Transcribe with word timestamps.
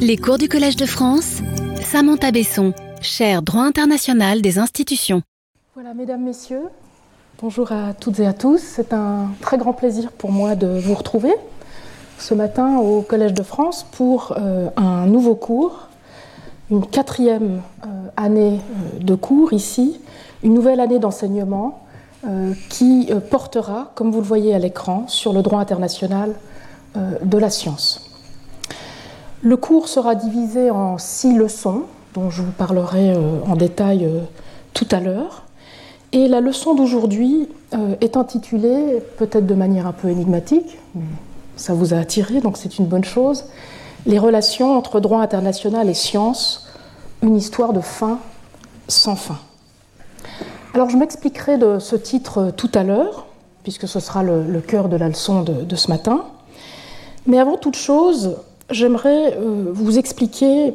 Les 0.00 0.16
cours 0.16 0.38
du 0.38 0.48
Collège 0.48 0.76
de 0.76 0.86
France, 0.86 1.40
Samantha 1.82 2.30
Besson, 2.30 2.72
chaire 3.00 3.42
droit 3.42 3.62
international 3.62 4.40
des 4.40 4.58
institutions. 4.58 5.22
Voilà, 5.74 5.94
mesdames, 5.94 6.22
messieurs, 6.22 6.64
bonjour 7.40 7.72
à 7.72 7.92
toutes 7.94 8.20
et 8.20 8.26
à 8.26 8.32
tous. 8.32 8.58
C'est 8.58 8.92
un 8.92 9.30
très 9.40 9.58
grand 9.58 9.72
plaisir 9.72 10.12
pour 10.12 10.32
moi 10.32 10.54
de 10.54 10.78
vous 10.78 10.94
retrouver 10.94 11.32
ce 12.18 12.34
matin 12.34 12.78
au 12.78 13.02
Collège 13.02 13.34
de 13.34 13.42
France 13.42 13.86
pour 13.92 14.34
euh, 14.36 14.70
un 14.76 15.06
nouveau 15.06 15.34
cours, 15.34 15.88
une 16.70 16.86
quatrième 16.86 17.60
euh, 17.84 17.86
année 18.16 18.60
euh, 18.60 19.02
de 19.02 19.14
cours 19.14 19.52
ici, 19.52 20.00
une 20.42 20.54
nouvelle 20.54 20.80
année 20.80 20.98
d'enseignement 20.98 21.84
qui 22.68 23.10
portera, 23.30 23.92
comme 23.94 24.10
vous 24.10 24.18
le 24.18 24.26
voyez 24.26 24.52
à 24.52 24.58
l'écran, 24.58 25.06
sur 25.06 25.32
le 25.32 25.40
droit 25.40 25.60
international 25.60 26.34
de 26.96 27.38
la 27.38 27.48
science. 27.48 28.07
Le 29.42 29.56
cours 29.56 29.88
sera 29.88 30.16
divisé 30.16 30.70
en 30.70 30.98
six 30.98 31.32
leçons, 31.32 31.84
dont 32.14 32.28
je 32.28 32.42
vous 32.42 32.50
parlerai 32.50 33.12
euh, 33.12 33.40
en 33.46 33.54
détail 33.54 34.04
euh, 34.04 34.20
tout 34.74 34.88
à 34.90 34.98
l'heure. 34.98 35.44
Et 36.10 36.26
la 36.26 36.40
leçon 36.40 36.74
d'aujourd'hui 36.74 37.48
euh, 37.72 37.94
est 38.00 38.16
intitulée, 38.16 39.00
peut-être 39.16 39.46
de 39.46 39.54
manière 39.54 39.86
un 39.86 39.92
peu 39.92 40.08
énigmatique, 40.08 40.78
mais 40.96 41.04
ça 41.56 41.72
vous 41.72 41.94
a 41.94 41.98
attiré, 41.98 42.40
donc 42.40 42.56
c'est 42.56 42.78
une 42.78 42.86
bonne 42.86 43.04
chose, 43.04 43.44
Les 44.06 44.18
relations 44.18 44.76
entre 44.76 45.00
droit 45.00 45.20
international 45.20 45.88
et 45.88 45.94
science, 45.94 46.66
une 47.22 47.36
histoire 47.36 47.72
de 47.72 47.80
fin 47.80 48.18
sans 48.88 49.16
fin. 49.16 49.38
Alors 50.74 50.90
je 50.90 50.96
m'expliquerai 50.96 51.58
de 51.58 51.78
ce 51.78 51.94
titre 51.94 52.52
tout 52.56 52.70
à 52.74 52.82
l'heure, 52.82 53.26
puisque 53.62 53.86
ce 53.86 54.00
sera 54.00 54.22
le, 54.22 54.60
cœur 54.60 54.88
de 54.88 54.96
la 54.96 55.08
leçon 55.08 55.42
de 55.42 55.76
ce 55.76 55.88
matin. 55.88 56.24
Mais 57.26 57.38
avant 57.38 57.56
toute 57.56 57.76
chose, 57.76 58.36
j'aimerais 58.70 59.34
euh, 59.36 59.70
vous 59.72 59.98
expliquer 59.98 60.74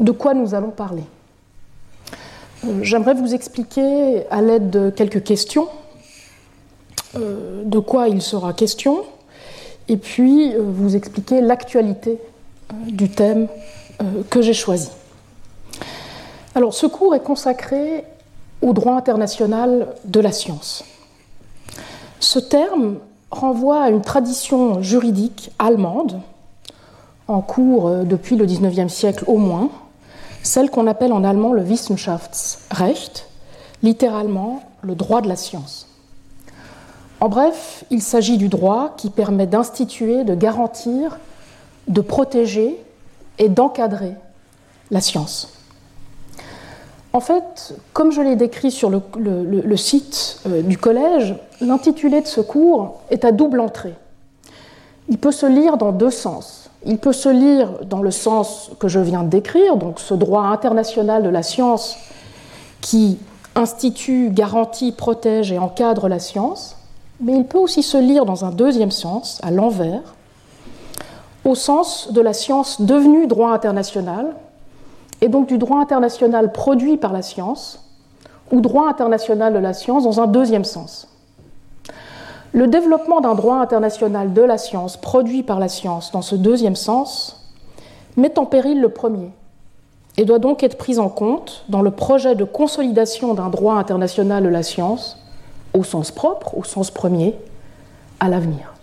de 0.00 0.12
quoi 0.12 0.34
nous 0.34 0.54
allons 0.54 0.70
parler. 0.70 1.04
Euh, 2.64 2.80
j'aimerais 2.82 3.14
vous 3.14 3.34
expliquer 3.34 4.28
à 4.30 4.40
l'aide 4.40 4.70
de 4.70 4.90
quelques 4.90 5.22
questions 5.22 5.68
euh, 7.16 7.62
de 7.64 7.78
quoi 7.78 8.08
il 8.08 8.22
sera 8.22 8.52
question, 8.52 9.04
et 9.88 9.96
puis 9.96 10.54
vous 10.56 10.96
expliquer 10.96 11.40
l'actualité 11.40 12.18
du 12.86 13.10
thème 13.10 13.48
que 14.30 14.40
j'ai 14.40 14.54
choisi. 14.54 14.88
Alors 16.54 16.72
ce 16.72 16.86
cours 16.86 17.14
est 17.14 17.22
consacré 17.22 18.04
au 18.62 18.72
droit 18.72 18.94
international 18.94 19.88
de 20.06 20.20
la 20.20 20.32
science. 20.32 20.84
Ce 22.18 22.38
terme 22.38 22.96
renvoie 23.30 23.82
à 23.82 23.90
une 23.90 24.00
tradition 24.00 24.80
juridique 24.80 25.50
allemande 25.58 26.22
en 27.32 27.40
cours 27.40 27.88
euh, 27.88 28.02
depuis 28.04 28.36
le 28.36 28.46
XIXe 28.46 28.92
siècle 28.92 29.24
au 29.26 29.36
moins, 29.36 29.70
celle 30.42 30.70
qu'on 30.70 30.86
appelle 30.86 31.12
en 31.12 31.24
allemand 31.24 31.52
le 31.52 31.62
Wissenschaftsrecht, 31.62 33.26
littéralement 33.82 34.62
le 34.82 34.94
droit 34.94 35.20
de 35.20 35.28
la 35.28 35.36
science. 35.36 35.88
En 37.20 37.28
bref, 37.28 37.84
il 37.90 38.02
s'agit 38.02 38.36
du 38.36 38.48
droit 38.48 38.94
qui 38.96 39.08
permet 39.08 39.46
d'instituer, 39.46 40.24
de 40.24 40.34
garantir, 40.34 41.18
de 41.88 42.00
protéger 42.00 42.76
et 43.38 43.48
d'encadrer 43.48 44.14
la 44.90 45.00
science. 45.00 45.52
En 47.12 47.20
fait, 47.20 47.74
comme 47.92 48.10
je 48.10 48.22
l'ai 48.22 48.36
décrit 48.36 48.70
sur 48.70 48.90
le, 48.90 49.76
site 49.76 50.40
euh, 50.46 50.62
du 50.62 50.78
collège, 50.78 51.36
l'intitulé 51.60 52.22
de 52.22 52.26
ce 52.26 52.40
cours 52.40 53.00
est 53.10 53.24
à 53.24 53.32
double 53.32 53.60
entrée. 53.60 53.94
Il 55.08 55.18
peut 55.18 55.32
se 55.32 55.46
lire 55.46 55.76
dans 55.76 55.92
deux 55.92 56.10
sens. 56.10 56.61
Il 56.84 56.98
peut 56.98 57.12
se 57.12 57.28
lire 57.28 57.68
dans 57.84 58.02
le 58.02 58.10
sens 58.10 58.70
que 58.78 58.88
je 58.88 58.98
viens 58.98 59.22
de 59.22 59.28
décrire, 59.28 59.76
donc 59.76 60.00
ce 60.00 60.14
droit 60.14 60.42
international 60.42 61.22
de 61.22 61.28
la 61.28 61.42
science 61.42 61.96
qui 62.80 63.18
institue, 63.54 64.30
garantit, 64.30 64.92
protège 64.92 65.52
et 65.52 65.58
encadre 65.58 66.08
la 66.08 66.18
science, 66.18 66.76
mais 67.20 67.36
il 67.36 67.44
peut 67.44 67.58
aussi 67.58 67.82
se 67.82 67.98
lire 67.98 68.24
dans 68.24 68.44
un 68.44 68.50
deuxième 68.50 68.90
sens, 68.90 69.38
à 69.42 69.50
l'envers, 69.50 70.14
au 71.44 71.54
sens 71.54 72.12
de 72.12 72.20
la 72.20 72.32
science 72.32 72.80
devenue 72.80 73.26
droit 73.26 73.52
international, 73.52 74.34
et 75.20 75.28
donc 75.28 75.46
du 75.46 75.58
droit 75.58 75.78
international 75.78 76.50
produit 76.50 76.96
par 76.96 77.12
la 77.12 77.22
science, 77.22 77.80
ou 78.50 78.60
droit 78.60 78.88
international 78.88 79.52
de 79.54 79.58
la 79.58 79.72
science 79.72 80.04
dans 80.04 80.20
un 80.20 80.26
deuxième 80.26 80.64
sens. 80.64 81.08
Le 82.52 82.66
développement 82.66 83.22
d'un 83.22 83.34
droit 83.34 83.56
international 83.56 84.34
de 84.34 84.42
la 84.42 84.58
science, 84.58 84.98
produit 84.98 85.42
par 85.42 85.58
la 85.58 85.68
science 85.68 86.12
dans 86.12 86.20
ce 86.20 86.34
deuxième 86.34 86.76
sens, 86.76 87.50
met 88.16 88.38
en 88.38 88.44
péril 88.44 88.80
le 88.80 88.90
premier 88.90 89.30
et 90.18 90.26
doit 90.26 90.38
donc 90.38 90.62
être 90.62 90.76
pris 90.76 90.98
en 90.98 91.08
compte 91.08 91.64
dans 91.70 91.80
le 91.80 91.90
projet 91.90 92.34
de 92.34 92.44
consolidation 92.44 93.32
d'un 93.32 93.48
droit 93.48 93.76
international 93.76 94.44
de 94.44 94.50
la 94.50 94.62
science, 94.62 95.18
au 95.72 95.82
sens 95.82 96.10
propre, 96.10 96.58
au 96.58 96.64
sens 96.64 96.90
premier, 96.90 97.34
à 98.20 98.28
l'avenir. 98.28 98.74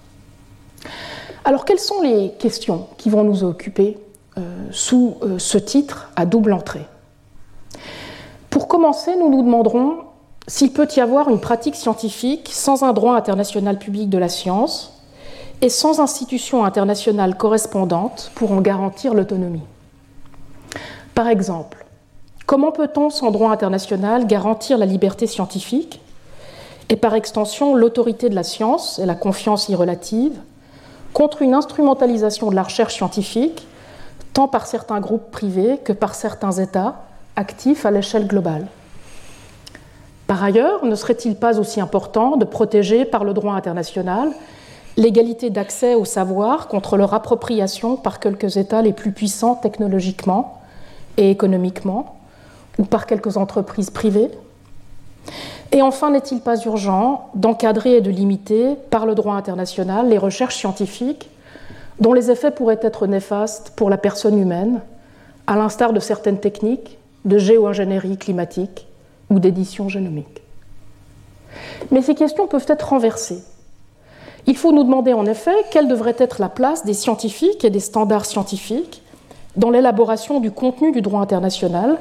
Alors 1.45 1.65
quelles 1.65 1.79
sont 1.79 2.01
les 2.01 2.31
questions 2.39 2.87
qui 2.97 3.11
vont 3.11 3.23
nous 3.23 3.43
occuper 3.43 3.99
euh, 4.39 4.67
sous 4.71 5.17
euh, 5.21 5.37
ce 5.37 5.59
titre 5.59 6.09
à 6.15 6.25
double 6.25 6.53
entrée? 6.53 6.85
Pour 8.49 8.67
commencer, 8.67 9.15
nous 9.15 9.29
nous 9.29 9.43
demanderons 9.43 9.97
s'il 10.49 10.73
peut 10.73 10.87
y 10.97 10.99
avoir 10.99 11.29
une 11.29 11.39
pratique 11.39 11.75
scientifique 11.75 12.49
sans 12.51 12.83
un 12.83 12.91
droit 12.91 13.15
international 13.15 13.77
public 13.77 14.09
de 14.09 14.17
la 14.17 14.29
science 14.29 14.91
et 15.61 15.69
sans 15.69 15.99
institution 15.99 16.65
internationale 16.65 17.37
correspondante 17.37 18.31
pour 18.33 18.51
en 18.51 18.59
garantir 18.59 19.13
l'autonomie. 19.13 19.61
Par 21.13 21.27
exemple, 21.27 21.85
comment 22.47 22.71
peut-on, 22.71 23.11
sans 23.11 23.29
droit 23.29 23.51
international, 23.51 24.25
garantir 24.25 24.79
la 24.79 24.87
liberté 24.87 25.27
scientifique 25.27 26.01
et 26.89 26.95
par 26.95 27.13
extension 27.13 27.75
l'autorité 27.75 28.27
de 28.27 28.35
la 28.35 28.43
science 28.43 28.97
et 28.97 29.05
la 29.05 29.15
confiance 29.15 29.69
y 29.69 29.75
relative 29.75 30.33
contre 31.13 31.43
une 31.43 31.53
instrumentalisation 31.53 32.49
de 32.49 32.55
la 32.55 32.63
recherche 32.63 32.95
scientifique, 32.95 33.67
tant 34.33 34.47
par 34.47 34.65
certains 34.65 34.99
groupes 34.99 35.29
privés 35.29 35.77
que 35.83 35.93
par 35.93 36.15
certains 36.15 36.53
États 36.53 37.03
actifs 37.35 37.85
à 37.85 37.91
l'échelle 37.91 38.25
globale? 38.25 38.65
Par 40.29 40.43
ailleurs, 40.43 40.85
ne 40.85 40.93
serait-il 40.93 41.35
pas 41.35 41.59
aussi 41.59 41.81
important 41.81 42.37
de 42.37 42.45
protéger 42.45 43.03
par 43.03 43.23
le 43.23 43.33
droit 43.33 43.55
international 43.55 44.29
l'égalité 44.95 45.49
d'accès 45.49 45.95
au 45.95 46.05
savoir 46.05 46.67
contre 46.67 46.97
leur 46.97 47.15
appropriation 47.15 47.95
par 47.95 48.19
quelques 48.19 48.57
États 48.57 48.83
les 48.83 48.93
plus 48.93 49.11
puissants 49.11 49.55
technologiquement 49.55 50.61
et 51.17 51.31
économiquement, 51.31 52.17
ou 52.77 52.83
par 52.83 53.07
quelques 53.07 53.37
entreprises 53.37 53.89
privées? 53.89 54.29
Et 55.71 55.81
enfin, 55.81 56.11
n'est-il 56.11 56.41
pas 56.41 56.61
urgent 56.63 57.31
d'encadrer 57.33 57.95
et 57.95 58.01
de 58.01 58.11
limiter 58.11 58.75
par 58.91 59.07
le 59.07 59.15
droit 59.15 59.33
international 59.33 60.09
les 60.09 60.19
recherches 60.19 60.57
scientifiques 60.57 61.27
dont 61.99 62.13
les 62.13 62.29
effets 62.29 62.51
pourraient 62.51 62.79
être 62.83 63.07
néfastes 63.07 63.73
pour 63.75 63.89
la 63.89 63.97
personne 63.97 64.39
humaine, 64.39 64.81
à 65.47 65.55
l'instar 65.55 65.91
de 65.91 65.99
certaines 65.99 66.39
techniques 66.39 66.99
de 67.25 67.39
géo-ingénierie 67.39 68.17
climatique 68.17 68.85
ou 69.29 69.39
d'édition 69.39 69.89
génomique. 69.89 70.41
Mais 71.91 72.01
ces 72.01 72.15
questions 72.15 72.47
peuvent 72.47 72.65
être 72.67 72.89
renversées. 72.89 73.43
Il 74.47 74.57
faut 74.57 74.71
nous 74.71 74.83
demander 74.83 75.13
en 75.13 75.25
effet 75.25 75.55
quelle 75.71 75.87
devrait 75.87 76.15
être 76.17 76.39
la 76.39 76.49
place 76.49 76.85
des 76.85 76.93
scientifiques 76.93 77.63
et 77.65 77.69
des 77.69 77.79
standards 77.79 78.25
scientifiques 78.25 79.01
dans 79.55 79.69
l'élaboration 79.69 80.39
du 80.39 80.51
contenu 80.51 80.91
du 80.91 81.01
droit 81.01 81.21
international 81.21 81.97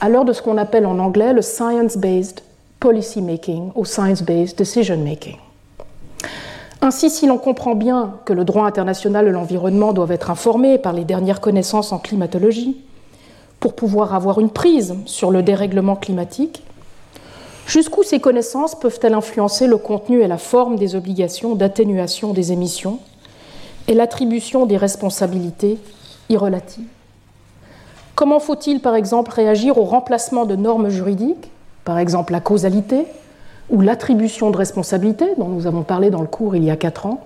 à 0.00 0.08
l'heure 0.08 0.24
de 0.24 0.32
ce 0.32 0.42
qu'on 0.42 0.56
appelle 0.56 0.86
en 0.86 0.98
anglais 0.98 1.32
le 1.32 1.42
science-based 1.42 2.42
policy 2.78 3.20
making 3.20 3.72
ou 3.74 3.84
science-based 3.84 4.56
decision 4.56 4.98
making. 4.98 5.36
Ainsi, 6.82 7.10
si 7.10 7.26
l'on 7.26 7.36
comprend 7.36 7.74
bien 7.74 8.14
que 8.24 8.32
le 8.32 8.44
droit 8.44 8.64
international 8.64 9.26
de 9.26 9.30
l'environnement 9.30 9.92
doit 9.92 10.08
être 10.08 10.30
informé 10.30 10.78
par 10.78 10.94
les 10.94 11.04
dernières 11.04 11.42
connaissances 11.42 11.92
en 11.92 11.98
climatologie 11.98 12.78
pour 13.58 13.74
pouvoir 13.74 14.14
avoir 14.14 14.40
une 14.40 14.48
prise 14.48 14.96
sur 15.04 15.30
le 15.30 15.42
dérèglement 15.42 15.96
climatique, 15.96 16.62
Jusqu'où 17.70 18.02
ces 18.02 18.18
connaissances 18.18 18.74
peuvent-elles 18.74 19.14
influencer 19.14 19.68
le 19.68 19.78
contenu 19.78 20.22
et 20.22 20.26
la 20.26 20.38
forme 20.38 20.74
des 20.74 20.96
obligations 20.96 21.54
d'atténuation 21.54 22.32
des 22.32 22.50
émissions 22.50 22.98
et 23.86 23.94
l'attribution 23.94 24.66
des 24.66 24.76
responsabilités 24.76 25.78
irrelatives 26.30 26.88
Comment 28.16 28.40
faut-il, 28.40 28.80
par 28.80 28.96
exemple, 28.96 29.30
réagir 29.30 29.78
au 29.78 29.84
remplacement 29.84 30.46
de 30.46 30.56
normes 30.56 30.88
juridiques, 30.88 31.52
par 31.84 32.00
exemple 32.00 32.32
la 32.32 32.40
causalité 32.40 33.06
ou 33.68 33.80
l'attribution 33.82 34.50
de 34.50 34.56
responsabilités, 34.56 35.36
dont 35.38 35.46
nous 35.46 35.68
avons 35.68 35.84
parlé 35.84 36.10
dans 36.10 36.22
le 36.22 36.26
cours 36.26 36.56
il 36.56 36.64
y 36.64 36.70
a 36.72 36.76
quatre 36.76 37.06
ans? 37.06 37.20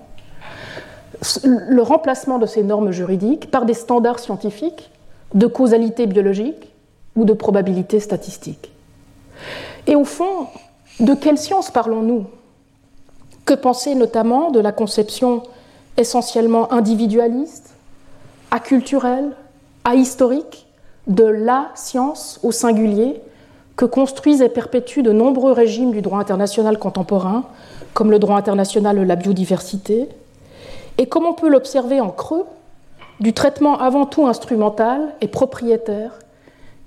Le 1.43 1.81
remplacement 1.81 2.37
de 2.37 2.45
ces 2.45 2.61
normes 2.61 2.91
juridiques 2.91 3.49
par 3.49 3.65
des 3.65 3.73
standards 3.73 4.19
scientifiques 4.19 4.91
de 5.33 5.47
causalité 5.47 6.05
biologique 6.05 6.71
ou 7.15 7.25
de 7.25 7.33
probabilité 7.33 7.99
statistique 7.99 8.74
et 9.87 9.95
au 9.95 10.05
fond, 10.05 10.47
de 10.99 11.13
quelle 11.13 11.37
science 11.37 11.71
parlons-nous? 11.71 12.25
Que 13.45 13.53
penser 13.53 13.95
notamment 13.95 14.51
de 14.51 14.59
la 14.59 14.71
conception 14.71 15.43
essentiellement 15.97 16.71
individualiste, 16.73 17.73
acculturelle, 18.51 19.31
ahistorique 19.83 20.65
de 21.07 21.25
la 21.25 21.69
science 21.75 22.39
au 22.43 22.51
singulier 22.51 23.21
que 23.75 23.85
construisent 23.85 24.41
et 24.41 24.49
perpétuent 24.49 25.03
de 25.03 25.11
nombreux 25.11 25.51
régimes 25.51 25.91
du 25.91 26.01
droit 26.01 26.19
international 26.19 26.79
contemporain, 26.79 27.43
comme 27.93 28.09
le 28.09 28.19
droit 28.19 28.37
international 28.37 28.97
de 28.97 29.01
la 29.03 29.15
biodiversité, 29.15 30.09
et 30.97 31.07
comme 31.07 31.25
on 31.25 31.33
peut 31.33 31.49
l'observer 31.49 31.99
en 31.99 32.09
creux, 32.09 32.45
du 33.19 33.33
traitement 33.33 33.77
avant 33.79 34.05
tout 34.05 34.27
instrumental 34.27 35.13
et 35.21 35.27
propriétaire 35.27 36.19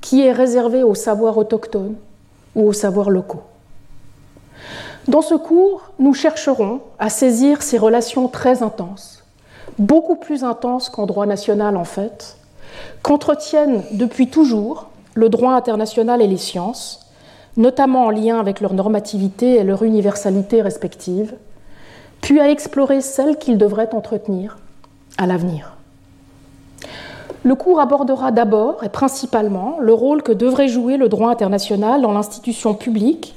qui 0.00 0.22
est 0.22 0.32
réservé 0.32 0.82
aux 0.82 0.94
savoirs 0.94 1.36
autochtones 1.38 1.96
ou 2.54 2.68
aux 2.68 2.72
savoirs 2.72 3.10
locaux. 3.10 3.42
Dans 5.06 5.22
ce 5.22 5.34
cours, 5.34 5.92
nous 5.98 6.12
chercherons 6.12 6.80
à 6.98 7.08
saisir 7.08 7.62
ces 7.62 7.78
relations 7.78 8.28
très 8.28 8.62
intenses, 8.62 9.24
beaucoup 9.78 10.16
plus 10.16 10.44
intenses 10.44 10.90
qu'en 10.90 11.06
droit 11.06 11.24
national 11.24 11.76
en 11.76 11.84
fait, 11.84 12.36
qu'entretiennent 13.02 13.82
depuis 13.92 14.28
toujours 14.28 14.88
le 15.14 15.30
droit 15.30 15.52
international 15.52 16.20
et 16.20 16.26
les 16.26 16.36
sciences, 16.36 17.06
notamment 17.56 18.04
en 18.04 18.10
lien 18.10 18.38
avec 18.38 18.60
leur 18.60 18.74
normativité 18.74 19.54
et 19.54 19.64
leur 19.64 19.82
universalité 19.82 20.60
respective, 20.60 21.34
puis 22.20 22.38
à 22.38 22.50
explorer 22.50 23.00
celles 23.00 23.38
qu'ils 23.38 23.58
devraient 23.58 23.94
entretenir 23.94 24.58
à 25.16 25.26
l'avenir. 25.26 25.77
Le 27.44 27.55
cours 27.55 27.81
abordera 27.81 28.32
d'abord 28.32 28.82
et 28.82 28.88
principalement 28.88 29.76
le 29.81 29.94
rôle 29.94 30.23
que 30.23 30.32
devrait 30.32 30.69
jouer 30.69 30.96
le 30.96 31.08
droit 31.08 31.31
international 31.31 32.02
dans 32.02 32.12
l'institution 32.12 32.75
publique 32.75 33.35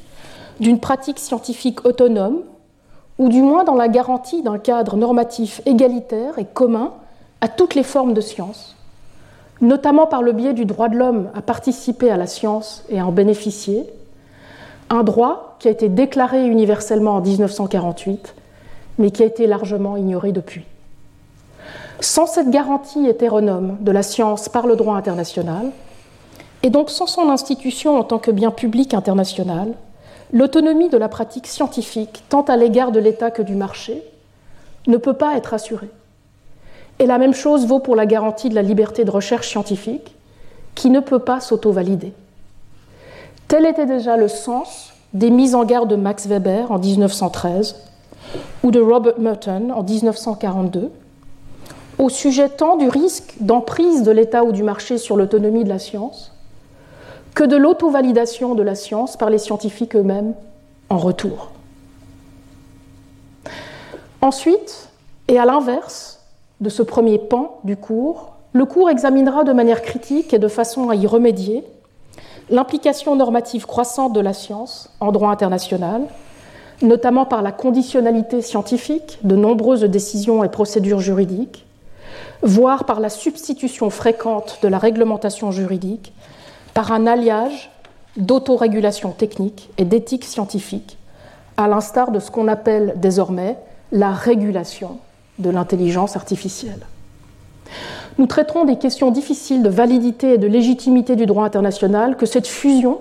d'une 0.59 0.80
pratique 0.80 1.19
scientifique 1.19 1.86
autonome, 1.86 2.42
ou 3.18 3.30
du 3.30 3.42
moins 3.42 3.63
dans 3.63 3.75
la 3.75 3.88
garantie 3.88 4.42
d'un 4.42 4.57
cadre 4.57 4.95
normatif 4.98 5.62
égalitaire 5.65 6.39
et 6.39 6.45
commun 6.45 6.94
à 7.42 7.48
toutes 7.48 7.75
les 7.75 7.83
formes 7.83 8.13
de 8.13 8.21
science, 8.21 8.75
notamment 9.59 10.07
par 10.07 10.24
le 10.24 10.31
biais 10.31 10.53
du 10.53 10.65
droit 10.65 10.89
de 10.89 10.98
l'homme 10.98 11.30
à 11.36 11.42
participer 11.42 12.09
à 12.09 12.18
la 12.18 12.27
science 12.27 12.83
et 12.89 13.00
à 13.00 13.06
en 13.06 13.12
bénéficier, 13.12 13.88
un 14.89 15.03
droit 15.03 15.56
qui 15.59 15.68
a 15.68 15.71
été 15.71 15.89
déclaré 15.89 16.45
universellement 16.45 17.15
en 17.15 17.21
1948, 17.21 18.36
mais 18.98 19.12
qui 19.12 19.24
a 19.24 19.27
été 19.27 19.48
largement 19.48 19.98
ignoré 19.98 20.31
depuis. 20.31 20.65
Sans 22.01 22.25
cette 22.25 22.50
garantie 22.50 23.06
hétéronome 23.06 23.77
de 23.80 23.92
la 23.92 24.01
science 24.01 24.50
par 24.50 24.65
le 24.65 24.75
droit 24.75 24.95
international, 24.95 25.68
et 26.63 26.71
donc 26.71 26.89
sans 26.89 27.06
son 27.06 27.30
institution 27.30 27.95
en 27.95 28.03
tant 28.03 28.18
que 28.18 28.31
bien 28.31 28.50
public 28.50 28.95
international, 28.95 29.74
l'autonomie 30.33 30.89
de 30.89 30.98
la 30.98 31.09
pratique 31.09 31.45
scientifique, 31.45 32.24
tant 32.27 32.42
à 32.42 32.57
l'égard 32.57 32.92
de 32.92 33.00
l'État 33.00 33.30
que 33.30 33.44
du 33.44 33.53
marché, 33.53 34.03
ne 34.88 34.98
peut 34.98 35.13
pas 35.13 35.38
être 35.38 35.53
assurée. 35.53 35.92
Et 36.98 37.06
la 37.06 37.19
même 37.19 37.36
chose 37.36 37.68
vaut 37.68 37.80
pour 37.80 37.95
la 37.95 38.07
garantie 38.07 38.50
de 38.50 38.56
la 38.56 38.63
liberté 38.63 39.03
de 39.06 39.12
recherche 39.12 39.48
scientifique, 39.48 40.15
qui 40.74 40.89
ne 40.89 41.01
peut 41.01 41.19
pas 41.19 41.39
s'auto-valider. 41.39 42.13
Tel 43.48 43.68
était 43.68 43.86
déjà 43.86 44.18
le 44.18 44.27
sens 44.27 44.92
des 45.13 45.30
mises 45.30 45.53
en 45.53 45.65
garde 45.65 45.89
de 45.89 45.95
Max 45.95 46.25
Weber 46.25 46.71
en 46.71 46.80
1913 46.80 47.75
ou 48.63 48.71
de 48.71 48.80
Robert 48.80 49.19
Merton 49.19 49.69
en 49.75 49.83
1942 49.83 50.89
au 52.01 52.09
sujet 52.09 52.50
tant 52.50 52.77
du 52.77 52.89
risque 52.89 53.36
d'emprise 53.39 54.01
de 54.01 54.09
l'État 54.09 54.44
ou 54.44 54.51
du 54.51 54.63
marché 54.63 54.98
sur 54.98 55.15
l'autonomie 55.15 55.63
de 55.63 55.69
la 55.69 55.77
science 55.77 56.33
que 57.36 57.44
de 57.44 57.56
l'auto-validation 57.56 58.56
de 58.56 58.63
la 58.63 58.74
science 58.74 59.18
par 59.18 59.30
les 59.30 59.38
scientifiques 59.38 59.95
eux-mêmes 59.95 60.33
en 60.89 60.98
retour. 60.98 61.51
Ensuite, 64.19 64.89
et 65.27 65.38
à 65.38 65.45
l'inverse 65.45 66.25
de 66.59 66.69
ce 66.69 66.81
premier 66.81 67.19
pan 67.19 67.59
du 67.63 67.77
cours, 67.77 68.31
le 68.53 68.65
cours 68.65 68.89
examinera 68.89 69.44
de 69.44 69.53
manière 69.53 69.83
critique 69.83 70.33
et 70.33 70.39
de 70.39 70.48
façon 70.48 70.89
à 70.89 70.95
y 70.95 71.06
remédier 71.06 71.63
l'implication 72.50 73.15
normative 73.15 73.68
croissante 73.68 74.13
de 74.13 74.19
la 74.19 74.33
science 74.33 74.89
en 75.00 75.12
droit 75.12 75.30
international, 75.30 76.01
notamment 76.81 77.25
par 77.25 77.44
la 77.44 77.51
conditionnalité 77.51 78.42
scientifique 78.42 79.19
de 79.24 79.36
nombreuses 79.36 79.83
décisions 79.83 80.44
et 80.44 80.50
procédures 80.50 81.00
juridiques, 81.00 81.68
voire 82.41 82.85
par 82.85 82.99
la 82.99 83.09
substitution 83.09 83.89
fréquente 83.89 84.59
de 84.61 84.67
la 84.67 84.77
réglementation 84.77 85.51
juridique 85.51 86.13
par 86.73 86.91
un 86.91 87.05
alliage 87.05 87.69
d'autorégulation 88.17 89.11
technique 89.11 89.69
et 89.77 89.85
d'éthique 89.85 90.25
scientifique, 90.25 90.97
à 91.57 91.67
l'instar 91.67 92.11
de 92.11 92.19
ce 92.19 92.31
qu'on 92.31 92.47
appelle 92.47 92.93
désormais 92.97 93.57
la 93.91 94.11
régulation 94.11 94.97
de 95.39 95.49
l'intelligence 95.49 96.15
artificielle. 96.15 96.85
Nous 98.17 98.27
traiterons 98.27 98.65
des 98.65 98.77
questions 98.77 99.11
difficiles 99.11 99.63
de 99.63 99.69
validité 99.69 100.33
et 100.33 100.38
de 100.38 100.47
légitimité 100.47 101.15
du 101.15 101.25
droit 101.25 101.45
international 101.45 102.17
que 102.17 102.25
cette 102.25 102.47
fusion, 102.47 102.99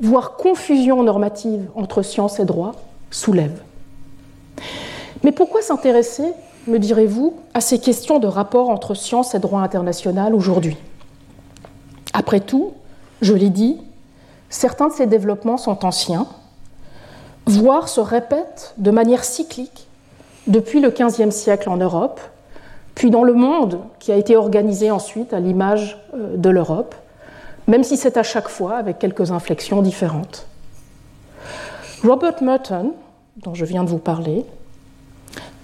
voire 0.00 0.36
confusion 0.36 1.02
normative 1.02 1.68
entre 1.74 2.02
science 2.02 2.38
et 2.38 2.44
droit, 2.44 2.72
soulève. 3.10 3.62
Mais 5.22 5.32
pourquoi 5.32 5.62
s'intéresser 5.62 6.32
me 6.66 6.78
direz-vous, 6.78 7.34
à 7.54 7.60
ces 7.60 7.78
questions 7.78 8.18
de 8.18 8.26
rapport 8.26 8.70
entre 8.70 8.94
science 8.94 9.34
et 9.34 9.38
droit 9.38 9.60
international 9.60 10.34
aujourd'hui? 10.34 10.76
Après 12.12 12.40
tout, 12.40 12.74
je 13.22 13.34
l'ai 13.34 13.50
dit, 13.50 13.78
certains 14.50 14.88
de 14.88 14.92
ces 14.92 15.06
développements 15.06 15.58
sont 15.58 15.84
anciens, 15.84 16.26
voire 17.46 17.88
se 17.88 18.00
répètent 18.00 18.74
de 18.78 18.90
manière 18.90 19.24
cyclique 19.24 19.86
depuis 20.46 20.80
le 20.80 20.90
XVe 20.90 21.30
siècle 21.30 21.68
en 21.68 21.76
Europe, 21.76 22.20
puis 22.94 23.10
dans 23.10 23.24
le 23.24 23.34
monde 23.34 23.80
qui 23.98 24.12
a 24.12 24.16
été 24.16 24.36
organisé 24.36 24.90
ensuite 24.90 25.32
à 25.32 25.40
l'image 25.40 25.98
euh, 26.14 26.36
de 26.36 26.48
l'Europe, 26.50 26.94
même 27.66 27.84
si 27.84 27.96
c'est 27.96 28.16
à 28.16 28.22
chaque 28.22 28.48
fois 28.48 28.76
avec 28.76 28.98
quelques 28.98 29.30
inflexions 29.32 29.82
différentes. 29.82 30.46
Robert 32.04 32.42
Merton, 32.42 32.92
dont 33.38 33.54
je 33.54 33.64
viens 33.64 33.84
de 33.84 33.90
vous 33.90 33.98
parler, 33.98 34.46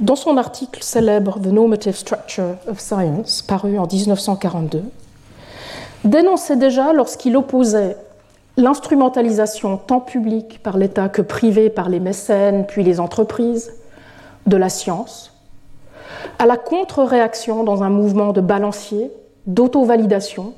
dans 0.02 0.16
son 0.16 0.37
article 0.37 0.82
célèbre 0.82 1.38
The 1.38 1.46
Normative 1.46 1.94
Structure 1.94 2.56
of 2.69 2.81
Science, 2.81 3.40
paru 3.40 3.78
en 3.78 3.87
1942, 3.87 4.82
dénonçait 6.04 6.56
déjà 6.56 6.93
lorsqu'il 6.93 7.37
opposait 7.37 7.96
l'instrumentalisation 8.56 9.76
tant 9.76 10.00
publique 10.00 10.60
par 10.62 10.76
l'État 10.76 11.08
que 11.08 11.22
privée 11.22 11.70
par 11.70 11.88
les 11.88 12.00
mécènes 12.00 12.66
puis 12.66 12.82
les 12.82 12.99
entreprises 12.99 13.72
de 14.46 14.56
la 14.56 14.69
science, 14.69 15.32
à 16.40 16.46
la 16.46 16.56
contre-réaction 16.56 17.62
dans 17.62 17.84
un 17.84 17.88
mouvement 17.88 18.32
de 18.32 18.40
balancier, 18.40 19.12
d'auto-validation 19.46 20.52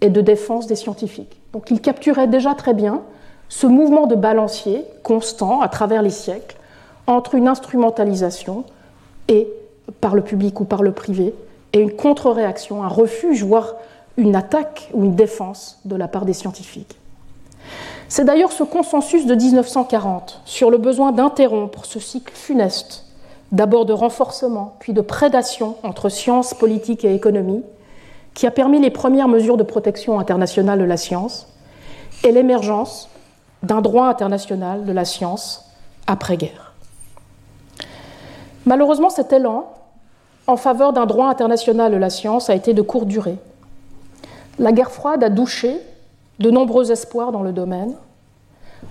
et 0.00 0.08
de 0.08 0.22
défense 0.22 0.66
des 0.66 0.76
scientifiques. 0.76 1.42
Donc 1.52 1.70
il 1.70 1.82
capturait 1.82 2.26
déjà 2.26 2.54
très 2.54 2.72
bien 2.72 3.02
ce 3.50 3.66
mouvement 3.66 4.06
de 4.06 4.14
balancier 4.14 4.84
constant 5.02 5.60
à 5.60 5.68
travers 5.68 6.00
les 6.00 6.10
siècles 6.10 6.56
entre 7.06 7.34
une 7.34 7.48
instrumentalisation 7.48 8.64
et 9.28 9.48
par 10.00 10.14
le 10.14 10.22
public 10.22 10.60
ou 10.60 10.64
par 10.64 10.82
le 10.82 10.92
privé, 10.92 11.34
et 11.72 11.80
une 11.80 11.92
contre-réaction, 11.92 12.82
un 12.82 12.88
refuge, 12.88 13.44
voire 13.44 13.74
une 14.16 14.34
attaque 14.34 14.90
ou 14.94 15.04
une 15.04 15.14
défense 15.14 15.78
de 15.84 15.96
la 15.96 16.08
part 16.08 16.24
des 16.24 16.32
scientifiques. 16.32 16.96
C'est 18.08 18.24
d'ailleurs 18.24 18.52
ce 18.52 18.64
consensus 18.64 19.26
de 19.26 19.34
1940 19.34 20.40
sur 20.44 20.70
le 20.70 20.78
besoin 20.78 21.12
d'interrompre 21.12 21.84
ce 21.84 22.00
cycle 22.00 22.32
funeste, 22.34 23.04
d'abord 23.52 23.84
de 23.84 23.92
renforcement, 23.92 24.76
puis 24.80 24.92
de 24.92 25.02
prédation 25.02 25.76
entre 25.82 26.08
science, 26.08 26.54
politique 26.54 27.04
et 27.04 27.14
économie, 27.14 27.62
qui 28.34 28.46
a 28.46 28.50
permis 28.50 28.80
les 28.80 28.90
premières 28.90 29.28
mesures 29.28 29.56
de 29.56 29.62
protection 29.62 30.18
internationale 30.18 30.78
de 30.78 30.84
la 30.84 30.96
science 30.96 31.48
et 32.24 32.32
l'émergence 32.32 33.10
d'un 33.62 33.80
droit 33.80 34.06
international 34.06 34.84
de 34.84 34.92
la 34.92 35.04
science 35.04 35.66
après-guerre. 36.06 36.67
Malheureusement, 38.68 39.08
cet 39.08 39.32
élan 39.32 39.72
en 40.46 40.58
faveur 40.58 40.92
d'un 40.92 41.06
droit 41.06 41.28
international 41.28 41.90
de 41.90 41.96
la 41.96 42.10
science 42.10 42.50
a 42.50 42.54
été 42.54 42.74
de 42.74 42.82
courte 42.82 43.08
durée. 43.08 43.38
La 44.58 44.72
guerre 44.72 44.90
froide 44.90 45.24
a 45.24 45.30
douché 45.30 45.80
de 46.38 46.50
nombreux 46.50 46.92
espoirs 46.92 47.32
dans 47.32 47.42
le 47.42 47.52
domaine. 47.52 47.94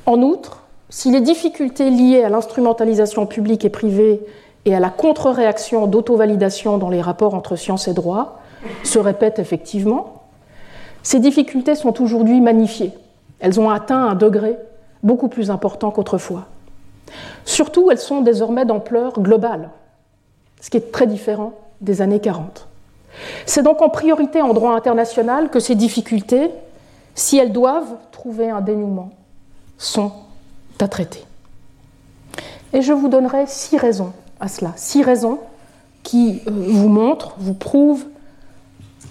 En 0.08 0.24
outre, 0.24 0.64
si 0.90 1.12
les 1.12 1.22
difficultés 1.22 1.92
liées 1.92 2.24
à 2.24 2.30
l'instrumentalisation 2.30 3.28
publique 3.28 3.66
et 3.66 3.70
privée 3.70 4.20
et 4.66 4.74
à 4.74 4.80
la 4.80 4.90
contre-réaction 4.90 5.86
d'auto-validation 5.86 6.80
dans 6.80 6.90
les 6.90 7.02
rapports 7.02 7.36
entre 7.36 7.56
science 7.56 7.88
et 7.88 7.94
droit 7.94 8.40
se 8.84 8.98
répètent 8.98 9.38
effectivement, 9.38 10.24
ces 11.04 11.20
difficultés 11.20 11.76
sont 11.76 12.02
aujourd'hui 12.02 12.42
magnifiées. 12.42 12.94
Elles 13.40 13.60
ont 13.60 13.70
atteint 13.70 14.08
un 14.08 14.16
degré 14.16 14.58
beaucoup 15.04 15.28
plus 15.28 15.52
important 15.52 15.92
qu'autrefois. 15.92 16.46
Surtout, 17.46 17.92
elles 17.92 18.00
sont 18.00 18.22
désormais 18.22 18.66
d'ampleur 18.66 19.20
globale, 19.20 19.70
ce 20.62 20.70
qui 20.70 20.78
est 20.78 20.92
très 20.92 21.08
différent 21.08 21.54
des 21.82 22.02
années 22.02 22.20
40. 22.20 22.68
C'est 23.46 23.64
donc 23.64 23.82
en 23.82 23.90
priorité 23.90 24.42
en 24.42 24.54
droit 24.54 24.74
international 24.74 25.50
que 25.50 25.60
ces 25.60 25.76
difficultés, 25.76 26.52
si 27.16 27.38
elles 27.38 27.52
doivent 27.52 27.96
trouver 28.12 28.50
un 28.50 28.62
dénouement, 28.62 29.12
sont 29.78 30.12
à 30.80 30.88
traiter. 30.88 31.24
Et 32.74 32.82
je 32.82 32.94
vous 32.94 33.08
donnerai 33.08 33.46
six 33.48 33.78
raisons 33.78 34.14
à 34.40 34.48
cela, 34.48 34.74
six 34.76 35.02
raisons 35.02 35.40
qui 36.04 36.42
euh, 36.48 36.52
vous 36.52 36.90
montrent, 36.90 37.36
vous 37.38 37.54
prouvent 37.54 38.06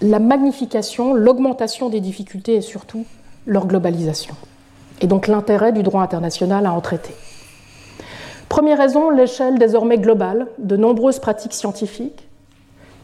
la 0.01 0.19
magnification, 0.19 1.13
l'augmentation 1.13 1.89
des 1.89 1.99
difficultés 1.99 2.55
et 2.55 2.61
surtout 2.61 3.05
leur 3.45 3.65
globalisation. 3.65 4.35
Et 5.01 5.07
donc 5.07 5.27
l'intérêt 5.27 5.71
du 5.71 5.83
droit 5.83 6.01
international 6.01 6.65
à 6.65 6.73
en 6.73 6.81
traiter. 6.81 7.13
Première 8.49 8.77
raison, 8.77 9.09
l'échelle 9.09 9.59
désormais 9.59 9.97
globale 9.97 10.47
de 10.57 10.77
nombreuses 10.77 11.19
pratiques 11.19 11.53
scientifiques 11.53 12.27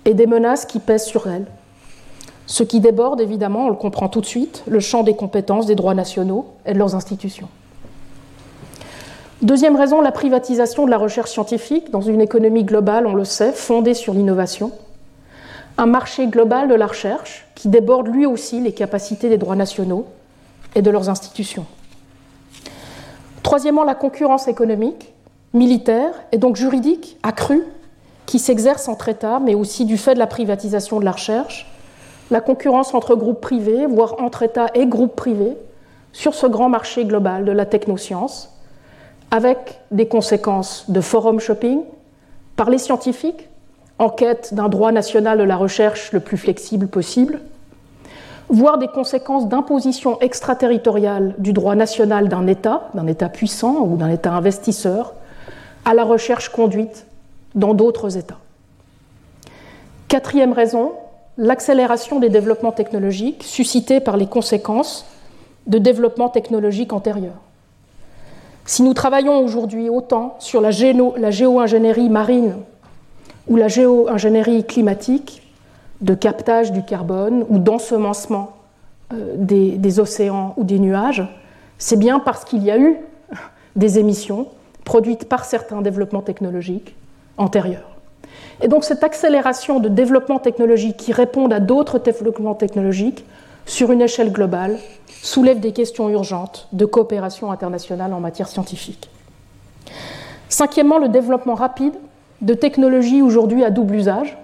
et 0.06 0.14
des 0.14 0.28
menaces 0.28 0.66
qui 0.66 0.80
pèsent 0.80 1.06
sur 1.06 1.28
elles. 1.28 1.46
Ce 2.46 2.64
qui 2.64 2.80
déborde, 2.80 3.22
évidemment, 3.22 3.68
on 3.68 3.70
le 3.70 3.76
comprend 3.76 4.10
tout 4.10 4.22
de 4.22 4.26
suite, 4.26 4.64
le 4.68 4.80
champ 4.80 5.04
des 5.04 5.16
compétences 5.16 5.66
des 5.66 5.76
droits 5.76 5.94
nationaux 5.94 6.48
et 6.66 6.74
de 6.74 6.78
leurs 6.78 6.96
institutions. 6.96 7.48
Deuxième 9.42 9.76
raison, 9.76 10.02
la 10.02 10.12
privatisation 10.12 10.86
de 10.86 10.90
la 10.90 10.98
recherche 10.98 11.32
scientifique 11.32 11.92
dans 11.92 12.02
une 12.02 12.22
économie 12.22 12.64
globale, 12.64 13.08
on 13.08 13.14
le 13.14 13.26
sait, 13.26 13.52
fondée 13.52 13.94
sur 13.94 14.14
l'innovation. 14.14 14.72
Un 15.78 15.86
marché 15.86 16.28
global 16.28 16.68
de 16.68 16.76
la 16.76 16.88
recherche 16.88 17.46
qui 17.56 17.68
déborde 17.68 18.08
lui 18.08 18.26
aussi 18.26 18.62
les 18.62 18.74
capacités 18.74 19.30
des 19.30 19.38
droits 19.38 19.56
nationaux 19.56 20.06
et 20.76 20.82
de 20.82 20.90
leurs 20.90 21.10
institutions. 21.10 21.66
Troisièmement, 23.42 23.84
la 23.84 23.96
concurrence 23.96 24.48
économique, 24.48 25.13
militaire 25.54 26.14
et 26.32 26.38
donc 26.38 26.56
juridique 26.56 27.18
accrue 27.24 27.64
qui 28.26 28.40
s'exerce 28.40 28.88
entre 28.88 29.10
États, 29.10 29.40
mais 29.40 29.54
aussi 29.54 29.86
du 29.86 29.98
fait 29.98 30.14
de 30.14 30.20
la 30.20 30.28
privatisation 30.28 31.00
de 31.00 31.06
la 31.06 31.12
recherche, 31.12 31.70
la 32.32 32.42
concurrence 32.42 32.94
entre 32.94 33.16
groupes 33.16 33.42
privés, 33.42 33.86
voire 33.86 34.16
entre 34.20 34.44
États 34.44 34.68
et 34.74 34.88
groupes 34.88 35.16
privés, 35.16 35.58
sur 36.14 36.34
ce 36.34 36.48
grand 36.48 36.70
marché 36.70 37.06
global 37.06 37.44
de 37.46 37.52
la 37.52 37.66
technoscience, 37.66 38.50
avec 39.32 39.82
des 39.92 40.08
conséquences 40.08 40.90
de 40.90 41.02
forum 41.02 41.40
shopping 41.40 41.82
par 42.56 42.70
les 42.70 42.78
scientifiques 42.78 43.50
en 44.00 44.10
quête 44.10 44.54
d'un 44.54 44.70
droit 44.70 44.92
national 44.92 45.38
de 45.38 45.44
la 45.44 45.56
recherche 45.56 46.12
le 46.12 46.20
plus 46.20 46.38
flexible 46.38 46.88
possible, 46.88 47.42
voire 48.50 48.78
des 48.78 48.88
conséquences 48.88 49.48
d'imposition 49.48 50.20
extraterritoriale 50.20 51.36
du 51.40 51.54
droit 51.54 51.76
national 51.76 52.30
d'un 52.30 52.48
État, 52.48 52.90
d'un 52.94 53.08
État 53.08 53.30
puissant 53.30 53.82
ou 53.82 53.98
d'un 53.98 54.10
État 54.10 54.34
investisseur, 54.34 55.14
à 55.86 55.94
la 55.94 56.04
recherche 56.04 56.50
conduite 56.50 57.06
dans 57.56 57.74
d'autres 57.74 58.18
États. 58.18 58.40
Quatrième 60.08 60.54
raison, 60.54 60.94
l'accélération 61.38 62.20
des 62.20 62.30
développements 62.30 62.72
technologiques 62.72 63.44
suscités 63.44 64.00
par 64.00 64.18
les 64.18 64.28
conséquences 64.28 65.06
de 65.68 65.78
développements 65.78 66.30
technologiques 66.30 66.94
antérieurs. 66.94 67.42
Si 68.66 68.84
nous 68.84 68.94
travaillons 68.94 69.40
aujourd'hui 69.40 69.90
autant 69.90 70.36
sur 70.40 70.62
la, 70.62 70.72
géo-ingénierie 70.72 72.10
marine 72.10 72.56
ou 73.48 73.56
la 73.58 73.68
géo-ingénierie 73.68 74.66
climatique, 74.66 75.42
de 76.02 76.14
captage 76.14 76.74
du 76.74 76.84
carbone 76.84 77.46
ou 77.50 77.58
d'ensemencement 77.58 78.52
euh, 79.14 79.36
des, 79.38 80.00
océans 80.00 80.54
ou 80.58 80.64
des 80.64 80.78
nuages, 80.78 81.24
c'est 81.78 81.98
bien 81.98 82.20
parce 82.20 82.44
qu'il 82.44 82.64
y 82.64 82.72
a 82.72 82.78
eu 82.78 82.98
des 83.76 84.00
émissions 84.00 84.48
produites 84.86 85.28
par 85.30 85.46
certains 85.46 85.82
développements 85.82 86.22
technologiques 86.22 86.96
antérieurs. 87.38 87.90
Et 88.62 88.68
donc 88.68 88.84
cette 88.84 89.04
accélération 89.04 89.80
de 89.80 89.90
développement 89.90 90.40
technologique 90.40 90.98
qui 90.98 91.12
répondent 91.12 91.54
à 91.54 91.60
d'autres 91.60 92.00
développements 92.00 92.56
technologiques 92.56 93.26
sur 93.66 93.92
une 93.92 94.02
échelle 94.02 94.32
globale 94.32 94.78
soulève 95.22 95.60
des 95.60 95.72
questions 95.72 96.10
urgentes 96.10 96.68
de 96.74 96.86
coopération 96.86 97.52
internationale 97.52 98.14
en 98.14 98.20
matière 98.20 98.48
scientifique. 98.48 99.10
Cinquièmement, 100.50 101.00
le 101.00 101.10
développement 101.10 101.56
rapide 101.56 101.94
de 102.42 102.54
technologies 102.54 103.22
aujourd'hui 103.22 103.64
à 103.64 103.70
double 103.70 103.96
usage, 103.96 104.38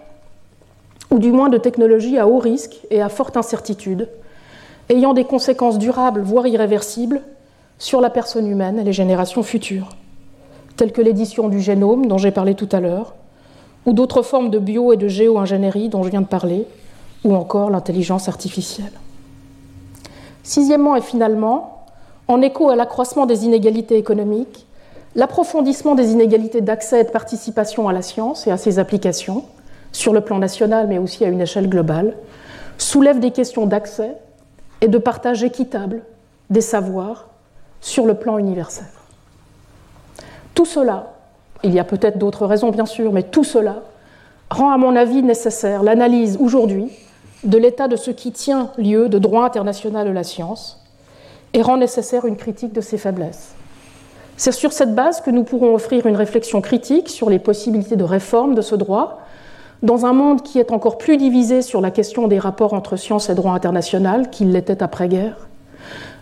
ou 1.11 1.19
du 1.19 1.31
moins 1.31 1.49
de 1.49 1.57
technologies 1.57 2.17
à 2.17 2.27
haut 2.27 2.39
risque 2.39 2.77
et 2.89 3.01
à 3.01 3.09
forte 3.09 3.35
incertitude, 3.35 4.07
ayant 4.89 5.13
des 5.13 5.25
conséquences 5.25 5.77
durables, 5.77 6.21
voire 6.21 6.47
irréversibles, 6.47 7.21
sur 7.77 8.01
la 8.01 8.09
personne 8.09 8.47
humaine 8.47 8.79
et 8.79 8.83
les 8.83 8.93
générations 8.93 9.43
futures, 9.43 9.89
telles 10.79 10.93
que 10.93 11.01
l'édition 11.01 11.49
du 11.49 11.59
génome 11.59 12.05
dont 12.05 12.17
j'ai 12.17 12.31
parlé 12.31 12.55
tout 12.55 12.69
à 12.71 12.79
l'heure, 12.79 13.13
ou 13.85 13.91
d'autres 13.91 14.21
formes 14.21 14.49
de 14.49 14.59
bio 14.59 14.93
et 14.93 14.97
de 14.97 15.09
géo-ingénierie 15.09 15.89
dont 15.89 16.03
je 16.03 16.09
viens 16.09 16.21
de 16.21 16.25
parler, 16.25 16.65
ou 17.25 17.35
encore 17.35 17.69
l'intelligence 17.69 18.29
artificielle. 18.29 18.93
Sixièmement 20.41 20.95
et 20.95 21.01
finalement, 21.01 21.85
en 22.29 22.41
écho 22.41 22.69
à 22.69 22.77
l'accroissement 22.77 23.25
des 23.25 23.43
inégalités 23.43 23.97
économiques, 23.97 24.67
l'approfondissement 25.15 25.95
des 25.95 26.13
inégalités 26.13 26.61
d'accès 26.61 27.01
et 27.01 27.03
de 27.03 27.11
participation 27.11 27.89
à 27.89 27.93
la 27.93 28.01
science 28.01 28.47
et 28.47 28.51
à 28.51 28.55
ses 28.55 28.79
applications, 28.79 29.43
sur 29.91 30.13
le 30.13 30.21
plan 30.21 30.39
national 30.39 30.87
mais 30.87 30.97
aussi 30.97 31.25
à 31.25 31.27
une 31.27 31.41
échelle 31.41 31.67
globale, 31.67 32.15
soulève 32.77 33.19
des 33.19 33.31
questions 33.31 33.65
d'accès 33.65 34.15
et 34.79 34.87
de 34.87 34.97
partage 34.97 35.43
équitable 35.43 36.03
des 36.49 36.61
savoirs 36.61 37.27
sur 37.81 38.05
le 38.05 38.13
plan 38.13 38.37
universel. 38.37 38.85
Tout 40.59 40.65
cela, 40.65 41.13
il 41.63 41.73
y 41.73 41.79
a 41.79 41.85
peut-être 41.85 42.17
d'autres 42.17 42.45
raisons 42.45 42.69
bien 42.69 42.85
sûr, 42.85 43.13
mais 43.13 43.23
tout 43.23 43.45
cela 43.45 43.77
rend 44.49 44.71
à 44.71 44.77
mon 44.77 44.93
avis 44.97 45.23
nécessaire 45.23 45.83
l'analyse 45.83 46.37
aujourd'hui 46.37 46.91
de 47.45 47.57
l'état 47.57 47.87
de 47.87 47.95
ce 47.95 48.11
qui 48.11 48.33
tient 48.33 48.69
lieu 48.77 49.07
de 49.07 49.19
droit 49.19 49.45
international 49.45 50.05
de 50.05 50.11
la 50.11 50.25
science 50.25 50.83
et 51.53 51.61
rend 51.61 51.77
nécessaire 51.77 52.25
une 52.25 52.35
critique 52.35 52.73
de 52.73 52.81
ses 52.81 52.97
faiblesses. 52.97 53.53
C'est 54.35 54.51
sur 54.51 54.73
cette 54.73 54.93
base 54.93 55.21
que 55.21 55.31
nous 55.31 55.45
pourrons 55.45 55.73
offrir 55.73 56.05
une 56.07 56.17
réflexion 56.17 56.59
critique 56.59 57.07
sur 57.07 57.29
les 57.29 57.39
possibilités 57.39 57.95
de 57.95 58.03
réforme 58.03 58.53
de 58.53 58.61
ce 58.61 58.75
droit 58.75 59.21
dans 59.81 60.05
un 60.05 60.11
monde 60.11 60.41
qui 60.41 60.59
est 60.59 60.73
encore 60.73 60.97
plus 60.97 61.15
divisé 61.15 61.61
sur 61.61 61.79
la 61.79 61.89
question 61.89 62.27
des 62.27 62.37
rapports 62.37 62.73
entre 62.73 62.97
science 62.97 63.29
et 63.29 63.33
droit 63.33 63.53
international 63.53 64.29
qu'il 64.29 64.51
l'était 64.51 64.83
après-guerre, 64.83 65.47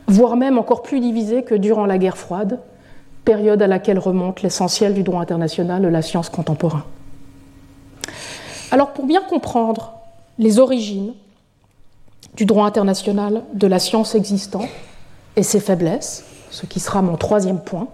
voire 0.06 0.36
même 0.36 0.60
encore 0.60 0.84
plus 0.84 1.00
divisé 1.00 1.42
que 1.42 1.56
durant 1.56 1.88
la 1.88 1.98
guerre 1.98 2.20
froide, 2.20 2.60
période 3.28 3.62
à 3.62 3.68
laquelle 3.68 4.00
remonte 4.00 4.42
l'essentiel 4.42 4.94
du 4.94 5.04
droit 5.04 5.20
international 5.20 5.82
de 5.82 5.90
la 5.90 6.02
science 6.02 6.30
contemporain. 6.30 6.86
Alors 8.72 8.94
pour 8.94 9.06
bien 9.06 9.22
comprendre 9.22 9.96
les 10.40 10.60
origines 10.60 11.14
du 12.36 12.46
droit 12.46 12.66
international 12.66 13.44
de 13.54 13.68
la 13.68 13.80
science 13.80 14.16
existante 14.16 14.70
et 15.36 15.44
ses 15.44 15.60
faiblesses, 15.60 16.24
ce 16.52 16.66
qui 16.66 16.80
sera 16.80 17.02
mon 17.02 17.18
troisième 17.18 17.60
point. 17.60 17.90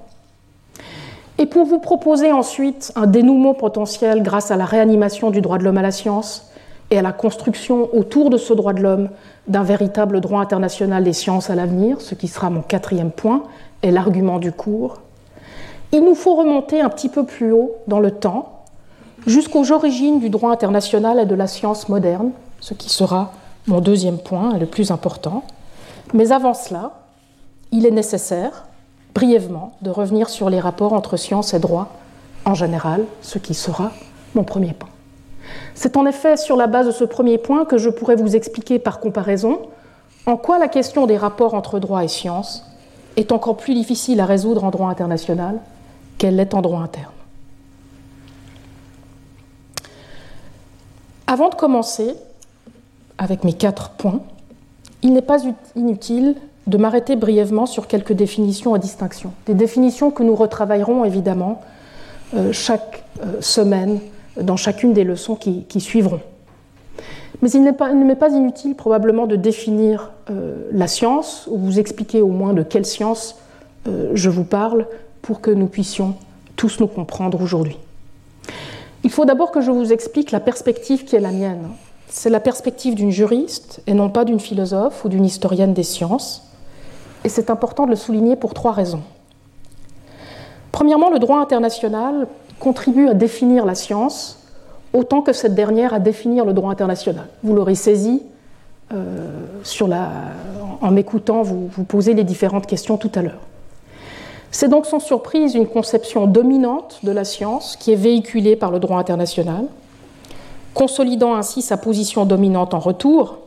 Et 1.40 1.48
pour 1.48 1.66
vous 1.66 1.80
proposer 1.80 2.32
ensuite 2.32 2.92
un 2.96 3.08
dénouement 3.08 3.56
potentiel 3.56 4.22
grâce 4.22 4.52
à 4.52 4.56
la 4.56 4.66
réanimation 4.66 5.32
du 5.32 5.42
droit 5.42 5.58
de 5.58 5.64
l'homme 5.64 5.80
à 5.80 5.82
la 5.82 5.92
science 5.92 6.52
et 6.92 7.00
à 7.00 7.02
la 7.02 7.12
construction 7.12 7.90
autour 7.92 8.30
de 8.30 8.38
ce 8.38 8.54
droit 8.54 8.74
de 8.74 8.84
l'homme 8.84 9.10
d'un 9.48 9.64
véritable 9.64 10.22
droit 10.22 10.42
international 10.42 11.04
des 11.04 11.14
sciences 11.14 11.50
à 11.50 11.56
l'avenir, 11.56 12.02
ce 12.02 12.14
qui 12.14 12.28
sera 12.28 12.52
mon 12.52 12.62
quatrième 12.62 13.10
point 13.10 13.46
et 13.82 13.90
l'argument 13.90 14.38
du 14.38 14.52
cours, 14.52 15.03
il 15.94 16.04
nous 16.04 16.16
faut 16.16 16.36
remonter 16.36 16.82
un 16.82 16.90
petit 16.90 17.08
peu 17.08 17.24
plus 17.24 17.52
haut 17.52 17.72
dans 17.88 18.00
le 18.00 18.10
temps 18.10 18.64
jusqu'aux 19.28 19.72
origines 19.72 20.20
du 20.20 20.30
droit 20.30 20.52
international 20.52 21.20
et 21.20 21.26
de 21.26 21.36
la 21.36 21.46
science 21.46 21.88
moderne, 21.88 22.32
ce 22.60 22.74
qui 22.74 22.90
sera 22.90 23.32
mon 23.68 23.80
deuxième 23.80 24.18
point, 24.18 24.58
le 24.58 24.66
plus 24.66 24.90
important. 24.90 25.44
Mais 26.14 26.32
avant 26.32 26.56
cela, 26.56 26.94
il 27.72 27.86
est 27.86 27.92
nécessaire, 27.92 28.66
brièvement, 29.14 29.74
de 29.82 29.92
revenir 29.92 30.30
sur 30.30 30.50
les 30.50 30.60
rapports 30.60 30.94
entre 30.94 31.16
science 31.16 31.54
et 31.54 31.60
droit 31.60 31.90
en 32.46 32.56
général, 32.56 33.06
ce 33.22 33.38
qui 33.38 33.54
sera 33.54 33.92
mon 34.34 34.44
premier 34.44 34.74
point. 34.74 34.90
C'est 35.76 35.96
en 35.96 36.08
effet 36.08 36.38
sur 36.38 36.56
la 36.56 36.68
base 36.68 36.88
de 36.88 36.92
ce 36.92 37.04
premier 37.04 37.38
point 37.38 37.66
que 37.66 37.78
je 37.78 37.90
pourrais 37.90 38.16
vous 38.16 38.36
expliquer 38.36 38.80
par 38.80 39.00
comparaison 39.00 39.60
en 40.26 40.38
quoi 40.38 40.58
la 40.58 40.68
question 40.68 41.06
des 41.06 41.18
rapports 41.18 41.54
entre 41.54 41.80
droit 41.80 42.04
et 42.04 42.08
science 42.08 42.66
est 43.16 43.32
encore 43.32 43.58
plus 43.58 43.76
difficile 43.76 44.20
à 44.20 44.26
résoudre 44.26 44.64
en 44.64 44.72
droit 44.72 44.90
international 44.90 45.60
qu'elle 46.18 46.36
l'est 46.36 46.54
en 46.54 46.62
droit 46.62 46.82
interne. 46.82 47.12
Avant 51.28 51.50
de 51.50 51.56
commencer 51.56 52.16
avec 53.18 53.44
mes 53.44 53.54
quatre 53.54 53.92
points, 53.92 54.22
il 55.02 55.14
n'est 55.14 55.22
pas 55.22 55.38
inutile 55.76 56.36
de 56.68 56.78
m'arrêter 56.78 57.16
brièvement 57.16 57.66
sur 57.66 57.88
quelques 57.88 58.14
définitions 58.14 58.74
à 58.74 58.80
distinction. 58.80 59.32
Des 59.46 59.54
définitions 59.54 60.12
que 60.12 60.24
nous 60.24 60.36
retravaillerons 60.36 61.04
évidemment 61.04 61.62
euh, 62.34 62.52
chaque 62.52 63.04
euh, 63.22 63.42
semaine 63.42 64.00
dans 64.40 64.56
chacune 64.56 64.94
des 64.94 65.04
leçons 65.04 65.36
qui, 65.36 65.80
suivront. 65.80 66.22
Mais 67.42 67.52
il, 67.52 67.64
ne 67.64 68.04
m'est 68.06 68.16
pas 68.16 68.30
inutile 68.30 68.76
probablement 68.76 69.28
de 69.28 69.36
définir 69.36 70.12
euh, 70.30 70.70
la 70.72 70.88
science, 70.88 71.48
ou 71.52 71.58
vous 71.58 71.80
expliquer 71.80 72.22
au 72.22 72.30
moins 72.30 72.54
de 72.54 72.64
quelle 72.64 72.86
science 72.86 73.40
je 74.14 74.30
vous 74.30 74.46
parle 74.46 74.88
pour 75.24 75.42
que 75.42 75.50
nous 75.50 75.66
puissions 75.66 76.14
tous 76.56 76.80
nous 76.80 76.88
comprendre 76.88 77.42
aujourd'hui. 77.42 77.78
Il 79.04 79.10
faut 79.10 79.26
d'abord 79.26 79.52
que 79.52 79.62
je 79.62 79.72
vous 79.72 79.92
explique 79.92 80.32
la 80.32 80.40
perspective 80.40 81.06
qui 81.06 81.16
est 81.16 81.20
la 81.20 81.32
mienne. 81.32 81.70
C'est 82.08 82.30
la 82.30 82.40
perspective 82.40 82.94
d'une 82.94 83.10
juriste 83.10 83.82
et 83.88 83.96
non 83.96 84.10
pas 84.10 84.26
d'une 84.26 84.40
philosophe 84.40 85.04
ou 85.04 85.10
d'une 85.10 85.26
historienne 85.26 85.74
des 85.74 85.84
sciences. 85.84 86.44
Et 87.24 87.30
c'est 87.30 87.50
important 87.50 87.86
de 87.86 87.90
le 87.90 87.96
souligner 87.96 88.36
pour 88.36 88.54
trois 88.54 88.74
raisons. 88.74 89.02
Premièrement, 90.72 91.10
le 91.10 91.20
droit 91.20 91.40
international 91.40 92.28
contribue 92.60 93.08
à 93.08 93.14
définir 93.14 93.66
la 93.66 93.76
science 93.76 94.40
autant 94.92 95.22
que 95.22 95.34
cette 95.34 95.56
dernière 95.56 95.94
à 95.94 96.00
définir 96.00 96.46
le 96.46 96.54
droit 96.54 96.72
international. 96.72 97.28
Vous 97.44 97.56
l'aurez 97.56 97.76
saisi 97.76 98.22
euh, 98.94 99.48
en 100.82 100.92
m'écoutant 100.92 101.42
vous, 101.42 101.68
vous 101.68 101.84
poser 101.84 102.14
les 102.14 102.24
différentes 102.24 102.68
questions 102.68 102.98
tout 102.98 103.12
à 103.16 103.22
l'heure. 103.22 103.40
C'est 104.54 104.68
donc 104.68 104.86
sans 104.86 105.00
surprise 105.00 105.56
une 105.56 105.68
conception 105.68 106.28
dominante 106.28 107.00
de 107.02 107.12
la 107.12 107.24
science 107.24 107.76
qui 107.76 107.92
est 107.92 107.96
véhiculée 107.96 108.56
par 108.56 108.70
le 108.70 108.80
droit 108.80 109.00
international, 109.00 109.66
consolidant 110.76 111.34
ainsi 111.34 111.64
sa 111.64 111.76
position 111.76 112.24
dominante 112.26 112.76
en 112.76 112.80
retour, 112.80 113.40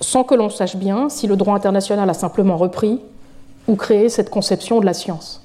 sans 0.00 0.22
que 0.22 0.36
l'on 0.36 0.48
sache 0.48 0.76
bien 0.76 1.08
si 1.08 1.26
le 1.26 1.34
droit 1.34 1.56
international 1.56 2.08
a 2.08 2.14
simplement 2.14 2.56
repris 2.56 3.00
ou 3.66 3.74
créé 3.74 4.08
cette 4.08 4.30
conception 4.30 4.78
de 4.78 4.86
la 4.86 4.94
science. 4.94 5.42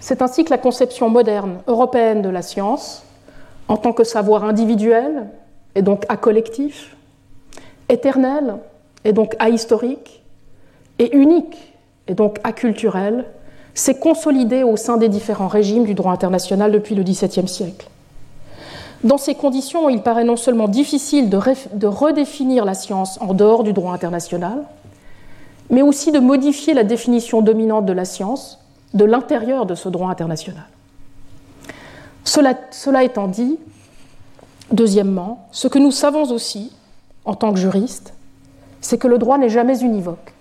C'est 0.00 0.22
ainsi 0.22 0.44
que 0.44 0.50
la 0.50 0.58
conception 0.58 1.10
moderne 1.10 1.58
européenne 1.66 2.22
de 2.22 2.30
la 2.30 2.40
science, 2.40 3.02
en 3.68 3.76
tant 3.76 3.92
que 3.92 4.04
savoir 4.04 4.44
individuel 4.44 5.28
et 5.74 5.82
donc 5.82 6.06
collectif, 6.22 6.96
éternel 7.90 8.56
et 9.04 9.12
donc 9.12 9.36
ahistorique, 9.38 10.22
et 10.98 11.14
unique 11.14 11.74
et 12.08 12.14
donc 12.14 12.38
aculturel, 12.42 13.26
s'est 13.76 13.98
consolidé 13.98 14.62
au 14.62 14.76
sein 14.76 14.96
des 14.96 15.08
différents 15.08 15.48
régimes 15.48 15.84
du 15.84 15.94
droit 15.94 16.12
international 16.12 16.72
depuis 16.72 16.94
le 16.94 17.02
XVIIe 17.02 17.46
siècle. 17.46 17.88
Dans 19.04 19.18
ces 19.18 19.34
conditions, 19.34 19.90
il 19.90 20.00
paraît 20.00 20.24
non 20.24 20.36
seulement 20.36 20.66
difficile 20.66 21.28
de, 21.28 21.86
redéfinir 21.86 22.64
la 22.64 22.72
science 22.72 23.20
en 23.20 23.34
dehors 23.34 23.62
du 23.62 23.74
droit 23.74 23.92
international, 23.92 24.64
mais 25.68 25.82
aussi 25.82 26.10
de 26.10 26.18
modifier 26.18 26.72
la 26.72 26.84
définition 26.84 27.42
dominante 27.42 27.84
de 27.84 27.92
la 27.92 28.06
science 28.06 28.58
de 28.94 29.04
l'intérieur 29.04 29.66
de 29.66 29.74
ce 29.74 29.90
droit 29.90 30.10
international. 30.10 30.64
Cela 32.24 33.04
étant 33.04 33.28
dit, 33.28 33.58
deuxièmement, 34.72 35.46
ce 35.52 35.68
que 35.68 35.78
nous 35.78 35.90
savons 35.90 36.30
aussi, 36.32 36.72
en 37.26 37.34
tant 37.34 37.52
que 37.52 37.58
juristes, 37.58 38.14
c'est 38.80 38.96
que 38.96 39.06
le 39.06 39.18
droit 39.18 39.36
n'est 39.36 39.50
jamais 39.50 39.80
univoque. 39.80 40.32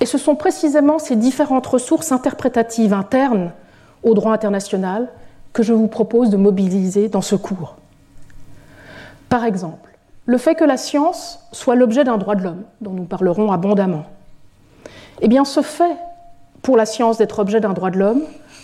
Et 0.00 0.06
ce 0.06 0.18
sont 0.18 0.36
précisément 0.36 0.98
ces 0.98 1.16
différentes 1.16 1.66
ressources 1.66 2.12
interprétatives 2.12 2.92
internes 2.92 3.52
au 4.02 4.14
droit 4.14 4.32
international 4.32 5.08
que 5.52 5.62
je 5.62 5.72
vous 5.72 5.88
propose 5.88 6.30
de 6.30 6.36
mobiliser 6.36 7.08
dans 7.08 7.22
ce 7.22 7.34
cours. 7.34 7.76
Par 9.28 9.44
exemple, 9.44 9.96
le 10.24 10.38
fait 10.38 10.54
que 10.54 10.64
la 10.64 10.76
science 10.76 11.40
soit 11.52 11.74
l'objet 11.74 12.04
d'un 12.04 12.18
droit 12.18 12.34
de 12.34 12.42
l'homme, 12.42 12.62
dont 12.80 12.92
nous 12.92 13.04
parlerons 13.04 13.50
abondamment, 13.50 14.04
eh 15.20 15.28
bien 15.28 15.44
ce 15.44 15.62
fait 15.62 15.96
pour 16.62 16.76
la 16.76 16.86
science 16.86 17.18
d'être 17.18 17.38
objet 17.38 17.60
d'un 17.60 17.72
droit 17.72 17.90
de 17.90 17.98
l'homme 17.98 18.22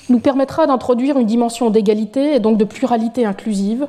nous 0.09 0.21
permettra 0.21 0.67
d'introduire 0.67 1.19
une 1.19 1.27
dimension 1.27 1.71
d'égalité 1.71 2.35
et 2.35 2.41
donc 2.41 2.59
de 2.59 2.65
pluralité 2.65 3.25
inclusive 3.25 3.87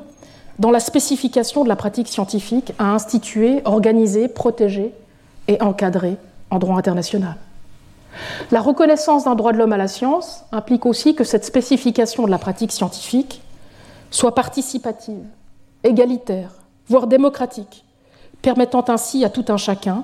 dans 0.58 0.70
la 0.70 0.80
spécification 0.80 1.64
de 1.64 1.68
la 1.68 1.76
pratique 1.76 2.08
scientifique 2.08 2.72
à 2.78 2.94
instituer, 2.94 3.60
organiser, 3.66 4.28
protéger 4.28 4.94
et 5.48 5.60
encadrer 5.60 6.16
en 6.50 6.58
droit 6.58 6.76
international. 6.76 7.36
La 8.50 8.60
reconnaissance 8.60 9.24
d'un 9.24 9.34
droit 9.34 9.52
de 9.52 9.58
l'homme 9.58 9.72
à 9.72 9.76
la 9.76 9.88
science 9.88 10.44
implique 10.52 10.86
aussi 10.86 11.14
que 11.14 11.24
cette 11.24 11.44
spécification 11.44 12.24
de 12.24 12.30
la 12.30 12.38
pratique 12.38 12.72
scientifique 12.72 13.42
soit 14.10 14.34
participative, 14.34 15.24
égalitaire, 15.84 16.50
voire 16.88 17.06
démocratique, 17.06 17.84
permettant 18.42 18.84
ainsi 18.88 19.24
à 19.24 19.30
tout 19.30 19.44
un 19.48 19.56
chacun, 19.56 20.02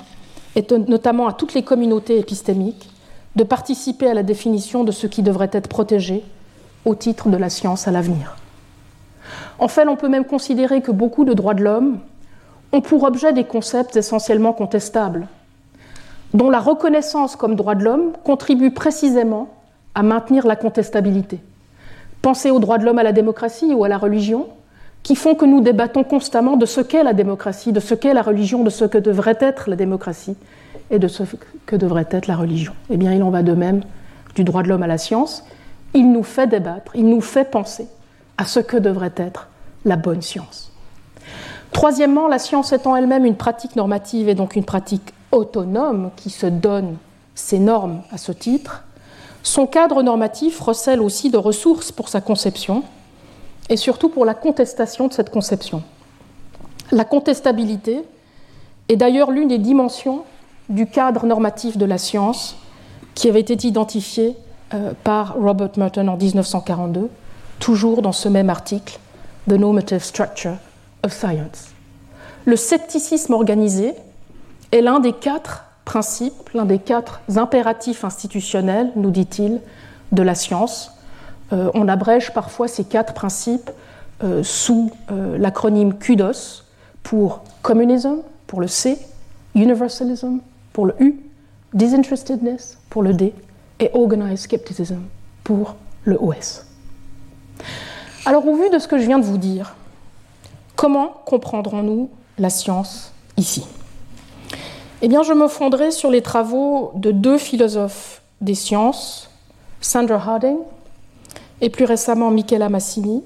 et 0.56 0.66
notamment 0.88 1.26
à 1.26 1.32
toutes 1.32 1.54
les 1.54 1.62
communautés 1.62 2.18
épistémiques, 2.18 2.90
de 3.36 3.44
participer 3.44 4.10
à 4.10 4.14
la 4.14 4.22
définition 4.22 4.84
de 4.84 4.92
ce 4.92 5.06
qui 5.06 5.22
devrait 5.22 5.50
être 5.52 5.68
protégé 5.68 6.22
au 6.84 6.94
titre 6.94 7.28
de 7.28 7.36
la 7.36 7.48
science 7.48 7.88
à 7.88 7.90
l'avenir. 7.90 8.36
En 9.58 9.68
fait, 9.68 9.86
on 9.86 9.96
peut 9.96 10.08
même 10.08 10.24
considérer 10.24 10.82
que 10.82 10.90
beaucoup 10.90 11.24
de 11.24 11.32
droits 11.32 11.54
de 11.54 11.62
l'homme 11.62 12.00
ont 12.72 12.80
pour 12.80 13.04
objet 13.04 13.32
des 13.32 13.44
concepts 13.44 13.96
essentiellement 13.96 14.52
contestables, 14.52 15.28
dont 16.34 16.50
la 16.50 16.60
reconnaissance 16.60 17.36
comme 17.36 17.56
droit 17.56 17.74
de 17.74 17.84
l'homme 17.84 18.12
contribue 18.24 18.70
précisément 18.70 19.48
à 19.94 20.02
maintenir 20.02 20.46
la 20.46 20.56
contestabilité. 20.56 21.40
Pensez 22.22 22.50
aux 22.50 22.60
droits 22.60 22.78
de 22.78 22.84
l'homme 22.84 22.98
à 22.98 23.02
la 23.02 23.12
démocratie 23.12 23.74
ou 23.74 23.84
à 23.84 23.88
la 23.88 23.98
religion, 23.98 24.46
qui 25.02 25.16
font 25.16 25.34
que 25.34 25.44
nous 25.44 25.60
débattons 25.60 26.04
constamment 26.04 26.56
de 26.56 26.66
ce 26.66 26.80
qu'est 26.80 27.02
la 27.02 27.12
démocratie, 27.12 27.72
de 27.72 27.80
ce 27.80 27.94
qu'est 27.94 28.14
la 28.14 28.22
religion, 28.22 28.62
de 28.62 28.70
ce 28.70 28.84
que 28.84 28.98
devrait 28.98 29.38
être 29.40 29.68
la 29.68 29.76
démocratie 29.76 30.36
et 30.90 30.98
de 30.98 31.08
ce 31.08 31.24
que 31.66 31.76
devrait 31.76 32.06
être 32.10 32.28
la 32.28 32.36
religion. 32.36 32.72
Eh 32.88 32.96
bien, 32.96 33.12
il 33.12 33.22
en 33.22 33.30
va 33.30 33.42
de 33.42 33.52
même 33.52 33.82
du 34.36 34.44
droit 34.44 34.62
de 34.62 34.68
l'homme 34.68 34.84
à 34.84 34.86
la 34.86 34.98
science. 34.98 35.44
Il 35.94 36.12
nous 36.12 36.22
fait 36.22 36.46
débattre, 36.46 36.92
il 36.94 37.08
nous 37.08 37.20
fait 37.20 37.50
penser 37.50 37.88
à 38.38 38.44
ce 38.44 38.60
que 38.60 38.76
devrait 38.76 39.12
être 39.16 39.48
la 39.84 39.96
bonne 39.96 40.22
science. 40.22 40.72
Troisièmement, 41.72 42.28
la 42.28 42.38
science 42.38 42.72
étant 42.72 42.94
elle-même 42.94 43.24
une 43.24 43.36
pratique 43.36 43.76
normative 43.76 44.28
et 44.28 44.34
donc 44.34 44.56
une 44.56 44.64
pratique 44.64 45.12
autonome 45.32 46.10
qui 46.16 46.30
se 46.30 46.46
donne 46.46 46.96
ses 47.34 47.58
normes 47.58 48.02
à 48.10 48.18
ce 48.18 48.32
titre, 48.32 48.84
son 49.42 49.66
cadre 49.66 50.02
normatif 50.02 50.60
recèle 50.60 51.00
aussi 51.00 51.30
de 51.30 51.36
ressources 51.36 51.90
pour 51.90 52.08
sa 52.08 52.20
conception 52.20 52.84
et 53.68 53.76
surtout 53.76 54.08
pour 54.08 54.24
la 54.24 54.34
contestation 54.34 55.08
de 55.08 55.12
cette 55.12 55.30
conception. 55.30 55.82
La 56.92 57.04
contestabilité 57.04 58.02
est 58.88 58.96
d'ailleurs 58.96 59.30
l'une 59.30 59.48
des 59.48 59.58
dimensions 59.58 60.24
du 60.68 60.86
cadre 60.86 61.26
normatif 61.26 61.76
de 61.76 61.86
la 61.86 61.98
science 61.98 62.56
qui 63.14 63.28
avait 63.28 63.40
été 63.40 63.66
identifié 63.66 64.36
euh, 64.74 64.92
par 65.02 65.34
Robert 65.34 65.70
Merton 65.76 66.08
en 66.08 66.16
1942, 66.16 67.10
toujours 67.58 68.02
dans 68.02 68.12
ce 68.12 68.28
même 68.28 68.50
article, 68.50 68.98
The 69.48 69.54
Normative 69.54 70.02
Structure 70.02 70.56
of 71.02 71.12
Science. 71.12 71.70
Le 72.44 72.56
scepticisme 72.56 73.32
organisé 73.32 73.94
est 74.72 74.80
l'un 74.80 75.00
des 75.00 75.12
quatre 75.12 75.64
principes, 75.84 76.50
l'un 76.54 76.64
des 76.64 76.78
quatre 76.78 77.20
impératifs 77.36 78.04
institutionnels, 78.04 78.90
nous 78.96 79.10
dit-il, 79.10 79.60
de 80.10 80.22
la 80.22 80.34
science. 80.34 80.92
Euh, 81.52 81.70
on 81.74 81.88
abrège 81.88 82.32
parfois 82.32 82.68
ces 82.68 82.84
quatre 82.84 83.14
principes 83.14 83.70
euh, 84.24 84.42
sous 84.42 84.90
euh, 85.10 85.36
l'acronyme 85.38 85.98
CUDOS 85.98 86.64
pour 87.02 87.42
communism, 87.62 88.18
pour 88.46 88.60
le 88.60 88.68
C, 88.68 88.98
universalism, 89.54 90.38
pour 90.72 90.86
le 90.86 90.94
U, 91.00 91.20
disinterestedness, 91.74 92.78
pour 92.88 93.02
le 93.02 93.12
D, 93.12 93.34
et 93.80 93.90
organized 93.94 94.38
skepticism, 94.38 95.00
pour 95.44 95.76
le 96.04 96.18
OS. 96.22 96.64
Alors, 98.24 98.46
au 98.46 98.54
vu 98.54 98.70
de 98.70 98.78
ce 98.78 98.86
que 98.86 98.98
je 98.98 99.06
viens 99.06 99.18
de 99.18 99.24
vous 99.24 99.38
dire, 99.38 99.74
comment 100.76 101.08
comprendrons-nous 101.26 102.08
la 102.38 102.50
science 102.50 103.12
ici? 103.36 103.66
Eh 105.04 105.08
bien, 105.08 105.24
je 105.24 105.32
me 105.32 105.48
fonderai 105.48 105.90
sur 105.90 106.10
les 106.10 106.22
travaux 106.22 106.92
de 106.94 107.10
deux 107.10 107.36
philosophes 107.36 108.22
des 108.40 108.54
sciences, 108.54 109.28
Sandra 109.80 110.14
Harding 110.14 110.58
et 111.60 111.70
plus 111.70 111.84
récemment 111.84 112.30
Michela 112.30 112.68
Massimi, 112.68 113.22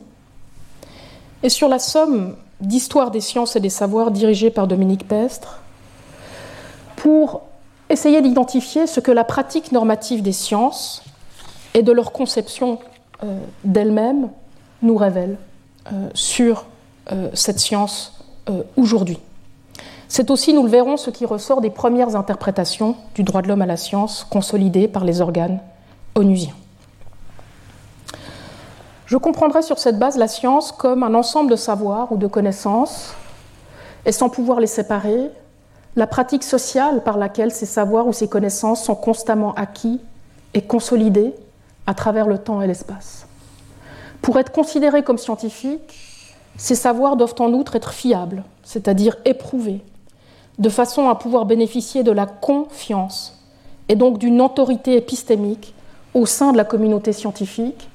et 1.43 1.51
sur 1.51 1.69
la 1.69 1.79
somme 1.79 2.37
d'histoire 2.61 3.11
des 3.11 3.21
sciences 3.21 3.57
et 3.57 3.61
des 3.61 3.71
savoirs 3.71 4.11
dirigée 4.11 4.51
par 4.51 4.67
Dominique 4.67 5.07
Pestre, 5.07 5.61
pour 6.97 7.43
essayer 7.91 8.23
d'identifier 8.23 8.87
ce 8.87 9.01
que 9.01 9.13
la 9.13 9.25
pratique 9.25 9.71
normative 9.71 10.23
des 10.23 10.33
sciences 10.33 11.03
et 11.75 11.83
de 11.83 11.93
leur 11.93 12.13
conception 12.13 12.79
euh, 13.23 13.39
d'elle-même 13.65 14.31
nous 14.81 14.97
révèle 14.97 15.37
euh, 15.93 16.09
sur 16.15 16.65
euh, 17.13 17.29
cette 17.35 17.61
science 17.61 18.13
aujourd'hui. 18.77 19.19
C'est 20.09 20.31
aussi, 20.31 20.53
nous 20.55 20.63
le 20.63 20.69
verrons, 20.69 20.97
ce 20.97 21.11
qui 21.11 21.27
ressort 21.27 21.61
des 21.61 21.71
premières 21.71 22.17
interprétations 22.17 22.97
du 23.15 23.23
droit 23.23 23.43
de 23.43 23.49
l'homme 23.49 23.63
à 23.63 23.67
la 23.67 23.77
science 23.77 24.25
consolidées 24.29 24.89
par 24.89 25.05
les 25.05 25.21
organes 25.21 25.61
onusiens. 26.15 26.55
Je 29.07 29.17
comprendrai 29.17 29.63
sur 29.63 29.79
cette 29.79 29.99
base 29.99 30.17
la 30.17 30.29
science 30.29 30.73
comme 30.73 31.03
un 31.03 31.15
ensemble 31.15 31.51
de 31.51 31.57
savoirs 31.57 32.11
ou 32.11 32.17
de 32.17 32.27
connaissances, 32.27 33.15
et 34.05 34.13
sans 34.13 34.29
pouvoir 34.29 34.61
les 34.61 34.67
séparer, 34.67 35.31
la 35.97 36.07
pratique 36.07 36.45
sociale 36.45 37.03
par 37.03 37.17
laquelle 37.17 37.51
ces 37.51 37.67
savoirs 37.67 38.07
ou 38.07 38.13
ces 38.13 38.29
connaissances 38.29 38.85
sont 38.85 38.95
constamment 38.95 39.55
acquis 39.55 40.01
et 40.55 40.63
consolidés 40.63 41.35
à 41.87 41.95
travers 41.95 42.27
le 42.27 42.39
temps 42.39 42.61
et 42.63 42.67
l'espace. 42.67 43.27
Pour 44.23 44.39
être 44.39 44.53
considérés 44.53 45.03
comme 45.03 45.19
scientifiques, 45.19 45.95
ces 46.57 46.75
savoirs 46.75 47.17
doivent 47.17 47.35
en 47.39 47.53
outre 47.53 47.77
être 47.77 47.93
fiables, 47.93 48.43
c'est-à-dire 48.63 49.17
éprouvés, 49.25 49.83
de 50.59 50.69
façon 50.69 51.09
à 51.09 51.15
pouvoir 51.15 51.45
bénéficier 51.45 52.03
de 52.03 52.13
la 52.13 52.27
confiance 52.27 53.39
et 53.89 53.95
donc 53.95 54.19
d'une 54.19 54.41
autorité 54.41 54.97
épistémique 54.97 55.75
au 56.15 56.27
sein 56.27 56.53
de 56.53 56.57
la 56.57 56.65
communauté 56.65 57.13
scientifique 57.13 57.89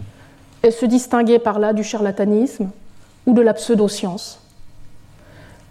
et 0.63 0.71
se 0.71 0.85
distinguer 0.85 1.39
par 1.39 1.59
là 1.59 1.73
du 1.73 1.83
charlatanisme 1.83 2.69
ou 3.25 3.33
de 3.33 3.41
la 3.41 3.53
pseudoscience. 3.53 4.39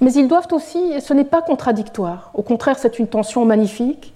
Mais 0.00 0.12
ils 0.14 0.28
doivent 0.28 0.52
aussi, 0.52 0.78
et 0.78 1.00
ce 1.00 1.14
n'est 1.14 1.24
pas 1.24 1.42
contradictoire, 1.42 2.30
au 2.34 2.42
contraire 2.42 2.78
c'est 2.78 2.98
une 2.98 3.06
tension 3.06 3.44
magnifique, 3.44 4.12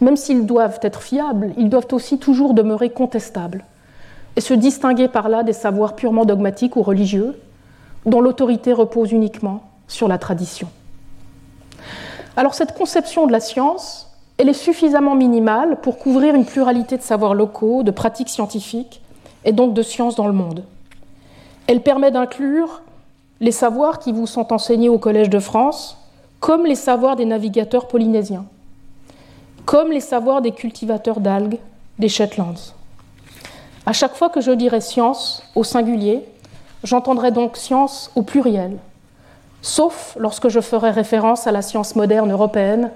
même 0.00 0.16
s'ils 0.16 0.46
doivent 0.46 0.80
être 0.82 1.00
fiables, 1.00 1.52
ils 1.56 1.70
doivent 1.70 1.86
aussi 1.92 2.18
toujours 2.18 2.54
demeurer 2.54 2.90
contestables 2.90 3.64
et 4.36 4.40
se 4.40 4.54
distinguer 4.54 5.08
par 5.08 5.28
là 5.28 5.42
des 5.42 5.52
savoirs 5.52 5.94
purement 5.94 6.24
dogmatiques 6.24 6.76
ou 6.76 6.82
religieux, 6.82 7.40
dont 8.04 8.20
l'autorité 8.20 8.72
repose 8.72 9.12
uniquement 9.12 9.62
sur 9.86 10.08
la 10.08 10.18
tradition. 10.18 10.68
Alors 12.36 12.54
cette 12.54 12.74
conception 12.74 13.26
de 13.26 13.32
la 13.32 13.40
science, 13.40 14.08
elle 14.38 14.48
est 14.48 14.54
suffisamment 14.54 15.14
minimale 15.14 15.80
pour 15.82 15.98
couvrir 15.98 16.34
une 16.34 16.46
pluralité 16.46 16.96
de 16.96 17.02
savoirs 17.02 17.34
locaux, 17.34 17.82
de 17.82 17.90
pratiques 17.90 18.30
scientifiques 18.30 19.02
et 19.44 19.52
donc 19.52 19.74
de 19.74 19.82
sciences 19.82 20.16
dans 20.16 20.26
le 20.26 20.32
monde. 20.32 20.64
Elle 21.66 21.82
permet 21.82 22.10
d'inclure 22.10 22.82
les 23.40 23.52
savoirs 23.52 23.98
qui 23.98 24.12
vous 24.12 24.26
sont 24.26 24.52
enseignés 24.52 24.88
au 24.88 24.98
Collège 24.98 25.28
de 25.28 25.38
France, 25.38 25.98
comme 26.40 26.64
les 26.64 26.74
savoirs 26.74 27.16
des 27.16 27.24
navigateurs 27.24 27.86
polynésiens, 27.86 28.46
comme 29.64 29.92
les 29.92 30.00
savoirs 30.00 30.42
des 30.42 30.52
cultivateurs 30.52 31.20
d'algues 31.20 31.58
des 31.98 32.08
Shetlands. 32.08 32.72
À 33.84 33.92
chaque 33.92 34.14
fois 34.14 34.28
que 34.28 34.40
je 34.40 34.52
dirai 34.52 34.80
science 34.80 35.42
au 35.54 35.64
singulier, 35.64 36.24
j'entendrai 36.82 37.30
donc 37.30 37.56
science 37.56 38.10
au 38.14 38.22
pluriel, 38.22 38.78
sauf 39.62 40.16
lorsque 40.18 40.48
je 40.48 40.60
ferai 40.60 40.90
référence 40.90 41.46
à 41.46 41.52
la 41.52 41.62
science 41.62 41.96
moderne 41.96 42.30
européenne, 42.30 42.90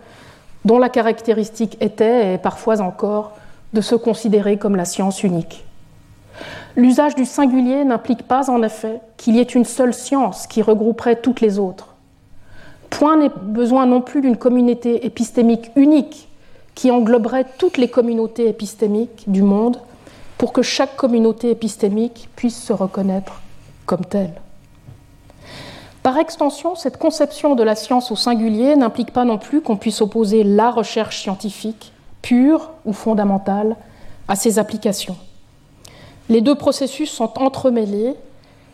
dont 0.65 0.79
la 0.79 0.89
caractéristique 0.89 1.79
était, 1.81 2.35
et 2.35 2.39
parfois 2.39 2.81
encore, 2.81 3.33
de 3.73 3.81
se 3.81 3.95
considérer 3.95 4.59
comme 4.59 4.77
la 4.77 4.85
science 4.85 5.23
unique. 5.23 5.65
L'usage 6.77 7.15
du 7.15 7.25
singulier 7.25 7.85
n'implique 7.85 8.25
pas 8.25 8.51
en 8.51 8.63
effet 8.63 9.01
qu'il 9.17 9.37
y 9.37 9.41
ait 9.41 9.45
une 9.45 9.65
seule 9.65 9.95
science 9.95 10.47
qui 10.47 10.61
regrouperait 10.61 11.17
toutes 11.17 11.41
les 11.41 11.59
autres. 11.59 11.95
Point 12.91 13.17
n'est 13.17 13.31
besoin 13.43 13.87
non 13.87 14.01
plus 14.01 14.21
d'une 14.21 14.37
communauté 14.37 15.07
épistémique 15.07 15.71
unique 15.77 16.29
qui 16.75 16.91
engloberait 16.91 17.47
toutes 17.59 17.79
les 17.79 17.89
communautés 17.89 18.49
épistémiques 18.49 19.25
du 19.27 19.43
monde 19.43 19.79
pour 20.37 20.53
que 20.53 20.63
chaque 20.63 20.97
communauté 20.97 21.51
épistémique 21.51 22.29
puisse 22.37 22.63
se 22.63 22.73
reconnaître 22.73 23.41
comme 23.87 24.05
telle. 24.05 24.35
Par 26.07 26.19
extension, 26.19 26.77
cette 26.77 26.99
conception 26.99 27.57
de 27.57 27.65
la 27.65 27.75
science 27.75 28.13
au 28.13 28.15
singulier 28.15 28.77
n'implique 28.77 29.13
pas 29.13 29.25
non 29.25 29.39
plus 29.39 29.61
qu'on 29.61 29.77
puisse 29.77 30.01
opposer 30.01 30.45
la 30.45 30.71
recherche 30.71 31.21
scientifique, 31.21 31.93
pure 32.23 32.71
ou 32.85 32.93
fondamentale, 32.93 33.75
à 34.29 34.37
ses 34.37 34.61
applications. 34.61 35.17
Les 36.29 36.43
deux 36.43 36.55
processus 36.55 37.11
sont 37.11 37.37
entremêlés 37.41 38.15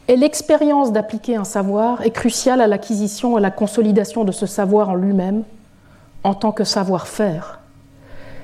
et 0.08 0.16
l'expérience 0.16 0.92
d'appliquer 0.92 1.36
un 1.36 1.44
savoir 1.44 2.02
est 2.02 2.10
cruciale 2.10 2.60
à 2.60 2.66
l'acquisition 2.66 3.38
et 3.38 3.40
à 3.40 3.40
la 3.40 3.50
consolidation 3.50 4.24
de 4.24 4.32
ce 4.32 4.44
savoir 4.44 4.90
en 4.90 4.94
lui-même 4.94 5.44
en 6.24 6.34
tant 6.34 6.52
que 6.52 6.64
savoir-faire. 6.64 7.60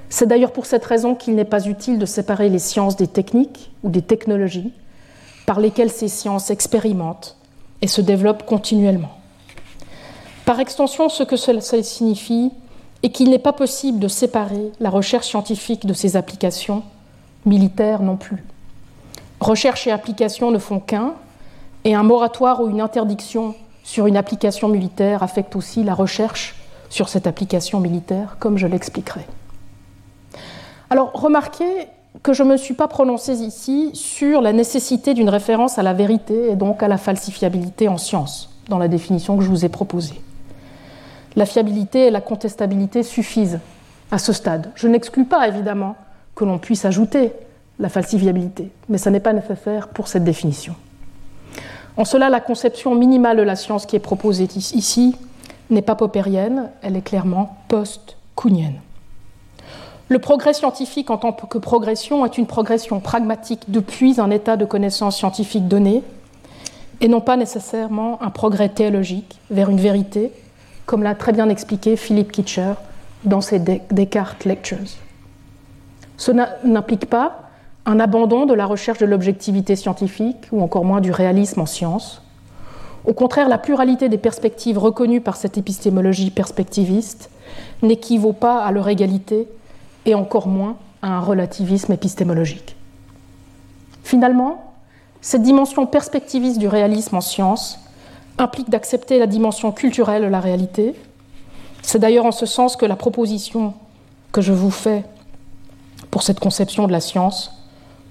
C'est 0.09 0.27
d'ailleurs 0.27 0.53
pour 0.53 0.65
cette 0.65 0.87
raison 0.87 1.15
qu'il 1.15 1.35
n'est 1.35 1.45
pas 1.45 1.67
utile 1.67 1.99
de 1.99 2.07
séparer 2.07 2.49
les 2.49 2.59
sciences 2.59 2.97
des 2.97 3.09
techniques 3.09 3.71
ou 3.83 3.91
des 3.91 4.01
technologies 4.01 4.73
par 5.45 5.61
lesquelles 5.61 5.93
ces 5.93 6.09
sciences 6.09 6.49
expérimentent 6.49 7.38
et 7.83 7.87
se 7.87 8.01
développent 8.01 8.47
continuellement. 8.47 9.19
Par 10.45 10.61
extension, 10.61 11.09
ce 11.09 11.23
que 11.23 11.37
cela 11.37 11.61
signifie 11.61 12.51
est 13.03 13.11
qu'il 13.11 13.31
n'est 13.31 13.39
pas 13.39 13.53
possible 13.53 13.99
de 13.99 14.09
séparer 14.09 14.73
la 14.81 14.91
recherche 14.91 15.27
scientifique 15.27 15.87
de 15.87 15.93
ses 15.93 16.17
applications, 16.17 16.83
militaires 17.45 18.03
non 18.03 18.17
plus. 18.17 18.43
Recherche 19.41 19.87
et 19.87 19.93
application 19.93 20.51
ne 20.51 20.59
font 20.59 20.81
qu'un, 20.81 21.15
et 21.85 21.95
un 21.95 22.03
moratoire 22.03 22.61
ou 22.61 22.69
une 22.69 22.81
interdiction 22.81 23.55
sur 23.85 24.07
une 24.07 24.17
application 24.17 24.69
militaire 24.69 25.23
affecte 25.23 25.57
aussi 25.57 25.85
la 25.85 25.95
recherche 25.95 26.57
sur 26.91 27.09
cette 27.09 27.27
application 27.27 27.81
militaire, 27.81 28.37
comme 28.39 28.59
je 28.59 28.67
l'expliquerai. 28.67 29.27
Alors, 30.91 31.13
remarquez 31.13 31.89
que 32.23 32.33
je 32.33 32.43
ne 32.43 32.51
me 32.51 32.57
suis 32.57 32.75
pas 32.75 32.89
prononcée 32.89 33.35
ici 33.35 33.91
sur 33.95 34.41
la 34.41 34.53
nécessité 34.53 35.15
d'une 35.15 35.29
référence 35.29 35.79
à 35.79 35.83
la 35.83 35.93
vérité 35.95 36.51
et 36.51 36.57
donc 36.57 36.83
à 36.83 36.89
la 36.89 36.99
falsifiabilité 36.99 37.89
en 37.89 37.99
science, 37.99 38.51
dans 38.69 38.79
la 38.79 38.89
définition 38.89 39.37
que 39.37 39.45
je 39.45 39.49
vous 39.49 39.65
ai 39.65 39.69
proposée. 39.69 40.21
La 41.37 41.47
fiabilité 41.47 42.07
et 42.07 42.11
la 42.11 42.21
contestabilité 42.21 43.03
suffisent 43.03 43.61
à 44.11 44.19
ce 44.19 44.33
stade. 44.33 44.71
Je 44.75 44.89
n'exclus 44.89 45.25
pas, 45.25 45.47
évidemment, 45.47 45.97
que 46.35 46.45
l'on 46.45 46.59
puisse 46.59 46.85
ajouter 46.85 47.33
la 47.79 47.89
falsifiabilité, 47.89 48.71
mais 48.89 48.99
ça 48.99 49.11
n'est 49.11 49.21
pas 49.21 49.33
nécessaire 49.33 49.89
pour 49.89 50.09
cette 50.09 50.25
définition. 50.25 50.75
En 51.97 52.05
cela, 52.05 52.29
la 52.31 52.41
conception 52.41 52.95
minimale 52.95 53.37
de 53.37 53.43
la 53.43 53.57
science 53.57 53.87
qui 53.87 53.97
est 53.97 54.01
proposée 54.01 54.49
ici 54.55 55.17
n'est 55.71 55.83
pas 55.83 55.95
popérienne, 55.95 56.71
elle 56.83 56.97
est 56.97 57.03
clairement 57.03 57.57
post-counienne. 57.69 58.81
Le 60.09 60.19
progrès 60.19 60.55
scientifique 60.55 61.11
en 61.11 61.19
tant 61.19 61.33
que 61.33 61.59
progression 61.59 62.25
est 62.25 62.39
une 62.39 62.47
progression 62.47 62.99
pragmatique 62.99 63.65
depuis 63.69 64.21
un 64.21 64.31
état 64.31 64.57
de 64.57 64.65
connaissance 64.65 65.17
scientifique 65.17 65.69
donné, 65.69 66.03
et 67.01 67.09
non 67.09 67.21
pas 67.21 67.37
nécessairement 67.37 68.21
un 68.23 68.31
progrès 68.31 68.71
théologique 68.71 69.39
vers 69.51 69.69
une 69.69 69.81
vérité, 69.81 70.33
comme 70.87 71.03
l'a 71.03 71.15
très 71.15 71.33
bien 71.33 71.49
expliqué 71.51 71.97
Philippe 71.97 72.33
Kitcher 72.33 72.73
dans 73.25 73.43
ses 73.43 73.59
Descartes 73.59 74.47
Lectures. 74.47 74.79
Ce 76.17 76.33
n'implique 76.65 77.07
pas 77.07 77.43
un 77.85 78.01
abandon 78.01 78.47
de 78.47 78.55
la 78.55 78.67
recherche 78.67 78.99
de 78.99 79.07
l'objectivité 79.07 79.77
scientifique 79.77 80.49
ou 80.51 80.63
encore 80.63 80.85
moins 80.85 81.01
du 81.01 81.11
réalisme 81.13 81.61
en 81.61 81.67
sciences. 81.67 82.23
Au 83.05 83.13
contraire, 83.13 83.49
la 83.49 83.59
pluralité 83.59 84.09
des 84.09 84.19
perspectives 84.19 84.79
reconnues 84.79 85.21
par 85.21 85.37
cette 85.37 85.57
épistémologie 85.57 86.31
perspectiviste 86.31 87.31
n'équivaut 87.83 88.33
pas 88.33 88.63
à 88.63 88.73
leur 88.73 88.89
égalité 88.89 89.47
et 90.09 90.15
encore 90.15 90.49
moins 90.49 90.77
à 91.03 91.09
un 91.09 91.21
relativisme 91.21 91.93
épistémologique. 91.93 92.77
Finalement, 94.03 94.73
cette 95.21 95.43
dimension 95.43 95.87
perspectiviste 95.87 96.59
du 96.59 96.67
réalisme 96.67 97.17
en 97.17 97.21
sciences 97.21 97.79
implique 98.39 98.71
d'accepter 98.71 99.19
la 99.19 99.27
dimension 99.27 99.71
culturelle 99.71 100.23
de 100.23 100.29
la 100.29 100.41
réalité. 100.41 100.95
C'est 101.83 101.99
d'ailleurs 101.99 102.25
en 102.25 102.33
ce 102.33 102.47
sens 102.47 102.75
que 102.75 102.87
la 102.87 102.97
proposition 102.97 103.75
que 104.33 104.41
je 104.41 104.53
vous 104.53 104.71
fais 104.71 105.05
pour 106.11 106.23
cette 106.23 106.41
conception 106.41 106.87
de 106.87 106.93
la 106.93 107.01
science 107.01 107.53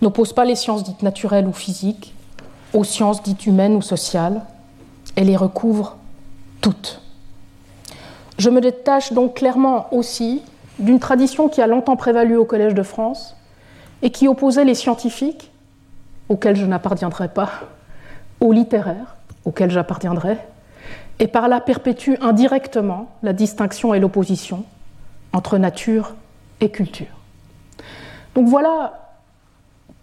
n'oppose 0.03 0.33
pas 0.33 0.45
les 0.45 0.55
sciences 0.55 0.83
dites 0.83 1.01
naturelles 1.01 1.47
ou 1.47 1.53
physiques 1.53 2.13
aux 2.73 2.83
sciences 2.83 3.23
dites 3.23 3.47
humaines 3.47 3.75
ou 3.75 3.81
sociales, 3.81 4.43
elle 5.15 5.27
les 5.27 5.37
recouvre 5.37 5.95
toutes. 6.61 7.01
Je 8.37 8.51
me 8.51 8.61
détache 8.61 9.13
donc 9.13 9.37
clairement 9.37 9.87
aussi 9.91 10.43
d'une 10.79 10.99
tradition 10.99 11.49
qui 11.49 11.61
a 11.61 11.67
longtemps 11.67 11.95
prévalu 11.95 12.35
au 12.35 12.45
Collège 12.45 12.73
de 12.73 12.83
France 12.83 13.35
et 14.01 14.11
qui 14.11 14.27
opposait 14.27 14.65
les 14.65 14.75
scientifiques, 14.75 15.51
auxquels 16.29 16.55
je 16.55 16.65
n'appartiendrai 16.65 17.29
pas, 17.29 17.49
aux 18.39 18.51
littéraires, 18.51 19.15
auxquels 19.45 19.71
j'appartiendrai, 19.71 20.37
et 21.19 21.27
par 21.27 21.47
là 21.47 21.59
perpétue 21.61 22.13
indirectement 22.21 23.09
la 23.23 23.33
distinction 23.33 23.93
et 23.93 23.99
l'opposition 23.99 24.65
entre 25.33 25.57
nature 25.57 26.15
et 26.61 26.69
culture. 26.69 27.07
Donc 28.35 28.47
voilà, 28.47 29.09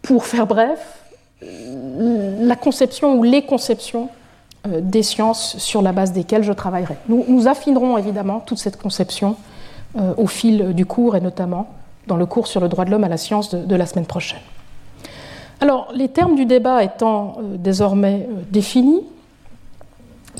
pour 0.03 0.27
faire 0.27 0.47
bref, 0.47 0.99
la 1.41 2.57
conception 2.57 3.17
ou 3.17 3.23
les 3.23 3.45
conceptions 3.45 4.09
euh, 4.67 4.81
des 4.81 5.03
sciences 5.03 5.59
sur 5.59 5.83
la 5.83 5.93
base 5.93 6.13
desquelles 6.13 6.43
je 6.43 6.53
travaillerai. 6.53 6.97
Nous, 7.09 7.49
affinerons 7.49 7.99
évidemment 7.99 8.41
toute 8.41 8.59
cette 8.59 8.81
conception 8.81 9.37
au 10.17 10.27
fil 10.27 10.75
du 10.75 10.87
cours 10.87 11.15
et 11.15 11.21
notamment 11.21 11.69
dans 12.07 12.17
le 12.17 12.27
cours 12.27 12.47
sur 12.47 12.61
le 12.61 12.69
droit 12.69 12.85
de 12.85 12.91
l'homme 12.91 13.05
à 13.05 13.09
la 13.09 13.17
science 13.17 13.55
de, 13.55 13.77
la 13.77 13.87
semaine 13.87 14.07
prochaine. 14.07 14.41
Alors, 15.61 15.89
les 15.95 16.09
termes 16.09 16.35
du 16.35 16.47
débat 16.47 16.83
étant 16.83 17.37
euh, 17.39 17.57
désormais 17.57 18.29
euh, 18.29 18.43
définis, 18.51 19.03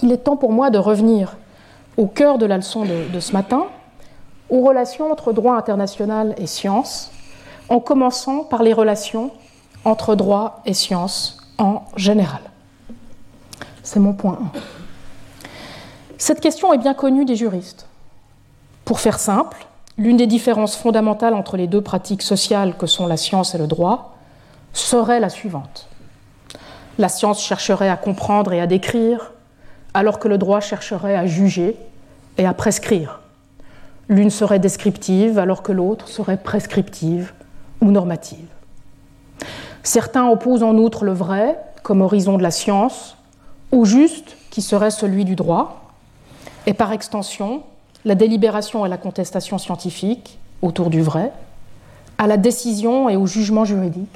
il 0.03 0.13
est 0.13 0.19
temps 0.19 0.37
pour 0.37 0.53
moi 0.53 0.71
de 0.71 0.79
revenir 0.79 1.37
au 1.97 2.07
cœur 2.07 2.39
de 2.39 2.47
la 2.47 2.57
leçon 2.57 2.85
de, 2.85 3.13
de 3.13 3.21
ce 3.21 3.33
matin, 3.33 3.67
aux 4.51 4.61
relations 4.61 5.11
entre 5.11 5.33
droit 5.33 5.55
international 5.57 6.35
et 6.37 6.47
science, 6.47 7.11
en 7.69 7.81
commençant 7.81 8.45
par 8.45 8.63
les 8.63 8.73
relations 8.73 9.31
entre 9.85 10.15
droit 10.15 10.61
et 10.67 10.75
science 10.75 11.39
en 11.59 11.83
général. 11.97 12.41
C'est 13.83 14.01
mon 14.01 14.13
point 14.13 14.39
1. 14.55 14.59
Cette 16.19 16.41
question 16.41 16.73
est 16.73 16.79
bien 16.79 16.95
connue 16.95 17.25
des 17.25 17.37
juristes. 17.37 17.87
Pour 18.85 19.01
faire 19.01 19.19
simple, 19.19 19.67
l'une 19.97 20.17
des 20.17 20.27
différences 20.27 20.77
fondamentales 20.77 21.35
entre 21.35 21.57
les 21.57 21.67
deux 21.67 21.81
pratiques 21.81 22.23
sociales 22.23 22.77
que 22.77 22.87
sont 22.87 23.07
la 23.07 23.17
science 23.17 23.55
et 23.55 23.59
le 23.59 23.67
droit 23.67 24.17
serait 24.73 25.21
la 25.21 25.31
suivante. 25.31 25.89
La 26.99 27.09
science 27.09 27.41
chercherait 27.41 27.89
à 27.89 27.97
comprendre 27.97 28.53
et 28.53 28.61
à 28.61 28.67
décrire, 28.67 29.33
alors 29.95 30.19
que 30.19 30.29
le 30.29 30.39
droit 30.39 30.61
chercherait 30.61 31.17
à 31.17 31.27
juger 31.27 31.77
et 32.39 32.47
à 32.47 32.53
prescrire. 32.53 33.21
L'une 34.09 34.31
serait 34.31 34.59
descriptive, 34.59 35.39
alors 35.39 35.63
que 35.63 35.73
l'autre 35.73 36.09
serait 36.09 36.37
prescriptive 36.37 37.33
ou 37.81 37.91
normative. 37.91 38.47
Certains 39.83 40.29
opposent 40.29 40.63
en 40.63 40.77
outre 40.77 41.05
le 41.05 41.13
vrai, 41.13 41.59
comme 41.83 42.03
horizon 42.03 42.37
de 42.37 42.43
la 42.43 42.51
science, 42.51 43.17
au 43.73 43.85
juste, 43.85 44.37
qui 44.51 44.63
serait 44.63 44.91
celui 44.91 45.25
du 45.25 45.37
droit, 45.37 45.91
et 46.67 46.75
par 46.75 46.93
extension, 46.93 47.63
la 48.05 48.15
délibération 48.15 48.85
et 48.85 48.89
la 48.89 48.97
contestation 48.97 49.59
scientifique 49.59 50.39
autour 50.63 50.91
du 50.91 51.03
vrai, 51.03 51.33
à 52.19 52.27
la 52.27 52.37
décision 52.37 53.09
et 53.09 53.17
au 53.17 53.27
jugement 53.27 53.65
juridique 53.65 54.09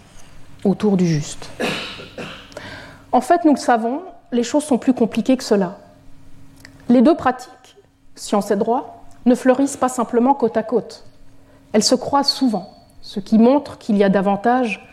autour 0.65 0.97
du 0.97 1.07
juste. 1.07 1.51
En 3.13 3.21
fait, 3.21 3.45
nous 3.45 3.53
le 3.53 3.59
savons, 3.59 4.03
les 4.33 4.43
choses 4.43 4.65
sont 4.65 4.79
plus 4.79 4.93
compliquées 4.93 5.37
que 5.37 5.45
cela. 5.45 5.79
Les 6.89 7.03
deux 7.03 7.17
pratiques, 7.17 7.77
science 8.15 8.51
et 8.51 8.57
droit, 8.57 9.05
ne 9.27 9.35
fleurissent 9.35 9.77
pas 9.77 9.89
simplement 9.89 10.35
côte 10.35 10.57
à 10.57 10.63
côte. 10.63 11.05
Elles 11.73 11.83
se 11.83 11.95
croisent 11.95 12.31
souvent, 12.31 12.71
ce 13.03 13.21
qui 13.21 13.39
montre 13.39 13.79
qu'il 13.79 13.97
y 13.97 14.05
a 14.05 14.09
davantage 14.09 14.87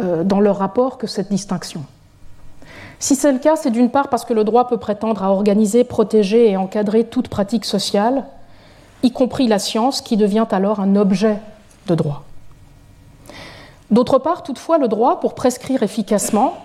euh, 0.00 0.24
dans 0.24 0.40
leur 0.40 0.58
rapport 0.58 0.98
que 0.98 1.06
cette 1.06 1.30
distinction. 1.30 1.84
Si 3.00 3.16
c'est 3.16 3.32
le 3.32 3.38
cas, 3.38 3.56
c'est 3.56 3.70
d'une 3.70 3.90
part 3.90 4.08
parce 4.08 4.26
que 4.26 4.34
le 4.34 4.44
droit 4.44 4.68
peut 4.68 4.76
prétendre 4.76 5.24
à 5.24 5.30
organiser, 5.30 5.84
protéger 5.84 6.50
et 6.50 6.58
encadrer 6.58 7.04
toute 7.04 7.28
pratique 7.28 7.64
sociale, 7.64 8.26
y 9.02 9.10
compris 9.10 9.48
la 9.48 9.58
science, 9.58 10.02
qui 10.02 10.18
devient 10.18 10.46
alors 10.50 10.80
un 10.80 10.94
objet 10.96 11.38
de 11.86 11.94
droit. 11.94 12.24
D'autre 13.90 14.18
part, 14.18 14.42
toutefois, 14.42 14.76
le 14.76 14.86
droit, 14.86 15.18
pour 15.18 15.34
prescrire 15.34 15.82
efficacement, 15.82 16.58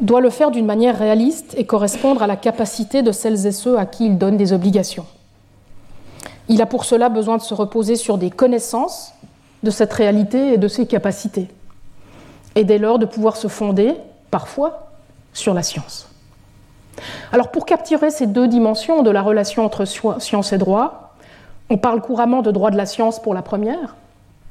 doit 0.00 0.20
le 0.20 0.30
faire 0.30 0.52
d'une 0.52 0.64
manière 0.64 0.96
réaliste 0.96 1.54
et 1.58 1.66
correspondre 1.66 2.22
à 2.22 2.28
la 2.28 2.36
capacité 2.36 3.02
de 3.02 3.10
celles 3.10 3.44
et 3.44 3.52
ceux 3.52 3.76
à 3.76 3.84
qui 3.84 4.06
il 4.06 4.16
donne 4.16 4.36
des 4.36 4.52
obligations. 4.52 5.06
Il 6.48 6.62
a 6.62 6.66
pour 6.66 6.84
cela 6.84 7.08
besoin 7.08 7.36
de 7.36 7.42
se 7.42 7.52
reposer 7.52 7.96
sur 7.96 8.16
des 8.16 8.30
connaissances 8.30 9.12
de 9.64 9.70
cette 9.70 9.92
réalité 9.92 10.52
et 10.52 10.58
de 10.58 10.68
ses 10.68 10.86
capacités, 10.86 11.48
et 12.54 12.62
dès 12.62 12.78
lors 12.78 13.00
de 13.00 13.06
pouvoir 13.06 13.36
se 13.36 13.48
fonder, 13.48 13.94
parfois, 14.30 14.83
sur 15.34 15.52
la 15.52 15.62
science. 15.62 16.08
Alors 17.32 17.50
pour 17.50 17.66
capturer 17.66 18.10
ces 18.10 18.26
deux 18.26 18.48
dimensions 18.48 19.02
de 19.02 19.10
la 19.10 19.20
relation 19.20 19.64
entre 19.64 19.84
science 19.84 20.52
et 20.52 20.58
droit, 20.58 21.14
on 21.68 21.76
parle 21.76 22.00
couramment 22.00 22.40
de 22.40 22.50
droit 22.50 22.70
de 22.70 22.76
la 22.76 22.86
science 22.86 23.20
pour 23.20 23.34
la 23.34 23.42
première, 23.42 23.96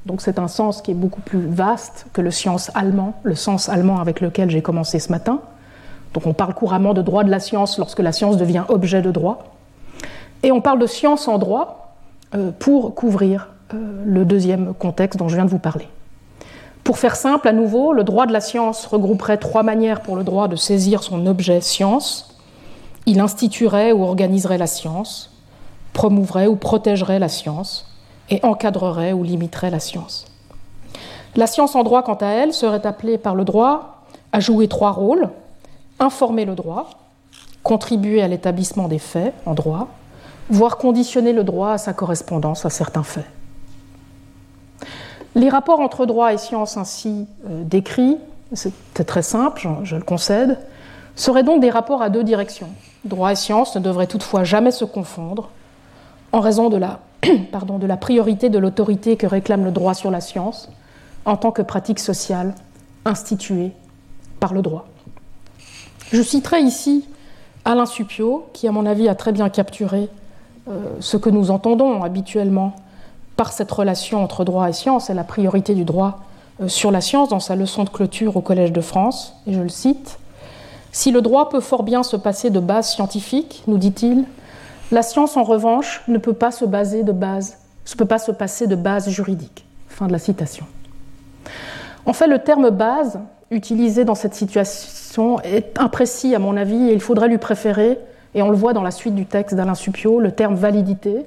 donc 0.06 0.20
c'est 0.20 0.38
un 0.38 0.48
sens 0.48 0.82
qui 0.82 0.90
est 0.90 0.94
beaucoup 0.94 1.22
plus 1.22 1.40
vaste 1.40 2.06
que 2.12 2.20
le 2.20 2.30
sens 2.30 2.70
allemand, 2.74 3.14
le 3.22 3.34
sens 3.34 3.68
allemand 3.68 4.00
avec 4.00 4.20
lequel 4.20 4.50
j'ai 4.50 4.60
commencé 4.60 4.98
ce 4.98 5.10
matin. 5.10 5.40
Donc 6.12 6.26
on 6.26 6.34
parle 6.34 6.54
couramment 6.54 6.94
de 6.94 7.02
droit 7.02 7.24
de 7.24 7.30
la 7.30 7.40
science 7.40 7.78
lorsque 7.78 8.00
la 8.00 8.12
science 8.12 8.36
devient 8.36 8.64
objet 8.68 9.00
de 9.00 9.10
droit. 9.10 9.44
Et 10.42 10.52
on 10.52 10.60
parle 10.60 10.78
de 10.78 10.86
science 10.86 11.26
en 11.26 11.38
droit 11.38 11.96
euh, 12.34 12.50
pour 12.58 12.94
couvrir 12.94 13.48
euh, 13.72 14.02
le 14.04 14.24
deuxième 14.24 14.74
contexte 14.74 15.18
dont 15.18 15.28
je 15.28 15.36
viens 15.36 15.46
de 15.46 15.50
vous 15.50 15.58
parler. 15.58 15.88
Pour 16.84 16.98
faire 16.98 17.16
simple, 17.16 17.48
à 17.48 17.52
nouveau, 17.52 17.94
le 17.94 18.04
droit 18.04 18.26
de 18.26 18.32
la 18.32 18.42
science 18.42 18.84
regrouperait 18.84 19.38
trois 19.38 19.62
manières 19.62 20.02
pour 20.02 20.16
le 20.16 20.22
droit 20.22 20.48
de 20.48 20.56
saisir 20.56 21.02
son 21.02 21.26
objet 21.26 21.62
science. 21.62 22.36
Il 23.06 23.20
instituerait 23.20 23.92
ou 23.92 24.04
organiserait 24.04 24.58
la 24.58 24.66
science, 24.66 25.32
promouvrait 25.94 26.46
ou 26.46 26.56
protégerait 26.56 27.18
la 27.18 27.28
science, 27.28 27.90
et 28.28 28.44
encadrerait 28.44 29.14
ou 29.14 29.22
limiterait 29.22 29.70
la 29.70 29.80
science. 29.80 30.26
La 31.36 31.46
science 31.46 31.74
en 31.74 31.82
droit, 31.82 32.02
quant 32.02 32.14
à 32.14 32.26
elle, 32.26 32.52
serait 32.52 32.86
appelée 32.86 33.18
par 33.18 33.34
le 33.34 33.44
droit 33.44 34.04
à 34.32 34.40
jouer 34.40 34.68
trois 34.68 34.92
rôles 34.92 35.30
informer 35.98 36.44
le 36.44 36.54
droit, 36.54 36.90
contribuer 37.62 38.22
à 38.22 38.28
l'établissement 38.28 38.88
des 38.88 38.98
faits 38.98 39.32
en 39.46 39.54
droit, 39.54 39.88
voire 40.50 40.76
conditionner 40.76 41.32
le 41.32 41.44
droit 41.44 41.70
à 41.70 41.78
sa 41.78 41.92
correspondance 41.92 42.66
à 42.66 42.70
certains 42.70 43.02
faits. 43.02 43.26
Les 45.34 45.48
rapports 45.48 45.80
entre 45.80 46.06
droit 46.06 46.32
et 46.32 46.38
science 46.38 46.76
ainsi 46.76 47.26
euh, 47.48 47.64
décrits, 47.64 48.18
c'est 48.52 48.72
très 49.04 49.22
simple, 49.22 49.68
je, 49.82 49.96
le 49.96 50.02
concède, 50.02 50.58
seraient 51.16 51.42
donc 51.42 51.60
des 51.60 51.70
rapports 51.70 52.02
à 52.02 52.10
deux 52.10 52.22
directions. 52.22 52.68
Droit 53.04 53.32
et 53.32 53.36
science 53.36 53.74
ne 53.74 53.80
devraient 53.80 54.06
toutefois 54.06 54.44
jamais 54.44 54.70
se 54.70 54.84
confondre 54.84 55.50
en 56.32 56.40
raison 56.40 56.68
de 56.70 56.76
la 57.86 57.96
priorité 57.96 58.48
de 58.48 58.58
l'autorité 58.58 59.16
que 59.16 59.26
réclame 59.26 59.64
le 59.64 59.72
droit 59.72 59.94
sur 59.94 60.10
la 60.10 60.20
science 60.20 60.68
en 61.24 61.36
tant 61.36 61.50
que 61.50 61.62
pratique 61.62 61.98
sociale 61.98 62.54
instituée 63.04 63.72
par 64.40 64.54
le 64.54 64.62
droit. 64.62 64.86
Je 66.12 66.22
citerai 66.22 66.60
ici 66.60 67.08
Alain 67.64 67.86
Supio, 67.86 68.46
qui 68.52 68.68
à 68.68 68.72
mon 68.72 68.86
avis 68.86 69.08
a 69.08 69.14
très 69.14 69.32
bien 69.32 69.48
capturé 69.48 70.08
euh, 70.68 70.96
ce 71.00 71.16
que 71.16 71.30
nous 71.30 71.50
entendons 71.50 72.02
habituellement 72.02 72.76
par 73.36 73.52
cette 73.52 73.70
relation 73.70 74.22
entre 74.22 74.44
droit 74.44 74.68
et 74.68 74.72
science 74.72 75.10
et 75.10 75.14
la 75.14 75.24
priorité 75.24 75.74
du 75.74 75.84
droit 75.84 76.20
euh, 76.60 76.68
sur 76.68 76.90
la 76.90 77.00
science 77.00 77.28
dans 77.28 77.40
sa 77.40 77.56
leçon 77.56 77.84
de 77.84 77.90
clôture 77.90 78.36
au 78.36 78.40
Collège 78.40 78.72
de 78.72 78.80
France, 78.80 79.34
et 79.46 79.52
je 79.52 79.60
le 79.60 79.68
cite. 79.68 80.18
Si 80.92 81.10
le 81.10 81.20
droit 81.20 81.48
peut 81.48 81.60
fort 81.60 81.82
bien 81.82 82.02
se 82.02 82.16
passer 82.16 82.50
de 82.50 82.60
base 82.60 82.90
scientifique, 82.90 83.64
nous 83.66 83.78
dit-il, 83.78 84.24
la 84.92 85.02
science, 85.02 85.36
en 85.36 85.42
revanche, 85.42 86.02
ne 86.06 86.18
peut 86.18 86.34
pas 86.34 86.52
se 86.52 86.64
baser 86.64 87.02
de 87.02 87.12
ne 87.12 87.96
peut 87.98 88.04
pas 88.04 88.18
se 88.18 88.30
passer 88.30 88.66
de 88.66 88.76
base 88.76 89.08
juridique. 89.08 89.64
Fin 89.88 90.06
de 90.06 90.12
la 90.12 90.18
citation. 90.18 90.66
En 92.06 92.12
fait, 92.12 92.26
le 92.26 92.38
terme 92.38 92.70
base 92.70 93.18
utilisé 93.50 94.04
dans 94.04 94.14
cette 94.14 94.34
situation 94.34 95.40
est 95.40 95.78
imprécis 95.80 96.34
à 96.34 96.38
mon 96.38 96.56
avis 96.56 96.90
et 96.90 96.92
il 96.92 97.00
faudrait 97.00 97.28
lui 97.28 97.38
préférer, 97.38 97.98
et 98.34 98.42
on 98.42 98.50
le 98.50 98.56
voit 98.56 98.72
dans 98.72 98.82
la 98.82 98.90
suite 98.90 99.14
du 99.14 99.26
texte 99.26 99.54
d'Alain 99.54 99.74
Supio, 99.74 100.20
le 100.20 100.32
terme 100.32 100.54
validité. 100.54 101.26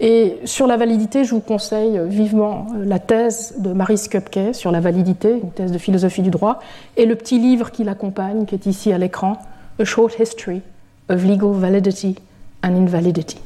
Et 0.00 0.38
sur 0.44 0.66
la 0.66 0.76
validité, 0.76 1.24
je 1.24 1.34
vous 1.34 1.40
conseille 1.40 2.00
vivement 2.06 2.66
la 2.76 2.98
thèse 2.98 3.54
de 3.58 3.72
Marie 3.72 3.98
Skupke 3.98 4.52
sur 4.52 4.72
la 4.72 4.80
validité, 4.80 5.40
une 5.42 5.50
thèse 5.50 5.72
de 5.72 5.78
philosophie 5.78 6.22
du 6.22 6.30
droit, 6.30 6.60
et 6.96 7.06
le 7.06 7.14
petit 7.14 7.38
livre 7.38 7.70
qui 7.70 7.84
l'accompagne, 7.84 8.44
qui 8.46 8.54
est 8.54 8.66
ici 8.66 8.92
à 8.92 8.98
l'écran, 8.98 9.38
A 9.78 9.84
Short 9.84 10.18
History 10.18 10.62
of 11.08 11.24
Legal 11.24 11.52
Validity 11.52 12.16
invalidity. 12.62 13.38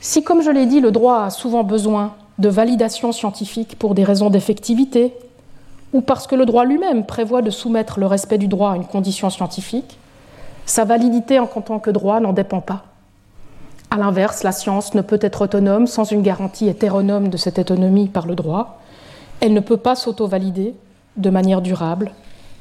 Si, 0.00 0.22
comme 0.22 0.42
je 0.42 0.50
l'ai 0.50 0.66
dit, 0.66 0.80
le 0.80 0.90
droit 0.90 1.24
a 1.24 1.30
souvent 1.30 1.64
besoin 1.64 2.14
de 2.38 2.48
validation 2.48 3.12
scientifique 3.12 3.78
pour 3.78 3.94
des 3.94 4.04
raisons 4.04 4.30
d'effectivité, 4.30 5.12
ou 5.92 6.00
parce 6.00 6.26
que 6.26 6.34
le 6.34 6.46
droit 6.46 6.64
lui-même 6.64 7.04
prévoit 7.04 7.42
de 7.42 7.50
soumettre 7.50 7.98
le 7.98 8.06
respect 8.06 8.38
du 8.38 8.48
droit 8.48 8.72
à 8.72 8.76
une 8.76 8.86
condition 8.86 9.28
scientifique, 9.28 9.98
sa 10.64 10.84
validité 10.84 11.38
en 11.38 11.46
tant 11.46 11.80
que 11.80 11.90
droit 11.90 12.20
n'en 12.20 12.32
dépend 12.32 12.60
pas. 12.60 12.84
A 13.90 13.98
l'inverse, 13.98 14.44
la 14.44 14.52
science 14.52 14.94
ne 14.94 15.02
peut 15.02 15.18
être 15.20 15.42
autonome 15.42 15.88
sans 15.88 16.04
une 16.04 16.22
garantie 16.22 16.68
hétéronome 16.68 17.28
de 17.28 17.36
cette 17.36 17.58
autonomie 17.58 18.08
par 18.08 18.26
le 18.26 18.36
droit. 18.36 18.80
Elle 19.40 19.52
ne 19.52 19.60
peut 19.60 19.76
pas 19.76 19.96
s'auto-valider 19.96 20.74
de 21.16 21.30
manière 21.30 21.60
durable, 21.60 22.12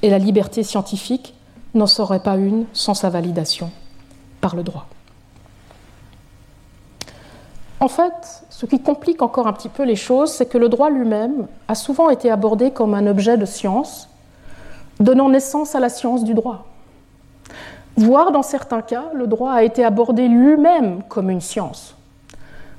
et 0.01 0.09
la 0.09 0.17
liberté 0.17 0.63
scientifique 0.63 1.35
n'en 1.75 1.85
serait 1.87 2.21
pas 2.21 2.35
une 2.35 2.65
sans 2.73 2.95
sa 2.95 3.09
validation 3.09 3.69
par 4.41 4.55
le 4.55 4.63
droit. 4.63 4.87
En 7.79 7.87
fait, 7.87 8.43
ce 8.49 8.65
qui 8.65 8.81
complique 8.81 9.21
encore 9.21 9.47
un 9.47 9.53
petit 9.53 9.69
peu 9.69 9.83
les 9.83 9.95
choses, 9.95 10.31
c'est 10.31 10.47
que 10.47 10.57
le 10.57 10.67
droit 10.67 10.89
lui-même 10.89 11.47
a 11.67 11.75
souvent 11.75 12.09
été 12.09 12.29
abordé 12.31 12.71
comme 12.71 12.93
un 12.93 13.07
objet 13.07 13.37
de 13.37 13.45
science, 13.45 14.09
donnant 14.99 15.29
naissance 15.29 15.75
à 15.75 15.79
la 15.79 15.89
science 15.89 16.23
du 16.23 16.33
droit. 16.33 16.65
Voire, 17.99 18.31
dans 18.31 18.43
certains 18.43 18.81
cas, 18.81 19.07
le 19.13 19.27
droit 19.27 19.51
a 19.51 19.63
été 19.63 19.83
abordé 19.83 20.29
lui-même 20.29 21.03
comme 21.09 21.29
une 21.29 21.41
science, 21.41 21.97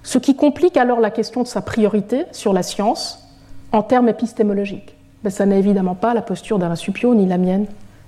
ce 0.03 0.17
qui 0.17 0.35
complique 0.35 0.79
alors 0.79 0.99
la 0.99 1.11
question 1.11 1.43
de 1.43 1.47
sa 1.47 1.61
priorité 1.61 2.25
sur 2.33 2.55
la 2.55 2.63
science 2.63 3.29
en 3.71 3.83
termes 3.83 4.09
épistémologiques. 4.09 4.97
Ben, 5.23 5.29
ça 5.29 5.45
n'est 5.45 5.59
évidemment 5.59 5.95
pas 5.95 6.15
la 6.15 6.23
posture 6.23 6.59
d'Alain 6.59 6.75
Supio 6.75 7.15
ni 7.15 7.27
la 7.27 7.37
mienne 7.37 7.67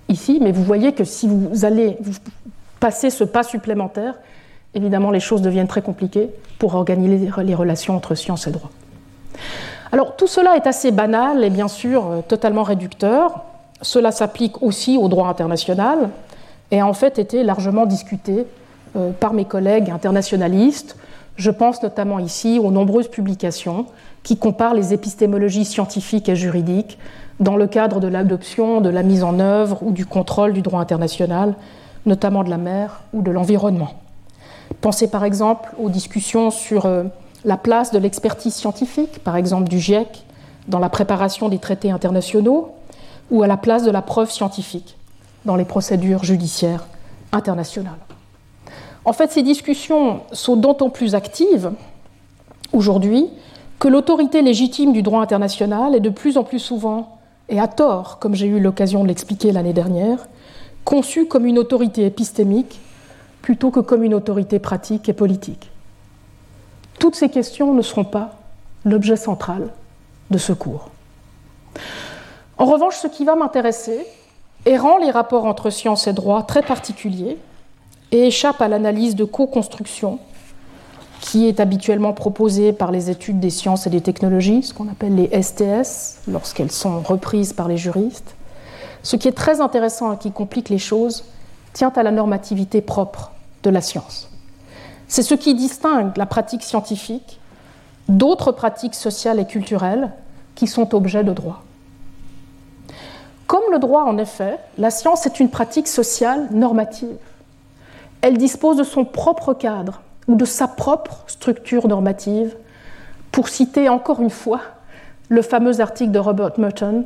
ici, 0.09 0.39
mais 0.41 0.53
vous 0.53 0.65
voyez 0.65 0.95
que 0.95 1.05
si 1.05 1.29
vous 1.29 1.67
allez 1.67 1.99
passer 2.81 3.11
ce 3.11 3.25
pas 3.25 3.43
supplémentaire, 3.43 4.15
évidemment, 4.73 5.11
les 5.11 5.21
choses 5.21 5.43
deviennent 5.43 5.69
très 5.69 5.83
compliquées 5.83 6.31
pour 6.59 6.75
organiser 6.77 7.31
les 7.45 7.55
relations 7.55 7.95
entre 7.95 8.15
science 8.15 8.47
et 8.47 8.53
droit. 8.53 8.71
Alors, 9.93 10.17
tout 10.17 10.29
cela 10.29 10.57
est 10.57 10.67
assez 10.67 10.93
banal 10.93 11.45
et 11.45 11.51
bien 11.51 11.69
sûr 11.69 12.23
totalement 12.27 12.63
réducteur. 12.63 13.45
Cela 13.83 14.13
s'applique 14.13 14.63
aussi 14.63 14.97
au 14.97 15.09
droit 15.09 15.29
international 15.29 16.09
et 16.73 16.81
a 16.81 16.87
en 16.87 16.95
fait 16.95 17.21
été 17.21 17.45
largement 17.45 17.87
discuté 17.87 18.47
euh, 18.97 19.13
par 19.13 19.35
mes 19.35 19.45
collègues 19.45 19.91
internationalistes. 19.91 20.97
Je 21.37 21.51
pense 21.51 21.83
notamment 21.83 22.19
ici 22.19 22.59
aux 22.59 22.73
nombreuses 22.73 23.09
publications 23.09 23.87
qui 24.23 24.37
comparent 24.37 24.75
les 24.75 24.93
épistémologies 24.93 25.65
scientifiques 25.65 26.29
et 26.29 26.37
juridiques 26.37 26.99
dans 27.41 27.57
le 27.57 27.67
cadre 27.67 28.01
de 28.01 28.09
l'adoption, 28.09 28.81
de 28.81 28.89
la 28.89 29.03
mise 29.03 29.23
en 29.23 29.39
œuvre 29.39 29.83
ou 29.83 29.93
du 29.93 30.07
contrôle 30.07 30.53
du 30.53 30.63
droit 30.63 30.81
international, 30.81 31.55
notamment 32.07 32.43
de 32.43 32.51
la 32.51 32.59
mer 32.59 33.03
ou 33.13 33.23
de 33.23 33.31
l'environnement. 33.31 33.95
Pensez 34.81 35.09
par 35.09 35.25
exemple 35.25 35.71
aux 35.79 35.91
discussions 35.91 36.51
sur 36.51 36.87
euh, 36.87 37.05
la 37.45 37.57
place 37.57 37.91
de 37.93 37.99
l'expertise 37.99 38.55
scientifique, 38.55 39.23
par 39.23 39.37
exemple 39.37 39.69
du 39.69 39.79
GIEC, 39.79 40.25
dans 40.69 40.79
la 40.79 40.89
préparation 40.89 41.49
des 41.49 41.59
traités 41.59 41.91
internationaux, 41.91 42.75
ou 43.31 43.43
à 43.43 43.47
la 43.47 43.57
place 43.57 43.83
de 43.83 43.91
la 43.91 44.03
preuve 44.03 44.31
scientifique 44.31 44.97
dans 45.45 45.57
les 45.57 45.65
procédures 45.65 46.25
judiciaires 46.25 46.87
internationales. 47.33 47.99
En 49.05 49.13
fait, 49.13 49.33
ces 49.33 49.43
discussions 49.43 50.21
sont 50.33 50.57
d'autant 50.57 50.91
plus 50.91 51.15
actives 51.15 51.73
aujourd'hui 52.73 53.29
que 53.79 53.89
l'autorité 53.89 54.43
légitime 54.43 54.93
du 54.93 55.03
droit 55.03 55.21
international 55.21 55.95
est 55.95 56.01
de 56.01 56.11
plus 56.11 56.39
en 56.39 56.45
plus 56.45 56.61
souvent, 56.61 57.19
et 57.49 57.59
à 57.59 57.67
tort, 57.67 58.19
comme 58.21 58.35
j'ai 58.35 58.47
eu 58.47 58.61
l'occasion 58.61 59.03
de 59.03 59.09
l'expliquer 59.09 59.51
l'année 59.51 59.73
dernière, 59.73 60.29
conçue 60.85 61.27
comme 61.27 61.47
une 61.47 61.59
autorité 61.59 62.07
épistémique 62.07 62.81
plutôt 63.41 63.71
que 63.71 63.81
comme 63.81 64.05
une 64.05 64.15
autorité 64.15 64.61
pratique 64.61 65.09
et 65.09 65.13
politique. 65.13 65.71
Toutes 67.01 67.17
ces 67.17 67.29
questions 67.29 67.75
ne 67.75 67.83
seront 67.83 68.05
pas 68.05 68.37
l'objet 68.85 69.17
central 69.17 69.71
de 70.31 70.39
ce 70.39 70.53
cours. 70.53 70.91
En 72.59 72.67
revanche, 72.67 72.95
ce 72.95 73.09
qui 73.09 73.25
va 73.25 73.35
m'intéresser, 73.35 74.07
et 74.67 74.77
rend 74.77 74.99
les 74.99 75.11
rapports 75.11 75.45
entre 75.45 75.71
science 75.71 76.07
et 76.07 76.13
droit 76.13 76.45
très 76.45 76.63
particuliers 76.63 77.39
et 78.13 78.27
échappe 78.27 78.61
à 78.61 78.69
l'analyse 78.69 79.17
de 79.17 79.25
co-construction 79.25 80.19
qui 81.21 81.47
est 81.47 81.61
habituellement 81.61 82.13
proposée 82.13 82.73
par 82.73 82.91
les 82.91 83.09
études 83.09 83.39
des 83.39 83.51
sciences 83.51 83.87
et 83.87 83.91
des 83.91 84.01
technologies, 84.01 84.65
ce 84.65 84.75
qu'on 84.75 84.89
appelle 84.89 85.15
les 85.15 85.43
STS, 85.43 86.19
lorsqu'elles 86.27 86.73
sont 86.73 87.01
reprises 87.01 87.53
par 87.53 87.69
les 87.69 87.77
juristes. 87.77 88.35
Ce 89.05 89.17
qui 89.17 89.29
est 89.29 89.33
très 89.33 89.61
intéressant 89.61 90.13
et 90.13 90.19
qui 90.19 90.33
complique 90.33 90.69
les 90.69 90.79
choses 90.79 91.25
tient 91.73 91.93
à 91.95 92.03
la 92.03 92.11
normativité 92.11 92.81
propre 92.81 93.31
de 93.63 93.71
la 93.71 93.81
science. 93.81 94.29
C'est 95.07 95.23
ce 95.23 95.35
qui 95.35 95.55
distingue 95.55 96.17
la 96.17 96.27
pratique 96.27 96.63
scientifique 96.63 97.39
d'autres 98.09 98.51
pratiques 98.51 98.95
sociales 98.95 99.39
et 99.39 99.47
culturelles 99.47 100.11
qui 100.55 100.67
sont 100.67 100.95
objets 100.95 101.25
de 101.25 101.33
droit. 101.33 101.63
Comme 103.53 103.71
le 103.71 103.79
droit, 103.79 104.05
en 104.05 104.17
effet, 104.17 104.59
la 104.79 104.91
science 104.91 105.27
est 105.27 105.39
une 105.39 105.51
pratique 105.51 105.87
sociale 105.87 106.49
normative. 106.53 107.19
Elle 108.23 108.39
dispose 108.39 108.79
de 108.79 108.83
son 108.83 109.05
propre 109.05 109.53
cadre 109.53 110.01
ou 110.27 110.37
de 110.37 110.47
sa 110.47 110.67
propre 110.67 111.23
structure 111.27 111.87
normative, 111.87 112.57
pour 113.31 113.51
citer 113.51 113.91
encore 113.91 114.23
une 114.23 114.31
fois 114.31 114.63
le 115.29 115.43
fameux 115.43 115.83
article 115.83 116.13
de 116.13 116.19
Robert 116.19 116.53
Merton 116.57 117.05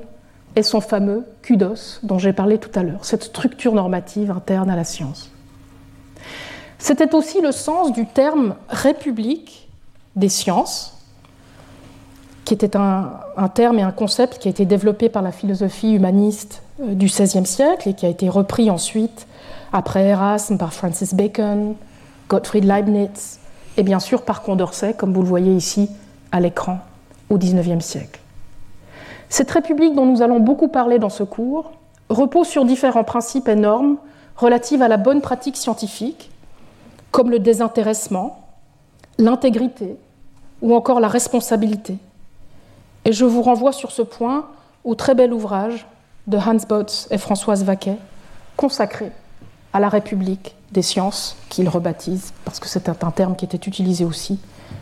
et 0.54 0.62
son 0.62 0.80
fameux 0.80 1.24
kudos 1.42 1.98
dont 2.04 2.20
j'ai 2.20 2.32
parlé 2.32 2.58
tout 2.58 2.70
à 2.78 2.84
l'heure, 2.84 3.04
cette 3.04 3.24
structure 3.24 3.74
normative 3.74 4.30
interne 4.30 4.70
à 4.70 4.76
la 4.76 4.84
science. 4.84 5.32
C'était 6.78 7.12
aussi 7.16 7.40
le 7.40 7.50
sens 7.50 7.92
du 7.92 8.06
terme 8.06 8.54
république 8.68 9.68
des 10.14 10.28
sciences, 10.28 10.95
qui 12.46 12.54
était 12.54 12.76
un, 12.76 13.10
terme 13.54 13.80
et 13.80 13.82
un 13.82 13.90
concept 13.90 14.38
qui 14.38 14.46
a 14.46 14.52
été 14.52 14.64
développé 14.64 15.08
par 15.08 15.20
la 15.20 15.32
philosophie 15.32 15.92
humaniste 15.92 16.62
euh, 16.80 16.94
du 16.94 17.06
XVIe 17.06 17.44
siècle 17.44 17.88
et 17.88 17.94
qui 17.94 18.06
a 18.06 18.08
été 18.08 18.28
repris 18.28 18.70
ensuite, 18.70 19.26
après 19.72 20.04
Erasme, 20.04 20.56
par 20.56 20.72
Francis 20.72 21.12
Bacon, 21.12 21.74
Gottfried 22.30 22.64
Leibniz 22.64 23.40
et 23.76 23.82
bien 23.82 23.98
sûr 23.98 24.22
par 24.22 24.42
Condorcet, 24.42 24.94
comme 24.94 25.12
vous 25.12 25.22
le 25.22 25.28
voyez 25.28 25.52
ici 25.52 25.90
à 26.30 26.38
l'écran, 26.38 26.78
au 27.30 27.36
XIXe 27.36 27.84
siècle. 27.84 28.20
Cette 29.28 29.50
république 29.50 29.96
dont 29.96 30.06
nous 30.06 30.22
allons 30.22 30.38
beaucoup 30.38 30.68
parler 30.68 31.00
dans 31.00 31.10
ce 31.10 31.24
cours 31.24 31.72
repose 32.08 32.46
sur 32.46 32.64
différents 32.64 33.04
principes 33.04 33.48
et 33.48 33.56
normes 33.56 33.96
relatifs 34.36 34.80
à 34.80 34.88
la 34.88 34.98
bonne 34.98 35.20
pratique 35.20 35.56
scientifique, 35.56 36.30
comme 37.10 37.32
le 37.32 37.40
désintéressement, 37.40 38.38
l'intégrité 39.18 39.96
ou 40.62 40.76
encore 40.76 41.00
la 41.00 41.08
responsabilité. 41.08 41.98
Et 43.06 43.12
je 43.12 43.24
vous 43.24 43.40
renvoie 43.40 43.72
sur 43.72 43.92
ce 43.92 44.02
point 44.02 44.46
au 44.84 44.96
très 44.96 45.14
bel 45.14 45.32
ouvrage 45.32 45.86
de 46.26 46.36
Hans 46.38 46.56
Botz 46.68 47.06
et 47.12 47.18
Françoise 47.18 47.62
Vaquet, 47.62 47.98
consacré 48.56 49.12
à 49.72 49.78
la 49.78 49.88
République 49.88 50.56
des 50.72 50.82
sciences, 50.82 51.36
qu'ils 51.48 51.68
rebaptisent, 51.68 52.32
parce 52.44 52.58
que 52.58 52.66
c'est 52.66 52.88
un 52.88 53.10
terme 53.12 53.36
qui 53.36 53.44
était 53.44 53.64
utilisé 53.68 54.04
aussi, 54.04 54.40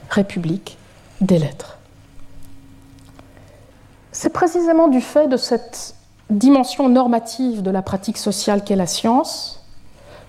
République 0.08 0.78
des 1.20 1.38
lettres. 1.38 1.76
C'est 4.10 4.30
précisément 4.30 4.88
du 4.88 5.02
fait 5.02 5.28
de 5.28 5.37
cette 5.37 5.94
dimension 6.30 6.88
normative 6.88 7.60
de 7.60 7.70
la 7.70 7.82
pratique 7.82 8.16
sociale 8.16 8.64
qu'est 8.64 8.74
la 8.74 8.87
science 8.87 9.60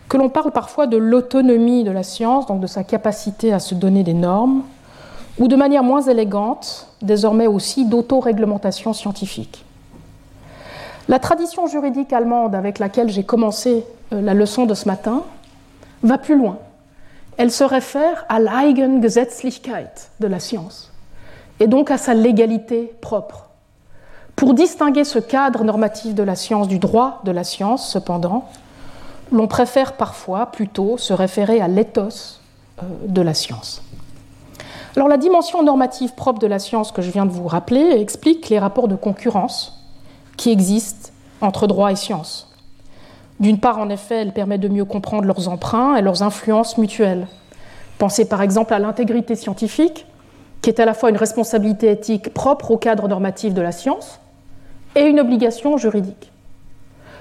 que 0.09 0.17
l'on 0.17 0.29
parle 0.29 0.51
parfois 0.51 0.85
de 0.85 0.97
l'autonomie 0.97 1.83
de 1.83 1.91
la 1.91 2.03
science, 2.03 2.45
donc 2.45 2.59
de 2.59 2.67
sa 2.67 2.83
capacité 2.83 3.53
à 3.53 3.59
se 3.59 3.73
donner 3.73 4.03
des 4.03 4.13
normes, 4.13 4.63
ou 5.39 5.47
de 5.47 5.55
manière 5.55 5.83
moins 5.83 6.01
élégante, 6.01 6.87
désormais 7.01 7.47
aussi 7.47 7.85
d'autoréglementation 7.85 8.93
scientifique. 8.93 9.65
La 11.07 11.19
tradition 11.19 11.67
juridique 11.67 12.13
allemande 12.13 12.55
avec 12.55 12.79
laquelle 12.79 13.09
j'ai 13.09 13.23
commencé 13.23 13.85
euh, 14.13 14.21
la 14.21 14.33
leçon 14.33 14.65
de 14.65 14.73
ce 14.73 14.87
matin 14.87 15.23
va 16.03 16.17
plus 16.17 16.37
loin. 16.37 16.57
Elle 17.37 17.51
se 17.51 17.63
réfère 17.63 18.25
à 18.29 18.39
l'Eigengesetzlichkeit 18.39 20.09
de 20.19 20.27
la 20.27 20.39
science, 20.39 20.91
et 21.59 21.67
donc 21.67 21.91
à 21.91 21.97
sa 21.97 22.13
légalité 22.13 22.93
propre. 23.01 23.49
Pour 24.35 24.53
distinguer 24.53 25.03
ce 25.03 25.19
cadre 25.19 25.63
normatif 25.63 26.15
de 26.15 26.23
la 26.23 26.35
science 26.35 26.67
du 26.67 26.79
droit 26.79 27.21
de 27.23 27.31
la 27.31 27.43
science, 27.43 27.89
cependant, 27.89 28.49
l'on 29.31 29.47
préfère 29.47 29.93
parfois 29.93 30.47
plutôt 30.47 30.97
se 30.97 31.13
référer 31.13 31.61
à 31.61 31.67
l'éthos 31.67 32.41
euh, 32.81 32.85
de 33.07 33.21
la 33.21 33.33
science. 33.33 33.81
La 34.95 35.17
dimension 35.17 35.61
normative 35.61 36.13
propre 36.15 36.39
de 36.39 36.47
la 36.47 36.59
science 36.59 36.91
que 36.91 37.01
je 37.01 37.11
viens 37.11 37.25
de 37.25 37.31
vous 37.31 37.47
rappeler 37.47 37.91
explique 37.99 38.49
les 38.49 38.59
rapports 38.59 38.87
de 38.87 38.95
concurrence 38.95 39.85
qui 40.35 40.51
existent 40.51 41.11
entre 41.41 41.67
droit 41.67 41.91
et 41.91 41.95
science. 41.95 42.51
D'une 43.39 43.59
part, 43.59 43.77
en 43.77 43.89
effet, 43.89 44.15
elle 44.15 44.33
permet 44.33 44.57
de 44.57 44.67
mieux 44.67 44.85
comprendre 44.85 45.25
leurs 45.25 45.49
emprunts 45.49 45.95
et 45.95 46.01
leurs 46.01 46.23
influences 46.23 46.77
mutuelles. 46.77 47.27
Pensez 47.97 48.27
par 48.27 48.41
exemple 48.41 48.73
à 48.73 48.79
l'intégrité 48.79 49.35
scientifique, 49.35 50.05
qui 50.61 50.69
est 50.69 50.79
à 50.79 50.85
la 50.85 50.93
fois 50.93 51.09
une 51.09 51.17
responsabilité 51.17 51.91
éthique 51.91 52.33
propre 52.33 52.71
au 52.71 52.77
cadre 52.77 53.07
normatif 53.07 53.53
de 53.53 53.61
la 53.61 53.71
science 53.71 54.19
et 54.95 55.03
une 55.03 55.19
obligation 55.19 55.77
juridique. 55.77 56.31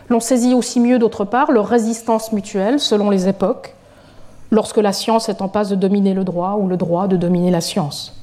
L'on 0.08 0.20
saisit 0.20 0.54
aussi 0.54 0.80
mieux, 0.80 0.98
d'autre 0.98 1.24
part, 1.24 1.50
leur 1.50 1.66
résistance 1.66 2.32
mutuelle 2.32 2.78
selon 2.78 3.10
les 3.10 3.28
époques, 3.28 3.74
lorsque 4.54 4.78
la 4.78 4.92
science 4.92 5.28
est 5.28 5.42
en 5.42 5.48
passe 5.48 5.68
de 5.68 5.74
dominer 5.74 6.14
le 6.14 6.24
droit 6.24 6.56
ou 6.58 6.68
le 6.68 6.76
droit 6.76 7.08
de 7.08 7.16
dominer 7.16 7.50
la 7.50 7.60
science. 7.60 8.14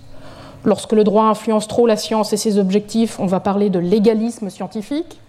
Lorsque 0.63 0.94
le 0.94 1.04
droit 1.04 1.26
influence 1.26 1.67
trop 1.67 1.86
la 1.86 1.98
science 1.98 2.34
et 2.34 2.38
ses 2.38 2.58
objectifs, 2.58 3.20
on 3.20 3.26
va 3.26 3.39
parler 3.39 3.70
de 3.70 3.80
légalisme 3.80 4.50
scientifique. 4.50 5.20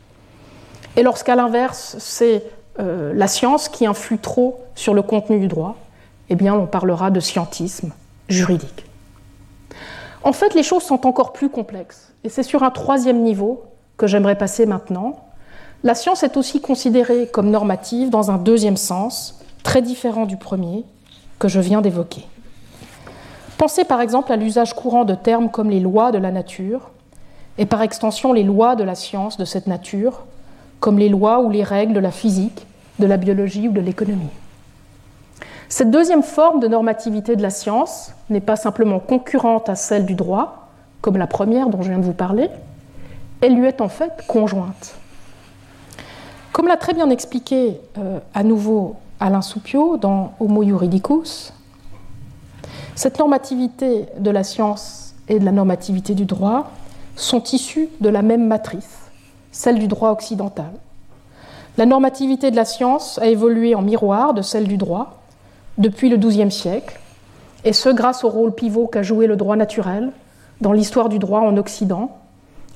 Et 0.97 1.03
lorsqu'à 1.03 1.35
l'inverse, 1.35 1.97
c'est 1.99 2.45
euh, 2.79 3.13
la 3.15 3.27
science 3.27 3.69
qui 3.69 3.87
influe 3.87 4.19
trop 4.19 4.61
sur 4.75 4.95
le 4.95 5.03
contenu 5.03 5.41
du 5.41 5.49
droit, 5.49 5.77
eh 6.29 6.35
bien, 6.35 6.55
on 6.55 6.67
parlera 6.67 7.11
de 7.11 7.21
scientisme 7.21 7.93
juridique. 8.29 8.85
En 10.23 10.33
fait, 10.33 10.55
les 10.55 10.63
choses 10.63 10.83
sont 10.83 11.07
encore 11.07 11.33
plus 11.33 11.49
complexes. 11.49 12.13
Et 12.25 12.29
c'est 12.29 12.43
sur 12.43 12.63
un 12.63 12.71
troisième 12.71 13.23
niveau 13.23 13.65
que 13.97 14.07
j'aimerais 14.07 14.39
passer 14.39 14.67
maintenant, 14.67 15.27
la 15.83 15.97
science 15.97 16.23
est 16.23 16.37
aussi 16.37 16.61
considérée 16.61 17.27
comme 17.27 17.51
normative 17.51 18.09
dans 18.09 18.31
un 18.31 18.39
deuxième 18.39 18.77
sens, 18.77 19.42
très 19.63 19.83
différent 19.83 20.27
du 20.27 20.37
premier, 20.37 20.85
que 21.39 21.49
je 21.49 21.61
viens 21.61 21.81
d'évoquer. 21.81 22.27
Pensez 23.59 23.85
par 23.85 24.01
exemple 24.01 24.33
à 24.33 24.37
l'usage 24.37 24.75
courant 24.75 25.05
de 25.05 25.15
termes 25.15 25.51
comme 25.51 25.71
les 25.71 25.81
lois 25.81 26.13
de 26.13 26.19
la 26.19 26.31
nature, 26.31 26.91
et 27.59 27.67
par 27.67 27.83
extension 27.83 28.33
les 28.33 28.43
lois 28.43 28.77
de 28.77 28.85
la 28.85 28.95
science 28.95 29.37
de 29.37 29.45
cette 29.45 29.67
nature, 29.67 30.25
comme 30.81 30.99
les 30.99 31.09
lois 31.09 31.41
ou 31.41 31.51
les 31.51 31.63
règles 31.63 31.93
de 31.93 32.01
la 32.01 32.11
physique, 32.11 32.67
de 32.99 33.07
la 33.07 33.17
biologie 33.17 33.69
ou 33.69 33.73
de 33.73 33.81
l'économie. 33.81 34.31
Cette 35.69 35.91
deuxième 35.91 36.23
forme 36.23 36.61
de 36.61 36.69
normativité 36.69 37.37
de 37.37 37.43
la 37.43 37.51
science 37.51 38.13
n'est 38.31 38.41
pas 38.41 38.57
simplement 38.57 38.99
concurrente 38.99 39.69
à 39.69 39.75
celle 39.75 40.07
du 40.07 40.15
droit, 40.15 40.69
comme 41.01 41.17
la 41.17 41.27
première 41.27 41.69
dont 41.69 41.83
je 41.83 41.89
viens 41.89 41.99
de 41.99 42.05
vous 42.05 42.13
parler, 42.13 42.51
elle 43.41 43.55
lui 43.55 43.67
est 43.67 43.81
en 43.81 43.89
fait 43.89 44.13
conjointe. 44.27 44.95
Comme 46.53 46.69
l'a 46.69 46.77
très 46.77 46.95
bien 46.95 47.11
expliqué 47.11 47.81
euh, 47.99 48.21
à 48.35 48.43
nouveau 48.43 48.97
Alain 49.23 49.41
Soupio 49.41 49.99
dans 49.99 50.33
Homo 50.41 50.65
Juridicus, 50.65 51.53
cette 52.97 53.21
normativité 53.21 54.07
de 54.19 54.31
la 54.33 54.43
science 54.43 55.15
et 55.29 55.39
de 55.39 55.45
la 55.45 55.53
normativité 55.53 56.17
du 56.17 56.25
droit 56.25 56.73
sont 57.15 57.45
issues 57.53 57.89
de 58.01 58.09
la 58.09 58.23
même 58.23 58.49
matrice, 58.49 59.13
celle 59.53 59.79
du 59.79 59.87
droit 59.87 60.11
occidental. 60.11 60.73
La 61.79 61.87
normativité 61.87 62.51
de 62.51 62.57
la 62.57 62.65
science 62.65 63.21
a 63.21 63.29
évolué 63.29 63.77
en 63.77 63.83
miroir 63.83 64.35
de 64.35 64.43
celle 64.43 64.67
du 64.67 64.77
droit 64.77 65.23
depuis 65.79 66.09
le 66.09 66.17
XIIe 66.17 66.51
siècle, 66.51 66.99
et 67.65 67.73
ce 67.73 67.91
grâce 67.91 68.25
au 68.25 68.29
rôle 68.29 68.53
pivot 68.53 68.89
qu'a 68.89 69.05
joué 69.05 69.29
le 69.29 69.37
droit 69.37 69.55
naturel 69.55 70.11
dans 70.61 70.73
l'histoire 70.73 71.09
du 71.09 71.21
droit 71.21 71.43
en 71.43 71.57
Occident 71.59 72.11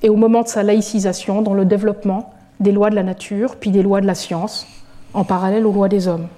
et 0.04 0.10
au 0.10 0.16
moment 0.16 0.42
de 0.42 0.48
sa 0.48 0.62
laïcisation 0.62 1.42
dans 1.42 1.54
le 1.54 1.64
développement 1.64 2.32
des 2.60 2.70
lois 2.70 2.90
de 2.90 2.94
la 2.94 3.02
nature, 3.02 3.56
puis 3.56 3.72
des 3.72 3.82
lois 3.82 4.00
de 4.00 4.06
la 4.06 4.14
science, 4.14 4.64
en 5.12 5.24
parallèle 5.24 5.66
aux 5.66 5.72
lois 5.72 5.88
des 5.88 6.08
hommes. 6.08 6.28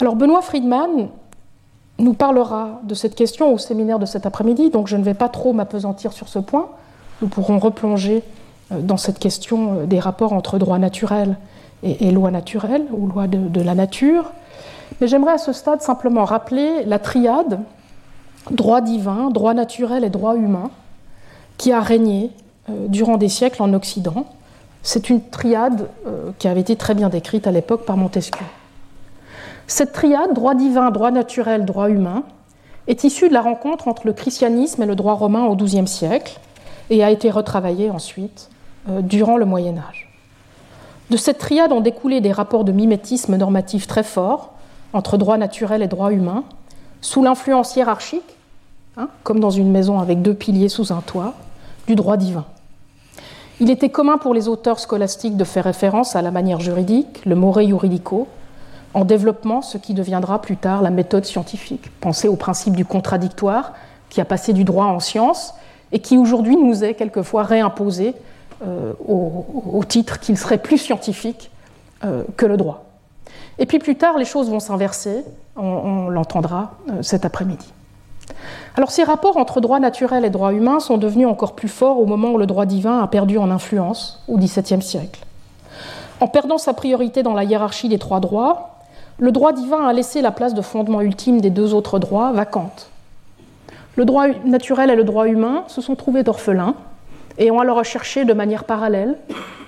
Alors 0.00 0.16
Benoît 0.16 0.40
Friedman 0.40 1.08
nous 1.98 2.14
parlera 2.14 2.80
de 2.84 2.94
cette 2.94 3.14
question 3.14 3.52
au 3.52 3.58
séminaire 3.58 3.98
de 3.98 4.06
cet 4.06 4.24
après-midi, 4.24 4.70
donc 4.70 4.86
je 4.86 4.96
ne 4.96 5.02
vais 5.02 5.14
pas 5.14 5.28
trop 5.28 5.52
m'apesantir 5.52 6.12
sur 6.12 6.28
ce 6.28 6.38
point. 6.38 6.68
Nous 7.20 7.28
pourrons 7.28 7.58
replonger 7.58 8.22
euh, 8.72 8.80
dans 8.80 8.96
cette 8.96 9.18
question 9.18 9.80
euh, 9.80 9.86
des 9.86 10.00
rapports 10.00 10.32
entre 10.32 10.58
droit 10.58 10.78
naturel 10.78 11.36
et, 11.82 12.10
loi 12.10 12.30
naturelle, 12.30 12.86
ou 12.92 13.06
loi 13.06 13.26
de, 13.26 13.60
la 13.62 13.74
nature. 13.74 14.32
Mais 15.00 15.08
j'aimerais 15.08 15.32
à 15.32 15.38
ce 15.38 15.54
stade 15.54 15.80
simplement 15.80 16.26
rappeler 16.26 16.84
la 16.84 16.98
triade 16.98 17.60
droit 18.50 18.82
divin, 18.82 19.30
droit 19.30 19.54
naturel 19.54 20.04
et 20.04 20.10
droit 20.10 20.36
humain 20.36 20.70
qui 21.56 21.72
a 21.72 21.80
régné 21.80 22.30
euh, 22.68 22.86
durant 22.88 23.16
des 23.16 23.28
siècles 23.28 23.62
en 23.62 23.72
Occident 23.74 24.26
c'est 24.82 25.10
une 25.10 25.20
triade 25.20 25.88
qui 26.38 26.48
avait 26.48 26.62
été 26.62 26.74
très 26.74 26.94
bien 26.94 27.10
décrite 27.10 27.46
à 27.46 27.50
l'époque 27.50 27.84
par 27.84 27.98
Montesquieu. 27.98 28.46
Cette 29.70 29.92
triade, 29.92 30.34
droit 30.34 30.56
divin, 30.56 30.90
droit 30.90 31.12
naturel, 31.12 31.64
droit 31.64 31.90
humain, 31.90 32.24
est 32.88 33.04
issue 33.04 33.28
de 33.28 33.32
la 33.32 33.40
rencontre 33.40 33.86
entre 33.86 34.04
le 34.04 34.12
christianisme 34.12 34.82
et 34.82 34.86
le 34.86 34.96
droit 34.96 35.14
romain 35.14 35.44
au 35.44 35.54
XIIe 35.54 35.86
siècle 35.86 36.40
et 36.90 37.04
a 37.04 37.10
été 37.12 37.30
retravaillée 37.30 37.88
ensuite 37.88 38.50
euh, 38.88 39.00
durant 39.00 39.36
le 39.36 39.44
Moyen 39.44 39.78
Âge. 39.78 40.12
De 41.10 41.16
cette 41.16 41.38
triade 41.38 41.70
ont 41.70 41.80
découlé 41.80 42.20
des 42.20 42.32
rapports 42.32 42.64
de 42.64 42.72
mimétisme 42.72 43.36
normatif 43.36 43.86
très 43.86 44.02
forts 44.02 44.54
entre 44.92 45.16
droit 45.16 45.38
naturel 45.38 45.82
et 45.82 45.86
droit 45.86 46.10
humain, 46.10 46.42
sous 47.00 47.22
l'influence 47.22 47.76
hiérarchique, 47.76 48.36
hein, 48.96 49.08
comme 49.22 49.38
dans 49.38 49.50
une 49.50 49.70
maison 49.70 50.00
avec 50.00 50.20
deux 50.20 50.34
piliers 50.34 50.68
sous 50.68 50.92
un 50.92 51.00
toit, 51.00 51.34
du 51.86 51.94
droit 51.94 52.16
divin. 52.16 52.44
Il 53.60 53.70
était 53.70 53.90
commun 53.90 54.18
pour 54.18 54.34
les 54.34 54.48
auteurs 54.48 54.80
scolastiques 54.80 55.36
de 55.36 55.44
faire 55.44 55.62
référence 55.62 56.16
à 56.16 56.22
la 56.22 56.32
manière 56.32 56.58
juridique, 56.58 57.24
le 57.24 57.36
more 57.36 57.60
juridico, 57.60 58.26
en 58.94 59.04
développement 59.04 59.62
ce 59.62 59.78
qui 59.78 59.94
deviendra 59.94 60.42
plus 60.42 60.56
tard 60.56 60.82
la 60.82 60.90
méthode 60.90 61.24
scientifique. 61.24 61.90
Pensez 62.00 62.28
au 62.28 62.36
principe 62.36 62.74
du 62.74 62.84
contradictoire 62.84 63.72
qui 64.08 64.20
a 64.20 64.24
passé 64.24 64.52
du 64.52 64.64
droit 64.64 64.86
en 64.86 65.00
science 65.00 65.54
et 65.92 66.00
qui 66.00 66.18
aujourd'hui 66.18 66.56
nous 66.56 66.84
est 66.84 66.94
quelquefois 66.94 67.42
réimposé 67.42 68.14
euh, 68.66 68.92
au, 69.08 69.82
titre 69.88 70.20
qu'il 70.20 70.36
serait 70.36 70.58
plus 70.58 70.78
scientifique 70.78 71.50
euh, 72.04 72.24
que 72.36 72.46
le 72.46 72.56
droit. 72.56 72.84
Et 73.58 73.66
puis 73.66 73.78
plus 73.78 73.96
tard, 73.96 74.18
les 74.18 74.24
choses 74.24 74.50
vont 74.50 74.60
s'inverser, 74.60 75.24
on, 75.56 76.08
l'entendra 76.08 76.72
euh, 76.90 77.02
cet 77.02 77.24
après-midi. 77.24 77.72
Alors 78.76 78.90
ces 78.90 79.02
rapports 79.02 79.36
entre 79.36 79.60
droit 79.60 79.80
naturel 79.80 80.24
et 80.24 80.30
droit 80.30 80.52
humain 80.52 80.78
sont 80.78 80.98
devenus 80.98 81.26
encore 81.26 81.54
plus 81.54 81.68
forts 81.68 81.98
au 81.98 82.06
moment 82.06 82.32
où 82.32 82.38
le 82.38 82.46
droit 82.46 82.66
divin 82.66 83.00
a 83.00 83.06
perdu 83.06 83.38
en 83.38 83.50
influence, 83.50 84.22
au 84.28 84.36
XVIIe 84.36 84.82
siècle. 84.82 85.24
En 86.20 86.28
perdant 86.28 86.58
sa 86.58 86.74
priorité 86.74 87.22
dans 87.22 87.32
la 87.32 87.44
hiérarchie 87.44 87.88
des 87.88 87.98
trois 87.98 88.20
droits, 88.20 88.69
le 89.20 89.32
droit 89.32 89.52
divin 89.52 89.86
a 89.86 89.92
laissé 89.92 90.22
la 90.22 90.30
place 90.30 90.54
de 90.54 90.62
fondement 90.62 91.02
ultime 91.02 91.42
des 91.42 91.50
deux 91.50 91.74
autres 91.74 91.98
droits 91.98 92.32
vacante. 92.32 92.90
Le 93.96 94.06
droit 94.06 94.28
naturel 94.46 94.90
et 94.90 94.96
le 94.96 95.04
droit 95.04 95.26
humain 95.28 95.64
se 95.68 95.82
sont 95.82 95.94
trouvés 95.94 96.22
d'orphelins 96.22 96.74
et 97.36 97.50
ont 97.50 97.60
alors 97.60 97.76
recherché 97.76 98.24
de 98.24 98.32
manière 98.32 98.64
parallèle 98.64 99.18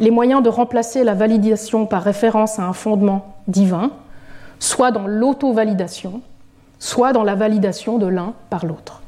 les 0.01 0.11
moyens 0.11 0.43
de 0.43 0.49
remplacer 0.49 1.05
la 1.05 1.13
validation 1.13 1.85
par 1.85 2.03
référence 2.03 2.59
à 2.59 2.65
un 2.65 2.73
fondement 2.73 3.37
divin, 3.47 3.91
soit 4.59 4.91
dans 4.91 5.07
l'auto-validation, 5.07 6.23
soit 6.79 7.13
dans 7.13 7.23
la 7.23 7.35
validation 7.35 7.99
de 7.99 8.07
l'un 8.07 8.33
par 8.49 8.65
l'autre. 8.65 9.03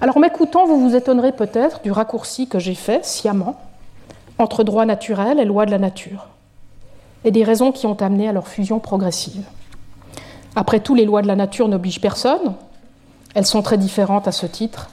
Alors 0.00 0.16
en 0.16 0.20
m'écoutant, 0.20 0.64
vous 0.66 0.78
vous 0.78 0.94
étonnerez 0.94 1.32
peut-être 1.32 1.82
du 1.82 1.90
raccourci 1.90 2.46
que 2.46 2.60
j'ai 2.60 2.76
fait 2.76 3.04
sciemment 3.04 3.56
entre 4.38 4.62
droit 4.62 4.86
naturel 4.86 5.40
et 5.40 5.44
loi 5.44 5.66
de 5.66 5.72
la 5.72 5.78
nature, 5.78 6.28
et 7.24 7.30
des 7.30 7.44
raisons 7.44 7.72
qui 7.72 7.86
ont 7.86 8.00
amené 8.00 8.28
à 8.28 8.32
leur 8.32 8.48
fusion 8.48 8.78
progressive. 8.78 9.44
Après 10.56 10.80
tout, 10.80 10.94
les 10.94 11.04
lois 11.04 11.22
de 11.22 11.26
la 11.26 11.36
nature 11.36 11.68
n'obligent 11.68 12.00
personne, 12.00 12.54
elles 13.34 13.46
sont 13.46 13.62
très 13.62 13.78
différentes 13.78 14.28
à 14.28 14.32
ce 14.32 14.46
titre, 14.46 14.90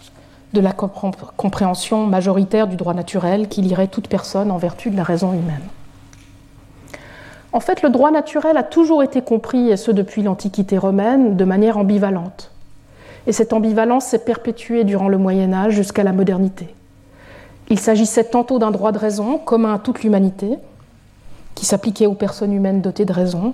de 0.53 0.61
la 0.61 0.71
compréhension 0.71 2.05
majoritaire 2.05 2.67
du 2.67 2.75
droit 2.75 2.93
naturel 2.93 3.49
qui 3.49 3.61
lirait 3.61 3.87
toute 3.87 4.07
personne 4.07 4.51
en 4.51 4.57
vertu 4.57 4.89
de 4.89 4.95
la 4.95 5.03
raison 5.03 5.33
humaine. 5.33 5.63
En 7.51 7.59
fait, 7.59 7.81
le 7.81 7.89
droit 7.89 8.11
naturel 8.11 8.57
a 8.57 8.63
toujours 8.63 9.01
été 9.01 9.21
compris, 9.21 9.69
et 9.69 9.77
ce 9.77 9.91
depuis 9.91 10.23
l'Antiquité 10.23 10.77
romaine, 10.77 11.37
de 11.37 11.45
manière 11.45 11.77
ambivalente. 11.77 12.51
Et 13.27 13.31
cette 13.31 13.53
ambivalence 13.53 14.05
s'est 14.05 14.19
perpétuée 14.19 14.83
durant 14.83 15.07
le 15.07 15.17
Moyen 15.17 15.53
Âge 15.53 15.73
jusqu'à 15.73 16.03
la 16.03 16.11
modernité. 16.11 16.73
Il 17.69 17.79
s'agissait 17.79 18.25
tantôt 18.25 18.59
d'un 18.59 18.71
droit 18.71 18.91
de 18.91 18.99
raison 18.99 19.37
commun 19.37 19.73
à 19.73 19.79
toute 19.79 20.03
l'humanité, 20.03 20.57
qui 21.55 21.65
s'appliquait 21.65 22.05
aux 22.05 22.13
personnes 22.13 22.53
humaines 22.53 22.81
dotées 22.81 23.05
de 23.05 23.13
raison, 23.13 23.53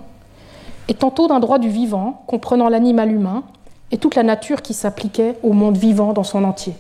et 0.87 0.93
tantôt 0.93 1.27
d'un 1.27 1.39
droit 1.39 1.59
du 1.59 1.69
vivant, 1.69 2.23
comprenant 2.27 2.67
l'animal 2.67 3.11
humain 3.11 3.43
et 3.91 3.97
toute 3.97 4.15
la 4.15 4.23
nature 4.23 4.61
qui 4.61 4.73
s'appliquait 4.73 5.37
au 5.43 5.53
monde 5.53 5.77
vivant 5.77 6.13
dans 6.13 6.23
son 6.23 6.43
entier. 6.43 6.73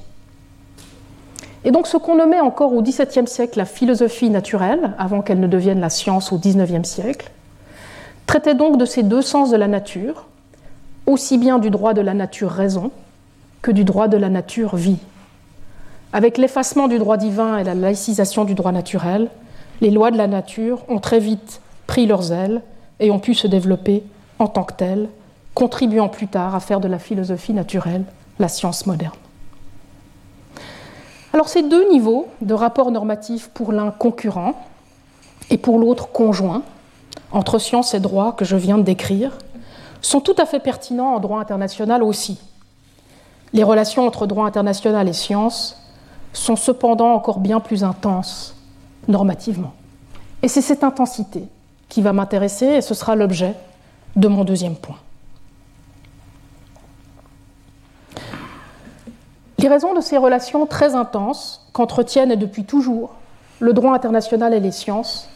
Et 1.63 1.71
donc 1.71 1.87
ce 1.87 1.97
qu'on 1.97 2.15
nommait 2.15 2.39
encore 2.39 2.73
au 2.73 2.81
XVIIe 2.81 3.27
siècle 3.27 3.57
la 3.57 3.65
philosophie 3.65 4.29
naturelle, 4.29 4.93
avant 4.97 5.21
qu'elle 5.21 5.39
ne 5.39 5.47
devienne 5.47 5.79
la 5.79 5.89
science 5.89 6.31
au 6.31 6.39
XIXe 6.39 6.87
siècle, 6.87 7.31
traitait 8.25 8.55
donc 8.55 8.77
de 8.77 8.85
ces 8.85 9.03
deux 9.03 9.21
sens 9.21 9.51
de 9.51 9.57
la 9.57 9.67
nature, 9.67 10.25
aussi 11.05 11.37
bien 11.37 11.59
du 11.59 11.69
droit 11.69 11.93
de 11.93 12.01
la 12.01 12.13
nature 12.13 12.49
raison 12.49 12.91
que 13.61 13.71
du 13.71 13.83
droit 13.83 14.07
de 14.07 14.17
la 14.17 14.29
nature 14.29 14.75
vie. 14.75 14.97
Avec 16.13 16.37
l'effacement 16.37 16.87
du 16.87 16.97
droit 16.97 17.17
divin 17.17 17.57
et 17.57 17.63
la 17.63 17.75
laïcisation 17.75 18.43
du 18.43 18.55
droit 18.55 18.71
naturel, 18.71 19.29
les 19.81 19.89
lois 19.91 20.11
de 20.11 20.17
la 20.17 20.27
nature 20.27 20.83
ont 20.87 20.99
très 20.99 21.19
vite 21.19 21.61
pris 21.87 22.05
leurs 22.05 22.31
ailes 22.31 22.61
et 22.99 23.11
ont 23.11 23.19
pu 23.19 23.33
se 23.33 23.47
développer 23.47 24.03
en 24.39 24.47
tant 24.47 24.63
que 24.63 24.73
telles, 24.73 25.09
contribuant 25.53 26.07
plus 26.07 26.27
tard 26.27 26.55
à 26.55 26.59
faire 26.59 26.79
de 26.79 26.87
la 26.87 26.99
philosophie 26.99 27.53
naturelle 27.53 28.05
la 28.39 28.47
science 28.47 28.85
moderne. 28.85 29.13
Alors 31.33 31.49
ces 31.49 31.63
deux 31.63 31.89
niveaux 31.89 32.27
de 32.41 32.53
rapport 32.53 32.91
normatif 32.91 33.49
pour 33.53 33.71
l'un 33.71 33.91
concurrent 33.91 34.53
et 35.49 35.57
pour 35.57 35.79
l'autre 35.79 36.09
conjoint, 36.11 36.63
entre 37.31 37.59
science 37.59 37.93
et 37.93 37.99
droit 37.99 38.33
que 38.33 38.45
je 38.45 38.55
viens 38.55 38.77
de 38.77 38.83
décrire, 38.83 39.37
sont 40.01 40.21
tout 40.21 40.35
à 40.37 40.45
fait 40.45 40.59
pertinents 40.59 41.15
en 41.15 41.19
droit 41.19 41.39
international 41.39 42.03
aussi. 42.03 42.39
Les 43.53 43.63
relations 43.63 44.05
entre 44.05 44.27
droit 44.27 44.45
international 44.45 45.07
et 45.07 45.13
science 45.13 45.77
sont 46.33 46.55
cependant 46.55 47.13
encore 47.13 47.39
bien 47.39 47.59
plus 47.59 47.83
intenses 47.83 48.55
normativement. 49.07 49.73
Et 50.43 50.47
c'est 50.47 50.61
cette 50.61 50.83
intensité 50.83 51.43
qui 51.89 52.01
va 52.01 52.13
m'intéresser 52.13 52.65
et 52.65 52.81
ce 52.81 52.93
sera 52.93 53.15
l'objet 53.15 53.53
de 54.15 54.27
mon 54.27 54.43
deuxième 54.43 54.75
point. 54.75 54.97
Les 59.59 59.67
raisons 59.67 59.93
de 59.93 60.01
ces 60.01 60.17
relations 60.17 60.65
très 60.65 60.95
intenses 60.95 61.67
qu'entretiennent 61.73 62.35
depuis 62.35 62.63
toujours 62.63 63.11
le 63.59 63.73
droit 63.73 63.93
international 63.93 64.53
et 64.53 64.59
les 64.59 64.71
sciences 64.71 65.29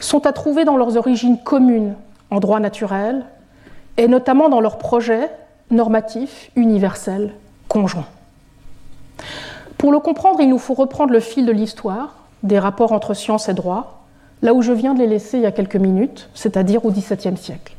sont 0.00 0.26
à 0.26 0.32
trouver 0.32 0.64
dans 0.64 0.76
leurs 0.76 0.96
origines 0.96 1.38
communes 1.42 1.94
en 2.30 2.40
droit 2.40 2.58
naturel 2.58 3.24
et 3.96 4.08
notamment 4.08 4.48
dans 4.48 4.60
leurs 4.60 4.78
projets 4.78 5.30
normatifs 5.70 6.50
universels 6.56 7.34
conjoints. 7.68 8.06
Pour 9.78 9.92
le 9.92 10.00
comprendre, 10.00 10.40
il 10.40 10.48
nous 10.48 10.58
faut 10.58 10.74
reprendre 10.74 11.12
le 11.12 11.20
fil 11.20 11.46
de 11.46 11.52
l'histoire 11.52 12.25
des 12.46 12.58
rapports 12.58 12.92
entre 12.92 13.14
science 13.14 13.48
et 13.48 13.54
droit, 13.54 14.04
là 14.42 14.54
où 14.54 14.62
je 14.62 14.72
viens 14.72 14.94
de 14.94 15.00
les 15.00 15.06
laisser 15.06 15.38
il 15.38 15.42
y 15.42 15.46
a 15.46 15.52
quelques 15.52 15.76
minutes, 15.76 16.28
c'est-à-dire 16.34 16.84
au 16.84 16.90
XVIIe 16.90 17.36
siècle. 17.36 17.74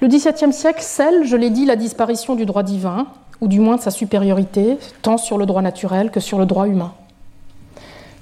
Le 0.00 0.08
XVIIe 0.08 0.52
siècle 0.52 0.82
scelle, 0.82 1.24
je 1.24 1.36
l'ai 1.36 1.50
dit, 1.50 1.64
la 1.64 1.76
disparition 1.76 2.34
du 2.34 2.44
droit 2.44 2.62
divin 2.62 3.06
ou 3.40 3.48
du 3.48 3.60
moins 3.60 3.76
de 3.76 3.80
sa 3.80 3.90
supériorité, 3.90 4.78
tant 5.02 5.18
sur 5.18 5.38
le 5.38 5.46
droit 5.46 5.62
naturel 5.62 6.10
que 6.10 6.20
sur 6.20 6.38
le 6.38 6.46
droit 6.46 6.66
humain. 6.66 6.92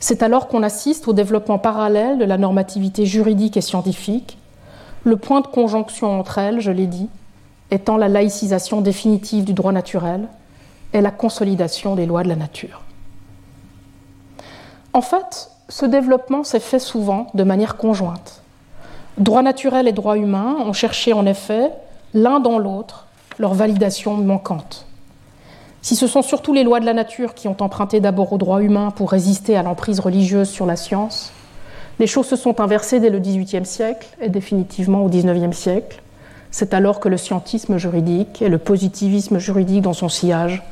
C'est 0.01 0.23
alors 0.23 0.49
qu'on 0.49 0.63
assiste 0.63 1.09
au 1.09 1.13
développement 1.13 1.59
parallèle 1.59 2.19
de 2.19 2.25
la 2.25 2.37
normativité 2.37 3.07
juridique 3.07 3.57
et 3.57 3.61
scientifique, 3.61 4.39
le 5.03 5.17
point 5.17 5.41
de 5.41 5.47
conjonction 5.47 6.19
entre 6.19 6.39
elles, 6.39 6.61
je 6.61 6.71
l'ai 6.71 6.87
dit, 6.87 7.09
étant 7.71 7.97
la 7.97 8.09
laïcisation 8.09 8.81
définitive 8.81 9.45
du 9.45 9.53
droit 9.53 9.73
naturel 9.73 10.29
et 10.93 11.01
la 11.01 11.11
consolidation 11.11 11.95
des 11.95 12.07
lois 12.07 12.23
de 12.23 12.29
la 12.29 12.37
nature. 12.37 12.83
En 14.95 15.01
fait, 15.01 15.51
ce 15.69 15.87
développement 15.87 16.45
s'est 16.45 16.61
fait 16.61 16.79
souvent 16.79 17.27
de 17.35 17.43
manière 17.43 17.77
conjointe. 17.77 18.43
Droit 19.19 19.43
naturel 19.43 19.89
et 19.89 19.93
droit 19.93 20.17
humain 20.17 20.55
ont 20.65 20.73
cherché 20.73 21.13
en 21.13 21.27
effet, 21.27 21.73
l'un 22.15 22.39
dans 22.39 22.61
l'autre, 22.61 23.09
leur 23.41 23.55
validation 23.55 24.15
manquante. 24.15 24.87
Si 25.83 25.97
ce 25.97 26.07
sont 26.07 26.23
surtout 26.23 26.55
les 26.55 26.63
lois 26.63 26.79
de 26.79 26.87
la 26.87 26.95
nature 26.95 27.35
qui 27.35 27.49
ont 27.49 27.57
emprunté 27.59 27.99
d'abord 27.99 28.33
au 28.33 28.39
droit 28.39 28.63
humain 28.63 28.93
pour 28.93 29.11
résister 29.11 29.57
à 29.57 29.65
l'emprise 29.65 29.99
religieuse 29.99 30.49
sur 30.49 30.65
la 30.65 30.77
science, 30.77 31.33
les 31.99 32.07
choses 32.07 32.27
se 32.27 32.37
sont 32.37 32.61
inversées 32.61 33.01
dès 33.01 33.11
le 33.11 33.19
XVIIIe 33.19 33.67
siècle 33.67 34.07
et 34.21 34.29
définitivement 34.29 35.05
au 35.05 35.09
XIXe 35.09 35.57
siècle. 35.57 36.03
C'est 36.53 36.73
alors 36.73 37.01
que 37.01 37.09
le 37.09 37.17
scientisme 37.17 37.79
juridique 37.79 38.43
et 38.43 38.49
le 38.49 38.59
positivisme 38.59 39.39
juridique 39.39 39.83
dans 39.83 39.93
son 39.93 40.09
sillage 40.09 40.63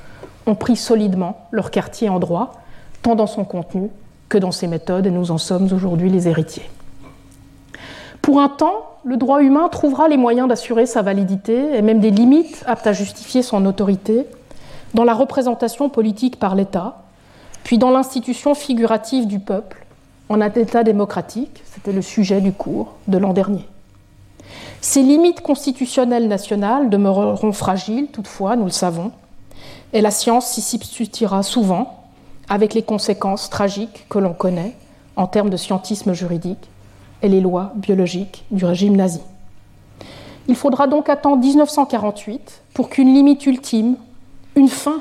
ont 0.47 0.55
pris 0.55 0.77
solidement 0.77 1.49
leur 1.51 1.73
quartier 1.73 2.09
en 2.09 2.20
droit, 2.20 2.53
tant 3.03 3.16
dans 3.16 3.27
son 3.27 3.45
contenu 3.45 3.91
que 4.33 4.39
dans 4.39 4.51
ses 4.51 4.66
méthodes, 4.66 5.07
et 5.07 5.11
nous 5.11 5.30
en 5.30 5.37
sommes 5.37 5.70
aujourd'hui 5.74 6.09
les 6.09 6.26
héritiers. 6.26 6.70
Pour 8.22 8.41
un 8.41 8.49
temps, 8.49 8.97
le 9.05 9.18
droit 9.18 9.43
humain 9.43 9.68
trouvera 9.68 10.09
les 10.09 10.16
moyens 10.16 10.49
d'assurer 10.49 10.87
sa 10.87 11.03
validité 11.03 11.76
et 11.76 11.83
même 11.83 12.01
des 12.01 12.11
limites 12.11 12.64
aptes 12.66 12.87
à 12.87 12.95
justifier 12.95 13.43
son 13.43 13.66
autorité 13.66 14.24
dans 14.95 15.05
la 15.05 15.12
représentation 15.12 15.91
politique 15.91 16.39
par 16.39 16.55
l'État, 16.55 17.03
puis 17.62 17.76
dans 17.76 17.91
l'institution 17.91 18.55
figurative 18.55 19.26
du 19.26 19.39
peuple, 19.39 19.85
en 20.30 20.41
un 20.41 20.51
État 20.51 20.83
démocratique, 20.83 21.62
c'était 21.66 21.93
le 21.93 22.01
sujet 22.01 22.41
du 22.41 22.53
cours 22.53 22.95
de 23.09 23.18
l'an 23.18 23.35
dernier. 23.35 23.68
Ces 24.80 25.03
limites 25.03 25.43
constitutionnelles 25.43 26.26
nationales 26.26 26.89
demeureront 26.89 27.53
fragiles, 27.53 28.07
toutefois, 28.07 28.57
nous 28.57 28.64
le 28.64 28.70
savons, 28.70 29.12
et 29.93 30.01
la 30.01 30.11
science 30.11 30.47
s'y 30.47 30.62
substituera 30.62 31.43
souvent, 31.43 32.02
avec 32.49 32.74
les 32.74 32.82
conséquences 32.82 33.51
tragiques 33.51 34.07
que 34.09 34.18
l'on 34.18 34.32
connaît 34.32 34.76
en 35.16 35.26
termes 35.26 35.51
de 35.51 35.57
scientisme 35.57 36.12
juridique 36.12 36.68
et 37.22 37.28
les 37.28 37.40
lois 37.40 37.72
biologiques 37.76 38.45
du 38.51 38.64
régime 38.64 38.97
nazi. 38.97 39.20
Il 40.49 40.57
faudra 40.57 40.86
donc 40.86 41.09
attendre 41.09 41.38
1948 41.38 42.62
pour 42.74 42.88
qu'une 42.88 43.14
limite 43.14 43.47
ultime 43.47 43.97
une 44.57 44.68
fin 44.68 45.01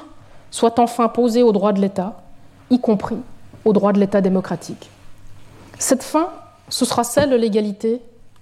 soit 0.51 0.79
enfin 0.79 1.07
posée 1.07 1.43
au 1.43 1.51
droit 1.51 1.73
de 1.73 1.81
l'État, 1.81 2.21
y 2.69 2.79
compris 2.79 3.17
au 3.65 3.73
droit 3.73 3.93
de 3.93 3.99
l'État 3.99 4.21
démocratique. 4.21 4.89
Cette 5.79 6.03
fin, 6.03 6.29
ce 6.69 6.85
sera 6.85 7.03
celle 7.03 7.29
de 7.29 7.35
l'égalité 7.35 8.01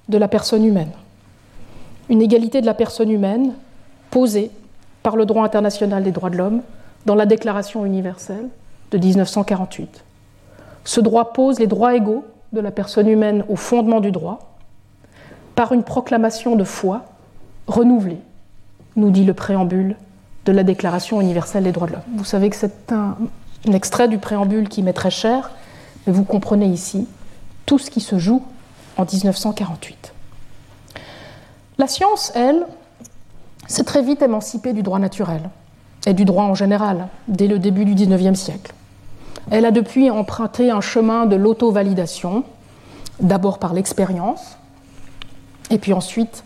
de 0.10 0.18
la 0.18 0.28
personne 0.28 0.66
humaine. 0.66 0.92
Une 2.10 2.22
égalité 2.22 2.62
de 2.62 2.66
la 2.66 2.74
personne 2.74 3.12
humaine 3.12 3.54
posée 4.10 4.52
par 5.04 5.16
le 5.16 5.26
droit 5.26 5.46
international 5.46 6.04
des 6.04 6.12
droits 6.12 6.30
de 6.30 6.38
l'homme 6.38 6.62
dans 7.06 7.16
la 7.16 7.26
Déclaration 7.26 7.86
universelle 7.86 8.50
de 8.92 8.98
1948. 8.98 10.04
Ce 10.84 11.02
droit 11.02 11.34
pose 11.34 11.60
les 11.60 11.68
droits 11.68 11.96
égaux 11.96 12.26
de 12.54 12.60
la 12.60 12.72
personne 12.72 13.08
humaine 13.08 13.44
au 13.48 13.56
fondement 13.56 14.00
du 14.00 14.12
droit 14.12 14.40
par 15.56 15.74
une 15.74 15.84
proclamation 15.84 16.56
de 16.56 16.64
foi 16.64 17.04
renouvelée, 17.68 18.22
nous 18.96 19.12
dit 19.12 19.26
le 19.26 19.34
préambule 19.34 19.96
de 20.46 20.52
la 20.52 20.64
Déclaration 20.64 21.22
universelle 21.22 21.66
des 21.66 21.72
droits 21.72 21.88
de 21.88 21.94
l'homme. 21.94 22.02
Vous 22.16 22.24
savez 22.24 22.50
que 22.50 22.56
c'est 22.56 22.92
un, 22.92 23.18
extrait 23.72 24.08
du 24.08 24.18
préambule 24.18 24.70
qui 24.70 24.82
m'est 24.82 24.94
très 24.94 25.12
cher, 25.12 25.52
mais 26.08 26.14
vous 26.14 26.24
comprenez 26.24 26.66
ici 26.66 27.08
tout 27.66 27.78
ce 27.78 27.92
qui 27.92 28.00
se 28.00 28.18
joue 28.18 28.42
en 28.98 29.06
1948. 29.06 30.14
La 31.78 31.88
science, 31.88 32.32
elle, 32.36 32.66
s'est 33.68 33.84
très 33.84 34.02
vite 34.02 34.22
émancipée 34.22 34.74
du 34.74 34.82
droit 34.82 34.98
naturel 34.98 35.50
et 36.06 36.14
du 36.14 36.26
droit 36.26 36.46
en 36.46 36.56
général 36.56 37.10
dès 37.28 37.48
le 37.48 37.60
début 37.60 37.86
du 37.86 37.94
XIXe 37.94 38.40
siècle. 38.40 38.74
Elle 39.52 39.66
a 39.66 39.72
depuis 39.72 40.10
emprunté 40.12 40.70
un 40.70 40.82
chemin 40.82 41.26
de 41.26 41.36
l'auto-validation, 41.36 42.44
d'abord 43.20 43.58
par 43.58 43.74
l'expérience, 43.74 44.58
et 45.72 45.78
puis 45.78 45.94
ensuite 45.94 46.44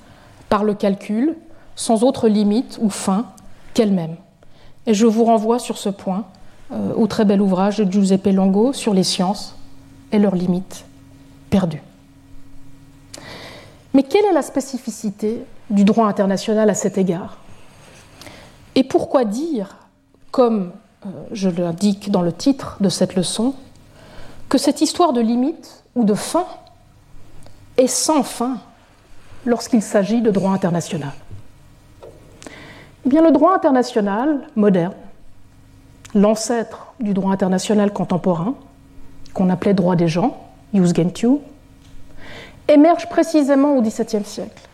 par 0.50 0.64
le 0.64 0.74
calcul, 0.74 1.36
sans 1.76 2.04
autre 2.04 2.28
limite 2.28 2.80
ou 2.82 2.90
fin 2.90 3.26
qu'elle-même. 3.74 4.16
Et 4.86 4.94
je 4.94 5.06
vous 5.06 5.24
renvoie 5.24 5.60
sur 5.60 5.78
ce 5.78 5.90
point 5.90 6.26
euh, 6.72 6.94
au 6.96 7.08
très 7.08 7.26
bel 7.26 7.42
ouvrage 7.42 7.78
de 7.78 7.92
Giuseppe 7.92 8.28
Longo 8.28 8.74
sur 8.74 8.94
les 8.94 9.04
sciences 9.04 9.56
et 10.12 10.20
leurs 10.20 10.36
limites 10.36 10.86
perdues. 11.50 11.84
Mais 13.94 14.04
quelle 14.04 14.26
est 14.26 14.34
la 14.34 14.42
spécificité 14.42 15.44
du 15.70 15.84
droit 15.84 16.08
international 16.08 16.70
à 16.70 16.74
cet 16.74 16.98
égard? 16.98 17.38
Et 18.76 18.84
pourquoi 18.84 19.24
dire, 19.24 19.76
comme 20.32 20.72
je 21.32 21.50
l'indique 21.50 22.12
dans 22.12 22.22
le 22.22 22.34
titre 22.34 22.78
de 22.80 22.90
cette 22.90 23.16
leçon, 23.16 23.54
que 24.50 24.58
cette 24.58 24.82
histoire 24.82 25.14
de 25.14 25.22
limite 25.22 25.84
ou 25.96 26.04
de 26.04 26.14
fin 26.14 26.46
est 27.78 27.88
sans 27.88 28.24
fin 28.24 28.58
lorsqu'il 29.46 29.82
s'agit 29.82 30.22
de 30.22 30.32
droit 30.32 30.52
international 30.52 31.14
eh 33.06 33.10
bien, 33.10 33.22
le 33.22 33.32
droit 33.32 33.54
international 33.54 34.48
moderne, 34.56 34.94
l'ancêtre 36.16 36.94
du 37.00 37.14
droit 37.14 37.32
international 37.32 37.92
contemporain, 37.92 38.56
qu'on 39.34 39.50
appelait 39.50 39.74
droit 39.74 39.96
des 39.96 40.08
gens, 40.08 40.38
jus 40.74 40.94
gentium, 40.96 41.40
émerge 42.68 43.10
précisément 43.10 43.76
au 43.76 43.82
XVIIe 43.82 44.24
siècle. 44.24 44.70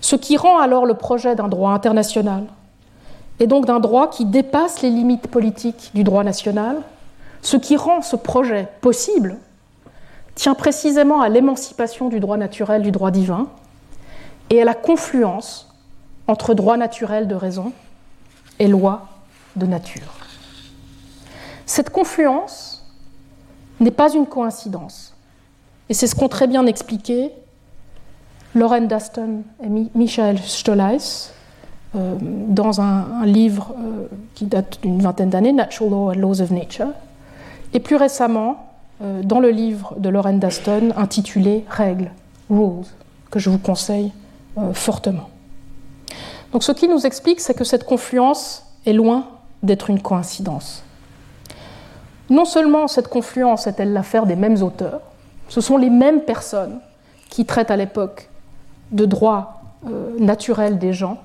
Ce 0.00 0.16
qui 0.16 0.36
rend 0.36 0.58
alors 0.58 0.84
le 0.84 0.94
projet 0.94 1.34
d'un 1.34 1.48
droit 1.48 1.70
international, 1.70 2.44
et 3.40 3.46
donc 3.46 3.66
d'un 3.66 3.80
droit 3.80 4.08
qui 4.08 4.24
dépasse 4.24 4.82
les 4.82 4.90
limites 4.90 5.28
politiques 5.28 5.90
du 5.94 6.04
droit 6.04 6.24
national, 6.24 6.82
ce 7.42 7.56
qui 7.56 7.76
rend 7.76 8.02
ce 8.02 8.16
projet 8.16 8.68
possible, 8.80 9.38
tient 10.34 10.54
précisément 10.54 11.20
à 11.20 11.28
l'émancipation 11.28 12.08
du 12.08 12.20
droit 12.20 12.36
naturel 12.36 12.82
du 12.82 12.90
droit 12.90 13.10
divin 13.10 13.48
et 14.50 14.60
à 14.60 14.64
la 14.64 14.74
confluence 14.74 15.68
entre 16.26 16.54
droit 16.54 16.76
naturel 16.76 17.28
de 17.28 17.34
raison 17.34 17.72
et 18.58 18.68
loi 18.68 19.08
de 19.56 19.66
nature. 19.66 20.14
Cette 21.66 21.90
confluence 21.90 22.84
n'est 23.80 23.90
pas 23.90 24.12
une 24.12 24.26
coïncidence. 24.26 25.14
Et 25.88 25.94
c'est 25.94 26.06
ce 26.06 26.14
qu'ont 26.14 26.28
très 26.28 26.46
bien 26.46 26.66
expliqué 26.66 27.30
Lauren 28.54 28.82
Dustin 28.82 29.42
et 29.62 29.68
Michael 29.94 30.38
Stolleis 30.38 31.30
euh, 31.96 32.16
dans 32.20 32.80
un, 32.80 33.24
livre 33.24 33.74
euh, 33.78 34.06
qui 34.34 34.46
date 34.46 34.78
d'une 34.82 35.00
vingtaine 35.00 35.30
d'années, 35.30 35.52
Natural 35.52 35.90
Law 35.90 36.10
and 36.10 36.14
Laws 36.14 36.40
of 36.40 36.50
Nature, 36.50 36.88
et 37.72 37.80
plus 37.80 37.96
récemment 37.96 38.66
euh, 39.02 39.22
dans 39.22 39.40
le 39.40 39.50
livre 39.50 39.94
de 39.98 40.08
Lauren 40.08 40.34
Dustin 40.34 40.90
intitulé 40.96 41.64
Règles, 41.68 42.10
Rules, 42.50 42.86
que 43.30 43.38
je 43.38 43.50
vous 43.50 43.58
conseille 43.58 44.12
fortement. 44.72 45.30
Donc 46.52 46.62
ce 46.62 46.70
qui 46.70 46.86
nous 46.86 47.04
explique, 47.06 47.40
c'est 47.40 47.54
que 47.54 47.64
cette 47.64 47.82
confluence 47.82 48.64
est 48.86 48.92
loin 48.92 49.26
d'être 49.64 49.90
une 49.90 50.00
coïncidence. 50.00 50.84
Non 52.30 52.44
seulement 52.44 52.86
cette 52.86 53.08
confluence 53.08 53.66
est-elle 53.66 53.92
l'affaire 53.92 54.26
des 54.26 54.36
mêmes 54.36 54.62
auteurs, 54.62 55.00
ce 55.48 55.60
sont 55.60 55.76
les 55.76 55.90
mêmes 55.90 56.20
personnes 56.20 56.78
qui 57.28 57.44
traitent 57.44 57.70
à 57.70 57.76
l'époque 57.76 58.28
de 58.92 59.04
droit 59.04 59.62
euh, 59.86 60.14
naturel 60.18 60.78
des 60.78 60.92
gens 60.92 61.18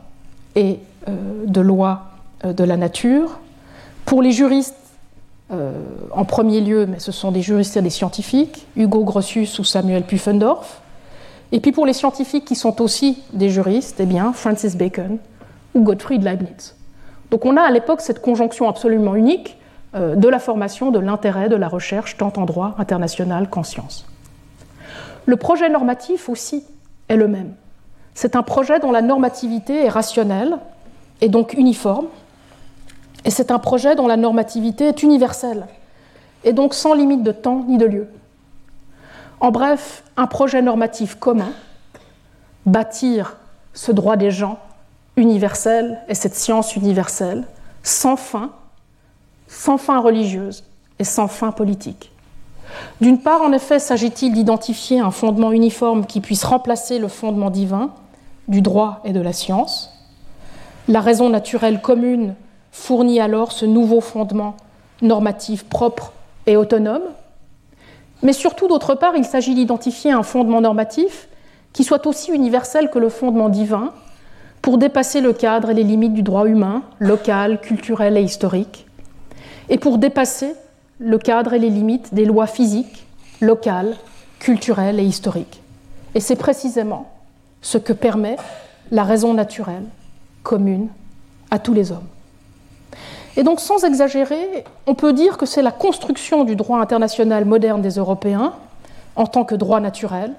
et 0.55 0.79
euh, 1.07 1.45
de 1.45 1.61
loi 1.61 2.03
euh, 2.45 2.53
de 2.53 2.63
la 2.63 2.77
nature. 2.77 3.39
Pour 4.05 4.21
les 4.21 4.31
juristes, 4.31 4.75
en 6.11 6.25
premier 6.25 6.61
lieu, 6.61 6.85
mais 6.85 6.99
ce 6.99 7.11
sont 7.11 7.31
des 7.31 7.41
juristes 7.41 7.75
et 7.75 7.81
des 7.81 7.89
scientifiques, 7.89 8.67
Hugo 8.75 9.03
Grotius 9.03 9.57
ou 9.57 9.63
Samuel 9.63 10.03
Pufendorf, 10.03 10.79
et 11.51 11.59
puis 11.59 11.71
pour 11.71 11.85
les 11.85 11.93
scientifiques 11.93 12.45
qui 12.45 12.55
sont 12.55 12.81
aussi 12.81 13.23
des 13.33 13.49
juristes, 13.49 13.97
eh 13.99 14.05
bien 14.05 14.31
Francis 14.33 14.77
Bacon 14.77 15.17
ou 15.73 15.81
Gottfried 15.81 16.23
Leibniz. 16.23 16.75
Donc 17.31 17.45
on 17.45 17.57
a 17.57 17.61
à 17.61 17.71
l'époque 17.71 18.01
cette 18.01 18.21
conjonction 18.21 18.69
absolument 18.69 19.15
unique 19.15 19.57
euh, 19.95 20.15
de 20.15 20.27
la 20.27 20.39
formation 20.39 20.91
de 20.91 20.99
l'intérêt 20.99 21.49
de 21.49 21.55
la 21.55 21.67
recherche 21.67 22.17
tant 22.17 22.33
en 22.37 22.45
droit 22.45 22.75
international 22.77 23.49
qu'en 23.49 23.63
sciences. 23.63 24.05
Le 25.25 25.35
projet 25.35 25.69
normatif 25.69 26.29
aussi 26.29 26.63
est 27.07 27.15
le 27.15 27.27
même. 27.27 27.53
C'est 28.13 28.35
un 28.35 28.43
projet 28.43 28.79
dont 28.79 28.91
la 28.91 29.01
normativité 29.01 29.85
est 29.85 29.89
rationnelle 29.89 30.57
et 31.21 31.29
donc 31.29 31.53
uniforme, 31.53 32.07
et 33.25 33.31
c'est 33.31 33.51
un 33.51 33.59
projet 33.59 33.95
dont 33.95 34.07
la 34.07 34.17
normativité 34.17 34.87
est 34.87 35.03
universelle 35.03 35.67
et 36.43 36.53
donc 36.53 36.73
sans 36.73 36.93
limite 36.93 37.23
de 37.23 37.31
temps 37.31 37.65
ni 37.67 37.77
de 37.77 37.85
lieu. 37.85 38.07
En 39.39 39.51
bref, 39.51 40.03
un 40.17 40.27
projet 40.27 40.61
normatif 40.61 41.15
commun, 41.15 41.51
bâtir 42.65 43.37
ce 43.73 43.91
droit 43.91 44.17
des 44.17 44.31
gens 44.31 44.59
universel 45.15 45.99
et 46.07 46.15
cette 46.15 46.35
science 46.35 46.75
universelle, 46.75 47.45
sans 47.83 48.15
fin, 48.15 48.51
sans 49.47 49.77
fin 49.77 49.99
religieuse 49.99 50.63
et 50.97 51.03
sans 51.03 51.27
fin 51.27 51.51
politique. 51.51 52.11
D'une 53.01 53.19
part, 53.19 53.41
en 53.41 53.51
effet, 53.51 53.79
s'agit-il 53.79 54.33
d'identifier 54.33 54.99
un 54.99 55.11
fondement 55.11 55.51
uniforme 55.51 56.05
qui 56.05 56.21
puisse 56.21 56.43
remplacer 56.43 56.99
le 56.99 57.07
fondement 57.07 57.49
divin 57.49 57.91
du 58.47 58.61
droit 58.61 59.01
et 59.05 59.13
de 59.13 59.21
la 59.21 59.33
science. 59.33 59.91
La 60.87 61.01
raison 61.01 61.29
naturelle 61.29 61.81
commune 61.81 62.35
fournit 62.71 63.19
alors 63.19 63.51
ce 63.51 63.65
nouveau 63.65 64.01
fondement 64.01 64.55
normatif 65.01 65.65
propre 65.65 66.13
et 66.45 66.57
autonome 66.57 67.01
mais 68.21 68.33
surtout, 68.33 68.67
d'autre 68.67 68.95
part, 68.95 69.15
il 69.15 69.23
s'agit 69.23 69.55
d'identifier 69.55 70.11
un 70.11 70.23
fondement 70.23 70.61
normatif 70.61 71.29
qui 71.71 71.83
soit 71.83 72.05
aussi 72.07 72.31
universel 72.31 72.89
que 72.89 72.99
le 72.99 73.09
fondement 73.09 73.49
divin 73.49 73.93
pour 74.61 74.77
dépasser 74.77 75.21
le 75.21 75.31
cadre 75.31 75.69
et 75.69 75.73
les 75.73 75.83
limites 75.83 76.13
du 76.13 76.23
droit 76.23 76.45
humain, 76.45 76.83
local, 76.99 77.61
culturel 77.61 78.17
et 78.17 78.21
historique, 78.21 78.87
et 79.69 79.77
pour 79.77 79.97
dépasser 79.97 80.53
le 80.99 81.17
cadre 81.17 81.53
et 81.53 81.59
les 81.59 81.69
limites 81.69 82.13
des 82.13 82.25
lois 82.25 82.47
physiques, 82.47 83.05
locales, 83.41 83.95
culturelles 84.39 84.99
et 84.99 85.05
historiques. 85.05 85.61
Et 86.13 86.19
c'est 86.19 86.35
précisément 86.35 87.09
ce 87.61 87.77
que 87.77 87.93
permet 87.93 88.35
la 88.91 89.03
raison 89.03 89.33
naturelle 89.33 89.85
commune 90.43 90.89
à 91.51 91.59
tous 91.59 91.73
les 91.73 91.91
hommes. 91.91 92.07
Et 93.37 93.43
donc, 93.43 93.59
sans 93.59 93.83
exagérer, 93.85 94.65
on 94.87 94.95
peut 94.95 95.13
dire 95.13 95.37
que 95.37 95.45
c'est 95.45 95.61
la 95.61 95.71
construction 95.71 96.43
du 96.43 96.55
droit 96.55 96.79
international 96.79 97.45
moderne 97.45 97.81
des 97.81 97.91
Européens, 97.91 98.53
en 99.15 99.27
tant 99.27 99.45
que 99.45 99.55
droit 99.55 99.79
naturel 99.79 100.33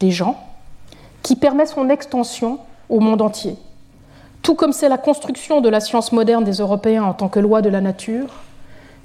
des 0.00 0.10
gens, 0.10 0.36
qui 1.22 1.36
permet 1.36 1.66
son 1.66 1.88
extension 1.88 2.58
au 2.88 3.00
monde 3.00 3.22
entier. 3.22 3.56
Tout 4.42 4.54
comme 4.54 4.72
c'est 4.72 4.88
la 4.88 4.98
construction 4.98 5.60
de 5.60 5.68
la 5.68 5.80
science 5.80 6.12
moderne 6.12 6.44
des 6.44 6.58
Européens 6.58 7.04
en 7.04 7.12
tant 7.12 7.28
que 7.28 7.40
loi 7.40 7.60
de 7.60 7.68
la 7.68 7.80
nature, 7.80 8.28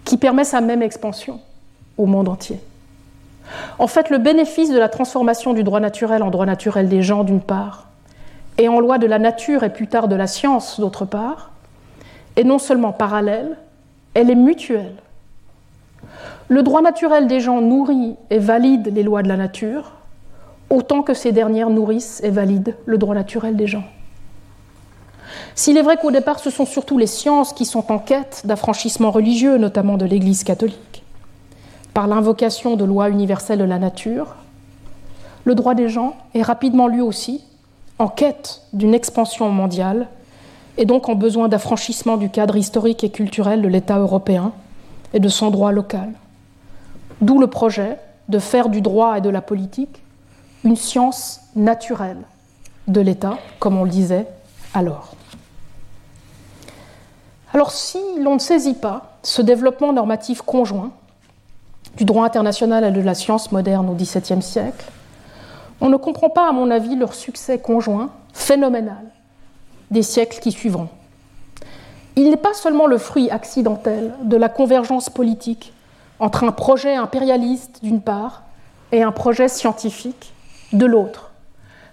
qui 0.05 0.17
permet 0.17 0.43
sa 0.43 0.61
même 0.61 0.81
expansion 0.81 1.39
au 1.97 2.05
monde 2.05 2.29
entier. 2.29 2.59
En 3.79 3.87
fait, 3.87 4.09
le 4.09 4.17
bénéfice 4.17 4.71
de 4.71 4.79
la 4.79 4.89
transformation 4.89 5.53
du 5.53 5.63
droit 5.63 5.79
naturel 5.79 6.23
en 6.23 6.31
droit 6.31 6.45
naturel 6.45 6.89
des 6.89 7.01
gens, 7.01 7.23
d'une 7.23 7.41
part, 7.41 7.87
et 8.57 8.67
en 8.67 8.79
loi 8.79 8.97
de 8.97 9.07
la 9.07 9.19
nature 9.19 9.63
et 9.63 9.71
plus 9.71 9.87
tard 9.87 10.07
de 10.07 10.15
la 10.15 10.27
science, 10.27 10.79
d'autre 10.79 11.05
part, 11.05 11.51
est 12.35 12.43
non 12.43 12.59
seulement 12.59 12.91
parallèle, 12.91 13.57
elle 14.13 14.29
est 14.29 14.35
mutuelle. 14.35 14.95
Le 16.47 16.61
droit 16.61 16.81
naturel 16.81 17.27
des 17.27 17.39
gens 17.39 17.61
nourrit 17.61 18.15
et 18.29 18.39
valide 18.39 18.91
les 18.93 19.03
lois 19.03 19.23
de 19.23 19.27
la 19.27 19.37
nature, 19.37 19.93
autant 20.69 21.01
que 21.01 21.13
ces 21.13 21.31
dernières 21.31 21.69
nourrissent 21.69 22.21
et 22.23 22.29
valident 22.29 22.75
le 22.85 22.97
droit 22.97 23.15
naturel 23.15 23.55
des 23.55 23.67
gens. 23.67 23.83
S'il 25.55 25.77
est 25.77 25.83
vrai 25.83 25.97
qu'au 25.97 26.11
départ, 26.11 26.39
ce 26.39 26.49
sont 26.49 26.65
surtout 26.65 26.97
les 26.97 27.07
sciences 27.07 27.53
qui 27.53 27.65
sont 27.65 27.91
en 27.91 27.99
quête 27.99 28.41
d'affranchissement 28.45 29.11
religieux, 29.11 29.57
notamment 29.57 29.97
de 29.97 30.05
l'Église 30.05 30.43
catholique, 30.43 31.03
par 31.93 32.07
l'invocation 32.07 32.75
de 32.75 32.85
lois 32.85 33.09
universelles 33.09 33.59
de 33.59 33.63
la 33.63 33.77
nature, 33.77 34.35
le 35.45 35.55
droit 35.55 35.75
des 35.75 35.89
gens 35.89 36.15
est 36.33 36.41
rapidement 36.41 36.87
lui 36.87 37.01
aussi 37.01 37.43
en 37.99 38.07
quête 38.07 38.61
d'une 38.73 38.93
expansion 38.93 39.49
mondiale 39.49 40.07
et 40.77 40.85
donc 40.85 41.09
en 41.09 41.15
besoin 41.15 41.49
d'affranchissement 41.49 42.17
du 42.17 42.29
cadre 42.29 42.55
historique 42.55 43.03
et 43.03 43.11
culturel 43.11 43.61
de 43.61 43.67
l'État 43.67 43.99
européen 43.99 44.53
et 45.13 45.19
de 45.19 45.29
son 45.29 45.51
droit 45.51 45.71
local. 45.71 46.09
D'où 47.21 47.39
le 47.39 47.47
projet 47.47 47.97
de 48.29 48.39
faire 48.39 48.69
du 48.69 48.81
droit 48.81 49.17
et 49.17 49.21
de 49.21 49.29
la 49.29 49.41
politique 49.41 50.01
une 50.63 50.77
science 50.77 51.41
naturelle 51.55 52.21
de 52.87 53.01
l'État, 53.01 53.37
comme 53.59 53.77
on 53.77 53.83
le 53.83 53.89
disait 53.89 54.25
alors. 54.73 55.13
Alors 57.53 57.71
si 57.71 57.99
l'on 58.19 58.33
ne 58.33 58.39
saisit 58.39 58.73
pas 58.73 59.17
ce 59.21 59.41
développement 59.43 59.93
normatif 59.93 60.41
conjoint 60.41 60.91
du 61.95 62.03
droit 62.03 62.25
international 62.25 62.83
et 62.83 62.91
de 62.91 63.01
la 63.01 63.13
science 63.13 63.51
moderne 63.51 63.89
au 63.89 63.93
XVIIe 63.93 64.41
siècle, 64.41 64.85
on 65.79 65.89
ne 65.89 65.97
comprend 65.97 66.29
pas, 66.29 66.49
à 66.49 66.51
mon 66.51 66.71
avis, 66.71 66.95
leur 66.95 67.13
succès 67.13 67.59
conjoint, 67.59 68.09
phénoménal, 68.33 69.03
des 69.91 70.01
siècles 70.01 70.39
qui 70.39 70.51
suivront. 70.51 70.87
Il 72.15 72.29
n'est 72.29 72.37
pas 72.37 72.53
seulement 72.53 72.87
le 72.87 72.97
fruit 72.97 73.29
accidentel 73.29 74.13
de 74.23 74.37
la 74.37 74.49
convergence 74.49 75.09
politique 75.09 75.73
entre 76.19 76.43
un 76.43 76.51
projet 76.51 76.95
impérialiste 76.95 77.83
d'une 77.83 78.01
part 78.01 78.43
et 78.91 79.03
un 79.03 79.11
projet 79.11 79.47
scientifique 79.47 80.33
de 80.71 80.85
l'autre. 80.85 81.31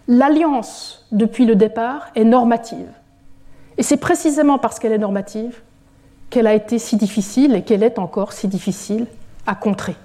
L'alliance, 0.09 1.07
depuis 1.13 1.47
le 1.47 1.57
départ, 1.57 2.09
est 2.15 2.25
normative. 2.25 2.89
Et 3.81 3.83
c'est 3.83 3.97
précisément 3.97 4.59
parce 4.59 4.79
qu'elle 4.79 4.93
est 4.93 4.99
normative 4.99 5.63
qu'elle 6.29 6.47
a 6.47 6.53
été 6.53 6.79
si 6.79 6.97
difficile 6.97 7.55
et 7.55 7.63
qu'elle 7.63 7.83
est 7.83 7.99
encore 7.99 8.35
si 8.35 8.47
difficile 8.47 9.07
à 9.47 9.55
contrer. 9.55 9.97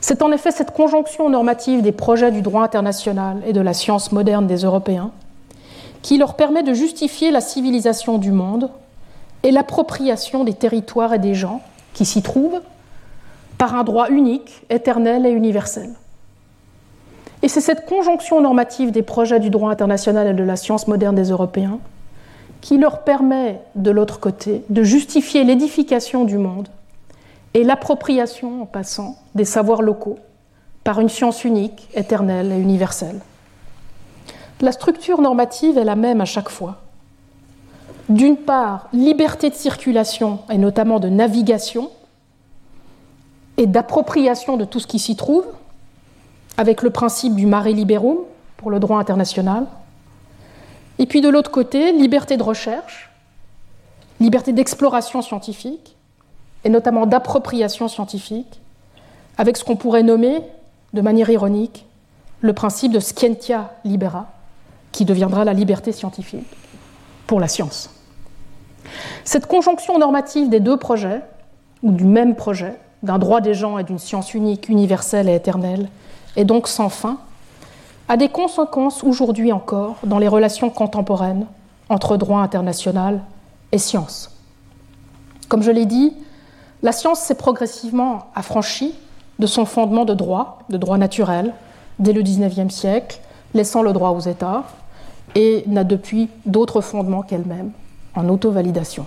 C'est 0.00 0.22
en 0.22 0.32
effet 0.32 0.50
cette 0.50 0.72
conjonction 0.72 1.30
normative 1.30 1.82
des 1.82 1.92
projets 1.92 2.32
du 2.32 2.42
droit 2.42 2.64
international 2.64 3.40
et 3.46 3.52
de 3.52 3.60
la 3.60 3.74
science 3.74 4.10
moderne 4.10 4.48
des 4.48 4.64
Européens 4.64 5.12
qui 6.02 6.18
leur 6.18 6.34
permet 6.34 6.64
de 6.64 6.74
justifier 6.74 7.30
la 7.30 7.40
civilisation 7.40 8.18
du 8.18 8.32
monde 8.32 8.68
et 9.44 9.52
l'appropriation 9.52 10.42
des 10.42 10.54
territoires 10.54 11.14
et 11.14 11.20
des 11.20 11.36
gens 11.36 11.62
qui 11.92 12.04
s'y 12.04 12.22
trouvent 12.22 12.60
par 13.56 13.76
un 13.76 13.84
droit 13.84 14.08
unique, 14.10 14.64
éternel 14.68 15.26
et 15.26 15.30
universel. 15.30 15.90
Et 17.42 17.48
c'est 17.48 17.60
cette 17.60 17.86
conjonction 17.86 18.40
normative 18.40 18.90
des 18.90 19.02
projets 19.02 19.38
du 19.38 19.50
droit 19.50 19.70
international 19.70 20.26
et 20.26 20.34
de 20.34 20.42
la 20.42 20.56
science 20.56 20.88
moderne 20.88 21.14
des 21.14 21.30
Européens 21.30 21.78
qui 22.64 22.78
leur 22.78 23.04
permet, 23.04 23.60
de 23.74 23.90
l'autre 23.90 24.20
côté, 24.20 24.64
de 24.70 24.82
justifier 24.82 25.44
l'édification 25.44 26.24
du 26.24 26.38
monde 26.38 26.68
et 27.52 27.62
l'appropriation, 27.62 28.62
en 28.62 28.64
passant, 28.64 29.18
des 29.34 29.44
savoirs 29.44 29.82
locaux 29.82 30.18
par 30.82 30.98
une 30.98 31.10
science 31.10 31.44
unique, 31.44 31.90
éternelle 31.92 32.52
et 32.52 32.58
universelle. 32.58 33.20
La 34.62 34.72
structure 34.72 35.20
normative 35.20 35.76
est 35.76 35.84
la 35.84 35.94
même 35.94 36.22
à 36.22 36.24
chaque 36.24 36.48
fois. 36.48 36.80
D'une 38.08 38.38
part, 38.38 38.88
liberté 38.94 39.50
de 39.50 39.54
circulation 39.54 40.38
et 40.50 40.56
notamment 40.56 41.00
de 41.00 41.10
navigation 41.10 41.90
et 43.58 43.66
d'appropriation 43.66 44.56
de 44.56 44.64
tout 44.64 44.80
ce 44.80 44.86
qui 44.86 44.98
s'y 44.98 45.16
trouve, 45.16 45.44
avec 46.56 46.80
le 46.80 46.88
principe 46.88 47.34
du 47.34 47.44
mare 47.44 47.68
liberum 47.68 48.16
pour 48.56 48.70
le 48.70 48.80
droit 48.80 48.98
international, 48.98 49.66
et 50.98 51.06
puis 51.06 51.20
de 51.20 51.28
l'autre 51.28 51.50
côté, 51.50 51.92
liberté 51.92 52.36
de 52.36 52.42
recherche, 52.42 53.10
liberté 54.20 54.52
d'exploration 54.52 55.22
scientifique, 55.22 55.96
et 56.64 56.68
notamment 56.68 57.06
d'appropriation 57.06 57.88
scientifique, 57.88 58.60
avec 59.36 59.56
ce 59.56 59.64
qu'on 59.64 59.76
pourrait 59.76 60.02
nommer, 60.02 60.40
de 60.92 61.00
manière 61.00 61.28
ironique, 61.28 61.86
le 62.40 62.52
principe 62.52 62.92
de 62.92 63.00
scientia 63.00 63.72
libera, 63.84 64.26
qui 64.92 65.04
deviendra 65.04 65.44
la 65.44 65.52
liberté 65.52 65.92
scientifique 65.92 66.46
pour 67.26 67.40
la 67.40 67.48
science. 67.48 67.90
Cette 69.24 69.46
conjonction 69.46 69.98
normative 69.98 70.48
des 70.48 70.60
deux 70.60 70.76
projets, 70.76 71.22
ou 71.82 71.90
du 71.90 72.04
même 72.04 72.36
projet, 72.36 72.78
d'un 73.02 73.18
droit 73.18 73.40
des 73.40 73.54
gens 73.54 73.78
et 73.78 73.84
d'une 73.84 73.98
science 73.98 74.34
unique, 74.34 74.68
universelle 74.68 75.28
et 75.28 75.34
éternelle, 75.34 75.88
est 76.36 76.44
donc 76.44 76.68
sans 76.68 76.88
fin, 76.88 77.18
a 78.08 78.16
des 78.16 78.28
conséquences 78.28 79.02
aujourd'hui 79.02 79.52
encore 79.52 79.96
dans 80.04 80.18
les 80.18 80.28
relations 80.28 80.70
contemporaines 80.70 81.46
entre 81.88 82.16
droit 82.16 82.40
international 82.40 83.22
et 83.72 83.78
science. 83.78 84.30
Comme 85.48 85.62
je 85.62 85.70
l'ai 85.70 85.86
dit, 85.86 86.12
la 86.82 86.92
science 86.92 87.20
s'est 87.20 87.34
progressivement 87.34 88.26
affranchie 88.34 88.94
de 89.38 89.46
son 89.46 89.64
fondement 89.64 90.04
de 90.04 90.14
droit, 90.14 90.60
de 90.68 90.76
droit 90.76 90.98
naturel, 90.98 91.54
dès 91.98 92.12
le 92.12 92.22
XIXe 92.22 92.72
siècle, 92.72 93.20
laissant 93.54 93.82
le 93.82 93.92
droit 93.92 94.10
aux 94.10 94.20
États, 94.20 94.64
et 95.34 95.64
n'a 95.66 95.84
depuis 95.84 96.28
d'autres 96.46 96.80
fondements 96.80 97.22
qu'elle-même, 97.22 97.72
en 98.14 98.28
auto-validation. 98.28 99.06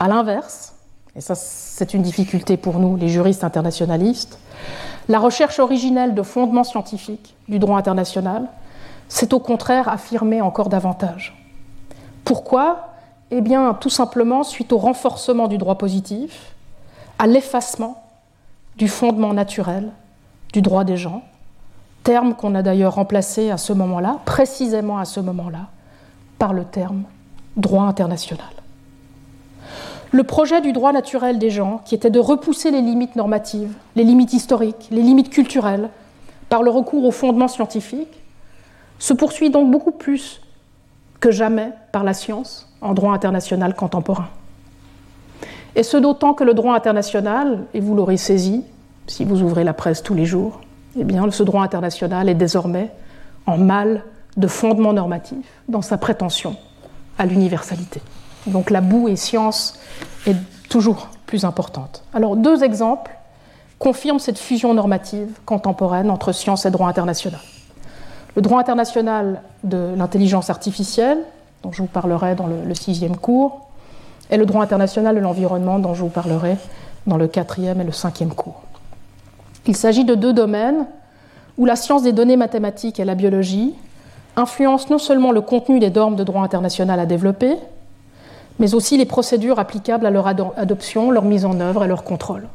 A 0.00 0.08
l'inverse, 0.08 0.74
et 1.18 1.20
ça 1.20 1.34
c'est 1.34 1.94
une 1.94 2.02
difficulté 2.02 2.56
pour 2.56 2.78
nous, 2.78 2.96
les 2.96 3.08
juristes 3.08 3.42
internationalistes, 3.42 4.38
la 5.08 5.18
recherche 5.18 5.58
originelle 5.58 6.14
de 6.14 6.22
fondements 6.22 6.62
scientifiques 6.62 7.34
du 7.48 7.58
droit 7.58 7.76
international 7.76 8.46
s'est 9.08 9.34
au 9.34 9.40
contraire 9.40 9.88
affirmée 9.88 10.40
encore 10.40 10.68
davantage. 10.68 11.36
Pourquoi? 12.24 12.90
Eh 13.32 13.40
bien, 13.40 13.74
tout 13.74 13.90
simplement 13.90 14.44
suite 14.44 14.72
au 14.72 14.78
renforcement 14.78 15.48
du 15.48 15.58
droit 15.58 15.76
positif, 15.76 16.54
à 17.18 17.26
l'effacement 17.26 18.00
du 18.76 18.86
fondement 18.86 19.34
naturel 19.34 19.90
du 20.52 20.62
droit 20.62 20.84
des 20.84 20.96
gens, 20.96 21.22
terme 22.04 22.34
qu'on 22.34 22.54
a 22.54 22.62
d'ailleurs 22.62 22.94
remplacé 22.94 23.50
à 23.50 23.56
ce 23.56 23.72
moment-là, 23.72 24.18
précisément 24.24 24.98
à 24.98 25.04
ce 25.04 25.18
moment-là, 25.18 25.66
par 26.38 26.52
le 26.52 26.64
terme 26.64 27.02
droit 27.56 27.84
international 27.84 28.57
le 30.10 30.22
projet 30.22 30.60
du 30.60 30.72
droit 30.72 30.92
naturel 30.92 31.38
des 31.38 31.50
gens, 31.50 31.82
qui 31.84 31.94
était 31.94 32.10
de 32.10 32.18
repousser 32.18 32.70
les 32.70 32.80
limites 32.80 33.16
normatives, 33.16 33.74
les 33.94 34.04
limites 34.04 34.32
historiques, 34.32 34.88
les 34.90 35.02
limites 35.02 35.30
culturelles, 35.30 35.90
par 36.48 36.62
le 36.62 36.70
recours 36.70 37.04
aux 37.04 37.10
fondements 37.10 37.48
scientifiques, 37.48 38.22
se 38.98 39.12
poursuit 39.12 39.50
donc 39.50 39.70
beaucoup 39.70 39.90
plus 39.90 40.40
que 41.20 41.30
jamais 41.30 41.72
par 41.92 42.04
la 42.04 42.14
science 42.14 42.72
en 42.80 42.94
droit 42.94 43.12
international 43.12 43.74
contemporain. 43.74 44.28
Et 45.76 45.82
ce 45.82 45.96
d'autant 45.96 46.34
que 46.34 46.44
le 46.44 46.54
droit 46.54 46.74
international, 46.74 47.64
et 47.74 47.80
vous 47.80 47.94
l'aurez 47.94 48.16
saisi 48.16 48.64
si 49.06 49.24
vous 49.24 49.42
ouvrez 49.42 49.64
la 49.64 49.74
presse 49.74 50.02
tous 50.02 50.14
les 50.14 50.24
jours, 50.24 50.60
eh 50.98 51.04
bien, 51.04 51.30
ce 51.30 51.42
droit 51.42 51.62
international 51.62 52.28
est 52.28 52.34
désormais 52.34 52.90
en 53.46 53.58
mal 53.58 54.02
de 54.36 54.46
fondement 54.46 54.92
normatif 54.92 55.46
dans 55.68 55.82
sa 55.82 55.98
prétention 55.98 56.56
à 57.18 57.26
l'universalité. 57.26 58.00
Donc 58.46 58.70
la 58.70 58.80
boue 58.80 59.08
et 59.08 59.16
science 59.16 59.78
est 60.26 60.36
toujours 60.68 61.08
plus 61.26 61.44
importante. 61.44 62.02
Alors 62.14 62.36
deux 62.36 62.64
exemples 62.64 63.18
confirment 63.78 64.18
cette 64.18 64.38
fusion 64.38 64.74
normative 64.74 65.28
contemporaine 65.46 66.10
entre 66.10 66.32
science 66.32 66.66
et 66.66 66.70
droit 66.70 66.88
international. 66.88 67.40
Le 68.34 68.42
droit 68.42 68.60
international 68.60 69.42
de 69.64 69.94
l'intelligence 69.96 70.50
artificielle, 70.50 71.18
dont 71.62 71.72
je 71.72 71.82
vous 71.82 71.88
parlerai 71.88 72.34
dans 72.34 72.46
le, 72.46 72.74
sixième 72.74 73.16
cours, 73.16 73.68
et 74.30 74.36
le 74.36 74.46
droit 74.46 74.62
international 74.62 75.14
de 75.14 75.20
l'environnement, 75.20 75.78
dont 75.78 75.94
je 75.94 76.02
vous 76.02 76.08
parlerai 76.08 76.56
dans 77.06 77.16
le 77.16 77.26
quatrième 77.26 77.80
et 77.80 77.84
le 77.84 77.92
cinquième 77.92 78.34
cours. 78.34 78.62
Il 79.66 79.76
s'agit 79.76 80.04
de 80.04 80.14
deux 80.14 80.32
domaines 80.32 80.86
où 81.56 81.64
la 81.64 81.76
science 81.76 82.02
des 82.02 82.12
données 82.12 82.36
mathématiques 82.36 83.00
et 83.00 83.04
la 83.04 83.14
biologie 83.14 83.74
influencent 84.36 84.88
non 84.90 84.98
seulement 84.98 85.32
le 85.32 85.40
contenu 85.40 85.80
des 85.80 85.90
normes 85.90 86.16
de 86.16 86.24
droit 86.24 86.42
international 86.42 87.00
à 87.00 87.06
développer, 87.06 87.56
mais 88.58 88.74
aussi 88.74 88.96
les 88.96 89.06
procédures 89.06 89.58
applicables 89.58 90.06
à 90.06 90.10
leur 90.10 90.26
adoption, 90.26 91.10
leur 91.10 91.24
mise 91.24 91.44
en 91.44 91.60
œuvre 91.60 91.84
et 91.84 91.88
leur 91.88 92.04
contrôle. 92.04 92.48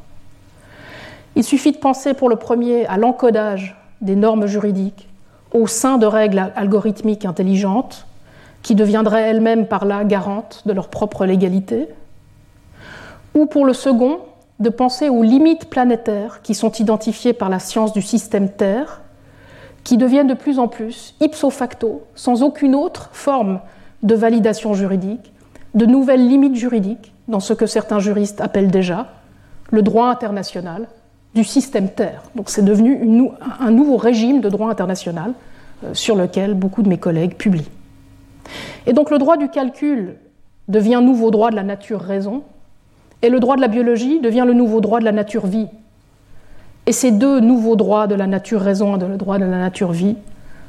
Il 1.36 1.44
suffit 1.44 1.72
de 1.72 1.78
penser 1.78 2.14
pour 2.14 2.28
le 2.28 2.36
premier 2.36 2.86
à 2.86 2.96
l'encodage 2.96 3.76
des 4.00 4.16
normes 4.16 4.46
juridiques 4.46 5.08
au 5.52 5.66
sein 5.66 5.98
de 5.98 6.06
règles 6.06 6.52
algorithmiques 6.56 7.24
intelligentes 7.24 8.06
qui 8.62 8.74
deviendraient 8.74 9.22
elles-mêmes 9.22 9.66
par 9.66 9.84
là 9.84 10.04
garantes 10.04 10.62
de 10.66 10.72
leur 10.72 10.88
propre 10.88 11.26
légalité, 11.26 11.88
ou 13.34 13.46
pour 13.46 13.64
le 13.64 13.72
second, 13.74 14.20
de 14.60 14.70
penser 14.70 15.08
aux 15.08 15.22
limites 15.22 15.68
planétaires 15.68 16.40
qui 16.42 16.54
sont 16.54 16.72
identifiées 16.72 17.32
par 17.32 17.48
la 17.48 17.58
science 17.58 17.92
du 17.92 18.02
système 18.02 18.48
Terre, 18.48 19.02
qui 19.82 19.96
deviennent 19.98 20.28
de 20.28 20.34
plus 20.34 20.58
en 20.58 20.66
plus, 20.66 21.14
ipso 21.20 21.50
facto, 21.50 22.02
sans 22.14 22.42
aucune 22.42 22.74
autre 22.74 23.10
forme 23.12 23.60
de 24.02 24.14
validation 24.14 24.72
juridique, 24.72 25.32
de 25.74 25.86
nouvelles 25.86 26.26
limites 26.26 26.54
juridiques 26.54 27.12
dans 27.28 27.40
ce 27.40 27.52
que 27.52 27.66
certains 27.66 27.98
juristes 27.98 28.40
appellent 28.40 28.70
déjà 28.70 29.08
le 29.70 29.82
droit 29.82 30.08
international 30.08 30.86
du 31.34 31.42
système 31.42 31.88
Terre. 31.88 32.22
Donc 32.36 32.48
c'est 32.48 32.64
devenu 32.64 33.00
un 33.60 33.70
nouveau 33.70 33.96
régime 33.96 34.40
de 34.40 34.48
droit 34.48 34.70
international 34.70 35.32
euh, 35.84 35.94
sur 35.94 36.14
lequel 36.14 36.54
beaucoup 36.54 36.82
de 36.82 36.88
mes 36.88 36.98
collègues 36.98 37.34
publient. 37.34 37.70
Et 38.86 38.92
donc 38.92 39.10
le 39.10 39.18
droit 39.18 39.36
du 39.36 39.48
calcul 39.48 40.16
devient 40.68 41.00
nouveau 41.02 41.30
droit 41.30 41.50
de 41.50 41.56
la 41.56 41.62
nature 41.62 42.00
raison, 42.00 42.42
et 43.22 43.30
le 43.30 43.40
droit 43.40 43.56
de 43.56 43.60
la 43.60 43.68
biologie 43.68 44.20
devient 44.20 44.44
le 44.46 44.54
nouveau 44.54 44.80
droit 44.80 45.00
de 45.00 45.04
la 45.04 45.12
nature 45.12 45.46
vie. 45.46 45.68
et 46.86 46.92
ces 46.92 47.10
deux 47.10 47.40
nouveaux 47.40 47.76
droits 47.76 48.06
de 48.06 48.14
la 48.14 48.26
nature-raison 48.26 48.96
et 48.96 48.98
de 48.98 49.16
droit 49.16 49.38
de 49.38 49.44
la 49.44 49.58
nature-vie 49.58 50.16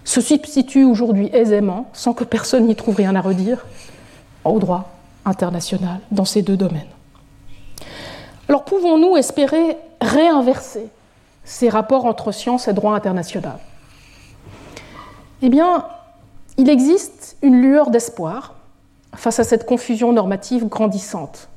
se 0.06 0.22
substituent 0.22 0.86
aujourd'hui 0.86 1.30
aisément, 1.34 1.90
sans 1.92 2.14
que 2.14 2.24
personne 2.24 2.66
n'y 2.66 2.76
trouve 2.76 2.96
rien 2.96 3.16
à 3.16 3.22
redire, 3.22 3.66
au 4.46 4.60
droit 4.60 4.95
international 5.26 6.00
dans 6.12 6.26
ces 6.26 6.42
deux 6.42 6.58
domaines. 6.58 6.88
Alors 8.48 8.64
pouvons-nous 8.64 9.18
espérer 9.18 9.78
réinverser 10.02 10.88
ces 11.44 11.70
rapports 11.70 12.06
entre 12.06 12.32
science 12.32 12.68
et 12.68 12.74
droit 12.74 12.96
international? 12.96 13.60
Eh 15.42 15.50
bien, 15.50 15.86
il 16.58 16.70
existe 16.70 17.38
une 17.42 17.62
lueur 17.62 17.90
d'espoir 17.90 18.56
face 19.16 19.40
à 19.40 19.44
cette 19.44 19.66
confusion 19.66 20.14
normative 20.14 20.68
grandissante. 20.68 21.50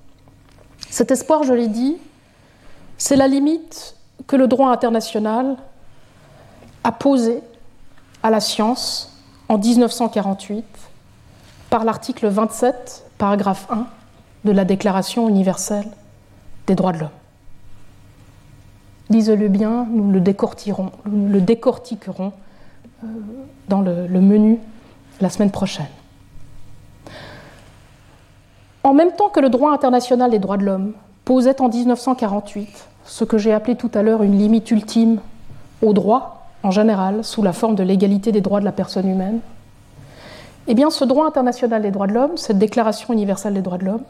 Cet 0.91 1.11
espoir, 1.11 1.43
je 1.43 1.53
l'ai 1.53 1.69
dit, 1.69 1.97
c'est 2.97 3.17
la 3.17 3.29
limite 3.29 3.95
que 4.27 4.37
le 4.37 4.49
droit 4.49 4.71
international 4.71 5.57
a 6.85 6.93
posée 6.93 7.43
à 8.23 8.31
la 8.31 8.41
science 8.41 9.13
en 9.49 9.59
1948 9.59 10.65
par 11.71 11.85
l'article 11.85 12.29
27, 12.29 13.05
paragraphe 13.19 13.67
1 13.71 13.87
de 14.45 14.53
la 14.53 14.65
Déclaration 14.65 15.29
universelle 15.29 15.89
des 16.67 16.75
droits 16.75 16.93
de 16.93 16.99
l'homme. 16.99 17.09
Lisez-le 19.11 19.49
bien, 19.49 19.87
nous 19.91 20.11
le 20.13 20.21
décortiquerons, 20.21 20.91
euh, 23.05 23.07
dans 23.69 23.81
le, 23.81 24.07
le 24.07 24.21
menu 24.21 24.59
la 25.21 25.31
semaine 25.31 25.51
prochaine. 25.51 25.87
En 28.85 28.95
même 28.95 29.13
temps 29.13 29.29
que 29.29 29.41
le 29.41 29.51
droit 29.51 29.73
international 29.73 30.31
des 30.31 30.39
droits 30.39 30.57
de 30.57 30.65
l'homme 30.65 30.93
posait 31.25 31.61
en 31.61 31.69
1948 31.69 32.89
ce 33.05 33.25
que 33.25 33.39
j'ai 33.39 33.53
appelé 33.53 33.77
tout 33.77 33.91
à 33.95 34.03
l'heure 34.03 34.23
une 34.23 34.39
limite 34.39 34.71
ultime 34.71 35.21
au 35.83 35.93
droit 35.93 36.47
en 36.63 36.71
général, 36.71 37.25
sous 37.25 37.43
la 37.43 37.53
forme 37.53 37.75
de 37.75 37.83
l'égalité 37.83 38.33
des 38.33 38.41
droits 38.41 38.61
de 38.61 38.65
la 38.65 38.73
personne 38.73 39.09
humaine, 39.09 39.41
eh 40.69 40.75
bien 40.75 40.91
ce 40.91 41.05
droit 41.05 41.27
international 41.27 41.83
des 41.83 41.91
droits 41.91 42.07
de 42.07 42.13
l'homme, 42.13 42.37
cette 42.37 42.59
déclaration 42.59 43.15
universelle 43.15 43.55
des 43.55 43.63
droits 43.63 43.79
de 43.79 43.87
l'homme, 43.87 44.05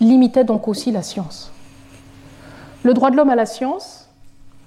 limitait 0.00 0.44
donc 0.44 0.66
aussi 0.66 0.90
la 0.90 1.02
science. 1.02 1.52
Le 2.82 2.94
droit 2.94 3.10
de 3.10 3.16
l'homme 3.16 3.30
à 3.30 3.36
la 3.36 3.46
science 3.46 4.08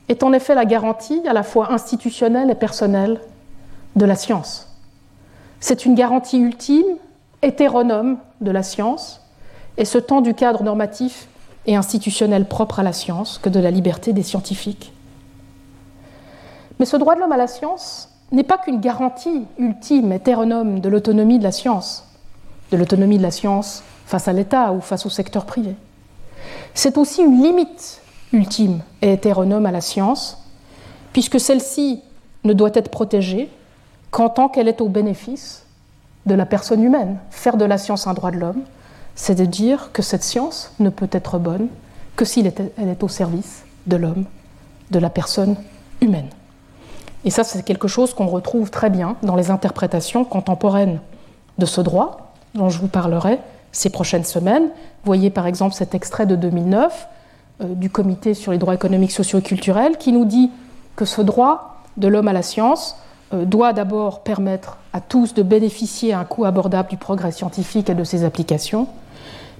est 0.09 0.23
en 0.23 0.31
effet 0.31 0.55
la 0.55 0.65
garantie 0.65 1.21
à 1.27 1.33
la 1.33 1.43
fois 1.43 1.73
institutionnelle 1.73 2.51
et 2.51 2.55
personnelle 2.55 3.19
de 3.95 4.05
la 4.05 4.15
science. 4.15 4.69
C'est 5.59 5.85
une 5.85 5.95
garantie 5.95 6.37
ultime, 6.37 6.85
hétéronome 7.41 8.17
de 8.41 8.51
la 8.51 8.61
science, 8.61 9.21
et 9.77 9.85
ce 9.85 9.97
temps 9.97 10.21
du 10.21 10.35
cadre 10.35 10.63
normatif 10.63 11.27
et 11.65 11.75
institutionnel 11.75 12.45
propre 12.45 12.79
à 12.79 12.83
la 12.83 12.93
science 12.93 13.39
que 13.39 13.49
de 13.49 13.59
la 13.59 13.71
liberté 13.71 14.13
des 14.13 14.23
scientifiques. 14.23 14.93
Mais 16.79 16.85
ce 16.85 16.95
droit 16.95 17.15
de 17.15 17.21
l'homme 17.21 17.31
à 17.31 17.37
la 17.37 17.47
science 17.47 18.09
n'est 18.31 18.43
pas 18.43 18.57
qu'une 18.57 18.81
garantie 18.81 19.45
ultime, 19.57 20.11
hétéronome 20.11 20.79
de 20.79 20.89
l'autonomie 20.89 21.39
de 21.39 21.43
la 21.43 21.51
science, 21.51 22.05
de 22.71 22.77
l'autonomie 22.77 23.17
de 23.17 23.23
la 23.23 23.31
science 23.31 23.83
face 24.05 24.27
à 24.27 24.33
l'État 24.33 24.73
ou 24.73 24.81
face 24.81 25.05
au 25.05 25.09
secteur 25.09 25.45
privé. 25.45 25.75
C'est 26.73 26.97
aussi 26.97 27.21
une 27.21 27.41
limite 27.41 28.01
ultime 28.33 28.81
et 29.01 29.13
hétéronome 29.13 29.65
à 29.65 29.71
la 29.71 29.81
science, 29.81 30.37
puisque 31.13 31.39
celle-ci 31.39 32.01
ne 32.43 32.53
doit 32.53 32.71
être 32.73 32.89
protégée 32.89 33.49
qu'en 34.11 34.29
tant 34.29 34.49
qu'elle 34.49 34.67
est 34.67 34.81
au 34.81 34.89
bénéfice 34.89 35.65
de 36.25 36.35
la 36.35 36.45
personne 36.45 36.83
humaine. 36.83 37.17
Faire 37.29 37.57
de 37.57 37.65
la 37.65 37.77
science 37.77 38.07
un 38.07 38.13
droit 38.13 38.31
de 38.31 38.37
l'homme, 38.37 38.61
c'est 39.15 39.35
de 39.35 39.45
dire 39.45 39.91
que 39.93 40.01
cette 40.01 40.23
science 40.23 40.71
ne 40.79 40.89
peut 40.89 41.09
être 41.11 41.39
bonne 41.39 41.67
que 42.15 42.25
si 42.25 42.41
elle 42.41 42.89
est 42.89 43.03
au 43.03 43.07
service 43.07 43.63
de 43.87 43.95
l'homme, 43.95 44.25
de 44.91 44.99
la 44.99 45.09
personne 45.09 45.55
humaine. 46.01 46.29
Et 47.25 47.29
ça, 47.29 47.43
c'est 47.43 47.63
quelque 47.63 47.87
chose 47.87 48.13
qu'on 48.13 48.27
retrouve 48.27 48.69
très 48.69 48.89
bien 48.89 49.15
dans 49.23 49.35
les 49.35 49.51
interprétations 49.51 50.23
contemporaines 50.23 50.99
de 51.57 51.65
ce 51.65 51.81
droit, 51.81 52.33
dont 52.53 52.69
je 52.69 52.79
vous 52.79 52.87
parlerai 52.87 53.39
ces 53.71 53.89
prochaines 53.89 54.23
semaines. 54.23 54.69
Voyez 55.03 55.29
par 55.29 55.47
exemple 55.47 55.75
cet 55.75 55.95
extrait 55.95 56.25
de 56.25 56.35
2009 56.35 57.07
euh, 57.61 57.73
du 57.73 57.89
Comité 57.89 58.33
sur 58.33 58.51
les 58.51 58.57
droits 58.57 58.75
économiques, 58.75 59.11
sociaux 59.11 59.39
et 59.39 59.43
culturels, 59.43 59.97
qui 59.97 60.11
nous 60.11 60.25
dit 60.25 60.51
que 60.95 61.05
ce 61.05 61.21
droit 61.21 61.77
de 61.97 62.07
l'homme 62.07 62.27
à 62.27 62.33
la 62.33 62.43
science 62.43 62.95
euh, 63.33 63.45
doit 63.45 63.73
d'abord 63.73 64.21
permettre 64.21 64.77
à 64.93 65.01
tous 65.01 65.33
de 65.33 65.43
bénéficier 65.43 66.13
à 66.13 66.19
un 66.19 66.25
coût 66.25 66.45
abordable 66.45 66.89
du 66.89 66.97
progrès 66.97 67.31
scientifique 67.31 67.89
et 67.89 67.95
de 67.95 68.03
ses 68.03 68.23
applications, 68.23 68.87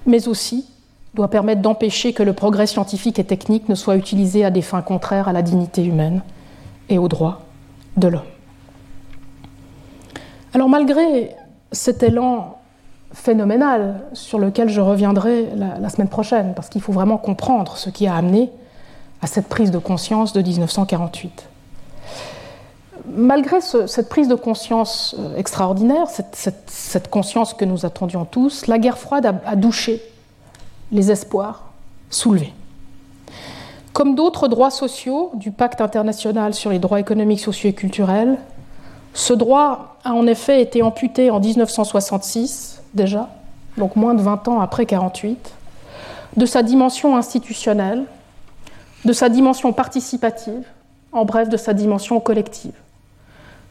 mais 0.06 0.28
aussi 0.28 0.66
doit 1.14 1.28
permettre 1.28 1.62
d'empêcher 1.62 2.12
que 2.12 2.22
le 2.22 2.32
progrès 2.32 2.66
scientifique 2.66 3.18
et 3.18 3.24
technique 3.24 3.68
ne 3.68 3.74
soit 3.74 3.96
utilisé 3.96 4.44
à 4.44 4.50
des 4.50 4.62
fins 4.62 4.82
contraires 4.82 5.26
à 5.26 5.32
la 5.32 5.42
dignité 5.42 5.84
humaine 5.84 6.22
et 6.88 6.98
aux 6.98 7.08
droits 7.08 7.47
de 7.96 8.08
l'homme. 8.08 8.22
Alors 10.54 10.68
malgré 10.68 11.34
cet 11.72 12.02
élan 12.02 12.58
phénoménal 13.12 14.02
sur 14.12 14.38
lequel 14.38 14.68
je 14.68 14.80
reviendrai 14.80 15.48
la, 15.56 15.88
semaine 15.88 16.08
prochaine, 16.08 16.52
parce 16.54 16.68
qu'il 16.68 16.80
faut 16.80 16.92
vraiment 16.92 17.16
comprendre 17.16 17.76
ce 17.76 17.90
qui 17.90 18.06
a 18.06 18.14
amené 18.14 18.50
à 19.22 19.26
cette 19.26 19.48
prise 19.48 19.70
de 19.70 19.78
conscience 19.78 20.32
de 20.32 20.42
1948. 20.42 21.48
Malgré 23.10 23.60
cette 23.60 24.08
prise 24.08 24.28
de 24.28 24.34
conscience 24.34 25.16
euh, 25.18 25.36
extraordinaire, 25.36 26.08
cette, 26.32 27.08
conscience 27.08 27.54
que 27.54 27.64
nous 27.64 27.86
attendions 27.86 28.26
tous, 28.26 28.66
la 28.66 28.78
guerre 28.78 28.98
froide 28.98 29.40
a 29.44 29.56
douché 29.56 30.02
les 30.92 31.10
espoirs 31.10 31.64
soulevés. 32.10 32.52
Comme 33.98 34.14
d'autres 34.14 34.46
droits 34.46 34.70
sociaux 34.70 35.32
du 35.34 35.50
pacte 35.50 35.80
international 35.80 36.54
sur 36.54 36.70
les 36.70 36.78
droits 36.78 37.00
économiques, 37.00 37.40
sociaux 37.40 37.70
et 37.70 37.72
culturels, 37.72 38.38
ce 39.12 39.32
droit 39.32 39.96
a 40.04 40.12
en 40.12 40.24
effet 40.28 40.62
été 40.62 40.82
amputé 40.82 41.32
en 41.32 41.40
1966 41.40 42.80
déjà, 42.94 43.28
donc 43.76 43.96
moins 43.96 44.14
de 44.14 44.22
20 44.22 44.46
ans 44.46 44.60
après 44.60 44.84
1948, 44.84 45.52
de 46.36 46.46
sa 46.46 46.62
dimension 46.62 47.16
institutionnelle, 47.16 48.04
de 49.04 49.12
sa 49.12 49.28
dimension 49.28 49.72
participative, 49.72 50.62
en 51.10 51.24
bref 51.24 51.48
de 51.48 51.56
sa 51.56 51.74
dimension 51.74 52.20
collective. 52.20 52.74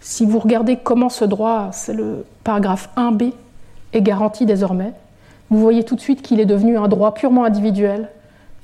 Si 0.01 0.25
vous 0.25 0.39
regardez 0.39 0.75
comment 0.75 1.07
ce 1.07 1.23
droit, 1.23 1.69
c'est 1.71 1.93
le 1.93 2.25
paragraphe 2.43 2.89
1b, 2.97 3.31
est 3.93 4.01
garanti 4.01 4.45
désormais, 4.45 4.91
vous 5.49 5.61
voyez 5.61 5.85
tout 5.85 5.95
de 5.95 6.01
suite 6.01 6.21
qu'il 6.21 6.41
est 6.41 6.45
devenu 6.45 6.77
un 6.77 6.89
droit 6.89 7.13
purement 7.13 7.45
individuel 7.45 8.09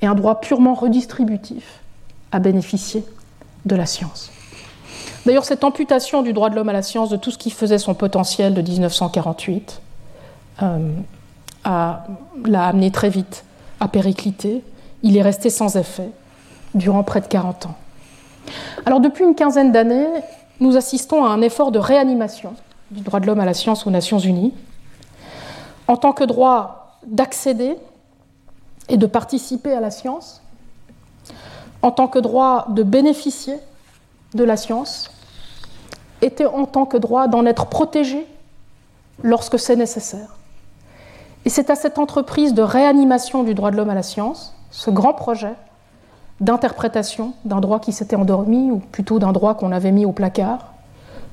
et 0.02 0.06
un 0.06 0.14
droit 0.14 0.40
purement 0.40 0.74
redistributif 0.74 1.80
à 2.32 2.38
bénéficier 2.38 3.04
de 3.64 3.76
la 3.76 3.86
science. 3.86 4.30
D'ailleurs, 5.26 5.44
cette 5.44 5.64
amputation 5.64 6.22
du 6.22 6.32
droit 6.32 6.50
de 6.50 6.54
l'homme 6.54 6.68
à 6.68 6.72
la 6.72 6.82
science, 6.82 7.08
de 7.08 7.16
tout 7.16 7.30
ce 7.30 7.38
qui 7.38 7.50
faisait 7.50 7.78
son 7.78 7.94
potentiel 7.94 8.52
de 8.54 8.60
1948, 8.60 9.80
euh, 10.62 10.90
l'a 11.64 12.66
amené 12.66 12.90
très 12.90 13.08
vite 13.08 13.44
à 13.80 13.88
péricliter. 13.88 14.62
Il 15.02 15.16
est 15.16 15.22
resté 15.22 15.48
sans 15.48 15.76
effet 15.76 16.10
durant 16.74 17.02
près 17.02 17.20
de 17.20 17.26
40 17.26 17.66
ans. 17.66 17.74
Alors, 18.84 19.00
depuis 19.00 19.24
une 19.24 19.34
quinzaine 19.34 19.72
d'années, 19.72 20.06
nous 20.60 20.76
assistons 20.76 21.24
à 21.24 21.28
un 21.28 21.40
effort 21.40 21.72
de 21.72 21.78
réanimation 21.78 22.54
du 22.90 23.00
droit 23.00 23.20
de 23.20 23.26
l'homme 23.26 23.40
à 23.40 23.46
la 23.46 23.54
science 23.54 23.86
aux 23.86 23.90
Nations 23.90 24.18
Unies, 24.18 24.52
en 25.88 25.96
tant 25.96 26.12
que 26.12 26.24
droit 26.24 26.98
d'accéder 27.06 27.76
et 28.88 28.96
de 28.96 29.06
participer 29.06 29.72
à 29.72 29.80
la 29.80 29.90
science, 29.90 30.42
en 31.82 31.90
tant 31.90 32.08
que 32.08 32.18
droit 32.18 32.66
de 32.70 32.82
bénéficier 32.82 33.56
de 34.34 34.44
la 34.44 34.56
science, 34.56 35.10
et 36.22 36.32
en 36.46 36.64
tant 36.64 36.86
que 36.86 36.96
droit 36.96 37.28
d'en 37.28 37.44
être 37.44 37.66
protégé 37.66 38.26
lorsque 39.22 39.58
c'est 39.58 39.76
nécessaire. 39.76 40.36
Et 41.44 41.50
c'est 41.50 41.68
à 41.70 41.74
cette 41.74 41.98
entreprise 41.98 42.54
de 42.54 42.62
réanimation 42.62 43.42
du 43.42 43.54
droit 43.54 43.70
de 43.70 43.76
l'homme 43.76 43.90
à 43.90 43.94
la 43.94 44.02
science, 44.02 44.54
ce 44.70 44.90
grand 44.90 45.12
projet 45.12 45.54
d'interprétation 46.40 47.34
d'un 47.44 47.60
droit 47.60 47.78
qui 47.78 47.92
s'était 47.92 48.16
endormi, 48.16 48.70
ou 48.70 48.78
plutôt 48.78 49.18
d'un 49.18 49.32
droit 49.32 49.54
qu'on 49.54 49.70
avait 49.70 49.92
mis 49.92 50.06
au 50.06 50.12
placard, 50.12 50.72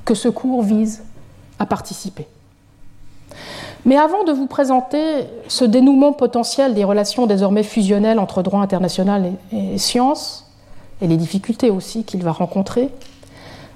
que 0.04 0.14
ce 0.14 0.28
cours 0.28 0.62
vise 0.62 1.02
à 1.58 1.66
participer. 1.66 2.28
Mais 3.84 3.96
avant 3.96 4.22
de 4.24 4.32
vous 4.32 4.46
présenter 4.46 5.26
ce 5.48 5.64
dénouement 5.64 6.12
potentiel 6.12 6.74
des 6.74 6.84
relations 6.84 7.26
désormais 7.26 7.64
fusionnelles 7.64 8.18
entre 8.18 8.42
droit 8.42 8.60
international 8.60 9.32
et, 9.52 9.76
science, 9.78 10.46
et 11.00 11.08
les 11.08 11.16
difficultés 11.16 11.70
aussi 11.70 12.04
qu'il 12.04 12.22
va 12.22 12.30
rencontrer, 12.30 12.90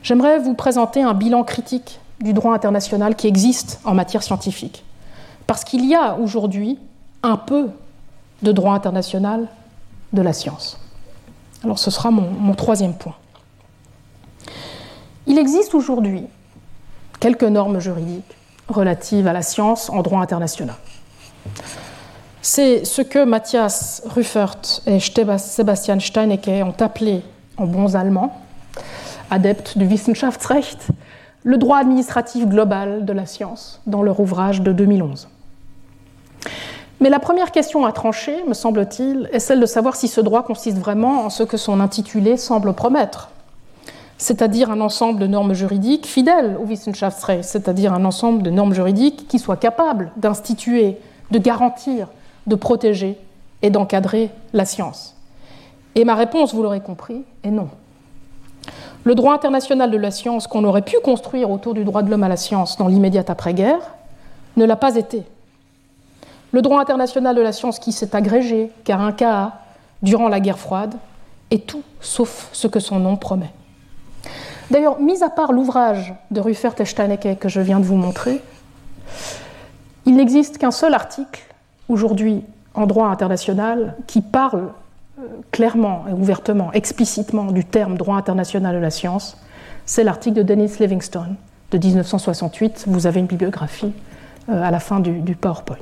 j'aimerais 0.03 0.39
vous 0.39 0.55
présenter 0.55 1.03
un 1.03 1.13
bilan 1.13 1.43
critique 1.43 1.99
du 2.21 2.33
droit 2.33 2.55
international 2.55 3.17
qui 3.17 3.27
existe 3.27 3.81
en 3.85 3.95
matière 3.95 4.23
scientifique. 4.23 4.85
Parce 5.47 5.65
qu'il 5.65 5.85
y 5.85 5.95
a 5.95 6.17
aujourd'hui 6.17 6.79
un 7.23 7.37
peu 7.37 7.69
de 8.43 8.53
droit 8.53 8.75
international 8.75 9.49
de 10.13 10.23
la 10.23 10.33
science. 10.33 10.79
Alors 11.65 11.81
ce 11.81 11.91
sera 11.91 12.13
mon 12.13 12.55
troisième 12.55 12.95
point. 12.95 13.15
Il 15.27 15.39
existe 15.39 15.75
aujourd'hui 15.75 16.23
quelques 17.19 17.43
normes 17.43 17.81
juridiques 17.81 18.36
relative 18.69 19.27
à 19.27 19.33
la 19.33 19.43
science 19.43 19.91
en 19.91 20.03
droit 20.03 20.21
international. 20.21 20.77
C'est 22.43 22.85
ce 22.85 23.03
que 23.03 23.25
Matthias 23.25 24.03
Ruffert 24.07 24.83
et 24.87 25.01
Sebastian 25.01 25.99
Steinecke 25.99 26.49
ont 26.65 26.81
appelé 26.81 27.23
en 27.57 27.67
bons 27.67 27.97
allemands, 27.97 28.41
adeptes 29.31 29.77
du 29.79 29.87
Wissenschaftsrecht, 29.87 30.89
le 31.43 31.59
droit 31.59 31.79
administratif 31.79 32.47
global 32.47 33.05
de 33.05 33.13
la 33.13 33.27
science 33.27 33.81
dans 33.87 34.03
leur 34.03 34.21
ouvrage 34.21 34.63
de 34.63 34.73
2011. 34.73 35.29
Mais 37.01 37.11
la 37.11 37.19
première 37.19 37.53
question 37.53 37.85
à 37.85 37.93
trancher, 37.93 38.43
me 38.49 38.55
semble-t-il, 38.55 39.29
est 39.33 39.39
celle 39.39 39.61
de 39.61 39.67
savoir 39.67 39.97
si 39.97 40.09
ce 40.09 40.21
droit 40.21 40.43
consiste 40.43 40.79
vraiment 40.79 41.25
en 41.25 41.31
ce 41.31 41.43
que 41.43 41.57
son 41.57 41.81
intitulé 41.81 42.37
semble 42.37 42.73
promettre, 42.73 43.31
c'est-à-dire 44.19 44.71
un 44.71 44.81
ensemble 44.81 45.19
de 45.19 45.27
normes 45.27 45.53
juridiques 45.53 46.07
fidèles 46.07 46.57
au 46.61 46.65
Wissenschaftsrecht, 46.67 47.45
c'est-à-dire 47.45 47.93
un 47.93 48.05
ensemble 48.05 48.43
de 48.43 48.51
normes 48.51 48.73
juridiques 48.73 49.29
qui 49.29 49.39
soient 49.39 49.57
capables 49.57 50.11
d'instituer, 50.17 50.99
de 51.31 51.39
garantir, 51.39 52.09
de 52.47 52.55
protéger 52.55 53.19
et 53.63 53.71
d'encadrer 53.71 54.31
la 54.53 54.65
science. 54.65 55.17
Et 55.95 56.05
ma 56.05 56.15
réponse, 56.15 56.55
vous 56.55 56.63
l'aurez 56.63 56.81
compris, 56.81 57.25
est 57.43 57.51
non. 57.51 57.69
Le 59.05 59.15
droit 59.15 59.35
international 59.35 59.91
de 59.91 59.97
la 59.97 60.11
science 60.11 60.47
qu'on 60.47 60.65
aurait 60.65 60.83
pu 60.83 60.97
construire 61.03 61.51
autour 61.51 61.75
du 61.75 61.85
droit 61.85 62.03
de 62.03 62.11
l'homme 62.11 62.25
à 62.25 62.29
la 62.29 62.37
science 62.37 62.77
dans 62.77 62.89
l'immédiate 62.89 63.31
après-guerre 63.31 63.95
ne 64.57 64.65
l'a 64.65 64.77
pas 64.77 64.97
été. 64.97 65.23
Le 66.53 66.63
droit 66.63 66.81
international 66.81 67.37
de 67.37 67.41
la 67.43 67.53
science 67.53 67.79
qui 67.79 67.93
s'est 67.93 68.17
agrégé, 68.17 68.71
car 68.85 69.01
un 69.01 69.13
cas 69.13 69.53
durant 70.03 70.29
la 70.29 70.41
guerre 70.41 70.59
froide, 70.59 70.95
est 71.51 71.67
tout 71.67 71.83
sauf 72.01 72.49
ce 72.53 72.67
que 72.67 72.81
son 72.81 72.99
nom 72.99 73.17
promet. 73.17 73.51
D'ailleurs, 74.71 75.01
mis 75.01 75.23
à 75.23 75.31
part 75.31 75.53
l'ouvrage 75.53 76.15
de 76.31 76.41
Ruffert 76.41 76.75
et 76.81 76.85
Steinecke 76.85 77.39
que 77.39 77.49
je 77.49 77.61
viens 77.61 77.79
de 77.79 77.85
vous 77.85 77.97
montrer, 77.97 78.41
il 80.07 80.17
n'existe 80.17 80.59
qu'un 80.59 80.71
seul 80.71 80.95
article 80.95 81.43
aujourd'hui 81.89 82.45
en 82.75 82.87
droit 82.87 83.09
international 83.09 83.95
qui 84.07 84.21
parle 84.21 84.71
euh, 85.19 85.23
clairement 85.51 86.05
et 86.09 86.13
ouvertement, 86.13 86.73
explicitement 86.73 87.53
du 87.53 87.65
terme 87.65 87.97
droit 87.97 88.17
international 88.17 88.75
de 88.75 88.81
la 88.81 88.91
science. 88.91 89.37
C'est 89.85 90.05
l'article 90.05 90.37
de 90.39 90.43
Dennis 90.43 90.79
Livingstone 90.79 91.37
de 91.71 91.79
1968. 91.79 92.85
Vous 92.87 93.07
avez 93.07 93.21
une 93.21 93.27
bibliographie 93.27 93.93
euh, 94.49 94.63
à 94.63 94.71
la 94.71 94.81
fin 94.81 95.01
du, 95.01 95.35
PowerPoint. 95.35 95.77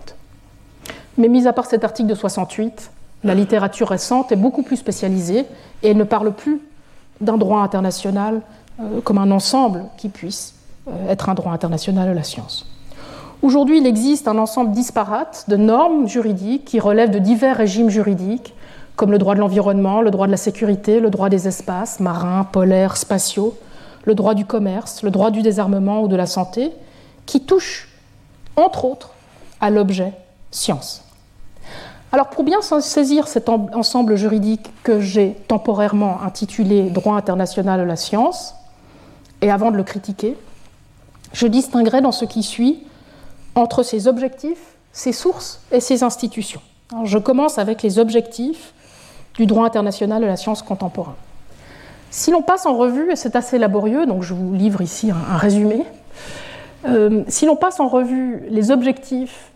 Mais 1.19 1.29
mis 1.29 1.47
à 1.47 1.53
part 1.53 1.67
cet 1.67 1.85
article 1.85 2.09
de 2.09 2.15
68, 2.15 2.91
la 3.25 3.35
littérature 3.35 3.89
récente 3.89 4.33
est 4.33 4.37
beaucoup 4.37 4.63
plus 4.63 4.77
spécialisée 4.77 5.47
et 5.83 5.91
elle 5.91 5.97
ne 5.97 6.05
parle 6.05 6.33
plus 6.33 6.61
d'un 7.21 7.37
droit 7.37 7.61
international 7.61 8.41
euh, 8.81 9.01
comme 9.03 9.19
un 9.19 9.31
ensemble 9.31 9.85
qui 9.97 10.09
puisse 10.09 10.55
euh, 10.89 11.09
être 11.09 11.29
un 11.29 11.35
droit 11.35 11.53
international 11.53 12.09
de 12.09 12.15
la 12.15 12.23
science. 12.23 12.67
Aujourd'hui, 13.43 13.79
il 13.79 13.87
existe 13.87 14.27
un 14.27 14.39
ensemble 14.39 14.73
disparate 14.73 15.45
de 15.49 15.57
normes 15.57 16.09
juridiques 16.09 16.65
qui 16.65 16.81
relèvent 16.81 17.11
de 17.11 17.19
divers 17.19 17.57
régimes 17.57 17.91
juridiques, 17.91 18.55
comme 18.97 19.11
le 19.11 19.19
droit 19.19 19.35
de 19.35 19.41
l'environnement, 19.41 20.01
le 20.01 20.11
droit 20.11 20.27
de 20.27 20.31
la 20.31 20.39
sécurité, 20.39 21.01
le 21.01 21.11
droit 21.11 21.29
des 21.29 21.47
espaces 21.47 22.01
marins, 22.01 22.45
polaires, 22.45 22.97
spatiaux, 22.97 23.55
le 24.05 24.15
droit 24.15 24.35
du 24.35 24.45
commerce, 24.45 25.03
le 25.03 25.11
droit 25.11 25.31
du 25.31 25.43
désarmement 25.43 26.03
ou 26.03 26.09
de 26.09 26.17
la 26.17 26.27
santé, 26.27 26.73
qui 27.27 27.41
touchent, 27.41 27.89
entre 28.57 28.85
autres, 28.85 29.11
à 29.61 29.71
l'objet 29.71 30.13
science. 30.51 31.05
Alors 32.13 32.31
pour 32.31 32.45
bien 32.45 32.63
saisir 32.63 33.27
cet 33.27 33.49
ensemble 33.49 34.17
juridique 34.17 34.71
que 34.85 35.01
j'ai 35.01 35.37
temporairement 35.49 36.23
intitulé 36.23 36.89
Droit 36.91 37.17
international 37.17 37.81
de 37.81 37.85
la 37.85 37.97
science, 37.97 38.55
et 39.45 39.51
avant 39.51 39.71
de 39.71 39.77
le 39.77 39.83
critiquer, 39.83 40.39
je 41.35 41.47
distinguerai 41.47 42.01
dans 42.01 42.13
ce 42.13 42.25
qui 42.25 42.43
suit 42.43 42.83
entre 43.55 43.83
ses 43.83 44.09
objectifs, 44.09 44.77
ses 44.93 45.13
sources 45.13 45.61
et 45.71 45.81
ses 45.81 46.03
institutions. 46.03 46.63
je 47.05 47.19
commence 47.19 47.59
avec 47.59 47.83
les 47.83 47.99
objectifs 47.99 48.73
du 49.35 49.45
droit 49.45 49.67
international 49.67 50.23
de 50.23 50.27
la 50.27 50.39
science 50.39 50.63
contemporaine. 50.63 51.15
Si 52.11 52.31
l'on 52.31 52.41
passe 52.41 52.65
en 52.65 52.75
revue, 52.75 53.13
et 53.13 53.17
c'est 53.17 53.37
assez 53.37 53.59
laborieux, 53.59 54.07
donc 54.07 54.23
je 54.23 54.33
vous 54.33 54.55
livre 54.55 54.81
ici 54.81 55.11
un, 55.11 55.37
résumé, 55.37 55.85
euh, 56.87 57.23
si 57.29 57.45
l'on 57.45 57.57
passe 57.57 57.81
en 57.81 57.89
revue 57.89 58.45
les 58.49 58.71
objectifs 58.71 59.53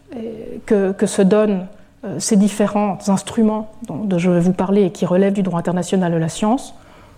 que, 0.66 1.06
se 1.06 1.22
donnent 1.22 1.66
euh, 2.04 2.18
ces 2.18 2.36
différents 2.36 2.98
instruments 3.08 3.72
dont 3.86 4.18
je 4.18 4.30
vais 4.30 4.40
vous 4.40 4.52
parler 4.52 4.84
et 4.84 4.90
qui 4.90 5.06
relèvent 5.06 5.32
du 5.32 5.42
droit 5.42 5.60
international 5.60 6.12
de 6.12 6.18
la 6.18 6.28
science, 6.28 6.74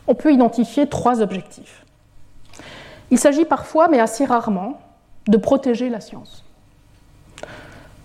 on 0.06 0.14
peut 0.14 0.32
identifier 0.32 0.86
trois 0.86 1.20
objectifs. 1.20 1.84
Il 3.10 3.18
s'agit 3.18 3.44
parfois, 3.44 3.88
mais 3.88 4.00
assez 4.00 4.24
rarement, 4.24 4.78
de 5.28 5.36
protéger 5.36 5.88
la 5.88 6.00
science. 6.00 6.44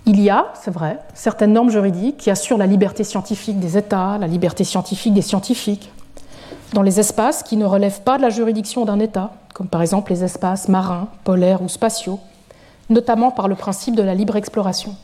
Il 0.07 0.21
y 0.21 0.29
a, 0.29 0.47
c'est 0.53 0.71
vrai, 0.71 0.99
certaines 1.13 1.53
normes 1.53 1.71
juridiques 1.71 2.17
qui 2.17 2.29
assurent 2.29 2.57
la 2.57 2.67
liberté 2.67 3.03
scientifique 3.03 3.59
des 3.59 3.77
États, 3.77 4.17
la 4.19 4.27
liberté 4.27 4.63
scientifique 4.63 5.13
des 5.13 5.23
scientifiques, 5.23 5.91
dans 6.73 6.83
les 6.83 6.99
espaces 6.99 7.41
qui 7.41 7.57
ne 7.57 7.65
relèvent 7.65 8.01
pas 8.01 8.17
de 8.17 8.21
la 8.21 8.29
juridiction 8.29 8.85
d'un 8.85 8.99
État, 8.99 9.31
comme 9.53 9.67
par 9.67 9.81
exemple 9.81 10.11
les 10.11 10.23
espaces 10.23 10.67
marins, 10.67 11.07
polaires 11.23 11.61
ou 11.61 11.69
spatiaux, 11.69 12.19
notamment 12.89 13.31
par 13.31 13.47
le 13.47 13.55
principe 13.55 13.95
de 13.95 14.03
la 14.03 14.13
libre 14.13 14.35
exploration. 14.35 14.95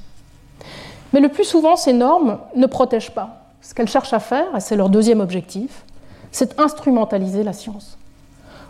Mais 1.14 1.20
le 1.20 1.30
plus 1.30 1.46
souvent, 1.46 1.76
ces 1.76 1.94
normes 1.94 2.38
ne 2.56 2.66
protègent 2.68 3.12
pas. 3.12 3.46
Ce 3.62 3.74
qu'elles 3.74 3.90
cherchent 3.90 4.14
à 4.14 4.20
faire, 4.20 4.56
et 4.56 4.60
c'est 4.60 4.76
leur 4.76 4.90
deuxième 4.90 5.20
objectif, 5.20 5.84
c'est 6.32 6.60
instrumentaliser 6.60 7.44
la 7.44 7.54
science 7.54 7.98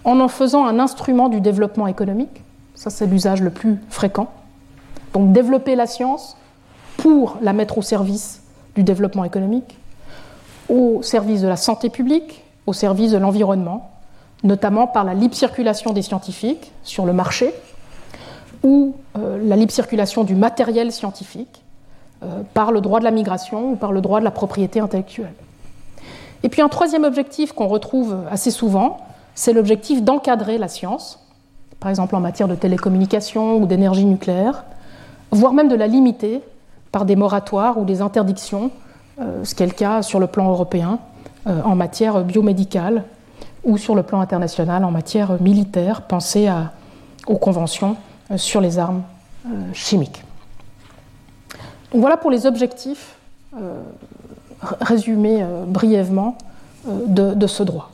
en 0.03 0.19
en 0.19 0.27
faisant 0.27 0.65
un 0.65 0.79
instrument 0.79 1.29
du 1.29 1.41
développement 1.41 1.87
économique. 1.87 2.43
Ça, 2.75 2.89
c'est 2.89 3.05
l'usage 3.05 3.41
le 3.41 3.51
plus 3.51 3.79
fréquent. 3.89 4.29
Donc 5.13 5.31
développer 5.31 5.75
la 5.75 5.87
science 5.87 6.37
pour 6.97 7.37
la 7.41 7.53
mettre 7.53 7.77
au 7.77 7.81
service 7.81 8.41
du 8.75 8.83
développement 8.83 9.23
économique, 9.23 9.77
au 10.69 11.01
service 11.01 11.41
de 11.41 11.47
la 11.47 11.57
santé 11.57 11.89
publique, 11.89 12.43
au 12.65 12.73
service 12.73 13.11
de 13.11 13.17
l'environnement, 13.17 13.91
notamment 14.43 14.87
par 14.87 15.03
la 15.03 15.13
libre 15.13 15.35
circulation 15.35 15.93
des 15.93 16.01
scientifiques 16.01 16.71
sur 16.83 17.05
le 17.05 17.13
marché 17.13 17.53
ou 18.63 18.95
euh, 19.17 19.39
la 19.43 19.55
libre 19.55 19.71
circulation 19.71 20.23
du 20.23 20.35
matériel 20.35 20.91
scientifique 20.91 21.63
euh, 22.23 22.43
par 22.53 22.71
le 22.71 22.81
droit 22.81 22.99
de 22.99 23.05
la 23.05 23.11
migration 23.11 23.71
ou 23.71 23.75
par 23.75 23.91
le 23.91 24.01
droit 24.01 24.19
de 24.19 24.25
la 24.25 24.31
propriété 24.31 24.79
intellectuelle. 24.79 25.33
Et 26.43 26.49
puis 26.49 26.61
un 26.61 26.69
troisième 26.69 27.03
objectif 27.03 27.53
qu'on 27.53 27.67
retrouve 27.67 28.15
assez 28.29 28.51
souvent, 28.51 28.99
c'est 29.41 29.53
l'objectif 29.53 30.03
d'encadrer 30.03 30.59
la 30.59 30.67
science, 30.67 31.17
par 31.79 31.89
exemple 31.89 32.15
en 32.15 32.19
matière 32.19 32.47
de 32.47 32.53
télécommunications 32.53 33.57
ou 33.57 33.65
d'énergie 33.65 34.05
nucléaire, 34.05 34.65
voire 35.31 35.53
même 35.53 35.67
de 35.67 35.73
la 35.73 35.87
limiter 35.87 36.43
par 36.91 37.05
des 37.05 37.15
moratoires 37.15 37.79
ou 37.79 37.83
des 37.83 38.03
interdictions, 38.03 38.69
euh, 39.19 39.43
ce 39.43 39.55
qui 39.55 39.63
est 39.63 39.65
le 39.65 39.71
cas 39.71 40.03
sur 40.03 40.19
le 40.19 40.27
plan 40.27 40.47
européen 40.51 40.99
euh, 41.47 41.59
en 41.63 41.75
matière 41.75 42.23
biomédicale 42.23 43.03
ou 43.63 43.79
sur 43.79 43.95
le 43.95 44.03
plan 44.03 44.21
international 44.21 44.85
en 44.85 44.91
matière 44.91 45.41
militaire. 45.41 46.03
Pensez 46.03 46.47
aux 47.25 47.37
conventions 47.37 47.95
euh, 48.29 48.37
sur 48.37 48.61
les 48.61 48.77
armes 48.77 49.01
chimiques. 49.73 50.23
Voilà 51.95 52.15
pour 52.15 52.29
les 52.29 52.45
objectifs 52.45 53.15
résumés 54.81 55.43
brièvement 55.65 56.37
de 56.85 57.47
ce 57.47 57.63
droit. 57.63 57.89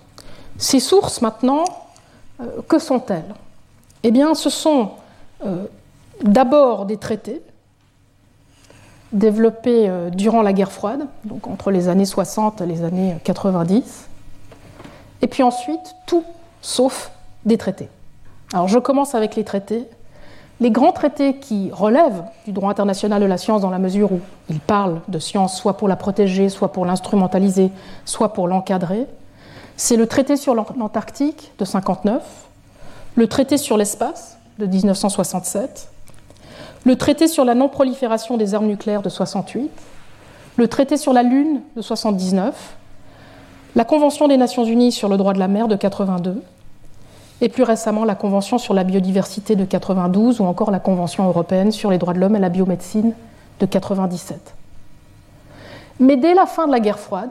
Ces 0.57 0.79
sources, 0.79 1.21
maintenant, 1.21 1.63
euh, 2.41 2.61
que 2.67 2.79
sont-elles? 2.79 3.33
Eh 4.03 4.11
bien, 4.11 4.33
ce 4.33 4.49
sont 4.49 4.91
euh, 5.45 5.65
d'abord 6.23 6.85
des 6.85 6.97
traités 6.97 7.41
développés 9.11 9.87
euh, 9.87 10.09
durant 10.09 10.41
la 10.41 10.53
guerre 10.53 10.71
froide, 10.71 11.07
donc 11.23 11.47
entre 11.47 11.71
les 11.71 11.87
années 11.87 12.05
60 12.05 12.61
et 12.61 12.65
les 12.65 12.83
années 12.83 13.17
90, 13.23 14.07
et 15.21 15.27
puis 15.27 15.43
ensuite 15.43 15.95
tout 16.05 16.23
sauf 16.61 17.11
des 17.45 17.57
traités. 17.57 17.89
Alors 18.53 18.67
je 18.67 18.79
commence 18.79 19.15
avec 19.15 19.35
les 19.35 19.43
traités. 19.43 19.85
Les 20.59 20.71
grands 20.71 20.91
traités 20.91 21.37
qui 21.37 21.69
relèvent 21.71 22.23
du 22.45 22.51
droit 22.51 22.71
international 22.71 23.21
de 23.21 23.27
la 23.27 23.37
science 23.37 23.61
dans 23.61 23.69
la 23.69 23.79
mesure 23.79 24.11
où 24.11 24.19
ils 24.49 24.59
parlent 24.59 25.01
de 25.07 25.19
science 25.19 25.55
soit 25.55 25.77
pour 25.77 25.87
la 25.87 25.95
protéger, 25.95 26.49
soit 26.49 26.71
pour 26.71 26.85
l'instrumentaliser, 26.85 27.71
soit 28.05 28.33
pour 28.33 28.47
l'encadrer, 28.47 29.05
c'est 29.77 29.95
le 29.95 30.07
traité 30.07 30.35
sur 30.37 30.55
l'Antarctique 30.55 31.51
de 31.59 31.63
59, 31.63 32.23
le 33.15 33.27
traité 33.27 33.57
sur 33.57 33.77
l'espace 33.77 34.37
de 34.57 34.65
1967, 34.65 35.89
le 36.83 36.95
traité 36.95 37.27
sur 37.27 37.45
la 37.45 37.53
non-prolifération 37.53 38.37
des 38.37 38.55
armes 38.55 38.65
nucléaires 38.65 39.03
de 39.03 39.09
68, 39.09 39.69
le 40.57 40.67
traité 40.67 40.97
sur 40.97 41.13
la 41.13 41.21
Lune 41.21 41.61
de 41.75 41.83
79, 41.83 42.75
la 43.75 43.85
Convention 43.85 44.27
des 44.27 44.37
Nations 44.37 44.65
Unies 44.65 44.91
sur 44.91 45.09
le 45.09 45.17
droit 45.17 45.33
de 45.33 45.39
la 45.39 45.47
mer 45.47 45.67
de 45.67 45.75
82, 45.75 46.41
et 47.41 47.49
plus 47.49 47.61
récemment 47.61 48.03
la 48.03 48.15
Convention 48.15 48.57
sur 48.57 48.73
la 48.73 48.83
biodiversité 48.83 49.55
de 49.55 49.63
92 49.63 50.41
ou 50.41 50.45
encore 50.45 50.71
la 50.71 50.79
Convention 50.79 51.27
européenne 51.27 51.71
sur 51.71 51.91
les 51.91 51.99
droits 51.99 52.13
de 52.13 52.19
l'homme 52.19 52.35
et 52.35 52.39
la 52.39 52.49
biomédecine 52.49 53.13
de 53.59 53.65
97. 53.67 54.55
Mais 55.99 56.17
dès 56.17 56.33
la 56.33 56.47
fin 56.47 56.65
de 56.65 56.71
la 56.71 56.79
guerre 56.79 56.97
froide, 56.97 57.29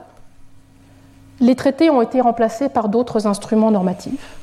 les 1.40 1.54
traités 1.54 1.90
ont 1.90 2.02
été 2.02 2.20
remplacés 2.20 2.68
par 2.68 2.88
d'autres 2.88 3.26
instruments 3.26 3.70
normatifs 3.70 4.36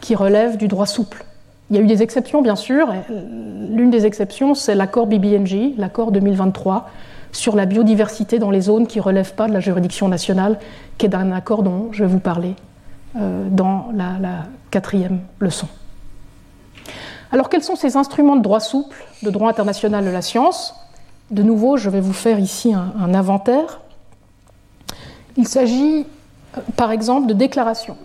qui 0.00 0.14
relèvent 0.14 0.56
du 0.56 0.68
droit 0.68 0.86
souple. 0.86 1.24
Il 1.70 1.76
y 1.76 1.78
a 1.78 1.82
eu 1.82 1.86
des 1.86 2.02
exceptions, 2.02 2.40
bien 2.40 2.56
sûr. 2.56 2.88
L'une 3.70 3.90
des 3.90 4.06
exceptions, 4.06 4.54
c'est 4.54 4.74
l'accord 4.74 5.06
BBNJ, 5.06 5.76
l'accord 5.76 6.12
2023 6.12 6.88
sur 7.32 7.56
la 7.56 7.66
biodiversité 7.66 8.38
dans 8.38 8.50
les 8.50 8.62
zones 8.62 8.86
qui 8.86 8.98
ne 8.98 9.02
relèvent 9.02 9.34
pas 9.34 9.48
de 9.48 9.52
la 9.52 9.60
juridiction 9.60 10.08
nationale, 10.08 10.58
qui 10.96 11.06
est 11.06 11.14
un 11.14 11.30
accord 11.32 11.62
dont 11.62 11.90
je 11.92 12.04
vais 12.04 12.10
vous 12.10 12.20
parler 12.20 12.54
dans 13.14 13.88
la, 13.94 14.44
quatrième 14.70 15.20
leçon. 15.40 15.66
Alors 17.32 17.48
quels 17.48 17.62
sont 17.62 17.74
ces 17.74 17.96
instruments 17.96 18.36
de 18.36 18.42
droit 18.42 18.60
souple, 18.60 19.02
de 19.22 19.30
droit 19.30 19.48
international 19.48 20.04
de 20.04 20.10
la 20.10 20.20
science? 20.20 20.74
De 21.30 21.42
nouveau, 21.42 21.76
je 21.76 21.88
vais 21.88 22.00
vous 22.00 22.12
faire 22.12 22.38
ici 22.38 22.74
un, 22.74 23.14
inventaire. 23.14 23.80
Il 25.36 25.48
s'agit 25.48 26.00
euh, 26.00 26.17
par 26.76 26.92
exemple 26.92 27.26
de 27.26 27.34
déclarations. 27.34 27.96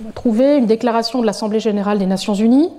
On 0.00 0.06
va 0.06 0.12
trouver 0.12 0.56
une 0.56 0.66
déclaration 0.66 1.20
de 1.20 1.26
l'Assemblée 1.26 1.60
générale 1.60 1.98
des 1.98 2.06
Nations 2.06 2.34
unies 2.34 2.70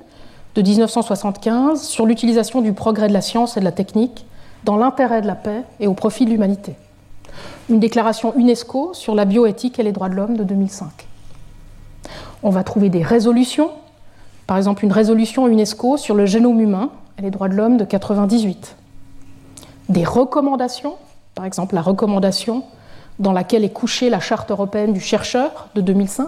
de 0.56 0.62
1975 0.62 1.82
sur 1.82 2.06
l'utilisation 2.06 2.62
du 2.62 2.74
progrès 2.74 3.08
de 3.08 3.14
la 3.14 3.22
science 3.22 3.58
et 3.58 3.60
de 3.60 3.66
la 3.66 3.72
technique 3.72 4.26
dans 4.64 4.78
l'intérêt 4.78 5.22
de 5.22 5.28
la 5.28 5.36
paix 5.36 5.64
et 5.80 5.88
au 5.88 5.94
profit 5.94 6.26
de 6.26 6.32
l'humanité. 6.32 6.76
Une 7.70 7.80
déclaration 7.80 8.34
UNESCO 8.36 8.94
sur 8.94 9.16
la 9.16 9.26
bioéthique 9.26 9.80
et 9.80 9.84
les 9.84 9.92
droits 9.92 10.10
de 10.10 10.16
l'homme 10.16 10.38
de 10.38 10.44
2005. 10.44 10.90
On 12.44 12.50
va 12.50 12.64
trouver 12.64 12.90
des 12.90 13.04
résolutions 13.04 13.72
par 14.48 14.58
exemple, 14.58 14.86
une 14.86 14.92
résolution 14.92 15.48
UNESCO 15.48 15.98
sur 15.98 16.16
le 16.16 16.26
génome 16.26 16.62
humain 16.62 16.90
et 17.18 17.24
les 17.24 17.32
droits 17.32 17.50
de 17.50 17.56
l'homme 17.56 17.78
de 17.78 17.86
98. 17.86 18.76
Des 19.90 20.04
recommandations, 20.04 20.96
par 21.34 21.46
exemple 21.46 21.76
la 21.76 21.82
recommandation 21.82 22.64
dans 23.20 23.32
laquelle 23.32 23.64
est 23.64 23.70
couchée 23.70 24.10
la 24.10 24.20
Charte 24.20 24.52
européenne 24.52 24.94
du 24.94 25.00
chercheur 25.00 25.68
de 25.76 25.82
2005, 25.82 26.28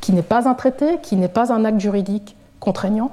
qui 0.00 0.12
n'est 0.12 0.22
pas 0.22 0.48
un 0.48 0.54
traité, 0.54 0.98
qui 1.02 1.16
n'est 1.16 1.28
pas 1.28 1.52
un 1.52 1.64
acte 1.64 1.80
juridique 1.80 2.36
contraignant. 2.60 3.10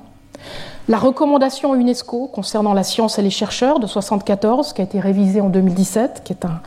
La 0.88 0.98
recommandation 0.98 1.76
UNESCO 1.76 2.28
concernant 2.28 2.74
la 2.74 2.84
science 2.84 3.20
et 3.20 3.22
les 3.22 3.30
chercheurs 3.30 3.76
de 3.76 3.86
1974, 3.86 4.74
qui 4.74 4.82
a 4.82 4.84
été 4.84 5.00
révisée 5.00 5.42
en 5.42 5.50
2017, 5.50 6.22
qui 6.24 6.34
est 6.34 6.46
un, 6.46 6.62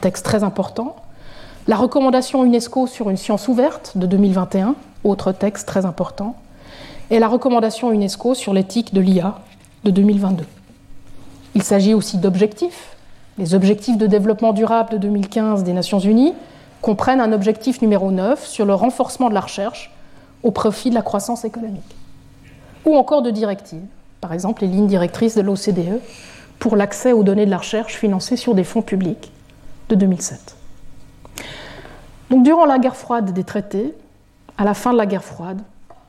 texte 0.00 0.24
très 0.24 0.44
important. 0.44 0.96
La 1.66 1.76
recommandation 1.76 2.44
UNESCO 2.44 2.86
sur 2.86 3.10
une 3.10 3.16
science 3.16 3.48
ouverte 3.48 3.92
de 3.96 4.06
2021, 4.06 4.74
autre 5.04 5.32
texte 5.32 5.66
très 5.66 5.84
important 5.84 6.36
et 7.10 7.18
la 7.18 7.28
recommandation 7.28 7.92
UNESCO 7.92 8.34
sur 8.34 8.54
l'éthique 8.54 8.94
de 8.94 9.00
l'IA 9.00 9.40
de 9.84 9.90
2022. 9.90 10.44
Il 11.54 11.62
s'agit 11.62 11.94
aussi 11.94 12.18
d'objectifs. 12.18 12.96
Les 13.40 13.54
objectifs 13.54 13.96
de 13.96 14.06
développement 14.06 14.52
durable 14.52 14.92
de 14.92 14.98
2015 14.98 15.64
des 15.64 15.72
Nations 15.72 15.98
Unies 15.98 16.34
comprennent 16.82 17.22
un 17.22 17.32
objectif 17.32 17.80
numéro 17.80 18.10
9 18.10 18.46
sur 18.46 18.66
le 18.66 18.74
renforcement 18.74 19.30
de 19.30 19.34
la 19.34 19.40
recherche 19.40 19.90
au 20.42 20.50
profit 20.50 20.90
de 20.90 20.94
la 20.94 21.00
croissance 21.00 21.46
économique. 21.46 21.96
Ou 22.84 22.94
encore 22.96 23.22
de 23.22 23.30
directives, 23.30 23.86
par 24.20 24.34
exemple 24.34 24.60
les 24.60 24.68
lignes 24.68 24.88
directrices 24.88 25.36
de 25.36 25.40
l'OCDE 25.40 26.02
pour 26.58 26.76
l'accès 26.76 27.12
aux 27.12 27.22
données 27.22 27.46
de 27.46 27.50
la 27.50 27.56
recherche 27.56 27.94
financées 27.94 28.36
sur 28.36 28.54
des 28.54 28.62
fonds 28.62 28.82
publics 28.82 29.32
de 29.88 29.94
2007. 29.94 30.54
Donc 32.28 32.42
durant 32.42 32.66
la 32.66 32.78
guerre 32.78 32.96
froide 32.96 33.32
des 33.32 33.44
traités, 33.44 33.94
à 34.58 34.64
la 34.64 34.74
fin 34.74 34.92
de 34.92 34.98
la 34.98 35.06
guerre 35.06 35.24
froide, 35.24 35.62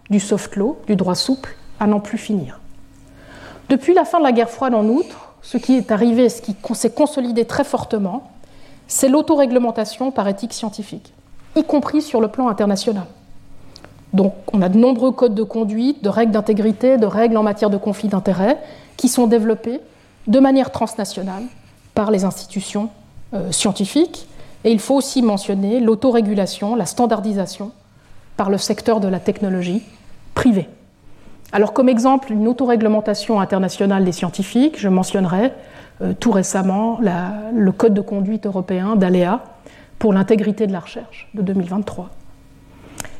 du 0.09 0.19
soft 0.19 0.57
law, 0.57 0.77
du 0.85 0.97
droit 0.97 1.15
souple, 1.15 1.55
à 1.79 1.87
n'en 1.87 2.01
plus 2.01 2.17
finir. 2.17 2.59
Depuis 3.69 3.93
la 3.93 4.03
fin 4.03 4.19
de 4.19 4.25
la 4.25 4.33
guerre 4.33 4.49
froide, 4.49 4.75
en 4.75 4.83
outre, 4.83 5.30
ce 5.51 5.57
qui 5.57 5.75
est 5.75 5.91
arrivé, 5.91 6.29
ce 6.29 6.41
qui 6.41 6.55
s'est 6.75 6.91
consolidé 6.91 7.43
très 7.43 7.65
fortement, 7.65 8.31
c'est 8.87 9.09
l'autoréglementation 9.09 10.09
par 10.09 10.29
éthique 10.29 10.53
scientifique, 10.53 11.11
y 11.57 11.63
compris 11.65 12.01
sur 12.01 12.21
le 12.21 12.29
plan 12.29 12.47
international. 12.47 13.03
Donc 14.13 14.33
on 14.53 14.61
a 14.61 14.69
de 14.69 14.77
nombreux 14.77 15.11
codes 15.11 15.35
de 15.35 15.43
conduite, 15.43 16.01
de 16.05 16.07
règles 16.07 16.31
d'intégrité, 16.31 16.97
de 16.97 17.05
règles 17.05 17.35
en 17.35 17.43
matière 17.43 17.69
de 17.69 17.75
conflit 17.75 18.07
d'intérêts 18.07 18.59
qui 18.95 19.09
sont 19.09 19.27
développés 19.27 19.81
de 20.27 20.39
manière 20.39 20.71
transnationale 20.71 21.43
par 21.95 22.11
les 22.11 22.23
institutions 22.23 22.89
euh, 23.33 23.51
scientifiques. 23.51 24.27
Et 24.63 24.71
il 24.71 24.79
faut 24.79 24.95
aussi 24.95 25.21
mentionner 25.21 25.81
l'autorégulation, 25.81 26.75
la 26.75 26.85
standardisation 26.85 27.73
par 28.37 28.49
le 28.49 28.57
secteur 28.57 29.01
de 29.01 29.09
la 29.09 29.19
technologie 29.19 29.83
privé. 30.33 30.69
Alors 31.53 31.73
comme 31.73 31.89
exemple, 31.89 32.31
une 32.31 32.47
autoréglementation 32.47 33.39
internationale 33.39 34.05
des 34.05 34.11
scientifiques, 34.11 34.79
je 34.79 34.87
mentionnerai 34.87 35.51
euh, 36.01 36.13
tout 36.17 36.31
récemment 36.31 36.99
le 37.53 37.71
Code 37.71 37.93
de 37.93 38.01
conduite 38.01 38.45
européen 38.45 38.95
d'ALEA 38.95 39.41
pour 39.99 40.13
l'intégrité 40.13 40.65
de 40.65 40.71
la 40.71 40.79
recherche 40.79 41.29
de 41.33 41.41
2023. 41.41 42.09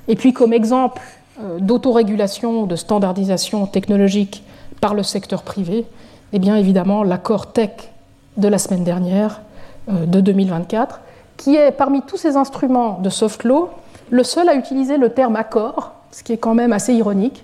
Et 0.08 0.16
puis 0.16 0.34
comme 0.34 0.54
exemple 0.54 1.02
euh, 1.42 1.60
d'autorégulation, 1.60 2.66
de 2.66 2.76
standardisation 2.76 3.66
technologique 3.68 4.44
par 4.80 4.94
le 4.94 5.04
secteur 5.04 5.44
privé, 5.44 5.86
eh 6.34 6.40
bien 6.40 6.56
évidemment 6.56 7.04
l'accord 7.04 7.52
TEC 7.52 7.92
de 8.38 8.48
la 8.48 8.58
semaine 8.58 8.84
dernière, 8.84 9.42
euh, 9.90 10.06
de 10.06 10.22
2024, 10.22 11.02
qui 11.38 11.56
est 11.56 11.72
parmi 11.72 12.02
tous 12.02 12.18
ces 12.18 12.38
instruments 12.38 13.00
de 13.00 13.10
soft 13.10 13.44
law 13.44 13.70
le 14.10 14.24
seul 14.24 14.50
à 14.50 14.56
utiliser 14.56 14.98
le 14.98 15.10
terme 15.10 15.36
accord, 15.36 15.94
ce 16.12 16.24
qui 16.24 16.34
est 16.34 16.38
quand 16.38 16.54
même 16.54 16.74
assez 16.74 16.94
ironique. 16.94 17.44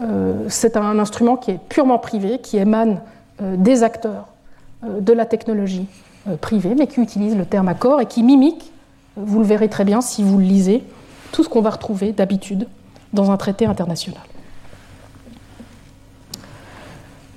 Euh, 0.00 0.46
c'est 0.48 0.76
un 0.76 0.98
instrument 0.98 1.36
qui 1.36 1.52
est 1.52 1.60
purement 1.68 1.98
privé, 1.98 2.38
qui 2.38 2.58
émane 2.58 3.00
euh, 3.40 3.56
des 3.56 3.82
acteurs 3.82 4.26
euh, 4.84 5.00
de 5.00 5.12
la 5.12 5.26
technologie 5.26 5.86
privée, 6.40 6.74
mais 6.76 6.88
qui 6.88 7.00
utilise 7.00 7.36
le 7.36 7.44
terme 7.44 7.68
accord 7.68 8.00
et 8.00 8.06
qui 8.06 8.24
mimique, 8.24 8.72
vous 9.14 9.38
le 9.38 9.44
verrez 9.44 9.68
très 9.68 9.84
bien 9.84 10.00
si 10.00 10.24
vous 10.24 10.38
le 10.38 10.44
lisez, 10.44 10.82
tout 11.30 11.44
ce 11.44 11.48
qu'on 11.48 11.60
va 11.60 11.70
retrouver 11.70 12.10
d'habitude 12.10 12.66
dans 13.12 13.30
un 13.30 13.36
traité 13.36 13.64
international. 13.64 14.20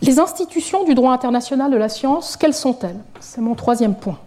Les 0.02 0.20
institutions 0.20 0.86
du 0.86 0.96
droit 0.96 1.14
international 1.14 1.70
de 1.70 1.78
la 1.78 1.88
science, 1.88 2.36
quelles 2.36 2.56
sont-elles? 2.56 2.98
C'est 3.20 3.42
mon 3.42 3.54
troisième 3.54 3.94
point. 3.94 4.18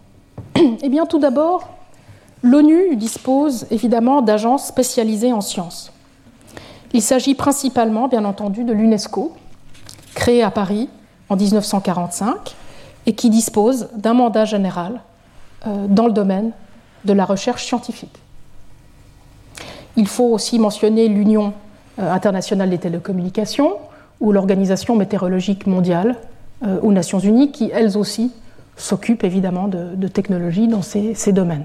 Eh 0.55 0.89
bien, 0.89 1.07
tout 1.07 1.19
d'abord, 1.19 1.69
L'ONU 2.43 2.97
dispose 2.97 3.67
évidemment 3.71 4.21
d'agences 4.21 4.67
spécialisées 4.67 5.33
en 5.33 5.41
sciences. 5.41 5.93
Il 6.95 7.03
s'agit 7.03 7.35
principalement, 7.35 8.09
bien 8.09 8.25
entendu, 8.25 8.65
de 8.65 8.73
l'UNESCO, 8.73 9.33
créée 10.15 10.43
à 10.43 10.51
Paris 10.51 10.89
en 11.29 11.37
1945 11.37 12.55
et 13.07 13.15
qui 13.15 13.31
dispose 13.31 13.89
d'un 13.95 14.15
mandat 14.15 14.45
général 14.45 15.01
euh, 15.67 15.87
dans 15.89 16.07
le 16.07 16.13
domaine 16.13 16.53
de 17.05 17.13
la 17.13 17.25
recherche 17.25 17.65
scientifique. 17.65 18.19
Il 19.97 20.07
faut 20.07 20.29
aussi 20.33 20.59
mentionner 20.59 21.09
l'Union 21.09 21.55
euh, 21.99 22.13
internationale 22.13 22.71
des 22.71 22.79
télécommunications 22.79 23.77
ou 24.21 24.33
l'Organisation 24.33 24.95
météorologique 24.95 25.67
mondiale 25.67 26.17
euh, 26.63 26.79
aux 26.83 26.93
Nations 26.93 27.19
Unies, 27.19 27.53
qui 27.53 27.71
elles 27.73 27.97
aussi 27.97 28.33
s'occupent 28.77 29.25
évidemment 29.25 29.69
de, 29.69 30.09
technologies 30.09 30.69
dans 30.69 30.83
ces 30.83 31.33
domaines. 31.33 31.65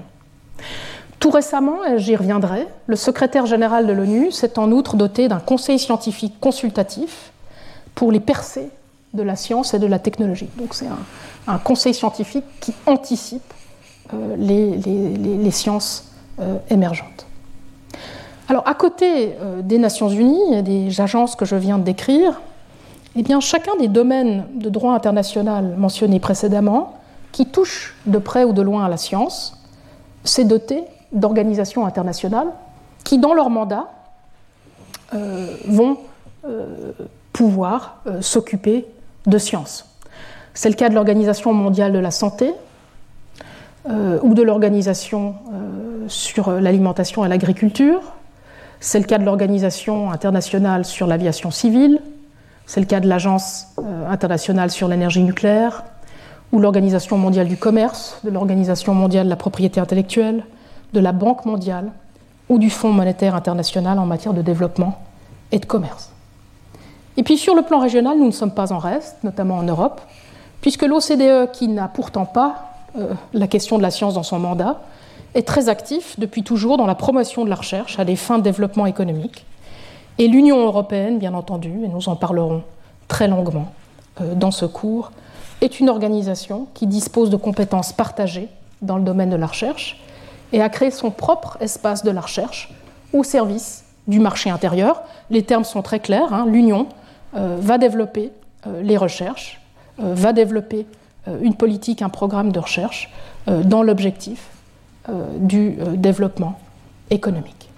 Tout 1.18 1.30
récemment, 1.30 1.84
et 1.84 1.98
j'y 1.98 2.14
reviendrai, 2.14 2.68
le 2.86 2.96
secrétaire 2.96 3.46
général 3.46 3.86
de 3.86 3.92
l'ONU 3.92 4.30
s'est 4.30 4.58
en 4.58 4.70
outre 4.70 4.96
doté 4.96 5.28
d'un 5.28 5.40
conseil 5.40 5.78
scientifique 5.78 6.38
consultatif 6.40 7.32
pour 7.94 8.12
les 8.12 8.20
percées 8.20 8.70
de 9.14 9.22
la 9.22 9.34
science 9.34 9.74
et 9.74 9.78
de 9.78 9.86
la 9.86 9.98
technologie. 9.98 10.48
Donc 10.56 10.74
c'est 10.74 10.86
un, 11.46 11.58
conseil 11.58 11.94
scientifique 11.94 12.44
qui 12.60 12.74
anticipe 12.86 13.52
euh, 14.14 14.36
les, 14.36 15.50
sciences 15.50 16.12
euh, 16.40 16.58
émergentes. 16.70 17.26
Alors 18.48 18.68
à 18.68 18.74
côté 18.74 19.34
euh, 19.40 19.62
des 19.62 19.78
Nations 19.78 20.08
Unies 20.08 20.54
et 20.54 20.62
des 20.62 21.00
agences 21.00 21.34
que 21.34 21.44
je 21.44 21.56
viens 21.56 21.78
de 21.78 21.84
décrire, 21.84 22.40
eh 23.16 23.22
bien, 23.22 23.40
chacun 23.40 23.72
des 23.80 23.88
domaines 23.88 24.46
de 24.54 24.68
droit 24.70 24.94
international 24.94 25.74
mentionnés 25.76 26.20
précédemment, 26.20 26.94
qui 27.32 27.46
touchent 27.46 27.96
de 28.06 28.18
près 28.18 28.44
ou 28.44 28.52
de 28.52 28.62
loin 28.62 28.84
à 28.84 28.88
la 28.88 28.96
science, 28.96 29.56
s'est 30.22 30.44
doté 30.44 30.84
d'organisations 31.12 31.86
internationales 31.86 32.48
qui, 33.04 33.18
dans 33.18 33.34
leur 33.34 33.50
mandat, 33.50 33.88
euh, 35.14 35.56
vont 35.66 35.96
euh, 36.44 36.92
pouvoir 37.32 38.02
euh, 38.06 38.20
s'occuper 38.20 38.84
de 39.26 39.38
sciences. 39.38 39.86
C'est 40.52 40.68
le 40.68 40.74
cas 40.74 40.90
de 40.90 40.94
l'Organisation 40.94 41.54
mondiale 41.54 41.92
de 41.92 41.98
la 41.98 42.10
santé 42.10 42.52
ou 44.22 44.34
de 44.34 44.42
l'Organisation 44.42 45.36
sur 46.08 46.50
l'alimentation 46.50 47.24
et 47.24 47.28
l'agriculture. 47.28 48.02
C'est 48.80 48.98
le 48.98 49.06
cas 49.06 49.16
de 49.16 49.24
l'Organisation 49.24 50.10
internationale 50.10 50.84
sur 50.84 51.06
l'aviation 51.06 51.50
civile. 51.50 52.02
C'est 52.66 52.80
le 52.80 52.86
cas 52.86 53.00
de 53.00 53.08
l'Agence 53.08 53.68
internationale 54.10 54.70
sur 54.70 54.88
l'énergie 54.88 55.22
nucléaire 55.22 55.84
ou 56.52 56.58
l'Organisation 56.58 57.16
mondiale 57.16 57.48
du 57.48 57.56
commerce, 57.56 58.20
de 58.24 58.30
l'Organisation 58.30 58.92
mondiale 58.92 59.24
de 59.24 59.30
la 59.30 59.36
propriété 59.36 59.80
intellectuelle, 59.80 60.44
de 60.92 61.00
la 61.00 61.12
Banque 61.12 61.44
mondiale 61.44 61.92
ou 62.48 62.58
du 62.58 62.70
Fonds 62.70 62.92
monétaire 62.92 63.34
international 63.34 63.98
en 63.98 64.06
matière 64.06 64.34
de 64.34 64.42
développement 64.42 64.98
et 65.52 65.58
de 65.58 65.66
commerce. 65.66 66.10
Et 67.16 67.22
puis 67.22 67.36
sur 67.36 67.54
le 67.54 67.62
plan 67.62 67.80
régional, 67.80 68.18
nous 68.18 68.26
ne 68.26 68.30
sommes 68.32 68.52
pas 68.52 68.72
en 68.72 68.78
reste, 68.78 69.16
notamment 69.24 69.56
en 69.56 69.64
Europe, 69.64 70.00
puisque 70.60 70.82
l'OCDE, 70.82 71.50
qui 71.52 71.68
n'a 71.68 71.88
pourtant 71.88 72.24
pas 72.24 72.72
euh, 72.96 73.14
la 73.32 73.46
question 73.46 73.76
de 73.76 73.82
la 73.82 73.90
science 73.90 74.14
dans 74.14 74.22
son 74.22 74.38
mandat, 74.38 74.80
est 75.34 75.46
très 75.46 75.68
actif 75.68 76.18
depuis 76.18 76.42
toujours 76.42 76.76
dans 76.76 76.86
la 76.86 76.94
promotion 76.94 77.44
de 77.44 77.50
la 77.50 77.56
recherche 77.56 77.98
à 77.98 78.04
des 78.04 78.16
fins 78.16 78.38
de 78.38 78.42
développement 78.42 78.86
économique. 78.86 79.44
Et 80.18 80.26
l'Union 80.28 80.64
européenne, 80.64 81.18
bien 81.18 81.34
entendu, 81.34 81.84
et 81.84 81.88
nous 81.88 82.08
en 82.08 82.16
parlerons 82.16 82.62
très 83.08 83.28
longuement 83.28 83.72
euh, 84.20 84.34
dans 84.34 84.50
ce 84.50 84.64
cours, 84.64 85.10
est 85.60 85.80
une 85.80 85.88
organisation 85.88 86.66
qui 86.74 86.86
dispose 86.86 87.30
de 87.30 87.36
compétences 87.36 87.92
partagées 87.92 88.48
dans 88.80 88.96
le 88.96 89.02
domaine 89.02 89.30
de 89.30 89.36
la 89.36 89.46
recherche 89.46 90.00
et 90.52 90.62
a 90.62 90.68
créé 90.68 90.90
son 90.90 91.10
propre 91.10 91.56
espace 91.60 92.04
de 92.04 92.10
la 92.10 92.20
recherche 92.20 92.72
au 93.12 93.22
service 93.22 93.84
du 94.06 94.20
marché 94.20 94.50
intérieur. 94.50 95.02
Les 95.30 95.42
termes 95.42 95.64
sont 95.64 95.82
très 95.82 96.00
clairs. 96.00 96.32
Hein. 96.32 96.46
L'Union 96.46 96.86
va 97.34 97.76
développer 97.76 98.32
les 98.82 98.96
recherches, 98.96 99.60
va 99.98 100.32
développer 100.32 100.86
une 101.42 101.54
politique, 101.54 102.00
un 102.00 102.08
programme 102.08 102.52
de 102.52 102.58
recherche 102.58 103.10
dans 103.46 103.82
l'objectif 103.82 104.48
du 105.36 105.76
développement 105.94 106.58
économique. 107.10 107.68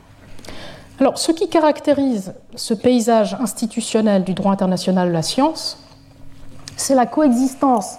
Alors, 1.00 1.18
ce 1.18 1.32
qui 1.32 1.48
caractérise 1.48 2.34
ce 2.54 2.74
paysage 2.74 3.34
institutionnel 3.40 4.22
du 4.22 4.34
droit 4.34 4.52
international 4.52 5.08
de 5.08 5.14
la 5.14 5.22
science, 5.22 5.78
c'est 6.76 6.94
la 6.94 7.06
coexistence 7.06 7.96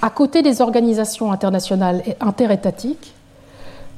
à 0.00 0.10
côté 0.10 0.42
des 0.42 0.60
organisations 0.60 1.32
internationales 1.32 2.02
et 2.06 2.16
interétatiques 2.20 3.14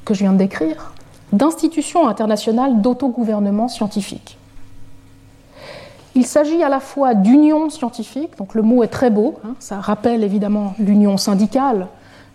que 0.09 0.14
je 0.14 0.20
viens 0.20 0.32
de 0.32 0.38
décrire, 0.38 0.92
d'institutions 1.32 2.09
internationales 2.09 2.80
d'autogouvernement 2.80 3.68
scientifique. 3.68 4.38
Il 6.14 6.24
s'agit 6.24 6.62
à 6.62 6.70
la 6.70 6.80
fois 6.80 7.14
d'unions 7.14 7.68
scientifiques, 7.68 8.38
donc 8.38 8.54
le 8.54 8.62
mot 8.62 8.82
est 8.82 8.88
très 8.88 9.11
beau, 9.11 9.34
hein, 9.44 9.54
ça 9.59 9.80
rappelle 9.80 10.24
évidemment 10.24 10.72
l'union 10.78 11.18
syndicale 11.18 11.88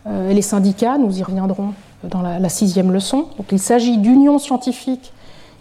euh, 0.05 0.29
et 0.29 0.35
les 0.35 0.43
syndicats, 0.43 0.99
nous 0.99 1.17
y 1.17 1.23
reviendrons 1.23 1.73
dans 2.03 2.21
la, 2.21 2.37
la 2.37 2.49
sixième 2.49 2.91
leçon. 2.91 3.25
Donc 3.37 3.51
il 3.51 3.59
s'agit 3.59 3.97
d'unions 3.97 4.37
scientifiques 4.37 5.11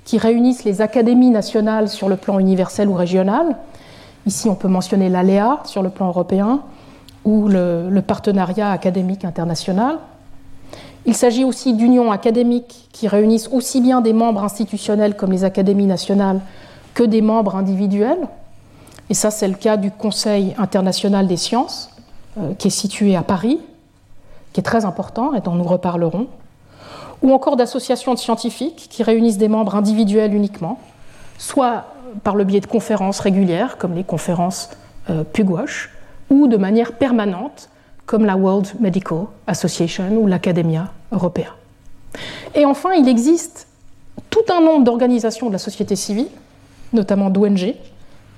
qui 0.05 0.19
réunissent 0.19 0.65
les 0.65 0.83
académies 0.83 1.31
nationales 1.31 1.89
sur 1.89 2.11
le 2.11 2.17
plan 2.17 2.39
universel 2.39 2.89
ou 2.89 2.95
régional. 2.95 3.57
Ici, 4.27 4.51
on 4.51 4.55
peut 4.55 4.69
mentionner 4.69 5.09
l'ALEA 5.09 5.61
sur 5.65 5.83
le 5.83 5.89
plan 5.89 6.09
européen 6.09 6.61
ou 7.25 7.49
le, 7.49 8.01
partenariat 8.07 8.71
académique 8.71 9.25
international. 9.25 9.99
Il 11.07 11.15
s'agit 11.15 11.45
aussi 11.45 11.75
d'unions 11.75 12.13
académiques 12.13 12.89
qui 12.93 13.09
réunissent 13.09 13.49
aussi 13.49 13.81
bien 13.81 14.01
des 14.01 14.13
membres 14.13 14.45
institutionnels 14.45 15.17
comme 15.17 15.33
les 15.33 15.45
académies 15.45 15.87
nationales 15.87 16.41
que 16.95 17.03
des 17.03 17.23
membres 17.23 17.57
individuels. 17.57 18.29
Et 19.11 19.15
ça, 19.15 19.31
c'est 19.31 19.49
le 19.49 19.55
cas 19.55 19.77
du 19.77 19.91
Conseil 19.91 20.55
international 20.59 21.27
des 21.27 21.37
sciences, 21.37 21.91
euh, 22.39 22.55
qui 22.55 22.69
est 22.69 22.71
situé 22.71 23.17
à 23.17 23.23
Paris, 23.23 23.59
qui 24.53 24.61
est 24.61 24.65
très 24.65 24.85
important 24.85 25.35
et 25.35 25.41
dont 25.41 25.55
nous 25.55 25.65
reparlerons 25.65 26.29
ou 27.23 27.33
encore 27.33 27.57
d'associations 27.57 28.15
de 28.15 28.19
scientifiques 28.19 28.89
qui 28.91 29.03
réunissent 29.03 29.39
des 29.39 29.49
membres 29.49 29.77
individuels 29.77 30.35
uniquement, 30.35 30.79
soit 31.39 31.85
par 32.25 32.35
le 32.35 32.45
biais 32.45 32.61
de 32.61 32.67
conférences 32.67 33.21
régulières, 33.21 33.79
comme 33.79 33.95
les 33.95 34.05
conférences 34.05 34.71
euh, 35.09 35.25
ou 36.31 36.47
de 36.47 36.57
manière 36.57 36.93
permanente, 36.93 37.69
comme 38.13 38.27
la 38.27 38.37
World 38.37 38.75
Medical 38.79 39.25
Association 39.47 40.19
ou 40.19 40.27
l'Academia 40.27 40.93
Europea. 41.13 41.47
Et 42.55 42.67
enfin, 42.67 42.93
il 42.93 43.09
existe 43.09 43.67
tout 44.29 44.45
un 44.51 44.61
nombre 44.61 44.85
d'organisations 44.85 45.47
de 45.47 45.53
la 45.53 45.59
société 45.59 45.97
civile, 45.97 46.29
notamment 46.93 47.31
d'ONG, 47.31 47.75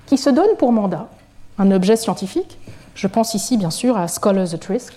qui 0.07 0.17
se 0.17 0.31
donnent 0.31 0.57
pour 0.59 0.71
mandat 0.71 1.09
un 1.59 1.73
objet 1.73 1.97
scientifique. 1.97 2.57
Je 2.95 3.09
pense 3.09 3.35
ici 3.35 3.57
bien 3.57 3.71
sûr 3.71 3.97
à 3.97 4.07
Scholars 4.07 4.55
at 4.55 4.65
Risk, 4.69 4.95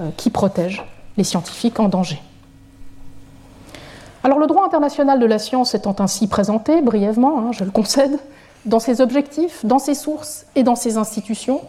euh, 0.00 0.08
qui 0.16 0.30
protège 0.30 0.84
les 1.16 1.22
scientifiques 1.22 1.78
en 1.78 1.88
danger. 1.88 2.20
Alors 4.24 4.40
le 4.40 4.48
droit 4.48 4.66
international 4.66 5.20
de 5.20 5.26
la 5.26 5.38
science 5.38 5.76
étant 5.76 5.94
ainsi 6.00 6.26
présenté, 6.26 6.82
brièvement, 6.82 7.38
hein, 7.38 7.52
je 7.52 7.62
le 7.62 7.70
concède, 7.70 8.18
dans 8.64 8.80
ses 8.80 9.00
objectifs, 9.00 9.64
dans 9.64 9.78
ses 9.78 9.94
sources 9.94 10.46
et 10.56 10.64
dans 10.64 10.74
ses 10.74 10.96
institutions, 10.96 11.60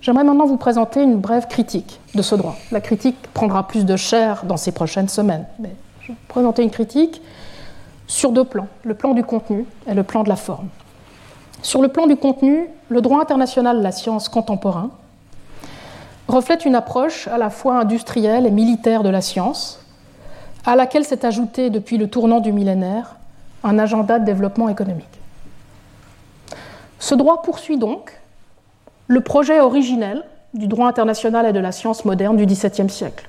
j'aimerais 0.00 0.24
maintenant 0.24 0.46
vous 0.46 0.56
présenter 0.56 1.02
une 1.02 1.16
brève 1.16 1.46
critique 1.46 2.00
de 2.14 2.22
ce 2.22 2.34
droit. 2.34 2.56
La 2.72 2.80
critique 2.80 3.16
prendra 3.34 3.66
plus 3.66 3.84
de 3.84 3.96
chair 3.96 4.44
dans 4.44 4.56
ces 4.56 4.72
prochaines 4.72 5.08
semaines, 5.08 5.46
mais 5.58 5.74
je 6.02 6.08
vais 6.08 6.14
vous 6.14 6.28
présenter 6.28 6.62
une 6.62 6.70
critique 6.70 7.22
sur 8.06 8.32
deux 8.32 8.44
plans, 8.44 8.66
le 8.82 8.94
plan 8.94 9.14
du 9.14 9.22
contenu 9.22 9.66
et 9.86 9.94
le 9.94 10.02
plan 10.02 10.22
de 10.22 10.28
la 10.28 10.36
forme. 10.36 10.68
Sur 11.62 11.82
le 11.82 11.88
plan 11.88 12.06
du 12.06 12.16
contenu, 12.16 12.68
le 12.88 13.00
droit 13.00 13.20
international 13.20 13.78
de 13.78 13.82
la 13.82 13.92
science 13.92 14.28
contemporain 14.28 14.90
reflète 16.26 16.64
une 16.64 16.74
approche 16.74 17.28
à 17.28 17.38
la 17.38 17.50
fois 17.50 17.78
industrielle 17.78 18.46
et 18.46 18.50
militaire 18.50 19.02
de 19.02 19.08
la 19.08 19.20
science, 19.20 19.84
à 20.64 20.76
laquelle 20.76 21.04
s'est 21.04 21.24
ajouté 21.26 21.70
depuis 21.70 21.98
le 21.98 22.08
tournant 22.08 22.40
du 22.40 22.52
millénaire 22.52 23.16
un 23.62 23.78
agenda 23.78 24.18
de 24.18 24.24
développement 24.24 24.68
économique. 24.68 25.06
Ce 26.98 27.14
droit 27.14 27.42
poursuit 27.42 27.78
donc 27.78 28.19
le 29.10 29.20
projet 29.20 29.58
originel 29.58 30.22
du 30.54 30.68
droit 30.68 30.86
international 30.86 31.44
et 31.44 31.52
de 31.52 31.58
la 31.58 31.72
science 31.72 32.04
moderne 32.04 32.36
du 32.36 32.46
XVIIe 32.46 32.88
siècle. 32.88 33.28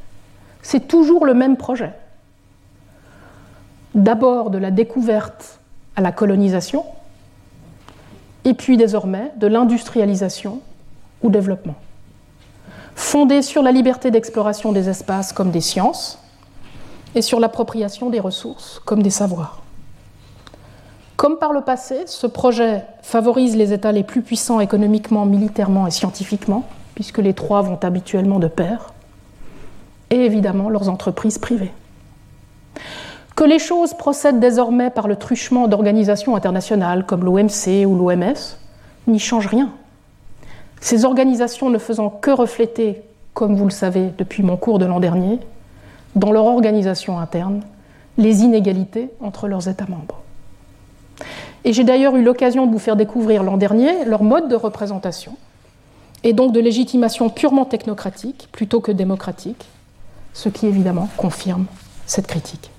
C'est 0.62 0.88
toujours 0.88 1.26
le 1.26 1.34
même 1.34 1.58
projet. 1.58 1.92
D'abord 3.96 4.52
de 4.52 4.60
la 4.60 4.70
découverte 4.70 5.60
à 5.96 6.02
la 6.02 6.12
colonisation, 6.12 6.86
et 8.46 8.54
puis 8.54 8.78
désormais 8.78 9.32
de 9.38 9.48
l'industrialisation 9.48 10.62
ou 11.24 11.32
développement. 11.32 11.76
Fondé 12.94 13.42
sur 13.42 13.64
la 13.64 13.72
liberté 13.72 14.12
d'exploration 14.12 14.74
des 14.74 14.88
espaces 14.88 15.34
comme 15.34 15.50
des 15.50 15.62
sciences, 15.62 16.20
et 17.16 17.24
sur 17.24 17.40
l'appropriation 17.40 18.12
des 18.12 18.20
ressources 18.20 18.80
comme 18.86 19.02
des 19.02 19.10
savoirs. 19.10 19.64
Comme 21.22 21.38
par 21.38 21.54
le 21.54 21.62
passé, 21.62 21.98
ce 22.08 22.26
projet 22.26 22.84
favorise 23.04 23.56
les 23.56 23.74
États 23.74 23.92
les 23.92 24.02
plus 24.02 24.24
puissants 24.24 24.60
économiquement, 24.60 25.28
militairement 25.28 25.86
et 25.86 25.92
scientifiquement, 25.92 26.64
puisque 26.96 27.20
les 27.20 27.36
trois 27.36 27.62
vont 27.62 27.78
habituellement 27.84 28.40
de 28.40 28.48
pair, 28.48 28.92
et 30.10 30.16
évidemment 30.16 30.68
leurs 30.68 30.90
entreprises 30.90 31.38
privées. 31.38 31.74
Que 33.36 33.44
les 33.44 33.60
choses 33.60 33.94
procèdent 33.94 34.40
désormais 34.40 34.90
par 34.90 35.08
le 35.08 35.16
truchement 35.16 35.68
d'organisations 35.68 36.36
internationales 36.36 37.06
comme 37.06 37.24
l'OMC 37.24 37.86
ou 37.86 37.96
l'OMS 37.96 38.58
n'y 39.06 39.20
change 39.20 39.46
rien. 39.46 39.70
Ces 40.80 41.06
organisations 41.06 41.70
ne 41.70 41.78
faisant 41.78 42.10
que 42.10 42.32
refléter, 42.32 43.04
comme 43.36 43.56
vous 43.56 43.66
le 43.66 43.70
savez 43.70 44.10
depuis 44.18 44.42
mon 44.42 44.58
cours 44.58 44.80
de 44.80 44.86
l'an 44.86 45.00
dernier, 45.00 45.38
dans 46.16 46.32
leur 46.32 46.46
organisation 46.46 47.20
interne 47.20 47.62
les 48.18 48.42
inégalités 48.42 49.12
entre 49.22 49.48
leurs 49.48 49.68
États 49.68 49.86
membres. 49.86 50.24
Et 51.64 51.74
j'ai 51.74 51.84
d'ailleurs 51.84 52.16
eu 52.16 52.24
l'occasion 52.24 52.66
de 52.66 52.72
vous 52.72 52.80
faire 52.80 52.96
découvrir 52.96 53.44
l'an 53.44 53.58
dernier 53.58 54.06
leur 54.06 54.24
mode 54.24 54.48
de 54.48 54.56
représentation, 54.56 55.36
et 56.24 56.34
donc 56.34 56.52
de 56.52 56.60
légitimation 56.60 57.30
purement 57.30 57.66
technocratique 57.66 58.48
plutôt 58.52 58.80
que 58.80 58.92
démocratique, 58.92 59.66
ce 60.34 60.50
qui 60.50 60.68
évidemment 60.68 61.10
confirme 61.18 61.66
cette 62.06 62.28
critique. 62.28 62.72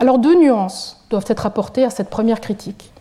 Alors 0.00 0.18
deux 0.18 0.38
nuances 0.38 1.04
doivent 1.10 1.24
être 1.28 1.46
apportées 1.46 1.84
à 1.84 1.90
cette 1.90 2.10
première 2.10 2.40
critique. 2.40 2.92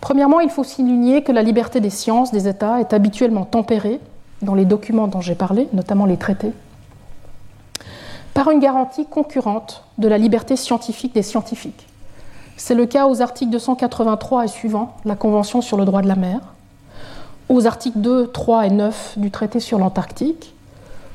Premièrement, 0.00 0.40
il 0.40 0.50
faut 0.50 0.64
souligner 0.64 1.22
que 1.22 1.30
la 1.30 1.42
liberté 1.42 1.80
des 1.80 1.90
sciences 1.90 2.32
des 2.32 2.48
États 2.48 2.80
est 2.80 2.92
habituellement 2.92 3.44
tempérée 3.44 4.00
dans 4.42 4.54
les 4.54 4.64
documents 4.64 5.08
dont 5.08 5.20
j'ai 5.20 5.34
parlé, 5.34 5.68
notamment 5.72 6.06
les 6.06 6.16
traités, 6.16 6.52
par 8.32 8.50
une 8.50 8.60
garantie 8.60 9.06
concurrente 9.06 9.84
de 9.98 10.08
la 10.08 10.16
liberté 10.16 10.56
scientifique 10.56 11.14
des 11.14 11.22
scientifiques. 11.22 11.86
C'est 12.62 12.74
le 12.74 12.84
cas 12.84 13.06
aux 13.06 13.22
articles 13.22 13.50
283 13.50 14.44
et 14.44 14.48
suivants, 14.48 14.94
la 15.06 15.16
Convention 15.16 15.62
sur 15.62 15.78
le 15.78 15.86
droit 15.86 16.02
de 16.02 16.08
la 16.08 16.14
mer, 16.14 16.40
aux 17.48 17.66
articles 17.66 17.98
2, 17.98 18.26
3 18.26 18.66
et 18.66 18.70
9 18.70 19.14
du 19.16 19.30
traité 19.30 19.60
sur 19.60 19.78
l'Antarctique, 19.78 20.54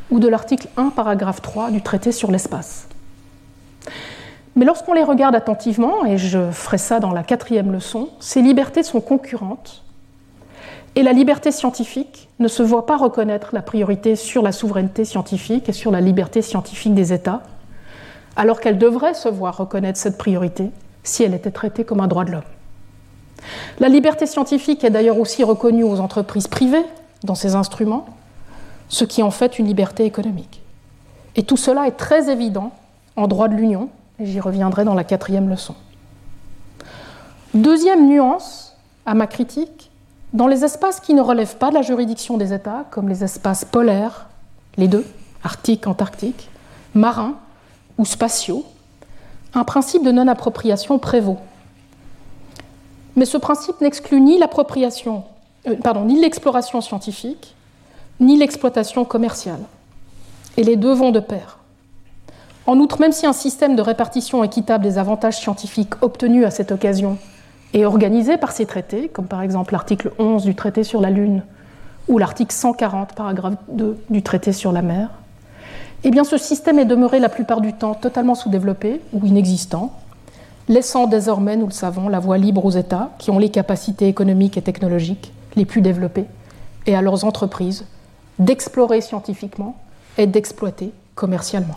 ou 0.10 0.20
de 0.20 0.28
l'article 0.28 0.68
1, 0.76 0.90
paragraphe 0.90 1.44
3 1.44 1.70
du 1.70 1.84
traité 1.84 2.12
sur 2.12 2.32
l'espace. 2.32 2.88
Mais 4.56 4.66
lorsqu'on 4.66 4.94
les 4.94 5.04
regarde 5.04 5.36
attentivement, 5.36 6.04
et 6.04 6.18
je 6.18 6.50
ferai 6.50 6.80
ça 6.80 7.00
dans 7.00 7.12
la 7.12 7.22
quatrième 7.22 7.72
leçon, 7.72 8.10
ces 8.20 8.42
libertés 8.42 8.82
sont 8.82 9.00
concurrentes 9.00 9.84
et 10.96 11.04
la 11.04 11.14
liberté 11.14 11.52
scientifique 11.52 12.28
ne 12.40 12.48
se 12.48 12.64
voit 12.64 12.88
pas 12.88 12.98
reconnaître 12.98 13.52
la 13.54 13.62
priorité 13.62 14.16
sur 14.16 14.42
la 14.42 14.52
souveraineté 14.52 15.06
scientifique 15.06 15.70
et 15.70 15.74
sur 15.74 15.92
la 15.92 16.02
liberté 16.02 16.42
scientifique 16.42 16.96
des 16.96 17.14
États, 17.14 17.44
alors 18.36 18.60
qu'elle 18.60 18.80
devrait 18.80 19.14
se 19.14 19.30
voir 19.30 19.58
reconnaître 19.58 20.00
cette 20.00 20.18
priorité 20.18 20.72
si 21.06 21.24
elle 21.24 21.34
était 21.34 21.52
traitée 21.52 21.86
comme 21.86 22.02
un 22.02 22.08
droit 22.08 22.26
de 22.26 22.32
l'homme. 22.32 22.42
La 23.80 23.90
liberté 23.90 24.26
scientifique 24.26 24.84
est 24.84 24.90
d'ailleurs 24.90 25.20
aussi 25.20 25.44
reconnue 25.44 25.84
aux 25.84 26.00
entreprises 26.00 26.48
privées 26.48 26.86
dans 27.24 27.36
ces 27.36 27.56
instruments, 27.56 28.06
ce 28.90 29.06
qui 29.06 29.24
en 29.24 29.32
fait 29.32 29.60
une 29.60 29.68
liberté 29.68 30.04
économique. 30.06 30.62
Et 31.36 31.44
tout 31.44 31.58
cela 31.58 31.88
est 31.88 31.98
très 31.98 32.30
évident 32.30 32.72
en 33.16 33.28
droit 33.28 33.48
de 33.48 33.56
l'Union, 33.56 33.90
et 34.20 34.26
j'y 34.26 34.40
reviendrai 34.40 34.84
dans 34.84 34.94
la 34.94 35.04
quatrième 35.04 35.50
leçon. 35.50 35.76
Deuxième 37.54 38.08
nuance 38.08 38.76
à 39.06 39.14
ma 39.14 39.28
critique, 39.28 39.92
dans 40.34 40.48
les 40.48 40.66
espaces 40.66 41.00
qui 41.00 41.14
ne 41.14 41.22
relèvent 41.22 41.58
pas 41.58 41.70
de 41.70 41.76
la 41.76 41.82
juridiction 41.82 42.38
des 42.38 42.54
États, 42.54 42.86
comme 42.90 43.08
les 43.08 43.24
espaces 43.24 43.64
polaires, 43.64 44.28
les 44.78 44.88
deux, 44.88 45.06
arctique, 45.44 45.88
antarctique, 45.88 46.50
marins 46.94 47.36
ou 47.98 48.06
spatiaux, 48.06 48.66
un 49.56 49.64
principe 49.64 50.04
de 50.04 50.12
non-appropriation 50.12 51.00
prévaut. 51.00 51.38
Mais 53.16 53.26
ce 53.26 53.38
principe 53.38 53.80
n'exclut 53.80 54.20
ni 54.20 54.38
l'appropriation, 54.38 55.24
euh, 55.68 55.76
ni 56.06 56.20
l'exploration 56.20 56.82
scientifique, 56.82 57.56
ni 58.20 58.38
l'exploitation 58.38 59.06
commerciale. 59.06 59.62
Et 60.58 60.64
les 60.64 60.76
deux 60.76 60.94
vont 60.94 61.12
de 61.12 61.22
pair. 61.22 61.60
En 62.68 62.80
outre, 62.80 63.00
même 63.00 63.12
si 63.12 63.26
un 63.26 63.34
système 63.34 63.76
de 63.76 63.82
répartition 63.82 64.44
équitable 64.44 64.84
des 64.84 64.98
avantages 64.98 65.38
scientifiques 65.38 65.94
obtenus 66.02 66.46
à 66.46 66.52
cette 66.52 66.72
occasion 66.72 67.18
est 67.74 67.86
organisé 67.86 68.38
par 68.38 68.52
ces 68.52 68.66
traités, 68.66 69.08
comme 69.08 69.28
par 69.28 69.42
exemple 69.42 69.74
l'article 69.74 70.12
11 70.18 70.44
du 70.44 70.56
traité 70.56 70.84
sur 70.84 71.00
la 71.00 71.10
Lune 71.10 71.44
ou 72.08 72.18
l'article 72.18 72.54
140, 72.54 73.14
paragraphe 73.14 73.56
2 73.70 73.98
du 74.10 74.24
traité 74.24 74.52
sur 74.52 74.72
la 74.72 74.82
mer, 74.82 75.10
eh 76.08 76.24
ce 76.24 76.38
système 76.38 76.78
est 76.78 76.86
demeuré 76.86 77.20
la 77.20 77.30
plupart 77.30 77.62
du 77.62 77.74
temps 77.74 77.96
totalement 77.96 78.36
sous-développé 78.36 79.02
ou 79.12 79.26
inexistant, 79.26 79.92
laissant 80.70 81.08
désormais, 81.08 81.58
nous 81.58 81.66
le 81.66 81.72
savons, 81.72 82.10
la 82.10 82.20
voie 82.20 82.38
libre 82.38 82.64
aux 82.64 82.72
États 82.72 83.10
qui 83.18 83.32
ont 83.32 83.40
les 83.40 83.50
capacités 83.50 84.08
économiques 84.08 84.56
et 84.56 84.62
technologiques 84.62 85.34
les 85.56 85.66
plus 85.66 85.82
développées 85.82 86.26
et 86.86 86.96
à 86.96 87.02
leurs 87.02 87.26
entreprises 87.26 87.86
d'explorer 88.38 89.02
scientifiquement 89.02 89.76
et 90.18 90.28
d'exploiter 90.28 90.92
commercialement. 91.16 91.76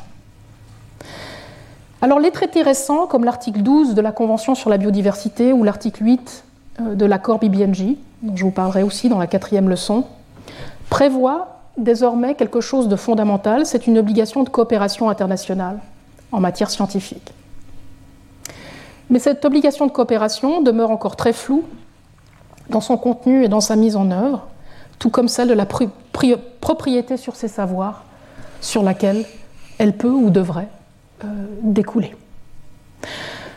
Alors 2.03 2.21
les 2.21 2.31
traités 2.31 2.63
récents, 2.63 3.07
comme 3.07 3.25
l'article 3.25 3.63
12 3.63 3.95
de 3.95 4.01
la 4.01 4.13
Convention 4.13 4.55
sur 4.55 4.69
la 4.69 4.77
biodiversité 4.77 5.53
ou 5.53 5.65
l'article 5.65 6.05
8 6.05 6.45
euh, 6.81 6.95
de 6.95 7.07
l'accord 7.07 7.39
BBNJ, 7.39 7.97
dont 8.23 8.37
je 8.37 8.45
vous 8.45 8.51
parlerai 8.51 8.83
aussi 8.83 9.09
dans 9.09 9.19
la 9.19 9.27
quatrième 9.27 9.69
leçon, 9.69 10.05
prévoient 10.91 11.57
désormais 11.79 12.35
quelque 12.35 12.61
chose 12.61 12.89
de 12.89 12.97
fondamental, 12.97 13.67
c'est 13.67 13.87
une 13.87 13.99
obligation 13.99 14.43
de 14.43 14.49
coopération 14.49 15.09
internationale 15.09 15.79
en 16.33 16.41
matière 16.41 16.71
scientifique. 16.71 17.33
Mais 19.11 19.19
cette 19.19 19.45
obligation 19.45 19.87
de 19.87 19.93
coopération 19.93 20.61
demeure 20.61 20.91
encore 20.91 21.17
très 21.17 21.33
floue 21.33 21.65
dans 22.69 22.81
son 22.81 22.99
contenu 22.99 23.45
et 23.45 23.49
dans 23.49 23.61
sa 23.61 23.77
mise 23.77 23.97
en 23.97 24.11
œuvre, 24.11 24.47
tout 24.99 25.11
comme 25.11 25.29
celle 25.29 25.49
de 25.49 25.55
la 25.55 25.67
propriété 25.67 27.17
sur 27.17 27.37
ces 27.37 27.49
savoirs 27.49 28.05
sur 28.61 28.83
laquelle 28.83 29.25
elle 29.79 29.97
peut 29.97 30.11
ou 30.11 30.31
devrait 30.31 30.69
euh, 31.25 31.27
découler. 31.63 32.15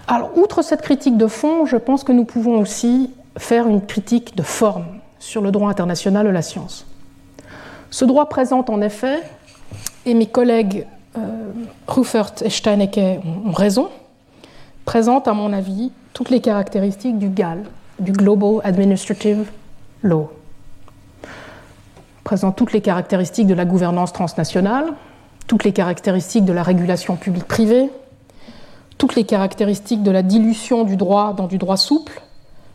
Alors, 0.08 0.38
outre 0.38 0.62
cette 0.62 0.82
critique 0.82 1.18
de 1.18 1.28
fond, 1.28 1.66
je 1.66 1.78
pense 1.78 2.04
que 2.04 2.12
nous 2.12 2.26
pouvons 2.26 2.60
aussi 2.60 3.12
faire 3.38 3.68
une 3.68 3.86
critique 3.86 4.36
de 4.36 4.44
forme 4.44 4.86
sur 5.20 5.42
le 5.42 5.52
droit 5.52 5.70
international 5.70 6.26
de 6.26 6.32
la 6.32 6.42
science. 6.42 6.86
Ce 7.92 8.06
droit 8.06 8.30
présente 8.30 8.70
en 8.70 8.82
effet, 8.82 9.22
et 10.06 10.14
mes 10.14 10.26
collègues 10.26 10.88
euh, 11.18 11.52
Ruffert 11.88 12.32
et 12.42 12.50
Steinecke 12.50 13.22
ont 13.46 13.52
raison, 13.52 13.90
présente 14.86 15.28
à 15.28 15.34
mon 15.34 15.52
avis 15.52 15.92
toutes 16.14 16.30
les 16.30 16.40
caractéristiques 16.40 17.20
du 17.20 17.28
GAL, 17.28 17.64
du 18.00 18.14
Global 18.14 18.62
Administrative 18.64 19.52
Law. 20.04 20.32
Présente 22.24 22.56
toutes 22.56 22.72
les 22.72 22.82
caractéristiques 22.82 23.48
de 23.48 23.54
la 23.54 23.66
gouvernance 23.66 24.14
transnationale, 24.14 24.94
toutes 25.48 25.66
les 25.66 25.74
caractéristiques 25.74 26.46
de 26.46 26.54
la 26.54 26.64
régulation 26.64 27.18
publique-privée, 27.18 27.90
toutes 28.98 29.16
les 29.16 29.26
caractéristiques 29.26 30.02
de 30.02 30.12
la 30.12 30.22
dilution 30.22 30.86
du 30.86 30.96
droit 30.96 31.34
dans 31.34 31.48
du 31.48 31.58
droit 31.58 31.76
souple 31.76 32.22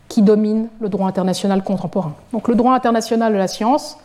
qui 0.09 0.21
domine 0.21 0.67
le 0.79 0.89
droit 0.89 1.07
international 1.07 1.63
contemporain. 1.63 2.13
Donc 2.33 2.47
le 2.47 2.53
droit 2.55 2.75
international 2.75 3.33
de 3.33 3.37
la 3.37 3.47
science 3.47 3.97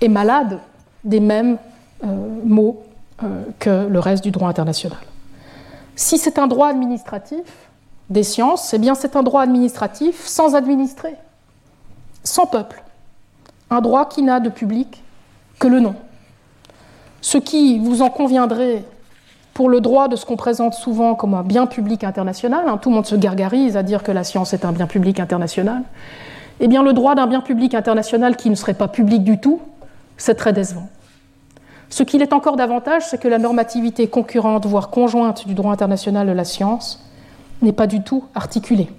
est 0.00 0.08
malade 0.08 0.60
des 1.04 1.20
mêmes 1.20 1.58
euh, 2.04 2.06
mots 2.44 2.82
euh, 3.22 3.44
que 3.58 3.86
le 3.88 3.98
reste 3.98 4.22
du 4.22 4.30
droit 4.30 4.48
international. 4.48 4.98
Si 5.94 6.18
c'est 6.18 6.38
un 6.38 6.46
droit 6.46 6.68
administratif 6.68 7.44
des 8.10 8.22
sciences, 8.22 8.74
eh 8.74 8.78
bien 8.78 8.94
c'est 8.94 9.16
un 9.16 9.22
droit 9.22 9.42
administratif 9.42 10.26
sans 10.26 10.54
administrer, 10.54 11.14
sans 12.22 12.46
peuple, 12.46 12.82
un 13.70 13.80
droit 13.80 14.08
qui 14.08 14.22
n'a 14.22 14.40
de 14.40 14.50
public 14.50 15.02
que 15.58 15.68
le 15.68 15.80
nom. 15.80 15.94
Ce 17.22 17.38
qui, 17.38 17.78
vous 17.78 18.02
en 18.02 18.10
conviendrez, 18.10 18.84
pour 19.54 19.70
le 19.70 19.80
droit 19.80 20.08
de 20.08 20.16
ce 20.16 20.26
qu'on 20.26 20.36
présente 20.36 20.74
souvent 20.74 21.14
comme 21.14 21.32
un 21.32 21.42
bien 21.42 21.66
public 21.66 22.04
international, 22.04 22.68
hein, 22.68 22.76
tout 22.76 22.90
le 22.90 22.96
monde 22.96 23.06
se 23.06 23.16
gargarise 23.16 23.76
à 23.78 23.82
dire 23.82 24.02
que 24.02 24.12
la 24.12 24.22
science 24.22 24.52
est 24.52 24.66
un 24.66 24.72
bien 24.72 24.86
public 24.86 25.18
international, 25.18 25.82
eh 26.60 26.68
bien 26.68 26.82
le 26.82 26.92
droit 26.92 27.14
d'un 27.14 27.26
bien 27.26 27.40
public 27.40 27.74
international 27.74 28.36
qui 28.36 28.50
ne 28.50 28.54
serait 28.54 28.74
pas 28.74 28.88
public 28.88 29.24
du 29.24 29.40
tout, 29.40 29.62
c'est 30.16 30.34
très 30.34 30.52
décevant. 30.52 30.88
Ce 31.88 32.02
qu'il 32.02 32.22
est 32.22 32.32
encore 32.32 32.56
davantage, 32.56 33.04
c'est 33.08 33.20
que 33.20 33.28
la 33.28 33.38
normativité 33.38 34.08
concurrente, 34.08 34.66
voire 34.66 34.90
conjointe 34.90 35.46
du 35.46 35.54
droit 35.54 35.72
international 35.72 36.26
de 36.26 36.32
la 36.32 36.44
science, 36.44 37.04
n'est 37.62 37.72
pas 37.72 37.86
du 37.86 38.02
tout 38.02 38.24
articulée. 38.34 38.90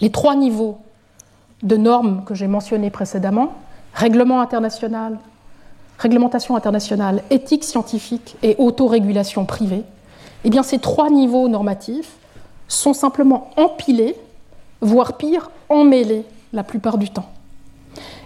Les 0.00 0.10
trois 0.10 0.34
niveaux 0.34 0.78
de 1.62 1.76
normes 1.76 2.24
que 2.24 2.34
j'ai 2.34 2.48
mentionnés 2.48 2.90
précédemment, 2.90 3.52
règlement 3.94 4.40
international, 4.40 5.18
réglementation 5.98 6.56
internationale, 6.56 7.22
éthique 7.30 7.62
scientifique 7.62 8.36
et 8.42 8.56
autorégulation 8.58 9.44
privée, 9.44 9.84
eh 10.44 10.50
bien 10.50 10.62
ces 10.62 10.78
trois 10.78 11.10
niveaux 11.10 11.48
normatifs 11.48 12.16
sont 12.66 12.94
simplement 12.94 13.50
empilés, 13.56 14.16
voire 14.80 15.16
pire, 15.16 15.50
emmêlés 15.68 16.24
la 16.52 16.64
plupart 16.64 16.98
du 16.98 17.10
temps. 17.10 17.30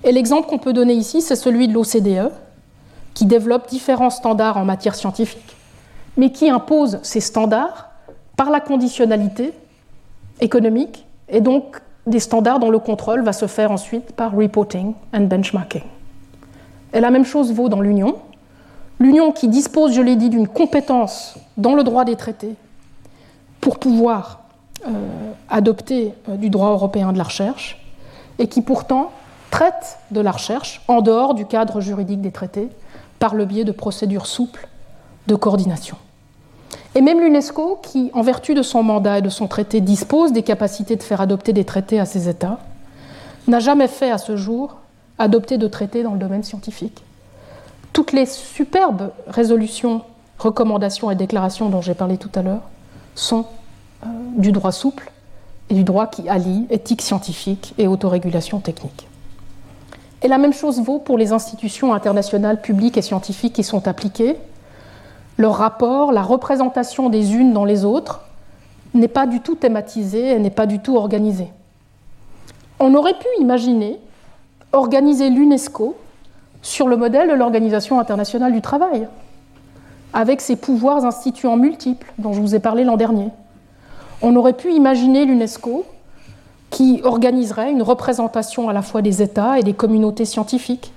Et 0.05 0.13
l'exemple 0.13 0.49
qu'on 0.49 0.59
peut 0.59 0.73
donner 0.73 0.95
ici, 0.95 1.21
c'est 1.21 1.37
celui 1.37 1.69
de 1.69 1.75
l'OCDE, 1.75 2.31
qui 3.15 3.27
développe 3.27 3.69
différents 3.69 4.11
standards 4.11 4.57
en 4.59 4.65
matière 4.65 4.95
scientifique, 4.95 5.57
mais 6.17 6.31
qui 6.31 6.51
impose 6.51 6.99
ces 7.03 7.21
standards 7.21 7.91
par 8.37 8.51
la 8.51 8.61
conditionnalité 8.61 9.53
économique 10.41 11.07
et 11.29 11.41
donc 11.41 11.81
des 12.07 12.21
standards 12.21 12.61
dont 12.61 12.71
le 12.71 12.79
contrôle 12.79 13.23
va 13.23 13.33
se 13.33 13.47
faire 13.47 13.73
ensuite 13.73 14.13
par 14.13 14.35
reporting 14.35 14.95
and 15.15 15.23
benchmarking. 15.23 15.83
Et 16.93 17.01
la 17.01 17.11
même 17.11 17.25
chose 17.25 17.53
vaut 17.53 17.69
dans 17.69 17.81
l'Union. 17.81 18.17
L'Union 18.99 19.33
qui 19.33 19.49
dispose, 19.49 19.93
je 19.93 20.01
l'ai 20.01 20.17
dit, 20.17 20.31
d'une 20.31 20.49
compétence 20.49 21.37
dans 21.57 21.75
le 21.75 21.83
droit 21.83 22.05
des 22.05 22.17
traités 22.17 22.55
pour 23.61 23.79
pouvoir 23.79 24.41
euh, 24.87 25.33
adopter 25.49 26.15
euh, 26.29 26.37
du 26.37 26.51
droit 26.51 26.71
européen 26.71 27.13
de 27.13 27.19
la 27.19 27.25
recherche 27.25 27.83
et 28.39 28.47
qui 28.47 28.63
pourtant 28.63 29.11
traite 29.51 29.99
de 30.11 30.21
la 30.21 30.33
recherche 30.33 30.83
en 30.89 31.01
dehors 31.01 31.35
du 31.35 31.47
cadre 31.47 31.81
juridique 31.81 32.21
des 32.21 32.33
traités 32.33 32.69
par 33.19 33.35
le 33.35 33.45
biais 33.45 33.65
de 33.65 33.73
procédures 33.73 34.27
souples 34.27 34.69
de 35.27 35.35
coordination. 35.35 35.97
Et 36.95 37.01
même 37.03 37.21
l'UNESCO, 37.21 37.79
qui, 37.83 38.11
en 38.15 38.23
vertu 38.23 38.55
de 38.55 38.63
son 38.63 38.83
mandat 38.83 39.19
et 39.19 39.23
de 39.23 39.29
son 39.29 39.49
traité, 39.49 39.81
dispose 39.81 40.33
des 40.33 40.43
capacités 40.43 40.97
de 40.97 41.03
faire 41.03 41.21
adopter 41.21 41.53
des 41.53 41.65
traités 41.65 42.01
à 42.01 42.07
ses 42.07 42.29
États, 42.29 42.59
n'a 43.49 43.61
jamais 43.61 43.89
fait 43.89 44.11
à 44.11 44.19
ce 44.19 44.37
jour 44.37 44.77
adopter 45.19 45.59
de 45.59 45.69
traités 45.69 46.03
dans 46.03 46.13
le 46.13 46.19
domaine 46.19 46.43
scientifique. 46.43 47.03
Toutes 47.93 48.13
les 48.13 48.27
superbes 48.27 49.11
résolutions, 49.27 50.03
recommandations 50.39 51.11
et 51.11 51.15
déclarations 51.15 51.69
dont 51.69 51.81
j'ai 51.81 51.95
parlé 51.95 52.19
tout 52.19 52.31
à 52.35 52.43
l'heure 52.43 52.63
sont 53.15 53.47
euh, 54.05 54.07
du 54.37 54.53
droit 54.53 54.73
souple 54.73 55.11
et 55.71 55.75
du 55.75 55.85
droit 55.85 56.07
qui 56.07 56.29
allie 56.29 56.67
éthique 56.71 57.03
scientifique 57.03 57.75
et 57.79 57.87
autorégulation 57.87 58.61
technique. 58.61 59.07
Et 60.23 60.29
la 60.29 60.39
même 60.39 60.53
chose 60.53 60.81
vaut 60.81 60.99
pour 60.99 61.19
les 61.19 61.33
institutions 61.33 61.93
internationales 61.93 62.61
publiques 62.61 62.97
et 62.97 63.03
scientifiques 63.03 63.53
qui 63.53 63.65
sont 63.65 63.87
appliquées. 63.87 64.37
Leur 65.37 65.57
rapport, 65.57 66.13
la 66.13 66.23
représentation 66.23 67.11
des 67.11 67.35
unes 67.35 67.53
dans 67.53 67.65
les 67.65 67.85
autres 67.85 68.23
n'est 68.95 69.09
pas 69.09 69.27
du 69.27 69.41
tout 69.41 69.55
thématisée, 69.55 70.25
elle 70.25 70.43
n'est 70.43 70.51
pas 70.51 70.67
du 70.67 70.79
tout 70.79 70.97
organisée. 70.97 71.49
On 72.81 72.95
aurait 72.95 73.19
pu 73.19 73.27
imaginer 73.41 74.01
organiser 74.73 75.31
l'UNESCO 75.31 75.97
sur 76.63 76.89
le 76.89 76.97
modèle 76.97 77.29
de 77.29 77.35
l'Organisation 77.35 78.01
internationale 78.01 78.53
du 78.53 78.61
travail, 78.61 79.09
avec 80.13 80.41
ses 80.41 80.57
pouvoirs 80.57 81.05
instituants 81.05 81.57
multiples 81.57 82.13
dont 82.19 82.33
je 82.33 82.41
vous 82.41 82.55
ai 82.55 82.59
parlé 82.59 82.85
l'an 82.85 82.97
dernier. 82.97 83.31
On 84.23 84.35
aurait 84.37 84.55
pu 84.55 84.73
imaginer 84.73 85.25
l'UNESCO 85.25 85.85
qui 86.71 87.01
organiserait 87.05 87.71
une 87.71 87.83
représentation 87.83 88.69
à 88.69 88.73
la 88.73 88.83
fois 88.83 89.03
des 89.03 89.23
États 89.23 89.59
et 89.59 89.63
des 89.63 89.73
communautés 89.73 90.25
scientifiques 90.25 90.93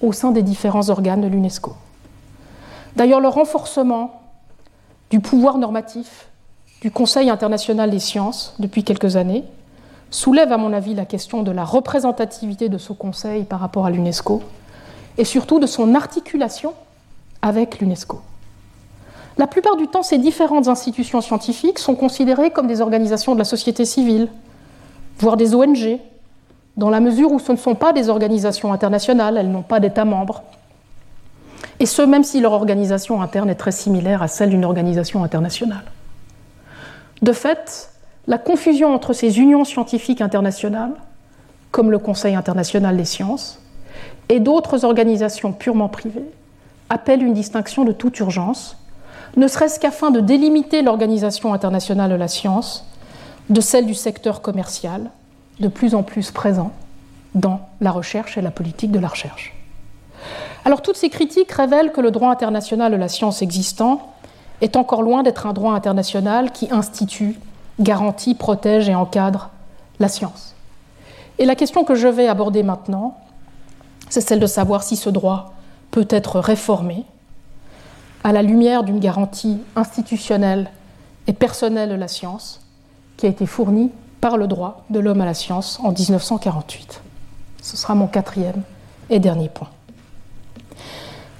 au 0.00 0.12
sein 0.12 0.30
des 0.30 0.42
différents 0.42 0.90
organes 0.90 1.22
de 1.22 1.26
l'UNESCO. 1.26 1.74
D'ailleurs, 2.96 3.20
le 3.20 3.28
renforcement 3.28 4.22
du 5.10 5.20
pouvoir 5.20 5.58
normatif 5.58 6.28
du 6.80 6.90
Conseil 6.90 7.30
international 7.30 7.90
des 7.90 7.98
sciences 7.98 8.54
depuis 8.58 8.84
quelques 8.84 9.16
années 9.16 9.44
soulève, 10.10 10.52
à 10.52 10.56
mon 10.56 10.72
avis, 10.72 10.94
la 10.94 11.04
question 11.04 11.42
de 11.42 11.50
la 11.50 11.64
représentativité 11.64 12.68
de 12.68 12.78
ce 12.78 12.92
Conseil 12.92 13.44
par 13.44 13.60
rapport 13.60 13.86
à 13.86 13.90
l'UNESCO 13.90 14.42
et 15.18 15.24
surtout 15.24 15.58
de 15.58 15.66
son 15.66 15.94
articulation 15.94 16.72
avec 17.42 17.80
l'UNESCO. 17.80 18.20
La 19.36 19.46
plupart 19.46 19.76
du 19.76 19.86
temps, 19.86 20.02
ces 20.02 20.18
différentes 20.18 20.68
institutions 20.68 21.20
scientifiques 21.20 21.78
sont 21.78 21.94
considérées 21.94 22.50
comme 22.50 22.66
des 22.66 22.80
organisations 22.80 23.34
de 23.34 23.38
la 23.38 23.44
société 23.44 23.84
civile, 23.84 24.28
voire 25.18 25.36
des 25.36 25.54
ONG, 25.54 25.98
dans 26.76 26.90
la 26.90 27.00
mesure 27.00 27.32
où 27.32 27.38
ce 27.38 27.52
ne 27.52 27.56
sont 27.56 27.74
pas 27.74 27.92
des 27.92 28.08
organisations 28.08 28.72
internationales, 28.72 29.36
elles 29.36 29.50
n'ont 29.50 29.62
pas 29.62 29.80
d'États 29.80 30.04
membres. 30.04 30.42
Et 31.80 31.86
ce, 31.86 32.02
même 32.02 32.24
si 32.24 32.40
leur 32.40 32.52
organisation 32.52 33.20
interne 33.20 33.50
est 33.50 33.56
très 33.56 33.72
similaire 33.72 34.22
à 34.22 34.28
celle 34.28 34.50
d'une 34.50 34.64
organisation 34.64 35.24
internationale. 35.24 35.84
De 37.22 37.32
fait, 37.32 37.90
la 38.26 38.38
confusion 38.38 38.94
entre 38.94 39.12
ces 39.12 39.40
unions 39.40 39.64
scientifiques 39.64 40.20
internationales, 40.20 40.92
comme 41.70 41.90
le 41.90 41.98
Conseil 41.98 42.34
international 42.34 42.96
des 42.96 43.04
sciences, 43.04 43.60
et 44.28 44.40
d'autres 44.40 44.84
organisations 44.84 45.52
purement 45.52 45.88
privées, 45.88 46.30
appelle 46.90 47.22
une 47.22 47.34
distinction 47.34 47.84
de 47.84 47.92
toute 47.92 48.18
urgence, 48.20 48.76
ne 49.36 49.48
serait-ce 49.48 49.78
qu'afin 49.78 50.10
de 50.10 50.20
délimiter 50.20 50.82
l'organisation 50.82 51.52
internationale 51.52 52.10
de 52.10 52.16
la 52.16 52.28
science 52.28 52.86
de 53.48 53.60
celle 53.60 53.86
du 53.86 53.94
secteur 53.94 54.42
commercial, 54.42 55.10
de 55.60 55.68
plus 55.68 55.94
en 55.94 56.02
plus 56.02 56.30
présent 56.30 56.72
dans 57.34 57.60
la 57.80 57.90
recherche 57.90 58.38
et 58.38 58.42
la 58.42 58.50
politique 58.50 58.92
de 58.92 58.98
la 58.98 59.08
recherche. 59.08 59.54
Alors 60.64 60.82
toutes 60.82 60.96
ces 60.96 61.08
critiques 61.08 61.52
révèlent 61.52 61.92
que 61.92 62.00
le 62.00 62.10
droit 62.10 62.30
international 62.30 62.92
de 62.92 62.96
la 62.96 63.08
science 63.08 63.42
existant 63.42 64.12
est 64.60 64.76
encore 64.76 65.02
loin 65.02 65.22
d'être 65.22 65.46
un 65.46 65.52
droit 65.52 65.72
international 65.72 66.52
qui 66.52 66.68
institue, 66.70 67.38
garantit, 67.80 68.34
protège 68.34 68.88
et 68.88 68.94
encadre 68.94 69.50
la 70.00 70.08
science. 70.08 70.54
Et 71.38 71.44
la 71.44 71.54
question 71.54 71.84
que 71.84 71.94
je 71.94 72.08
vais 72.08 72.26
aborder 72.26 72.62
maintenant, 72.62 73.16
c'est 74.10 74.20
celle 74.20 74.40
de 74.40 74.46
savoir 74.46 74.82
si 74.82 74.96
ce 74.96 75.10
droit 75.10 75.54
peut 75.90 76.06
être 76.10 76.40
réformé 76.40 77.04
à 78.24 78.32
la 78.32 78.42
lumière 78.42 78.82
d'une 78.82 78.98
garantie 78.98 79.58
institutionnelle 79.76 80.70
et 81.28 81.32
personnelle 81.32 81.90
de 81.90 81.94
la 81.94 82.08
science 82.08 82.60
qui 83.18 83.26
a 83.26 83.28
été 83.28 83.44
fournie 83.44 83.90
par 84.22 84.38
le 84.38 84.46
droit 84.46 84.84
de 84.88 84.98
l'homme 84.98 85.20
à 85.20 85.26
la 85.26 85.34
science 85.34 85.78
en 85.82 85.92
1948. 85.92 87.02
Ce 87.60 87.76
sera 87.76 87.94
mon 87.94 88.06
quatrième 88.06 88.62
et 89.10 89.18
dernier 89.18 89.50
point. 89.50 89.68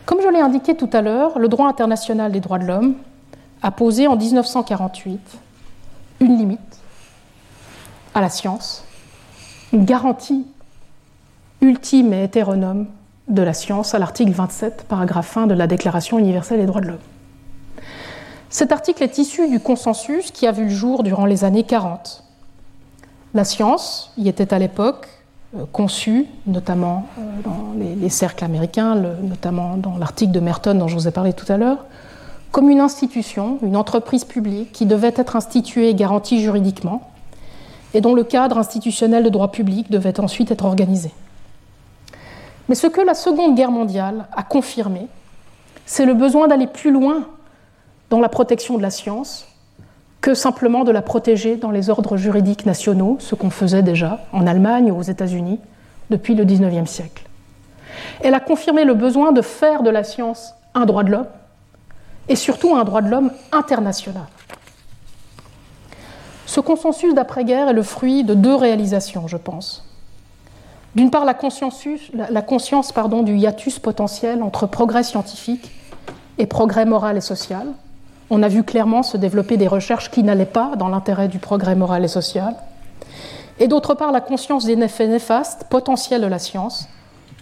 Comme 0.05 0.21
je 0.21 0.29
l'ai 0.29 0.41
indiqué 0.41 0.77
tout 0.77 0.91
à 0.93 1.01
l'heure, 1.01 1.39
le 1.39 1.49
droit 1.49 1.69
international 1.69 2.33
des 2.33 2.41
droits 2.41 2.59
de 2.59 2.67
l'homme 2.67 2.95
a 3.63 3.71
posé 3.71 4.07
en 4.07 4.17
1948 4.17 5.21
une 6.21 6.37
limite 6.37 6.61
à 8.15 8.21
la 8.21 8.29
science, 8.29 8.85
une 9.73 9.85
garantie 9.85 10.47
ultime 11.61 12.13
et 12.13 12.25
hétéronome 12.25 12.87
de 13.29 13.43
la 13.43 13.53
science 13.53 13.95
à 13.95 13.99
l'article 13.99 14.33
27, 14.33 14.87
paragraphe 14.89 15.37
1 15.37 15.47
de 15.47 15.55
la 15.55 15.67
Déclaration 15.67 16.19
universelle 16.19 16.59
des 16.61 16.67
droits 16.67 16.81
de 16.81 16.89
l'homme. 16.89 16.99
Cet 18.51 18.73
article 18.73 19.03
est 19.03 19.19
issu 19.19 19.49
du 19.49 19.61
consensus 19.61 20.31
qui 20.31 20.47
a 20.47 20.53
vu 20.53 20.65
le 20.65 20.71
jour 20.71 21.03
durant 21.03 21.27
les 21.27 21.45
années 21.45 21.65
40. 21.65 22.25
La 23.35 23.45
science 23.45 24.11
y 24.17 24.29
était 24.29 24.55
à 24.55 24.59
l'époque 24.59 25.07
euh, 25.55 25.65
conçue, 25.71 26.27
notamment 26.47 27.07
euh, 27.19 27.23
dans 27.45 27.75
les, 27.79 28.09
cercles 28.09 28.45
américains, 28.45 28.95
notamment 28.95 29.77
dans 29.77 29.99
l'article 29.99 30.33
de 30.33 30.41
Merton 30.41 30.75
dont 30.75 30.89
je 30.89 30.95
vous 30.95 31.09
ai 31.09 31.11
parlé 31.11 31.35
tout 31.35 31.51
à 31.53 31.59
l'heure, 31.59 31.85
comme 32.51 32.71
une 32.71 32.81
institution, 32.81 33.59
une 33.63 33.77
entreprise 33.77 34.25
publique 34.25 34.73
qui 34.73 34.87
devait 34.87 35.13
être 35.15 35.37
instituée 35.37 35.91
et 35.91 35.95
garantie 35.95 36.41
juridiquement, 36.41 37.11
et 37.93 38.01
dont 38.01 38.15
le 38.15 38.25
cadre 38.25 38.57
institutionnel 38.57 39.25
de 39.25 39.29
droit 39.29 39.51
public 39.51 39.91
devait 39.91 40.21
ensuite 40.21 40.51
être 40.51 40.65
organisé. 40.65 41.11
Mais 42.71 42.75
ce 42.75 42.87
que 42.87 43.03
la 43.03 43.15
Seconde 43.15 43.55
Guerre 43.55 43.71
mondiale 43.71 44.27
a 44.35 44.43
confirmé, 44.43 45.07
c'est 45.85 46.07
le 46.07 46.15
besoin 46.15 46.49
d'aller 46.49 46.67
plus 46.67 46.91
loin 46.91 47.27
dans 48.11 48.21
la 48.21 48.29
protection 48.29 48.77
de 48.77 48.83
la 48.83 48.91
science 48.91 49.47
que 50.21 50.35
simplement 50.35 50.85
de 50.85 50.91
la 50.91 51.03
protéger 51.03 51.57
dans 51.57 51.71
les 51.71 51.91
ordres 51.91 52.17
juridiques 52.17 52.67
nationaux, 52.67 53.17
ce 53.21 53.35
qu'on 53.35 53.51
faisait 53.51 53.83
déjà 53.83 54.21
en 54.33 54.47
Allemagne 54.47 54.91
ou 54.91 54.99
aux 54.99 55.03
États-Unis 55.03 55.61
depuis 56.11 56.35
le 56.35 56.45
XIXe 56.45 56.91
siècle. 56.91 57.25
Elle 58.21 58.35
a 58.35 58.41
confirmé 58.41 58.85
le 58.85 58.95
besoin 58.95 59.33
de 59.33 59.43
faire 59.43 59.83
de 59.83 59.91
la 59.91 60.05
science 60.05 60.55
un 60.75 60.87
droit 60.87 61.05
de 61.05 61.11
l'homme 61.11 61.27
et 62.29 62.37
surtout 62.37 62.75
un 62.75 62.85
droit 62.85 63.01
de 63.01 63.09
l'homme 63.09 63.31
international. 63.53 64.27
Ce 66.47 66.61
consensus 66.61 67.15
d'après-guerre 67.15 67.69
est 67.69 67.75
le 67.75 67.83
fruit 67.83 68.25
de 68.25 68.35
deux 68.35 68.55
réalisations, 68.55 69.29
je 69.29 69.37
pense. 69.37 69.85
D'une 70.95 71.11
part, 71.11 71.25
la, 71.25 71.35
conscience 71.35 71.85
du 73.25 73.37
hiatus 73.37 73.79
potentiel 73.79 74.43
entre 74.43 74.67
progrès 74.67 75.03
scientifique 75.03 75.71
et 76.39 76.47
progrès 76.47 76.87
moral 76.87 77.17
et 77.17 77.21
social. 77.21 77.67
On 78.31 78.43
a 78.43 78.49
vu 78.49 78.63
clairement 78.63 79.03
se 79.03 79.17
développer 79.17 79.57
des 79.57 79.69
recherches 79.69 80.11
qui 80.11 80.23
n'allaient 80.23 80.45
pas 80.45 80.77
dans 80.77 80.89
l'intérêt 80.89 81.29
du 81.29 81.39
progrès 81.39 81.75
moral 81.75 82.05
et 82.05 82.09
social. 82.09 82.55
Et 83.59 83.69
d'autre 83.69 83.95
part, 83.95 84.13
la 84.13 84.21
conscience 84.21 84.65
des 84.65 84.75
effets 84.75 85.09
néfastes 85.09 85.67
potentiels 85.69 86.21
de 86.21 86.27
la 86.27 86.39
science, 86.39 86.89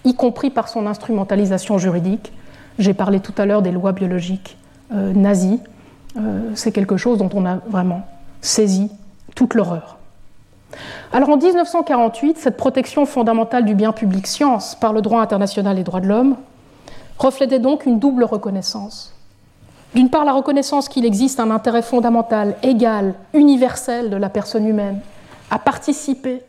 y 0.05 0.15
compris 0.15 0.51
par 0.51 0.69
son 0.69 0.87
instrumentalisation 0.87 1.79
juridique. 1.79 2.33
J'ai 2.79 2.95
parlé 2.95 3.21
tout 3.21 3.35
à 3.37 3.47
l'heure 3.47 3.63
des 3.63 3.73
lois 3.73 3.93
biologiques 3.93 4.57
euh, 4.95 5.13
nazies. 5.13 5.61
Euh, 6.17 6.51
c'est 6.55 6.73
quelque 6.73 6.97
chose 6.97 7.19
dont 7.19 7.31
on 7.35 7.45
a 7.45 7.57
vraiment 7.69 8.03
saisi 8.41 8.91
toute 9.35 9.55
l'horreur. 9.55 9.99
Alors 11.13 11.31
en 11.31 11.37
1948, 11.37 12.39
cette 12.39 12.57
protection 12.57 13.07
fondamentale 13.07 13.65
du 13.65 13.75
bien 13.75 13.93
public 13.93 14.27
science 14.27 14.75
par 14.75 14.93
le 14.93 15.03
droit 15.03 15.21
international 15.21 15.77
des 15.77 15.85
droits 15.85 16.01
de 16.01 16.07
l'homme 16.07 16.37
reflétait 17.19 17.59
donc 17.59 17.87
une 17.87 17.99
double 17.99 18.25
reconnaissance. 18.25 19.16
D'une 19.97 20.11
part, 20.11 20.27
la 20.27 20.35
reconnaissance 20.35 20.91
qu'il 20.91 21.07
existe 21.07 21.41
un 21.41 21.51
intérêt 21.51 21.81
fondamental, 21.81 22.57
égal, 22.63 23.15
universel 23.33 24.11
de 24.11 24.17
la 24.17 24.29
personne 24.29 24.69
humaine 24.69 25.01
à 25.51 25.59
participer 25.59 26.43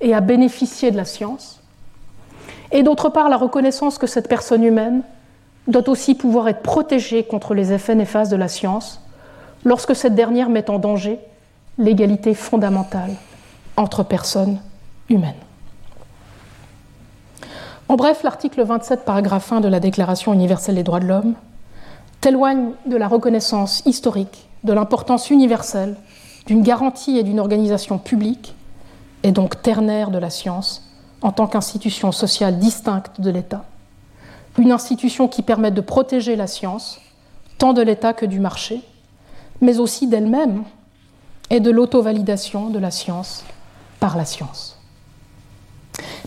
et 0.00 0.14
à 0.14 0.20
bénéficier 0.20 0.92
de 0.92 0.96
la 0.96 1.04
science. 1.04 1.60
Et 2.70 2.84
d'autre 2.84 3.08
part, 3.08 3.28
la 3.28 3.36
reconnaissance 3.36 3.98
que 3.98 4.06
cette 4.06 4.28
personne 4.28 4.62
humaine 4.62 5.02
doit 5.66 5.88
aussi 5.88 6.14
pouvoir 6.14 6.46
être 6.46 6.62
protégée 6.62 7.24
contre 7.24 7.54
les 7.54 7.72
effets 7.72 7.96
néfastes 7.96 8.30
de 8.30 8.36
la 8.36 8.46
science 8.46 9.00
lorsque 9.64 9.96
cette 9.96 10.14
dernière 10.14 10.48
met 10.48 10.70
en 10.70 10.78
danger 10.78 11.18
l'égalité 11.78 12.34
fondamentale 12.34 13.16
entre 13.76 14.04
personnes 14.04 14.60
humaines. 15.08 15.34
En 17.88 17.96
bref, 17.96 18.22
l'article 18.22 18.62
27, 18.62 19.04
paragraphe 19.04 19.52
1 19.52 19.60
de 19.60 19.66
la 19.66 19.80
Déclaration 19.80 20.32
universelle 20.32 20.76
des 20.76 20.84
droits 20.84 21.00
de 21.00 21.08
l'homme 21.08 21.34
témoigne 22.22 22.70
de 22.86 22.96
la 22.96 23.08
reconnaissance 23.08 23.82
historique 23.84 24.48
de 24.62 24.72
l'importance 24.72 25.28
universelle 25.30 25.96
d'une 26.46 26.62
garantie 26.62 27.18
et 27.18 27.24
d'une 27.24 27.40
organisation 27.40 27.98
publique, 27.98 28.54
et 29.24 29.32
donc 29.32 29.60
ternaire 29.60 30.10
de 30.10 30.18
la 30.18 30.30
science, 30.30 30.88
en 31.20 31.32
tant 31.32 31.48
qu'institution 31.48 32.12
sociale 32.12 32.58
distincte 32.60 33.20
de 33.20 33.30
l'État. 33.30 33.64
Une 34.56 34.70
institution 34.70 35.26
qui 35.26 35.42
permet 35.42 35.72
de 35.72 35.80
protéger 35.80 36.36
la 36.36 36.46
science, 36.46 37.00
tant 37.58 37.72
de 37.72 37.82
l'État 37.82 38.12
que 38.12 38.26
du 38.26 38.38
marché, 38.38 38.82
mais 39.60 39.80
aussi 39.80 40.06
d'elle-même 40.06 40.62
et 41.50 41.58
de 41.58 41.70
l'auto-validation 41.72 42.70
de 42.70 42.78
la 42.78 42.92
science 42.92 43.44
par 43.98 44.16
la 44.16 44.24
science. 44.24 44.78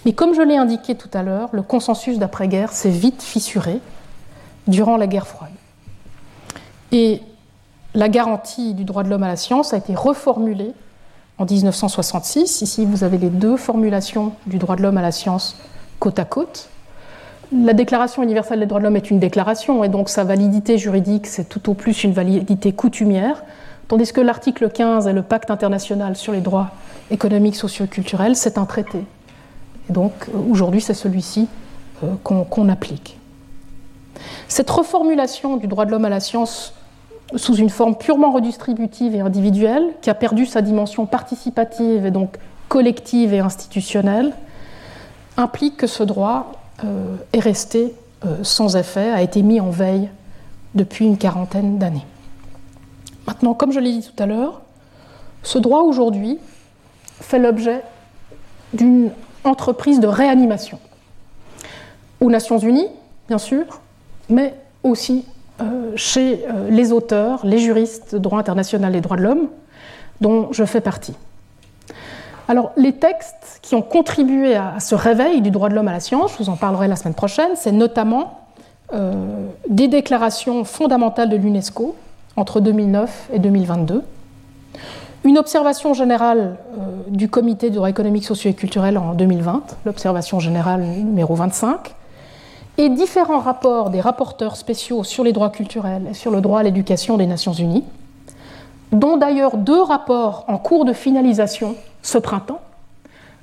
Mais 0.03 0.11
comme 0.11 0.33
je 0.33 0.41
l'ai 0.41 0.57
indiqué 0.57 0.95
tout 0.95 1.09
à 1.13 1.23
l'heure, 1.23 1.49
le 1.53 1.61
consensus 1.61 2.19
d'après-guerre 2.19 2.73
s'est 2.73 2.89
vite 2.89 3.21
fissuré 3.21 3.79
durant 4.67 4.97
la 4.97 5.07
guerre 5.07 5.27
froide. 5.27 5.51
Et 6.91 7.21
la 7.93 8.09
garantie 8.09 8.73
du 8.73 8.83
droit 8.83 9.03
de 9.03 9.09
l'homme 9.09 9.23
à 9.23 9.27
la 9.27 9.35
science 9.35 9.73
a 9.73 9.77
été 9.77 9.95
reformulée 9.95 10.73
en 11.37 11.45
1966. 11.45 12.61
Ici, 12.61 12.85
vous 12.85 13.03
avez 13.03 13.17
les 13.17 13.29
deux 13.29 13.57
formulations 13.57 14.33
du 14.45 14.57
droit 14.57 14.75
de 14.75 14.81
l'homme 14.81 14.97
à 14.97 15.01
la 15.01 15.11
science 15.11 15.57
côte 15.99 16.19
à 16.19 16.25
côte. 16.25 16.69
La 17.53 17.73
Déclaration 17.73 18.23
universelle 18.23 18.59
des 18.59 18.65
droits 18.65 18.79
de 18.79 18.85
l'homme 18.85 18.95
est 18.95 19.11
une 19.11 19.19
déclaration, 19.19 19.83
et 19.83 19.89
donc 19.89 20.09
sa 20.09 20.23
validité 20.23 20.77
juridique, 20.77 21.27
c'est 21.27 21.47
tout 21.47 21.69
au 21.69 21.73
plus 21.73 22.03
une 22.03 22.11
validité 22.11 22.73
coutumière, 22.73 23.43
tandis 23.87 24.11
que 24.11 24.21
l'article 24.21 24.69
15 24.69 25.07
et 25.07 25.13
le 25.13 25.21
pacte 25.21 25.51
international 25.51 26.15
sur 26.15 26.33
les 26.33 26.41
droits 26.41 26.71
économique, 27.11 27.55
socio-culturel, 27.55 28.35
c'est 28.35 28.57
un 28.57 28.65
traité. 28.65 28.99
Et 29.89 29.93
donc 29.93 30.11
aujourd'hui, 30.49 30.81
c'est 30.81 30.95
celui-ci 30.95 31.47
euh, 32.03 32.07
qu'on 32.23 32.69
applique. 32.69 33.14
Cette 34.47 34.69
reformulation 34.69 35.57
du 35.57 35.67
droit 35.67 35.85
de 35.85 35.91
l'homme 35.91 36.05
à 36.05 36.09
la 36.09 36.19
science 36.19 36.73
sous 37.35 37.55
une 37.55 37.69
forme 37.69 37.95
purement 37.95 38.31
redistributive 38.31 39.15
et 39.15 39.19
individuelle, 39.19 39.83
qui 40.01 40.09
a 40.09 40.13
perdu 40.13 40.45
sa 40.45 40.61
dimension 40.61 41.05
participative 41.05 42.05
et 42.05 42.11
donc 42.11 42.37
collective 42.69 43.33
et 43.33 43.39
institutionnelle, 43.39 44.33
implique 45.37 45.77
que 45.77 45.87
ce 45.87 46.03
droit 46.03 46.51
euh, 46.83 47.15
est 47.33 47.39
resté 47.39 47.93
sans 48.41 48.75
effet, 48.75 49.11
a 49.11 49.21
été 49.21 49.43
mis 49.43 49.59
en 49.59 49.69
veille 49.69 50.09
depuis 50.73 51.05
une 51.05 51.17
quarantaine 51.17 51.77
d'années. 51.77 52.05
Maintenant, 53.27 53.53
comme 53.53 53.71
je 53.71 53.79
l'ai 53.79 53.91
dit 53.91 54.01
tout 54.01 54.21
à 54.21 54.25
l'heure, 54.25 54.61
ce 55.43 55.57
droit 55.57 55.81
aujourd'hui 55.81 56.39
fait 57.21 57.39
l'objet 57.39 57.83
d'une 58.73 59.11
entreprise 59.43 59.99
de 59.99 60.07
réanimation. 60.07 60.79
Aux 62.19 62.29
Nations 62.29 62.57
Unies, 62.57 62.89
bien 63.27 63.37
sûr, 63.37 63.63
mais 64.29 64.53
aussi 64.83 65.25
euh, 65.61 65.93
chez 65.95 66.45
euh, 66.49 66.69
les 66.69 66.91
auteurs, 66.91 67.45
les 67.45 67.59
juristes 67.59 68.13
de 68.13 68.19
droit 68.19 68.39
international 68.39 68.93
et 68.95 68.99
droits 68.99 69.15
de 69.15 69.23
l'homme, 69.23 69.47
dont 70.19 70.49
je 70.51 70.65
fais 70.65 70.81
partie. 70.81 71.13
Alors, 72.47 72.71
les 72.75 72.91
textes 72.91 73.59
qui 73.61 73.73
ont 73.73 73.81
contribué 73.81 74.55
à, 74.55 74.79
ce 74.79 74.95
réveil 74.95 75.41
du 75.41 75.51
droit 75.51 75.69
de 75.69 75.75
l'homme 75.75 75.87
à 75.87 75.93
la 75.93 76.01
science, 76.01 76.33
je 76.33 76.43
vous 76.43 76.49
en 76.49 76.57
parlerai 76.57 76.87
la 76.87 76.97
semaine 76.97 77.13
prochaine, 77.13 77.51
c'est 77.55 77.71
notamment 77.71 78.41
euh, 78.93 79.13
des 79.69 79.87
déclarations 79.87 80.65
fondamentales 80.65 81.29
de 81.29 81.37
l'UNESCO 81.37 81.95
entre 82.35 82.59
2009 82.59 83.29
et 83.31 83.39
2022, 83.39 84.03
une 85.23 85.37
observation 85.37 85.93
générale 85.93 86.57
du 87.07 87.29
comité 87.29 87.69
de 87.69 87.75
droit 87.75 87.89
économique, 87.89 88.25
socio 88.25 88.51
et 88.51 88.53
culturel 88.53 88.97
en 88.97 89.13
2020, 89.13 89.77
l'observation 89.85 90.39
générale 90.39 90.81
numéro 90.81 91.33
25, 91.33 91.95
et 92.77 92.89
différents 92.89 93.39
rapports 93.39 93.89
des 93.89 94.01
rapporteurs 94.01 94.57
spéciaux 94.57 95.03
sur 95.03 95.23
les 95.23 95.33
droits 95.33 95.49
culturels 95.49 96.07
et 96.09 96.13
sur 96.13 96.31
le 96.31 96.41
droit 96.41 96.59
à 96.59 96.63
l'éducation 96.63 97.17
des 97.17 97.25
Nations 97.25 97.53
Unies, 97.53 97.85
dont 98.91 99.17
d'ailleurs 99.17 99.57
deux 99.57 99.81
rapports 99.81 100.45
en 100.47 100.57
cours 100.57 100.85
de 100.85 100.93
finalisation 100.93 101.75
ce 102.01 102.17
printemps, 102.17 102.61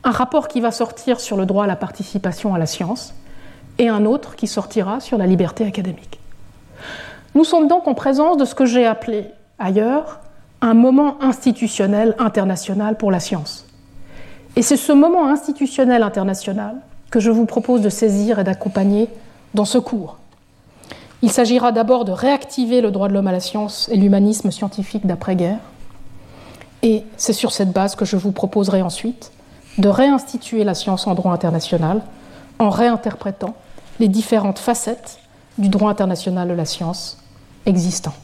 un 0.05 0.11
rapport 0.11 0.49
qui 0.49 0.61
va 0.61 0.71
sortir 0.71 1.21
sur 1.21 1.37
le 1.37 1.47
droit 1.47 1.65
à 1.65 1.67
la 1.67 1.77
participation 1.77 2.55
à 2.55 2.59
la 2.59 2.67
science 2.67 3.15
et 3.79 3.89
un 3.89 4.05
autre 4.05 4.37
qui 4.37 4.47
sortira 4.47 5.01
sur 5.01 5.17
la 5.17 5.27
liberté 5.27 5.65
académique. 5.65 6.19
Nous 7.35 7.45
sommes 7.45 7.69
donc 7.69 7.89
en 7.89 7.95
présence 7.95 8.37
de 8.37 8.45
ce 8.45 8.55
que 8.55 8.67
j'ai 8.67 8.87
appelé 8.87 9.27
ailleurs 9.59 10.21
un 10.61 10.75
moment 10.75 11.17
institutionnel 11.23 12.15
international 12.19 12.97
pour 12.97 13.11
la 13.11 13.21
science. 13.21 13.67
Et 14.55 14.63
c'est 14.63 14.77
ce 14.77 14.93
moment 14.93 15.29
institutionnel 15.29 16.03
international 16.03 16.77
que 17.13 17.21
je 17.21 17.31
vous 17.31 17.47
propose 17.47 17.83
de 17.83 17.91
saisir 17.91 18.41
et 18.41 18.45
d'accompagner 18.45 19.09
dans 19.55 19.67
ce 19.67 19.79
cours. 19.79 20.17
Il 21.21 21.31
s'agira 21.31 21.71
d'abord 21.71 22.05
de 22.05 22.11
réactiver 22.11 22.81
le 22.81 22.91
droit 22.91 23.07
de 23.07 23.13
l'homme 23.13 23.29
à 23.29 23.33
la 23.33 23.39
science 23.39 23.89
et 23.93 23.97
l'humanisme 23.97 24.51
scientifique 24.51 25.07
d'après-guerre. 25.07 25.61
Et 26.83 27.05
c'est 27.19 27.35
sur 27.35 27.53
cette 27.53 27.71
base 27.71 27.95
que 27.95 28.07
je 28.07 28.17
vous 28.17 28.33
proposerai 28.33 28.83
ensuite 28.83 29.31
de 29.79 29.89
réinstituer 29.89 30.65
la 30.65 30.75
science 30.75 31.07
en 31.07 31.15
droit 31.15 31.33
international 31.33 32.01
en 32.59 32.71
réinterprétant 32.71 33.55
les 34.01 34.09
différentes 34.09 34.59
facettes 34.59 35.19
du 35.59 35.69
droit 35.69 35.91
international 35.91 36.49
de 36.49 36.55
la 36.55 36.65
science 36.65 37.19
existant. 37.67 38.15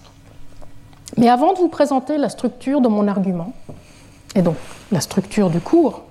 Mais 1.18 1.28
avant 1.28 1.52
de 1.52 1.58
vous 1.58 1.68
présenter 1.68 2.16
la 2.16 2.30
structure 2.30 2.80
de 2.80 2.88
mon 2.88 3.06
argument, 3.06 3.52
et 4.34 4.40
donc 4.40 4.56
la 4.90 5.00
structure 5.00 5.50
du 5.50 5.60
cours, 5.60 6.04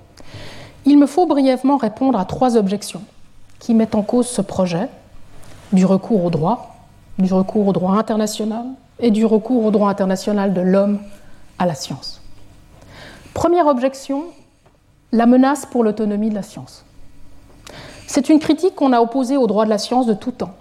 il 0.88 0.98
me 0.98 1.06
faut 1.06 1.26
brièvement 1.26 1.76
répondre 1.76 2.18
à 2.18 2.24
trois 2.24 2.56
objections 2.56 3.02
qui 3.58 3.74
mettent 3.74 3.94
en 3.94 4.02
cause 4.02 4.26
ce 4.26 4.40
projet 4.40 4.88
du 5.72 5.84
recours 5.84 6.24
au 6.24 6.30
droit, 6.30 6.76
du 7.18 7.30
recours 7.30 7.66
au 7.66 7.72
droit 7.72 7.92
international 7.92 8.64
et 8.98 9.10
du 9.10 9.26
recours 9.26 9.66
au 9.66 9.70
droit 9.70 9.90
international 9.90 10.54
de 10.54 10.62
l'homme 10.62 10.98
à 11.58 11.66
la 11.66 11.74
science. 11.74 12.22
Première 13.34 13.66
objection, 13.66 14.24
la 15.12 15.26
menace 15.26 15.66
pour 15.66 15.84
l'autonomie 15.84 16.30
de 16.30 16.34
la 16.34 16.42
science. 16.42 16.84
C'est 18.06 18.30
une 18.30 18.38
critique 18.38 18.74
qu'on 18.74 18.94
a 18.94 19.00
opposée 19.00 19.36
au 19.36 19.46
droit 19.46 19.66
de 19.66 19.70
la 19.70 19.78
science 19.78 20.06
de 20.06 20.14
tout 20.14 20.32
temps. 20.32 20.54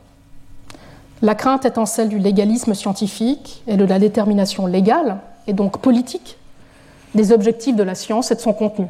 La 1.22 1.36
crainte 1.36 1.66
étant 1.66 1.86
celle 1.86 2.10
du 2.10 2.20
légalisme 2.20 2.74
scientifique 2.74 3.64
et 3.66 3.78
de 3.78 3.86
la 3.86 3.98
détermination 3.98 4.66
légale, 4.66 5.20
et 5.48 5.54
donc 5.54 5.80
politique, 5.80 6.38
des 7.16 7.32
objectifs 7.32 7.78
de 7.78 7.84
la 7.84 7.96
science 7.96 8.30
et 8.32 8.36
de 8.36 8.42
son 8.42 8.54
contenu. 8.54 8.88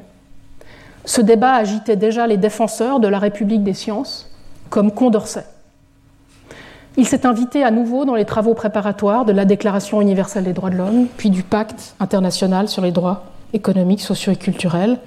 Ce 1.08 1.22
débat 1.22 1.54
agitait 1.54 1.96
déjà 1.96 2.28
les 2.28 2.36
défenseurs 2.36 3.00
de 3.00 3.08
la 3.08 3.18
République 3.18 3.64
des 3.64 3.74
sciences, 3.74 4.30
comme 4.70 4.92
Condorcet. 4.92 5.46
Il 6.98 7.08
s'est 7.08 7.26
invité 7.26 7.64
à 7.64 7.72
nouveau 7.72 8.04
dans 8.04 8.14
les 8.14 8.26
travaux 8.26 8.54
préparatoires 8.54 9.24
de 9.24 9.32
la 9.32 9.46
Déclaration 9.46 10.02
universelle 10.02 10.44
des 10.44 10.52
droits 10.52 10.70
de 10.70 10.76
l'homme, 10.76 11.08
puis 11.16 11.30
du 11.30 11.44
Pacte 11.44 11.96
international 12.02 12.68
sur 12.68 12.82
les 12.82 12.92
droits 12.92 13.24
économiques, 13.54 14.02
sociaux 14.02 14.34
et 14.34 14.36
culturels, 14.36 15.00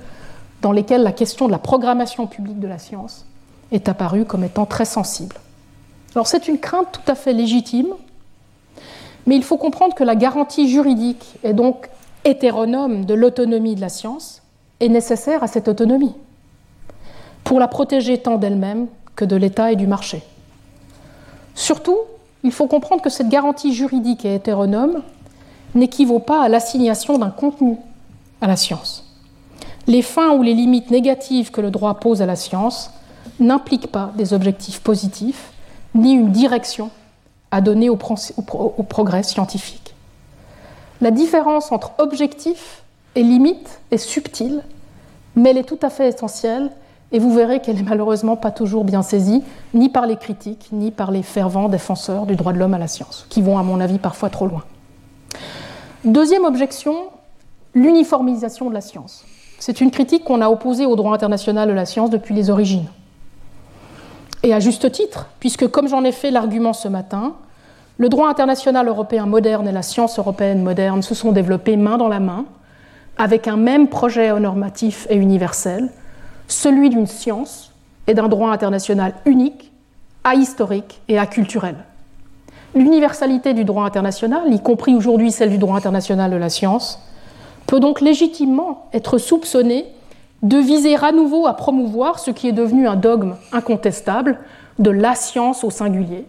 dans 0.62 0.72
lesquels 0.72 1.02
la 1.02 1.12
question 1.12 1.46
de 1.46 1.52
la 1.52 1.58
programmation 1.58 2.26
publique 2.26 2.60
de 2.60 2.68
la 2.68 2.78
science 2.78 3.26
est 3.70 3.86
apparue 3.86 4.24
comme 4.24 4.42
étant 4.42 4.64
très 4.64 4.86
sensible. 4.86 5.36
Alors 6.14 6.26
c'est 6.26 6.48
une 6.48 6.58
crainte 6.58 6.88
tout 6.92 7.12
à 7.12 7.14
fait 7.14 7.34
légitime, 7.34 7.92
mais 9.26 9.36
il 9.36 9.44
faut 9.44 9.58
comprendre 9.58 9.94
que 9.94 10.04
la 10.04 10.16
garantie 10.16 10.70
juridique 10.70 11.36
et 11.44 11.52
donc 11.52 11.90
hétéronome 12.24 13.04
de 13.04 13.12
l'autonomie 13.12 13.74
de 13.74 13.82
la 13.82 13.90
science 13.90 14.39
est 14.80 14.88
nécessaire 14.88 15.42
à 15.42 15.46
cette 15.46 15.68
autonomie, 15.68 16.14
pour 17.44 17.60
la 17.60 17.68
protéger 17.68 18.18
tant 18.18 18.38
d'elle-même 18.38 18.86
que 19.16 19.24
de 19.24 19.36
l'État 19.36 19.72
et 19.72 19.76
du 19.76 19.86
marché. 19.86 20.22
Surtout, 21.54 21.98
il 22.42 22.52
faut 22.52 22.66
comprendre 22.66 23.02
que 23.02 23.10
cette 23.10 23.28
garantie 23.28 23.74
juridique 23.74 24.24
et 24.24 24.34
hétéronome 24.34 25.02
n'équivaut 25.74 26.20
pas 26.20 26.42
à 26.42 26.48
l'assignation 26.48 27.18
d'un 27.18 27.30
contenu 27.30 27.76
à 28.40 28.46
la 28.46 28.56
science. 28.56 29.04
Les 29.86 30.02
fins 30.02 30.32
ou 30.32 30.42
les 30.42 30.54
limites 30.54 30.90
négatives 30.90 31.50
que 31.50 31.60
le 31.60 31.70
droit 31.70 31.94
pose 31.94 32.22
à 32.22 32.26
la 32.26 32.36
science 32.36 32.90
n'impliquent 33.38 33.90
pas 33.90 34.12
des 34.16 34.32
objectifs 34.32 34.80
positifs, 34.80 35.52
ni 35.94 36.12
une 36.12 36.30
direction 36.30 36.90
à 37.50 37.60
donner 37.60 37.90
au, 37.90 37.96
progrès 37.96 39.22
scientifique. 39.22 39.94
La 41.00 41.10
différence 41.10 41.72
entre 41.72 41.92
objectif 41.98 42.82
et 43.14 43.22
limite 43.22 43.80
est 43.90 43.98
subtile, 43.98 44.62
mais 45.36 45.50
elle 45.50 45.58
est 45.58 45.64
tout 45.64 45.78
à 45.82 45.90
fait 45.90 46.08
essentielle, 46.08 46.70
et 47.12 47.18
vous 47.18 47.34
verrez 47.34 47.60
qu'elle 47.60 47.76
n'est 47.76 47.82
malheureusement 47.82 48.36
pas 48.36 48.50
toujours 48.50 48.84
bien 48.84 49.02
saisie, 49.02 49.42
ni 49.74 49.88
par 49.88 50.06
les 50.06 50.16
critiques, 50.16 50.68
ni 50.72 50.90
par 50.90 51.10
les 51.10 51.22
fervents 51.22 51.68
défenseurs 51.68 52.26
du 52.26 52.36
droit 52.36 52.52
de 52.52 52.58
l'homme 52.58 52.74
à 52.74 52.78
la 52.78 52.86
science, 52.86 53.26
qui 53.28 53.42
vont, 53.42 53.58
à 53.58 53.62
mon 53.62 53.80
avis, 53.80 53.98
parfois 53.98 54.30
trop 54.30 54.46
loin. 54.46 54.62
Deuxième 56.04 56.44
objection, 56.44 56.94
l'uniformisation 57.74 58.68
de 58.68 58.74
la 58.74 58.80
science. 58.80 59.24
C'est 59.58 59.80
une 59.80 59.90
critique 59.90 60.24
qu'on 60.24 60.40
a 60.40 60.48
opposée 60.48 60.86
au 60.86 60.96
droit 60.96 61.12
international 61.12 61.68
de 61.68 61.74
la 61.74 61.84
science 61.84 62.10
depuis 62.10 62.34
les 62.34 62.48
origines. 62.48 62.86
Et 64.42 64.54
à 64.54 64.60
juste 64.60 64.90
titre, 64.90 65.28
puisque 65.38 65.68
comme 65.68 65.88
j'en 65.88 66.04
ai 66.04 66.12
fait 66.12 66.30
l'argument 66.30 66.72
ce 66.72 66.88
matin, 66.88 67.34
le 67.98 68.08
droit 68.08 68.30
international 68.30 68.88
européen 68.88 69.26
moderne 69.26 69.68
et 69.68 69.72
la 69.72 69.82
science 69.82 70.18
européenne 70.18 70.62
moderne 70.62 71.02
se 71.02 71.14
sont 71.14 71.32
développés 71.32 71.76
main 71.76 71.98
dans 71.98 72.08
la 72.08 72.20
main, 72.20 72.46
avec 73.20 73.48
un 73.48 73.58
même 73.58 73.88
projet 73.88 74.32
normatif 74.40 75.06
et 75.10 75.14
universel, 75.14 75.90
celui 76.48 76.88
d'une 76.88 77.06
science 77.06 77.70
et 78.06 78.14
d'un 78.14 78.28
droit 78.28 78.50
international 78.50 79.12
unique, 79.26 79.72
ahistorique 80.24 81.02
et 81.06 81.18
aculturel. 81.18 81.74
L'universalité 82.74 83.52
du 83.52 83.64
droit 83.64 83.84
international, 83.84 84.50
y 84.50 84.62
compris 84.62 84.94
aujourd'hui 84.94 85.32
celle 85.32 85.50
du 85.50 85.58
droit 85.58 85.76
international 85.76 86.30
de 86.30 86.36
la 86.36 86.48
science, 86.48 86.98
peut 87.66 87.78
donc 87.78 88.00
légitimement 88.00 88.86
être 88.94 89.18
soupçonnée 89.18 89.84
de 90.42 90.56
viser 90.56 90.96
à 90.96 91.12
nouveau 91.12 91.46
à 91.46 91.52
promouvoir 91.52 92.20
ce 92.20 92.30
qui 92.30 92.48
est 92.48 92.52
devenu 92.52 92.88
un 92.88 92.96
dogme 92.96 93.36
incontestable 93.52 94.38
de 94.78 94.90
la 94.90 95.14
science 95.14 95.62
au 95.62 95.68
singulier, 95.68 96.24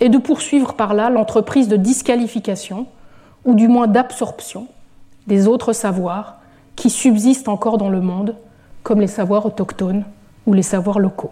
et 0.00 0.10
de 0.10 0.18
poursuivre 0.18 0.74
par 0.74 0.92
là 0.92 1.08
l'entreprise 1.08 1.68
de 1.68 1.76
disqualification, 1.76 2.84
ou 3.46 3.54
du 3.54 3.66
moins 3.66 3.86
d'absorption, 3.86 4.66
des 5.28 5.46
autres 5.46 5.72
savoirs 5.72 6.36
qui 6.74 6.90
subsistent 6.90 7.48
encore 7.48 7.78
dans 7.78 7.90
le 7.90 8.00
monde, 8.00 8.34
comme 8.82 9.00
les 9.00 9.06
savoirs 9.06 9.46
autochtones 9.46 10.04
ou 10.46 10.54
les 10.54 10.62
savoirs 10.62 10.98
locaux. 10.98 11.30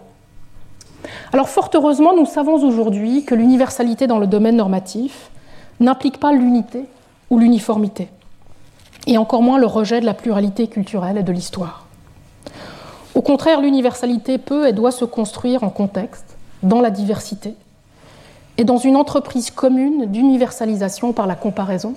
Alors 1.33 1.49
fort 1.49 1.69
heureusement, 1.73 2.15
nous 2.15 2.25
savons 2.25 2.63
aujourd'hui 2.63 3.25
que 3.25 3.35
l'universalité 3.35 4.07
dans 4.07 4.19
le 4.19 4.27
domaine 4.27 4.55
normatif 4.55 5.31
n'implique 5.79 6.19
pas 6.19 6.31
l'unité 6.31 6.85
ou 7.29 7.39
l'uniformité, 7.39 8.09
et 9.07 9.17
encore 9.17 9.41
moins 9.41 9.57
le 9.57 9.65
rejet 9.65 9.99
de 9.99 10.05
la 10.05 10.13
pluralité 10.13 10.67
culturelle 10.67 11.17
et 11.17 11.23
de 11.23 11.31
l'histoire. 11.31 11.85
Au 13.15 13.21
contraire, 13.21 13.61
l'universalité 13.61 14.37
peut 14.37 14.67
et 14.67 14.73
doit 14.73 14.91
se 14.91 15.05
construire 15.05 15.63
en 15.63 15.69
contexte, 15.69 16.37
dans 16.61 16.81
la 16.81 16.89
diversité, 16.89 17.55
et 18.57 18.63
dans 18.63 18.77
une 18.77 18.95
entreprise 18.95 19.49
commune 19.49 20.05
d'universalisation 20.05 21.13
par 21.13 21.27
la 21.27 21.35
comparaison 21.35 21.95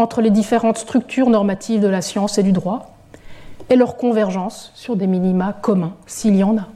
entre 0.00 0.22
les 0.22 0.30
différentes 0.30 0.78
structures 0.78 1.28
normatives 1.28 1.80
de 1.80 1.88
la 1.88 2.02
science 2.02 2.38
et 2.38 2.42
du 2.42 2.52
droit, 2.52 2.94
et 3.68 3.76
leur 3.76 3.96
convergence 3.96 4.72
sur 4.74 4.96
des 4.96 5.06
minima 5.06 5.52
communs, 5.52 5.94
s'il 6.06 6.36
y 6.36 6.42
en 6.42 6.56
a. 6.58 6.66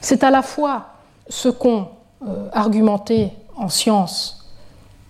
C'est 0.00 0.24
à 0.24 0.30
la 0.30 0.42
fois 0.42 0.86
ce 1.28 1.48
qu'ont 1.48 1.88
euh, 2.26 2.48
argumenté 2.52 3.32
en 3.56 3.68
sciences, 3.68 4.46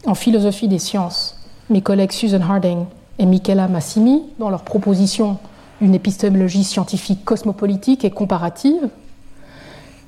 en 0.06 0.14
philosophie 0.14 0.68
des 0.68 0.78
sciences, 0.78 1.38
mes 1.70 1.80
collègues 1.80 2.12
Susan 2.12 2.40
Harding 2.40 2.86
et 3.18 3.26
Michela 3.26 3.68
Massimi 3.68 4.22
dans 4.38 4.50
leur 4.50 4.62
proposition 4.62 5.38
d'une 5.80 5.94
épistémologie 5.94 6.64
scientifique 6.64 7.24
cosmopolitique 7.24 8.04
et 8.04 8.10
comparative. 8.10 8.88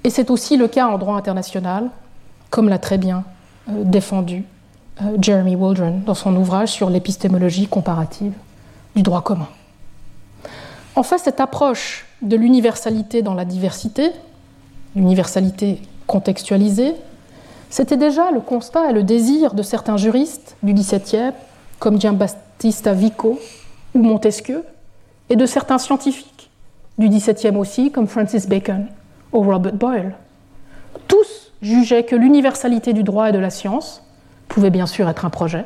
Et 0.04 0.10
c'est 0.10 0.30
aussi 0.30 0.56
le 0.56 0.68
cas 0.68 0.86
en 0.86 0.98
droit 0.98 1.16
international, 1.16 1.90
comme 2.50 2.68
l'a 2.68 2.78
très 2.78 2.98
bien 2.98 3.24
euh, 3.68 3.84
défendu 3.84 4.44
Jeremy 5.20 5.56
Waldron 5.56 6.00
dans 6.06 6.14
son 6.14 6.34
ouvrage 6.36 6.70
sur 6.70 6.88
l'épistémologie 6.88 7.66
comparative 7.66 8.32
du 8.94 9.02
droit 9.02 9.22
commun. 9.22 9.48
En 10.94 11.02
fait, 11.02 11.18
cette 11.18 11.40
approche 11.40 12.06
de 12.22 12.36
l'universalité 12.36 13.20
dans 13.20 13.34
la 13.34 13.44
diversité, 13.44 14.10
l'universalité 14.94 15.82
contextualisée, 16.06 16.94
c'était 17.68 17.98
déjà 17.98 18.30
le 18.30 18.40
constat 18.40 18.90
et 18.90 18.92
le 18.94 19.02
désir 19.02 19.52
de 19.52 19.62
certains 19.62 19.98
juristes 19.98 20.56
du 20.62 20.72
XVIIe, 20.72 21.32
comme 21.78 22.00
Giambattista 22.00 22.94
Vico 22.94 23.38
ou 23.94 23.98
Montesquieu, 23.98 24.64
et 25.28 25.36
de 25.36 25.44
certains 25.44 25.78
scientifiques 25.78 26.48
du 26.96 27.10
XVIIe 27.10 27.56
aussi, 27.56 27.90
comme 27.90 28.06
Francis 28.06 28.48
Bacon 28.48 28.86
ou 29.32 29.42
Robert 29.42 29.74
Boyle. 29.74 30.14
Tous 31.08 31.52
jugeaient 31.60 32.04
que 32.04 32.16
l'universalité 32.16 32.94
du 32.94 33.02
droit 33.02 33.28
et 33.28 33.32
de 33.32 33.38
la 33.38 33.50
science 33.50 34.02
pouvait 34.48 34.70
bien 34.70 34.86
sûr 34.86 35.08
être 35.08 35.24
un 35.24 35.30
projet, 35.30 35.64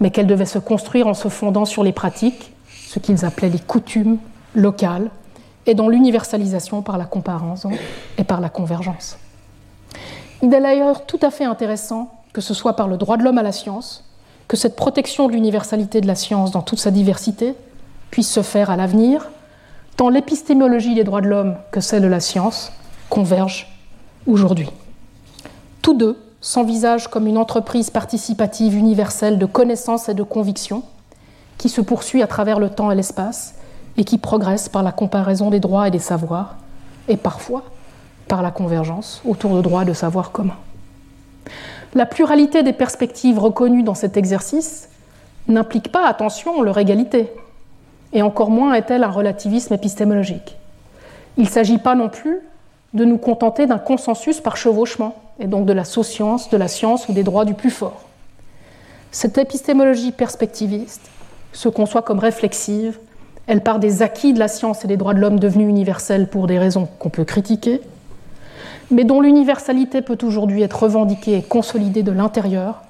mais 0.00 0.10
qu'elle 0.10 0.26
devait 0.26 0.46
se 0.46 0.58
construire 0.58 1.06
en 1.06 1.14
se 1.14 1.28
fondant 1.28 1.64
sur 1.64 1.82
les 1.82 1.92
pratiques, 1.92 2.52
ce 2.68 2.98
qu'ils 2.98 3.24
appelaient 3.24 3.50
les 3.50 3.58
coutumes 3.58 4.18
locales, 4.54 5.10
et 5.66 5.74
dans 5.74 5.88
l'universalisation 5.88 6.82
par 6.82 6.96
la 6.96 7.04
comparaison 7.04 7.70
et 8.16 8.24
par 8.24 8.40
la 8.40 8.48
convergence. 8.48 9.18
Il 10.42 10.52
est 10.54 10.60
d'ailleurs 10.60 11.04
tout 11.04 11.18
à 11.22 11.30
fait 11.30 11.44
intéressant, 11.44 12.10
que 12.32 12.40
ce 12.40 12.54
soit 12.54 12.74
par 12.74 12.88
le 12.88 12.96
droit 12.96 13.16
de 13.16 13.22
l'homme 13.22 13.38
à 13.38 13.42
la 13.42 13.52
science, 13.52 14.04
que 14.46 14.56
cette 14.56 14.76
protection 14.76 15.26
de 15.26 15.32
l'universalité 15.32 16.00
de 16.00 16.06
la 16.06 16.14
science 16.14 16.52
dans 16.52 16.62
toute 16.62 16.78
sa 16.78 16.90
diversité 16.90 17.54
puisse 18.10 18.30
se 18.30 18.42
faire 18.42 18.70
à 18.70 18.76
l'avenir, 18.76 19.28
tant 19.96 20.08
l'épistémologie 20.08 20.94
des 20.94 21.04
droits 21.04 21.20
de 21.20 21.28
l'homme 21.28 21.56
que 21.70 21.80
celle 21.80 22.02
de 22.02 22.08
la 22.08 22.20
science 22.20 22.72
convergent 23.10 23.66
aujourd'hui. 24.26 24.70
Tous 25.82 25.94
deux 25.94 26.18
s'envisagent 26.40 27.08
comme 27.08 27.26
une 27.26 27.38
entreprise 27.38 27.90
participative 27.90 28.76
universelle 28.76 29.38
de 29.38 29.46
connaissance 29.46 30.08
et 30.08 30.14
de 30.14 30.22
conviction 30.22 30.82
qui 31.56 31.68
se 31.68 31.80
poursuit 31.80 32.22
à 32.22 32.26
travers 32.26 32.60
le 32.60 32.70
temps 32.70 32.90
et 32.90 32.94
l'espace 32.94 33.54
et 33.96 34.04
qui 34.04 34.18
progresse 34.18 34.68
par 34.68 34.82
la 34.82 34.92
comparaison 34.92 35.50
des 35.50 35.58
droits 35.58 35.88
et 35.88 35.90
des 35.90 35.98
savoirs, 35.98 36.56
et 37.08 37.16
parfois 37.16 37.64
par 38.28 38.42
la 38.42 38.52
convergence 38.52 39.20
autour 39.24 39.56
de 39.56 39.62
droits 39.62 39.82
et 39.82 39.86
de 39.86 39.92
savoirs 39.92 40.30
communs. 40.30 40.56
La 41.94 42.06
pluralité 42.06 42.62
des 42.62 42.72
perspectives 42.72 43.38
reconnues 43.38 43.82
dans 43.82 43.94
cet 43.94 44.16
exercice 44.16 44.88
n'implique 45.48 45.90
pas, 45.90 46.06
attention, 46.06 46.62
leur 46.62 46.78
égalité, 46.78 47.32
et 48.12 48.22
encore 48.22 48.50
moins 48.50 48.74
est-elle 48.74 49.02
un 49.02 49.10
relativisme 49.10 49.74
épistémologique. 49.74 50.56
Il 51.36 51.44
ne 51.44 51.48
s'agit 51.48 51.78
pas 51.78 51.94
non 51.94 52.08
plus 52.08 52.40
de 52.94 53.04
nous 53.04 53.18
contenter 53.18 53.66
d'un 53.66 53.78
consensus 53.78 54.40
par 54.40 54.56
chevauchement, 54.56 55.14
et 55.40 55.46
donc 55.46 55.66
de 55.66 55.72
la 55.72 55.84
science, 55.84 56.50
de 56.50 56.56
la 56.56 56.68
science 56.68 57.08
ou 57.08 57.12
des 57.12 57.22
droits 57.22 57.44
du 57.44 57.54
plus 57.54 57.70
fort. 57.70 58.02
Cette 59.10 59.38
épistémologie 59.38 60.12
perspectiviste 60.12 61.08
se 61.52 61.68
conçoit 61.68 62.02
comme 62.02 62.18
réflexive, 62.18 62.98
elle 63.46 63.62
part 63.62 63.78
des 63.78 64.02
acquis 64.02 64.34
de 64.34 64.38
la 64.38 64.48
science 64.48 64.84
et 64.84 64.88
des 64.88 64.98
droits 64.98 65.14
de 65.14 65.20
l'homme 65.20 65.38
devenus 65.38 65.68
universels 65.68 66.28
pour 66.28 66.46
des 66.46 66.58
raisons 66.58 66.88
qu'on 66.98 67.08
peut 67.08 67.24
critiquer, 67.24 67.80
mais 68.90 69.04
dont 69.04 69.20
l'universalité 69.20 70.02
peut 70.02 70.18
aujourd'hui 70.22 70.62
être 70.62 70.82
revendiquée 70.82 71.36
et 71.38 71.42
consolidée 71.42 72.02
de 72.02 72.12
l'intérieur 72.12 72.82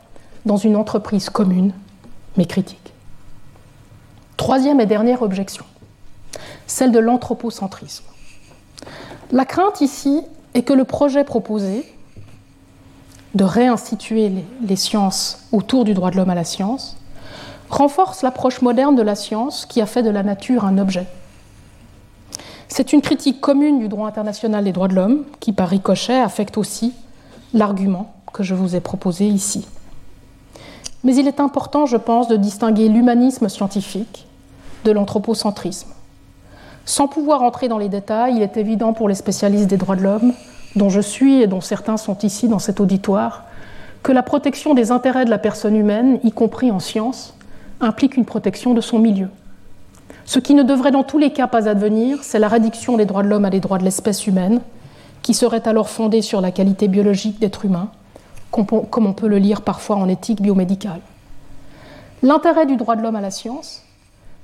dans 0.47 0.57
une 0.57 0.77
entreprise 0.77 1.31
commune, 1.31 1.73
mais 2.37 2.47
critique. 2.47 2.93
Troisième 4.37 4.81
et 4.81 4.87
dernière 4.87 5.23
objection, 5.23 5.65
celle 6.67 6.93
de 6.93 6.99
l'anthropocentrisme. 6.99 8.05
La 9.31 9.45
crainte 9.45 9.83
ici 9.83 10.23
est 10.55 10.63
que 10.63 10.73
le 10.73 10.85
projet 10.85 11.23
proposé 11.23 11.85
de 13.35 13.45
réinstituer 13.45 14.33
les, 14.63 14.77
sciences 14.77 15.41
autour 15.53 15.85
du 15.85 15.93
droit 15.93 16.11
de 16.11 16.17
l'homme 16.17 16.31
à 16.31 16.35
la 16.35 16.45
science 16.45 16.97
renforce 17.69 18.23
l'approche 18.23 18.63
moderne 18.63 18.97
de 18.97 19.03
la 19.03 19.15
science 19.15 19.67
qui 19.67 19.83
a 19.83 19.87
fait 19.87 20.03
de 20.03 20.09
la 20.09 20.23
nature 20.23 20.65
un 20.65 20.79
objet. 20.79 21.07
C'est 22.69 22.95
une 22.95 23.03
critique 23.03 23.41
commune 23.41 23.79
du 23.79 23.89
droit 23.89 24.09
international 24.09 24.65
des 24.65 24.73
droits 24.73 24.89
de 24.89 24.95
l'homme 24.95 25.25
qui, 25.41 25.53
par 25.53 25.69
ricochet, 25.69 26.19
affecte 26.19 26.57
aussi 26.57 26.95
l'argument 27.53 28.15
que 28.33 28.43
je 28.43 28.55
vous 28.55 28.77
ai 28.77 28.81
proposé 28.81 29.27
ici. 29.27 29.67
Mais 31.05 31.15
il 31.17 31.29
est 31.29 31.41
important, 31.41 31.85
je 31.85 31.99
pense, 31.99 32.29
de 32.29 32.37
distinguer 32.37 32.89
l'humanisme 32.89 33.49
scientifique 33.51 34.27
de 34.85 34.91
l'anthropocentrisme. 34.91 35.91
Sans 36.89 37.07
pouvoir 37.07 37.43
entrer 37.43 37.69
dans 37.69 37.77
les 37.77 37.91
détails, 37.91 38.37
il 38.37 38.43
est 38.43 38.57
évident 38.57 38.95
pour 38.95 39.11
les 39.11 39.15
spécialistes 39.15 39.67
des 39.67 39.77
droits 39.77 39.95
de 39.95 40.03
l'homme, 40.03 40.33
dont 40.75 40.89
je 40.89 41.03
suis 41.03 41.43
et 41.43 41.47
dont 41.47 41.61
certains 41.61 41.99
sont 41.99 42.17
ici 42.21 42.49
dans 42.49 42.59
cet 42.59 42.81
auditoire, 42.81 43.45
que 44.03 44.11
la 44.11 44.23
protection 44.23 44.73
des 44.73 44.91
intérêts 44.91 45.27
de 45.27 45.31
la 45.31 45.37
personne 45.37 45.77
humaine, 45.77 46.19
y 46.25 46.33
compris 46.33 46.71
en 46.71 46.79
science, 46.79 47.35
implique 47.83 48.17
une 48.17 48.25
protection 48.25 48.73
de 48.73 48.81
son 48.81 49.01
milieu. 49.01 49.29
Ce 50.25 50.39
qui 50.39 50.55
ne 50.55 50.63
devrait 50.63 50.91
dans 50.91 51.03
tous 51.03 51.19
les 51.19 51.31
cas 51.31 51.47
pas 51.47 51.69
advenir, 51.69 52.21
c'est 52.25 52.39
la 52.39 52.49
réduction 52.49 52.97
des 52.97 53.05
droits 53.05 53.23
de 53.23 53.29
l'homme 53.29 53.45
à 53.45 53.51
des 53.51 53.61
droits 53.61 53.77
de 53.77 53.85
l'espèce 53.85 54.27
humaine, 54.27 54.63
qui 55.21 55.35
serait 55.35 55.69
alors 55.69 55.91
fondée 55.91 56.23
sur 56.23 56.41
la 56.41 56.53
qualité 56.53 56.89
biologique 56.89 57.39
d'être 57.39 57.67
humain, 57.67 57.91
comme 58.51 59.07
on 59.07 59.13
peut 59.13 59.29
le 59.29 59.37
lire 59.37 59.61
parfois 59.61 59.97
en 59.97 60.09
éthique 60.09 60.41
biomédicale. 60.41 61.01
L'intérêt 62.23 62.65
du 62.65 62.77
droit 62.77 62.97
de 62.97 63.03
l'homme 63.03 63.17
à 63.17 63.21
la 63.21 63.31
science, 63.31 63.83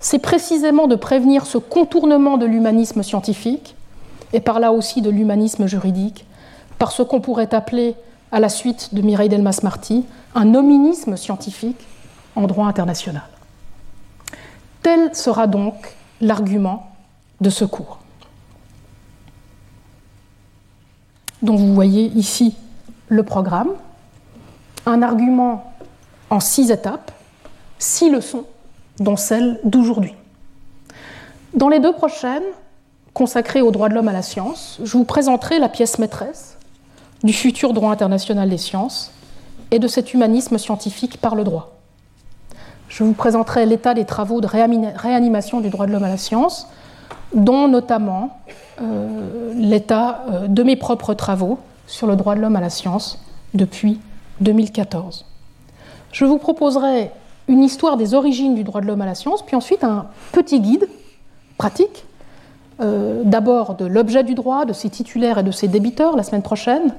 c'est 0.04 0.18
précisément 0.18 0.86
de 0.86 0.96
prévenir 0.96 1.46
ce 1.46 1.56
contournement 1.56 2.36
de 2.36 2.44
l'humanisme 2.44 3.02
scientifique, 3.02 3.74
et 4.34 4.40
par 4.40 4.60
là 4.60 4.70
aussi 4.70 5.00
de 5.00 5.08
l'humanisme 5.08 5.66
juridique, 5.66 6.26
par 6.78 6.92
ce 6.92 7.02
qu'on 7.02 7.22
pourrait 7.22 7.54
appeler, 7.54 7.94
à 8.30 8.38
la 8.38 8.50
suite 8.50 8.94
de 8.94 9.00
Mireille 9.00 9.30
Delmas-Marty, 9.30 10.04
un 10.34 10.44
nominisme 10.44 11.16
scientifique 11.16 11.80
en 12.36 12.46
droit 12.46 12.66
international. 12.66 13.22
Tel 14.82 15.14
sera 15.14 15.46
donc 15.46 15.96
l'argument 16.20 16.90
de 17.40 17.48
ce 17.48 17.64
cours. 17.64 18.00
Donc 21.40 21.58
vous 21.58 21.74
voyez 21.74 22.08
ici 22.08 22.54
le 23.08 23.22
programme, 23.22 23.70
un 24.84 25.00
argument 25.00 25.72
en 26.28 26.40
six 26.40 26.70
étapes, 26.70 27.10
six 27.78 28.10
leçons 28.10 28.44
dont 29.00 29.16
celle 29.16 29.60
d'aujourd'hui. 29.64 30.14
Dans 31.54 31.68
les 31.68 31.80
deux 31.80 31.92
prochaines, 31.92 32.42
consacrées 33.12 33.62
aux 33.62 33.70
droits 33.70 33.88
de 33.88 33.94
l'homme 33.94 34.08
à 34.08 34.12
la 34.12 34.22
science, 34.22 34.78
je 34.82 34.96
vous 34.96 35.04
présenterai 35.04 35.58
la 35.58 35.68
pièce 35.68 35.98
maîtresse 35.98 36.58
du 37.22 37.32
futur 37.32 37.72
droit 37.72 37.90
international 37.90 38.50
des 38.50 38.58
sciences 38.58 39.12
et 39.70 39.78
de 39.78 39.88
cet 39.88 40.12
humanisme 40.12 40.58
scientifique 40.58 41.20
par 41.20 41.34
le 41.34 41.44
droit. 41.44 41.76
Je 42.88 43.02
vous 43.02 43.14
présenterai 43.14 43.66
l'état 43.66 43.94
des 43.94 44.04
travaux 44.04 44.40
de 44.40 44.46
réanimation 44.46 45.60
du 45.60 45.70
droit 45.70 45.86
de 45.86 45.92
l'homme 45.92 46.04
à 46.04 46.08
la 46.08 46.16
science, 46.16 46.68
dont 47.34 47.66
notamment 47.66 48.38
euh, 48.80 49.52
l'état 49.54 50.24
euh, 50.30 50.46
de 50.48 50.62
mes 50.62 50.76
propres 50.76 51.14
travaux 51.14 51.58
sur 51.86 52.06
le 52.06 52.16
droit 52.16 52.34
de 52.34 52.40
l'homme 52.40 52.56
à 52.56 52.60
la 52.60 52.70
science 52.70 53.18
depuis 53.54 54.00
2014. 54.40 55.24
Je 56.12 56.24
vous 56.24 56.38
proposerai 56.38 57.10
une 57.48 57.62
histoire 57.62 57.96
des 57.96 58.14
origines 58.14 58.54
du 58.54 58.64
droit 58.64 58.80
de 58.80 58.86
l'homme 58.86 59.02
à 59.02 59.06
la 59.06 59.14
science, 59.14 59.44
puis 59.44 59.56
ensuite 59.56 59.84
un 59.84 60.06
petit 60.32 60.60
guide 60.60 60.88
pratique, 61.58 62.04
euh, 62.80 63.22
d'abord 63.24 63.74
de 63.74 63.84
l'objet 63.84 64.24
du 64.24 64.34
droit, 64.34 64.64
de 64.64 64.72
ses 64.72 64.90
titulaires 64.90 65.38
et 65.38 65.42
de 65.42 65.50
ses 65.50 65.68
débiteurs 65.68 66.16
la 66.16 66.22
semaine 66.22 66.42
prochaine, 66.42 66.94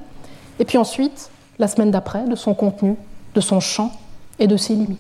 et 0.60 0.66
puis 0.66 0.78
ensuite, 0.78 1.30
la 1.60 1.68
semaine 1.68 1.92
d'après, 1.92 2.24
de 2.24 2.36
son 2.36 2.54
contenu, 2.54 2.96
de 3.34 3.42
son 3.42 3.60
champ 3.60 3.92
et 4.40 4.48
de 4.48 4.58
ses 4.58 4.74
limites. 4.74 5.00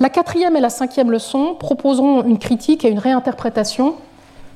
La 0.00 0.08
quatrième 0.08 0.56
et 0.56 0.60
la 0.60 0.70
cinquième 0.70 1.10
leçon 1.10 1.54
proposeront 1.58 2.24
une 2.24 2.38
critique 2.38 2.84
et 2.84 2.90
une 2.90 2.98
réinterprétation 2.98 3.94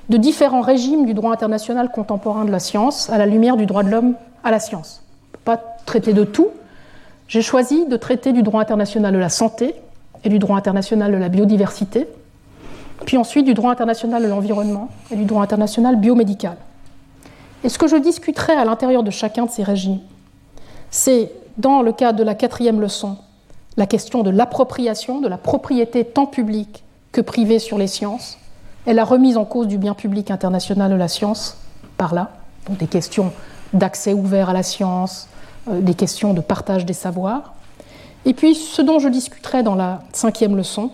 de 0.08 0.16
différents 0.16 0.62
régimes 0.62 1.06
du 1.06 1.14
droit 1.14 1.32
international 1.32 1.90
contemporain 1.90 2.44
de 2.44 2.50
la 2.50 2.58
science 2.58 3.10
à 3.10 3.18
la 3.18 3.26
lumière 3.26 3.56
du 3.56 3.66
droit 3.66 3.82
de 3.82 3.90
l'homme 3.90 4.14
à 4.42 4.50
la 4.50 4.58
science. 4.58 5.02
On 5.02 5.26
ne 5.26 5.32
peut 5.32 5.38
pas 5.44 5.76
traiter 5.86 6.12
de 6.12 6.24
tout, 6.24 6.48
j'ai 7.28 7.42
choisi 7.42 7.86
de 7.86 7.96
traiter 7.96 8.32
du 8.32 8.42
droit 8.42 8.62
international 8.62 9.12
de 9.12 9.18
la 9.18 9.28
santé 9.28 9.74
et 10.24 10.28
du 10.28 10.38
droit 10.38 10.56
international 10.56 11.12
de 11.12 11.18
la 11.18 11.28
biodiversité, 11.28 12.08
puis 13.04 13.16
ensuite 13.16 13.44
du 13.44 13.54
droit 13.54 13.70
international 13.70 14.22
de 14.22 14.28
l'environnement 14.28 14.88
et 15.10 15.16
du 15.16 15.24
droit 15.24 15.42
international 15.42 15.96
biomédical. 15.96 16.56
Et 17.62 17.68
ce 17.68 17.78
que 17.78 17.86
je 17.86 17.96
discuterai 17.96 18.54
à 18.54 18.64
l'intérieur 18.64 19.02
de 19.02 19.10
chacun 19.10 19.44
de 19.44 19.50
ces 19.50 19.62
régimes, 19.62 20.00
c'est, 20.90 21.30
dans 21.58 21.82
le 21.82 21.92
cadre 21.92 22.18
de 22.18 22.24
la 22.24 22.34
quatrième 22.34 22.80
leçon, 22.80 23.18
la 23.76 23.86
question 23.86 24.22
de 24.22 24.30
l'appropriation, 24.30 25.20
de 25.20 25.28
la 25.28 25.38
propriété 25.38 26.04
tant 26.04 26.26
publique 26.26 26.82
que 27.12 27.20
privée 27.20 27.58
sur 27.58 27.78
les 27.78 27.86
sciences, 27.86 28.38
et 28.86 28.94
la 28.94 29.04
remise 29.04 29.36
en 29.36 29.44
cause 29.44 29.66
du 29.66 29.76
bien 29.76 29.94
public 29.94 30.30
international 30.30 30.90
de 30.90 30.96
la 30.96 31.08
science, 31.08 31.58
par 31.98 32.14
là, 32.14 32.30
donc 32.66 32.78
des 32.78 32.86
questions 32.86 33.32
d'accès 33.74 34.14
ouvert 34.14 34.48
à 34.48 34.52
la 34.54 34.62
science, 34.62 35.28
des 35.80 35.94
questions 35.94 36.34
de 36.34 36.40
partage 36.40 36.86
des 36.86 36.92
savoirs. 36.92 37.54
Et 38.24 38.34
puis 38.34 38.54
ce 38.54 38.82
dont 38.82 38.98
je 38.98 39.08
discuterai 39.08 39.62
dans 39.62 39.74
la 39.74 40.00
cinquième 40.12 40.56
leçon, 40.56 40.90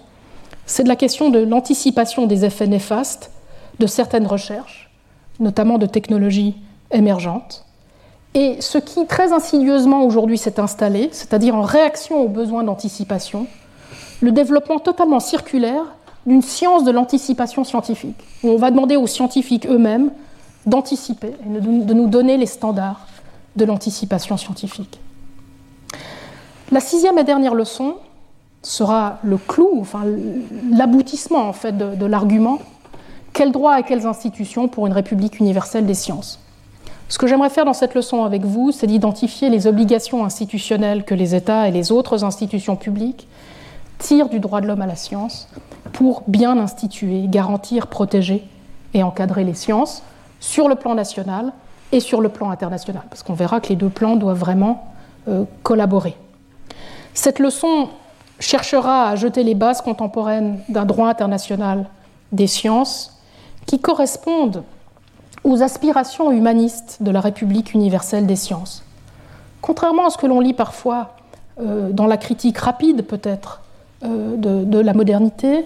c'est 0.67 0.85
de 0.85 0.89
la 0.89 0.97
question 0.97 1.31
de 1.31 1.41
l'anticipation 1.41 2.27
des 2.27 2.45
effets 2.45 2.67
néfastes 2.67 3.31
de 3.79 3.87
certaines 3.87 4.27
recherches, 4.27 4.91
notamment 5.41 5.79
de 5.79 5.87
technologies 5.87 6.57
émergentes. 6.91 7.65
Et 8.35 8.61
ce 8.61 8.79
qui 8.79 9.07
très 9.07 9.33
insidieusement 9.33 10.05
aujourd'hui 10.05 10.39
s'est 10.39 10.59
installé, 10.59 11.09
c'est-à-dire 11.13 11.55
en 11.55 11.63
réaction 11.63 12.21
aux 12.21 12.29
besoins 12.29 12.65
d'anticipation, 12.65 13.47
le 14.21 14.33
développement 14.33 14.79
totalement 14.79 15.21
circulaire 15.21 15.85
d'une 16.27 16.43
science 16.43 16.85
de 16.85 16.91
l'anticipation 16.91 17.65
scientifique, 17.65 18.17
où 18.43 18.49
on 18.49 18.57
va 18.57 18.71
demander 18.71 18.97
aux 18.97 19.07
scientifiques 19.07 19.67
eux-mêmes 19.67 20.11
d'anticiper 20.67 21.35
et 21.45 21.61
de 21.61 21.95
nous 21.95 22.09
donner 22.09 22.37
les 22.37 22.47
standards 22.47 23.07
de 23.57 23.65
l'anticipation 23.65 24.37
scientifique. 24.37 25.01
La 26.73 26.81
sixième 26.81 27.19
et 27.19 27.25
dernière 27.25 27.55
leçon 27.55 27.97
sera 28.63 29.19
le 29.23 29.37
clou, 29.37 29.79
enfin 29.81 30.05
l'aboutissement 30.71 31.49
en 31.49 31.53
fait 31.53 31.77
de, 31.77 32.07
l'argument 32.07 32.59
quels 33.33 33.53
droits 33.53 33.81
et 33.81 33.83
quelles 33.83 34.07
institutions 34.07 34.69
pour 34.69 34.87
une 34.87 34.93
république 34.93 35.41
universelle 35.41 35.87
des 35.87 35.95
sciences? 35.95 36.39
Ce 37.09 37.19
que 37.19 37.27
j'aimerais 37.27 37.51
faire 37.51 37.65
dans 37.65 37.73
cette 37.73 37.95
leçon 37.95 38.25
avec 38.25 38.45
vous, 38.45 38.71
c'est 38.71 38.87
d'identifier 38.87 39.51
les 39.51 39.67
obligations 39.67 40.25
institutionnelles 40.25 41.05
que 41.05 41.15
les 41.15 41.35
États 41.35 41.69
et 41.69 41.73
les 41.73 41.91
autres 41.91 42.25
institutions 42.25 42.77
publiques 42.77 43.27
tirent 43.99 44.29
du 44.29 44.39
droit 44.39 44.61
de 44.61 44.67
l'homme 44.67 44.83
à 44.83 44.87
la 44.87 44.97
science 44.97 45.49
pour 45.93 46.23
bien 46.29 46.59
instituer, 46.59 47.25
garantir, 47.27 47.89
protéger 47.89 48.47
et 48.95 49.03
encadrer 49.03 49.45
les 49.45 49.55
sciences 49.55 50.03
sur 50.41 50.69
le 50.69 50.77
plan 50.77 50.95
national 50.95 51.53
et 51.95 52.01
sur 52.01 52.21
le 52.21 52.29
plan 52.29 52.51
international, 52.51 53.05
parce 53.09 53.23
qu'on 53.23 53.35
verra 53.35 53.61
que 53.61 53.69
les 53.69 53.77
deux 53.77 53.89
plans 53.89 54.17
doivent 54.17 54.39
vraiment 54.39 54.93
euh, 55.29 55.45
collaborer. 55.63 56.17
Cette 57.15 57.39
leçon 57.39 57.89
cherchera 58.41 59.09
à 59.11 59.17
jeter 59.17 59.45
les 59.45 59.55
bases 59.55 59.81
contemporaines 59.81 60.59
d'un 60.69 60.85
droit 60.85 61.09
international 61.09 61.87
des 62.33 62.49
sciences 62.49 63.17
qui 63.67 63.79
correspondent 63.79 64.65
aux 65.45 65.63
aspirations 65.63 66.33
humanistes 66.33 66.99
de 67.01 67.13
la 67.13 67.21
République 67.21 67.75
universelle 67.75 68.27
des 68.27 68.37
sciences. 68.37 68.83
Contrairement 69.61 70.07
à 70.07 70.11
ce 70.11 70.19
que 70.19 70.27
l'on 70.27 70.41
lit 70.41 70.53
parfois 70.53 71.15
euh, 71.61 71.91
dans 71.93 72.07
la 72.07 72.17
critique 72.17 72.59
rapide 72.59 73.07
peut-être 73.07 73.61
euh, 74.03 74.37
de, 74.37 74.79
la 74.81 74.95
modernité, 74.95 75.65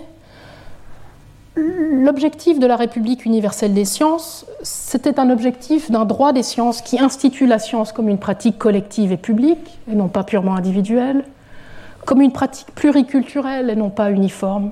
l'objectif 1.57 2.59
de 2.59 2.67
la 2.67 2.77
République 2.77 3.25
universelle 3.25 3.75
des 3.75 3.85
sciences, 3.85 4.47
c'était 4.63 5.19
un 5.19 5.31
objectif 5.31 5.91
d'un 5.91 6.05
droit 6.05 6.33
des 6.33 6.43
sciences 6.43 6.83
qui 6.83 6.99
institue 6.99 7.47
la 7.47 7.59
science 7.59 7.93
comme 7.93 8.09
une 8.09 8.19
pratique 8.19 8.59
collective 8.59 9.13
et 9.13 9.17
publique, 9.17 9.79
et 9.91 9.95
non 9.95 10.09
pas 10.09 10.25
purement 10.25 10.55
individuelle, 10.55 11.25
comme 12.05 12.23
une 12.23 12.33
pratique 12.33 12.75
pluriculturelle 12.75 13.71
et 13.71 13.77
non 13.77 13.91
pas 13.91 14.11
uniforme, 14.11 14.71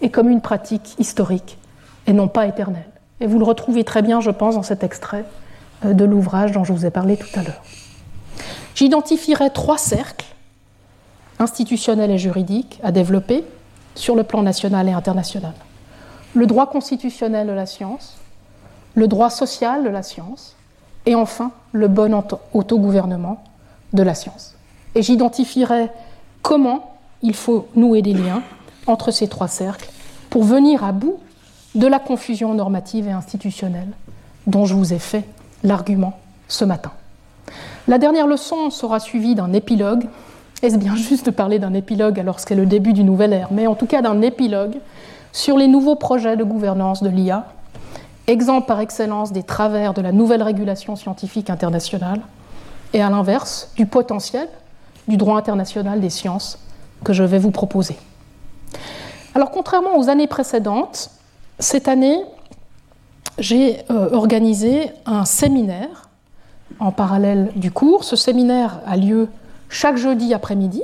et 0.00 0.10
comme 0.10 0.28
une 0.28 0.40
pratique 0.40 0.94
historique 0.98 1.58
et 2.06 2.12
non 2.12 2.28
pas 2.28 2.46
éternelle. 2.46 2.88
Et 3.20 3.26
vous 3.26 3.38
le 3.38 3.44
retrouvez 3.44 3.84
très 3.84 4.02
bien, 4.02 4.20
je 4.20 4.30
pense, 4.30 4.56
dans 4.56 4.64
cet 4.64 4.82
extrait 4.82 5.24
euh, 5.84 5.92
de 5.92 6.04
l'ouvrage 6.04 6.52
dont 6.52 6.64
je 6.64 6.72
vous 6.72 6.84
ai 6.84 6.90
parlé 6.90 7.16
tout 7.16 7.28
à 7.38 7.42
l'heure. 7.44 7.62
J'identifierai 8.74 9.50
trois 9.50 9.78
cercles 9.78 10.26
institutionnels 11.38 12.10
et 12.10 12.18
juridiques 12.18 12.80
à 12.82 12.90
développer 12.90 13.44
sur 13.94 14.16
le 14.16 14.24
plan 14.24 14.42
national 14.42 14.88
et 14.88 14.92
international 14.92 15.52
le 16.34 16.46
droit 16.46 16.68
constitutionnel 16.68 17.46
de 17.46 17.52
la 17.52 17.66
science, 17.66 18.16
le 18.94 19.08
droit 19.08 19.30
social 19.30 19.84
de 19.84 19.88
la 19.88 20.02
science, 20.02 20.56
et 21.06 21.14
enfin 21.14 21.52
le 21.72 21.88
bon 21.88 22.22
autogouvernement 22.52 23.42
de 23.92 24.02
la 24.02 24.14
science. 24.14 24.54
Et 24.94 25.02
j'identifierai 25.02 25.90
comment 26.42 26.96
il 27.22 27.34
faut 27.34 27.68
nouer 27.74 28.02
des 28.02 28.14
liens 28.14 28.42
entre 28.86 29.10
ces 29.10 29.28
trois 29.28 29.48
cercles 29.48 29.90
pour 30.30 30.44
venir 30.44 30.84
à 30.84 30.92
bout 30.92 31.18
de 31.74 31.86
la 31.86 31.98
confusion 31.98 32.54
normative 32.54 33.08
et 33.08 33.12
institutionnelle 33.12 33.88
dont 34.46 34.64
je 34.64 34.74
vous 34.74 34.92
ai 34.92 34.98
fait 34.98 35.24
l'argument 35.62 36.18
ce 36.48 36.64
matin. 36.64 36.92
La 37.88 37.98
dernière 37.98 38.26
leçon 38.26 38.70
sera 38.70 39.00
suivie 39.00 39.34
d'un 39.34 39.52
épilogue. 39.52 40.04
Est-ce 40.62 40.76
bien 40.76 40.96
juste 40.96 41.26
de 41.26 41.30
parler 41.30 41.58
d'un 41.58 41.74
épilogue 41.74 42.18
alors 42.20 42.36
que 42.36 42.42
c'est 42.42 42.54
le 42.54 42.66
début 42.66 42.92
du 42.92 43.04
nouvel 43.04 43.32
ère? 43.32 43.48
Mais 43.50 43.66
en 43.66 43.74
tout 43.74 43.86
cas 43.86 44.02
d'un 44.02 44.20
épilogue 44.22 44.76
sur 45.32 45.56
les 45.56 45.66
nouveaux 45.66 45.96
projets 45.96 46.36
de 46.36 46.44
gouvernance 46.44 47.02
de 47.02 47.08
l'IA, 47.08 47.46
exemple 48.26 48.66
par 48.66 48.80
excellence 48.80 49.32
des 49.32 49.42
travers 49.42 49.94
de 49.94 50.02
la 50.02 50.12
nouvelle 50.12 50.42
régulation 50.42 50.94
scientifique 50.96 51.50
internationale, 51.50 52.20
et 52.92 53.02
à 53.02 53.10
l'inverse 53.10 53.72
du 53.76 53.86
potentiel 53.86 54.48
du 55.08 55.16
droit 55.16 55.38
international 55.38 56.00
des 56.00 56.10
sciences 56.10 56.58
que 57.04 57.12
je 57.12 57.24
vais 57.24 57.38
vous 57.38 57.50
proposer. 57.50 57.96
Alors 59.34 59.50
contrairement 59.50 59.96
aux 59.96 60.08
années 60.08 60.26
précédentes, 60.26 61.10
cette 61.58 61.88
année, 61.88 62.22
j'ai 63.38 63.78
euh, 63.90 64.10
organisé 64.12 64.90
un 65.06 65.24
séminaire 65.24 66.10
en 66.78 66.92
parallèle 66.92 67.50
du 67.56 67.70
cours. 67.70 68.04
Ce 68.04 68.16
séminaire 68.16 68.80
a 68.86 68.96
lieu 68.96 69.28
chaque 69.68 69.96
jeudi 69.96 70.34
après-midi 70.34 70.82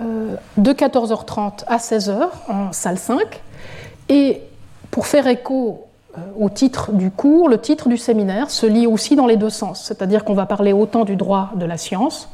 de 0.00 0.72
14h30 0.72 1.64
à 1.66 1.76
16h 1.76 2.28
en 2.48 2.72
salle 2.72 2.98
5. 2.98 3.42
Et 4.08 4.40
pour 4.90 5.06
faire 5.06 5.26
écho 5.26 5.86
euh, 6.18 6.20
au 6.38 6.50
titre 6.50 6.92
du 6.92 7.10
cours, 7.10 7.48
le 7.48 7.58
titre 7.58 7.88
du 7.88 7.96
séminaire 7.96 8.50
se 8.50 8.66
lit 8.66 8.86
aussi 8.86 9.14
dans 9.14 9.26
les 9.26 9.36
deux 9.36 9.50
sens, 9.50 9.84
c'est-à-dire 9.84 10.24
qu'on 10.24 10.34
va 10.34 10.46
parler 10.46 10.72
autant 10.72 11.04
du 11.04 11.14
droit 11.14 11.50
de 11.54 11.64
la 11.64 11.76
science 11.76 12.28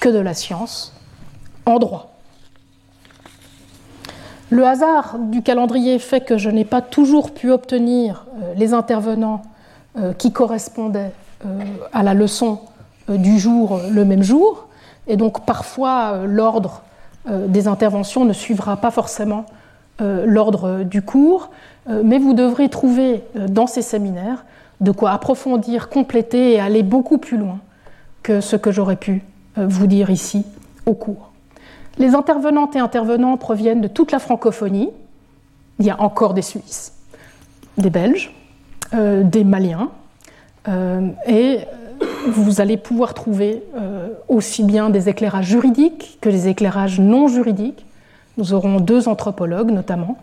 que 0.00 0.08
de 0.08 0.18
la 0.18 0.34
science 0.34 0.92
en 1.64 1.78
droit. 1.78 2.10
Le 4.50 4.64
hasard 4.66 5.18
du 5.18 5.42
calendrier 5.42 5.98
fait 5.98 6.20
que 6.20 6.38
je 6.38 6.50
n'ai 6.50 6.64
pas 6.64 6.80
toujours 6.80 7.32
pu 7.32 7.50
obtenir 7.50 8.26
euh, 8.42 8.54
les 8.56 8.74
intervenants 8.74 9.42
qui 10.18 10.30
correspondaient 10.30 11.12
à 11.94 12.02
la 12.02 12.12
leçon 12.12 12.60
du 13.08 13.38
jour 13.38 13.80
le 13.90 14.04
même 14.04 14.22
jour, 14.22 14.68
et 15.06 15.16
donc 15.16 15.46
parfois 15.46 16.26
l'ordre 16.26 16.82
euh, 16.82 16.85
des 17.28 17.68
interventions 17.68 18.24
ne 18.24 18.32
suivra 18.32 18.76
pas 18.76 18.90
forcément 18.90 19.46
euh, 20.02 20.26
l'ordre 20.26 20.82
du 20.82 21.00
cours, 21.00 21.48
euh, 21.88 22.02
mais 22.04 22.18
vous 22.18 22.34
devrez 22.34 22.68
trouver 22.68 23.22
dans 23.48 23.66
ces 23.66 23.80
séminaires 23.80 24.44
de 24.82 24.90
quoi 24.90 25.12
approfondir, 25.12 25.88
compléter 25.88 26.52
et 26.52 26.60
aller 26.60 26.82
beaucoup 26.82 27.16
plus 27.16 27.38
loin 27.38 27.60
que 28.22 28.42
ce 28.42 28.56
que 28.56 28.70
j'aurais 28.70 28.96
pu 28.96 29.22
vous 29.56 29.86
dire 29.86 30.10
ici 30.10 30.44
au 30.84 30.92
cours. 30.92 31.30
Les 31.96 32.14
intervenantes 32.14 32.76
et 32.76 32.78
intervenants 32.78 33.38
proviennent 33.38 33.80
de 33.80 33.88
toute 33.88 34.12
la 34.12 34.18
francophonie. 34.18 34.90
Il 35.78 35.86
y 35.86 35.90
a 35.90 35.98
encore 35.98 36.34
des 36.34 36.42
Suisses, 36.42 36.92
des 37.78 37.88
Belges, 37.88 38.34
des 38.92 39.44
Maliens 39.44 39.88
et 41.26 41.60
vous 42.26 42.60
allez 42.60 42.76
pouvoir 42.76 43.14
trouver 43.14 43.62
euh, 43.76 44.08
aussi 44.28 44.62
bien 44.62 44.90
des 44.90 45.08
éclairages 45.08 45.46
juridiques 45.46 46.18
que 46.20 46.28
des 46.28 46.48
éclairages 46.48 47.00
non 47.00 47.28
juridiques. 47.28 47.84
Nous 48.36 48.52
aurons 48.52 48.80
deux 48.80 49.08
anthropologues 49.08 49.70
notamment. 49.70 50.18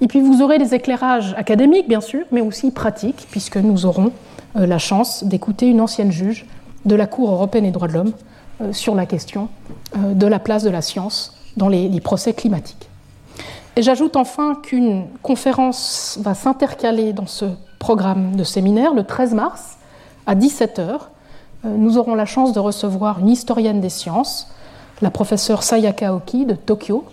Et 0.00 0.06
puis 0.06 0.20
vous 0.20 0.42
aurez 0.42 0.58
des 0.58 0.74
éclairages 0.74 1.34
académiques, 1.36 1.88
bien 1.88 2.00
sûr, 2.00 2.24
mais 2.32 2.40
aussi 2.40 2.70
pratiques, 2.70 3.26
puisque 3.30 3.56
nous 3.56 3.86
aurons 3.86 4.12
euh, 4.56 4.66
la 4.66 4.78
chance 4.78 5.24
d'écouter 5.24 5.66
une 5.66 5.80
ancienne 5.80 6.12
juge 6.12 6.46
de 6.84 6.94
la 6.94 7.06
Cour 7.06 7.30
européenne 7.30 7.64
des 7.64 7.70
droits 7.70 7.88
de 7.88 7.92
l'homme 7.94 8.12
euh, 8.60 8.72
sur 8.72 8.94
la 8.94 9.06
question 9.06 9.48
de 9.96 10.26
la 10.28 10.38
place 10.38 10.62
de 10.62 10.70
la 10.70 10.82
science 10.82 11.36
dans 11.56 11.68
les, 11.68 11.88
les 11.88 12.00
procès 12.00 12.32
climatiques. 12.32 12.88
Et 13.74 13.82
j'ajoute 13.82 14.16
enfin 14.16 14.56
qu'une 14.62 15.06
conférence 15.22 16.18
va 16.22 16.34
s'intercaler 16.34 17.12
dans 17.12 17.26
ce 17.26 17.46
programme 17.80 18.36
de 18.36 18.44
séminaire 18.44 18.94
le 18.94 19.04
13 19.04 19.34
mars 19.34 19.78
à 20.26 20.34
17h 20.34 20.80
euh, 20.80 20.98
nous 21.64 21.98
aurons 21.98 22.14
la 22.14 22.26
chance 22.26 22.52
de 22.52 22.60
recevoir 22.60 23.18
une 23.18 23.28
historienne 23.28 23.80
des 23.80 23.90
sciences, 23.90 24.48
la 25.02 25.10
professeure 25.10 25.62
Sayaka 25.62 26.14
Oki 26.14 26.46
de 26.46 26.54
Tokyo, 26.54 27.04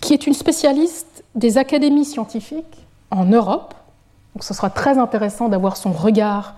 qui 0.00 0.12
est 0.12 0.26
une 0.26 0.34
spécialiste 0.34 1.24
des 1.34 1.58
académies 1.58 2.04
scientifiques 2.04 2.86
en 3.10 3.24
Europe. 3.24 3.74
Donc 4.34 4.44
ce 4.44 4.54
sera 4.54 4.70
très 4.70 4.98
intéressant 4.98 5.48
d'avoir 5.48 5.76
son 5.76 5.92
regard 5.92 6.54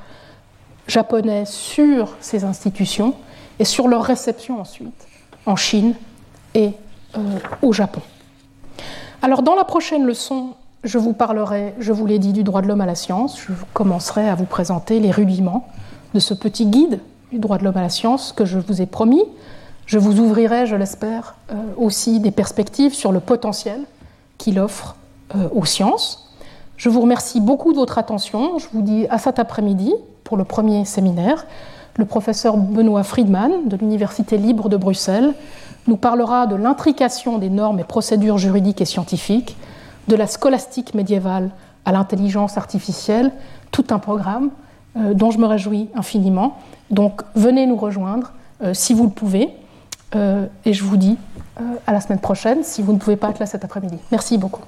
japonais 0.86 1.44
sur 1.46 2.14
ces 2.20 2.44
institutions 2.44 3.14
et 3.58 3.64
sur 3.64 3.88
leur 3.88 4.02
réception 4.02 4.60
ensuite 4.60 5.06
en 5.46 5.56
Chine 5.56 5.94
et 6.54 6.72
euh, 7.16 7.20
au 7.62 7.72
Japon. 7.72 8.00
Alors 9.22 9.42
dans 9.42 9.54
la 9.54 9.64
prochaine 9.64 10.04
leçon, 10.04 10.54
je 10.84 10.98
vous 10.98 11.12
parlerai, 11.12 11.74
je 11.78 11.92
vous 11.92 12.06
l'ai 12.06 12.18
dit, 12.18 12.32
du 12.32 12.42
droit 12.42 12.60
de 12.60 12.66
l'homme 12.66 12.80
à 12.80 12.86
la 12.86 12.94
science. 12.94 13.38
Je 13.40 13.52
commencerai 13.72 14.28
à 14.28 14.34
vous 14.34 14.44
présenter 14.44 14.98
les 14.98 15.10
rudiments 15.10 15.68
de 16.14 16.20
ce 16.20 16.34
petit 16.34 16.66
guide 16.66 17.00
du 17.32 17.38
droit 17.38 17.56
de 17.56 17.64
l'homme 17.64 17.78
à 17.78 17.82
la 17.82 17.88
science 17.88 18.32
que 18.32 18.44
je 18.44 18.58
vous 18.58 18.82
ai 18.82 18.86
promis. 18.86 19.24
Je 19.86 19.98
vous 19.98 20.20
ouvrirai, 20.20 20.66
je 20.66 20.76
l'espère, 20.76 21.34
euh, 21.50 21.54
aussi 21.78 22.20
des 22.20 22.30
perspectives 22.30 22.94
sur 22.94 23.10
le 23.10 23.20
potentiel 23.20 23.80
qu'il 24.36 24.60
offre 24.60 24.96
euh, 25.34 25.48
aux 25.54 25.64
sciences. 25.64 26.30
Je 26.76 26.90
vous 26.90 27.00
remercie 27.00 27.40
beaucoup 27.40 27.72
de 27.72 27.78
votre 27.78 27.96
attention. 27.96 28.58
Je 28.58 28.66
vous 28.72 28.82
dis 28.82 29.06
à 29.08 29.16
cet 29.16 29.38
après-midi 29.38 29.94
pour 30.24 30.36
le 30.36 30.44
premier 30.44 30.84
séminaire. 30.84 31.46
Le 31.96 32.04
professeur 32.04 32.58
Benoît 32.58 33.02
Friedman 33.02 33.66
de 33.66 33.76
l'Université 33.76 34.36
libre 34.36 34.68
de 34.68 34.76
Bruxelles 34.76 35.32
nous 35.86 35.96
parlera 35.96 36.46
de 36.46 36.54
l'intrication 36.54 37.38
des 37.38 37.50
normes 37.50 37.80
et 37.80 37.84
procédures 37.84 38.38
juridiques 38.38 38.82
et 38.82 38.84
scientifiques, 38.86 39.56
de 40.08 40.16
la 40.16 40.26
scolastique 40.26 40.94
médiévale 40.94 41.50
à 41.86 41.92
l'intelligence 41.92 42.58
artificielle, 42.58 43.32
tout 43.70 43.86
un 43.90 43.98
programme 43.98 44.50
euh, 44.96 45.14
dont 45.14 45.30
je 45.30 45.38
me 45.38 45.46
réjouis 45.46 45.88
infiniment. 45.94 46.58
Donc 46.92 47.22
venez 47.34 47.66
nous 47.66 47.76
rejoindre 47.76 48.32
euh, 48.62 48.74
si 48.74 48.94
vous 48.94 49.04
le 49.04 49.10
pouvez. 49.10 49.48
Euh, 50.14 50.46
et 50.64 50.72
je 50.74 50.84
vous 50.84 50.96
dis 50.96 51.18
à 51.86 51.92
la 51.92 52.00
semaine 52.00 52.18
prochaine 52.18 52.64
si 52.64 52.82
vous 52.82 52.92
ne 52.92 52.98
pouvez 52.98 53.14
pas 53.16 53.30
être 53.30 53.38
là 53.38 53.46
cet 53.46 53.64
après-midi. 53.64 53.96
Merci 54.10 54.36
beaucoup. 54.38 54.62